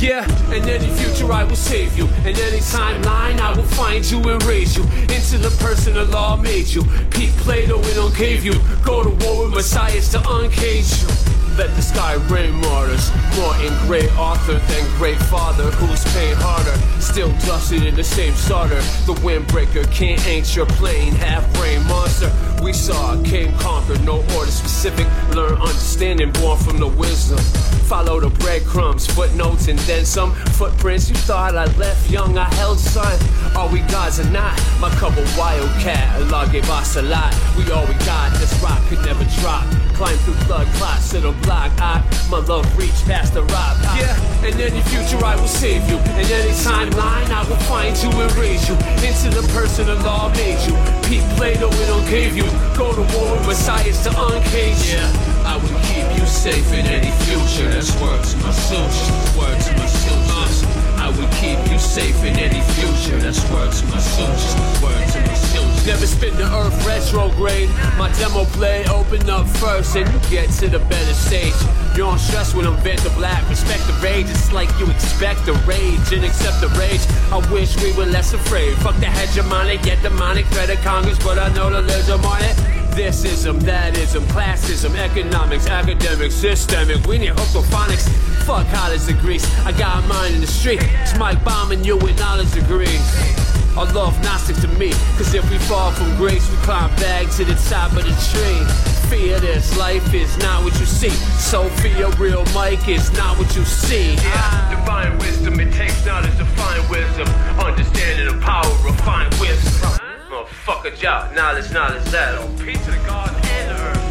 Yeah, 0.00 0.24
in 0.50 0.66
any 0.66 0.88
future 0.96 1.30
I 1.30 1.44
will 1.44 1.56
save 1.56 1.98
you. 1.98 2.06
In 2.20 2.34
any 2.34 2.60
timeline 2.60 3.38
I 3.38 3.52
will 3.54 3.64
find 3.64 4.02
you 4.10 4.18
and 4.30 4.42
raise 4.44 4.74
you 4.74 4.82
into 4.84 5.36
the 5.36 5.54
person 5.62 5.92
the 5.92 6.06
law 6.06 6.36
made 6.36 6.68
you. 6.68 6.84
Pete 7.10 7.36
Plato 7.44 7.76
and 7.76 7.98
uncave 7.98 8.42
you. 8.42 8.54
Go 8.82 9.04
to 9.04 9.10
war 9.26 9.44
with 9.44 9.54
messiahs 9.56 10.08
to 10.12 10.18
uncage 10.20 11.02
you. 11.02 11.29
Let 11.60 11.76
the 11.76 11.82
sky 11.82 12.14
rain 12.32 12.54
martyrs. 12.54 13.10
More 13.36 13.54
in 13.56 13.76
great 13.86 14.10
author 14.16 14.54
than 14.54 14.96
great 14.96 15.18
father. 15.24 15.64
Who's 15.72 16.02
pain 16.14 16.34
harder? 16.38 16.74
Still 17.02 17.28
dusted 17.44 17.84
in 17.84 17.94
the 17.94 18.02
same 18.02 18.32
starter. 18.32 18.80
The 19.04 19.12
windbreaker 19.20 19.84
can't 19.92 20.26
ain't 20.26 20.56
your 20.56 20.64
plane. 20.64 21.12
Half 21.12 21.52
brain 21.52 21.86
monster. 21.86 22.32
We 22.62 22.72
saw 22.72 23.22
came 23.24 23.52
conquered. 23.58 24.02
No 24.06 24.24
order 24.38 24.50
specific. 24.50 25.06
Learn 25.36 25.52
understanding 25.58 26.32
born 26.32 26.56
from 26.56 26.78
the 26.78 26.88
wisdom. 26.88 27.38
Follow 27.84 28.20
the 28.20 28.30
breadcrumbs, 28.38 29.06
footnotes, 29.06 29.68
and 29.68 29.78
then 29.80 30.06
some 30.06 30.32
footprints. 30.56 31.10
You 31.10 31.16
thought 31.16 31.56
I 31.56 31.66
left 31.76 32.08
young, 32.08 32.38
I 32.38 32.48
held 32.54 32.78
son. 32.78 33.18
Are 33.54 33.68
we 33.68 33.80
gods 33.92 34.18
or 34.18 34.30
not? 34.30 34.58
My 34.80 34.88
couple 34.94 35.24
wildcat. 35.36 36.22
Allah 36.22 36.48
gave 36.50 36.70
us 36.70 36.96
a 36.96 37.02
lot. 37.02 37.34
We 37.58 37.70
all 37.70 37.84
we 37.86 37.94
got. 38.06 38.32
This 38.38 38.54
rock 38.62 38.80
could 38.88 39.04
never 39.04 39.24
drop. 39.42 39.66
Climb 40.00 40.16
through 40.18 40.46
blood 40.46 40.66
clots 40.78 41.12
block. 41.50 41.72
I, 41.82 41.98
my 42.30 42.38
love 42.46 42.64
reach 42.78 42.94
past 43.10 43.34
the 43.34 43.42
rock. 43.42 43.76
Yeah, 43.98 44.14
in 44.46 44.54
any 44.60 44.80
future 44.86 45.18
I 45.24 45.34
will 45.34 45.50
save 45.50 45.82
you. 45.90 45.98
In 46.14 46.26
any 46.30 46.54
timeline 46.62 47.30
I 47.34 47.42
will 47.50 47.62
find 47.66 47.90
you 47.98 48.10
and 48.22 48.30
raise 48.38 48.62
you 48.68 48.76
into 49.02 49.28
the 49.34 49.42
person 49.50 49.86
the 49.86 49.96
law 50.06 50.30
made 50.38 50.62
you. 50.66 50.74
Pete 51.10 51.26
Plato 51.34 51.66
it 51.66 51.90
gave 52.08 52.36
you. 52.36 52.46
Go 52.78 52.94
to 52.94 53.02
war 53.14 53.34
with 53.34 53.46
messiahs 53.50 53.98
to 54.04 54.10
uncage. 54.10 54.94
Yeah, 54.94 55.10
I 55.52 55.58
will 55.58 55.80
keep 55.90 56.06
you 56.16 56.24
safe 56.26 56.70
in 56.72 56.86
any 56.86 57.10
future. 57.26 57.68
That's 57.74 57.90
words 58.00 58.30
to 58.32 58.38
my 58.46 58.52
soldiers. 58.52 59.10
Word 59.34 59.58
to 59.66 59.72
my 59.74 59.86
soldiers. 59.86 60.58
I 61.02 61.08
will 61.16 61.30
keep 61.42 61.58
you 61.70 61.78
safe 61.78 62.22
in 62.22 62.38
any 62.38 62.62
future. 62.78 63.18
That's 63.18 63.42
word 63.50 63.72
to 63.72 63.84
my 63.90 63.98
soldiers. 63.98 64.54
Word 64.82 65.02
to 65.14 65.20
my 65.26 65.34
soldiers. 65.34 65.49
Never 65.86 66.06
spin 66.06 66.36
the 66.36 66.44
earth 66.44 66.86
retrograde. 66.86 67.68
My 67.96 68.12
demo 68.18 68.44
play 68.56 68.84
open 68.86 69.28
up 69.28 69.48
first 69.48 69.96
and 69.96 70.06
you 70.12 70.30
get 70.30 70.50
to 70.60 70.68
the 70.68 70.78
better 70.78 71.14
stage. 71.14 71.54
You 71.92 72.04
don't 72.04 72.18
stress 72.18 72.54
when 72.54 72.66
I'm 72.66 72.80
bent 72.84 73.02
black. 73.16 73.48
Respect 73.48 73.86
the 73.86 73.94
rage. 74.02 74.26
It's 74.28 74.52
like 74.52 74.68
you 74.78 74.86
expect 74.90 75.46
the 75.46 75.54
rage 75.66 76.12
and 76.12 76.24
accept 76.24 76.60
the 76.60 76.68
rage. 76.78 77.00
I 77.32 77.38
wish 77.50 77.76
we 77.82 77.92
were 77.94 78.06
less 78.06 78.34
afraid. 78.34 78.76
Fuck 78.78 78.96
the 78.96 79.06
hegemonic, 79.06 79.82
get 79.82 80.02
demonic 80.02 80.46
threat 80.46 80.70
of 80.70 80.78
Congress, 80.82 81.18
but 81.18 81.38
I 81.38 81.52
know 81.54 81.70
the 81.70 81.82
lism 81.82 82.24
on 82.24 82.42
it. 82.42 82.56
Thisism, 82.94 83.60
thatism, 83.60 84.22
classism, 84.32 84.94
economics, 84.96 85.66
academics, 85.66 86.34
systemic. 86.34 87.06
We 87.06 87.18
need 87.18 87.32
hooklophonics. 87.32 88.08
Fuck 88.44 88.68
college 88.68 89.06
degrees. 89.06 89.44
I 89.64 89.72
got 89.72 90.06
mine 90.06 90.34
in 90.34 90.40
the 90.40 90.46
street. 90.46 90.80
It's 91.02 91.16
Mike 91.18 91.42
bombing 91.44 91.84
you 91.84 91.96
with 91.96 92.18
knowledge 92.18 92.52
degrees. 92.52 93.59
I 93.76 93.90
love 93.92 94.20
Gnostic 94.22 94.56
to 94.56 94.68
me, 94.78 94.90
cause 95.16 95.32
if 95.32 95.48
we 95.50 95.58
fall 95.58 95.92
from 95.92 96.14
grace, 96.16 96.48
we 96.50 96.56
climb 96.58 96.94
back 96.96 97.30
to 97.36 97.44
the 97.44 97.54
top 97.70 97.92
of 97.92 98.04
the 98.04 98.14
tree. 98.28 98.62
Fear 99.08 99.40
this, 99.40 99.76
life 99.78 100.12
is 100.12 100.36
not 100.38 100.62
what 100.64 100.78
you 100.78 100.86
see. 100.86 101.10
Sophia, 101.38 102.10
real 102.16 102.44
Mike 102.54 102.88
is 102.88 103.10
not 103.12 103.38
what 103.38 103.54
you 103.56 103.64
see. 103.64 104.14
Yeah, 104.14 104.70
divine 104.70 105.16
wisdom, 105.18 105.58
it 105.60 105.72
takes 105.72 106.04
knowledge 106.04 106.36
to 106.36 106.44
find 106.44 106.88
wisdom. 106.90 107.28
Understanding 107.58 108.26
the 108.26 108.44
power, 108.44 108.70
refine 108.84 109.30
wisdom. 109.40 109.90
Motherfucker, 110.28 110.96
job, 110.98 111.34
knowledge, 111.34 111.72
knowledge, 111.72 112.04
that 112.10 112.38
on 112.38 112.58
peace 112.58 112.84
to 112.84 112.90
the 112.90 112.98
God 113.06 113.30
and 113.34 113.70
the 113.70 113.82
earth. 113.82 114.06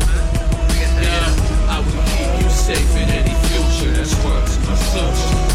Yeah, 1.00 1.70
I 1.70 1.80
will 1.80 2.04
keep 2.12 2.44
you 2.44 2.50
safe 2.50 2.92
in 2.96 3.08
any 3.10 3.36
future. 3.48 3.92
That's 3.92 4.16
words 4.26 4.58
to 4.58 4.68
my 4.68 4.76
soldiers, 4.76 5.49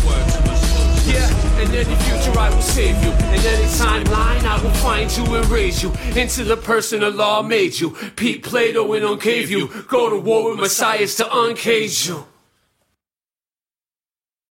In 1.64 1.74
any 1.74 1.94
future 2.04 2.38
I 2.38 2.50
will 2.50 2.60
save 2.60 3.02
you. 3.02 3.10
In 3.10 3.40
any 3.40 3.64
timeline 3.64 4.44
I 4.44 4.62
will 4.62 4.70
find 4.74 5.10
you 5.16 5.24
and 5.34 5.46
raise 5.46 5.82
you 5.82 5.92
into 6.14 6.44
the 6.44 6.58
person 6.58 7.00
the 7.00 7.08
law 7.08 7.40
made 7.40 7.80
you. 7.80 7.96
Pete 8.16 8.42
Plato 8.42 8.92
and 8.92 9.02
uncave 9.02 9.48
you. 9.48 9.68
Go 9.88 10.10
to 10.10 10.18
war 10.18 10.50
with 10.50 10.60
messiahs 10.60 11.14
to 11.16 11.24
uncage 11.24 12.06
you. 12.06 12.26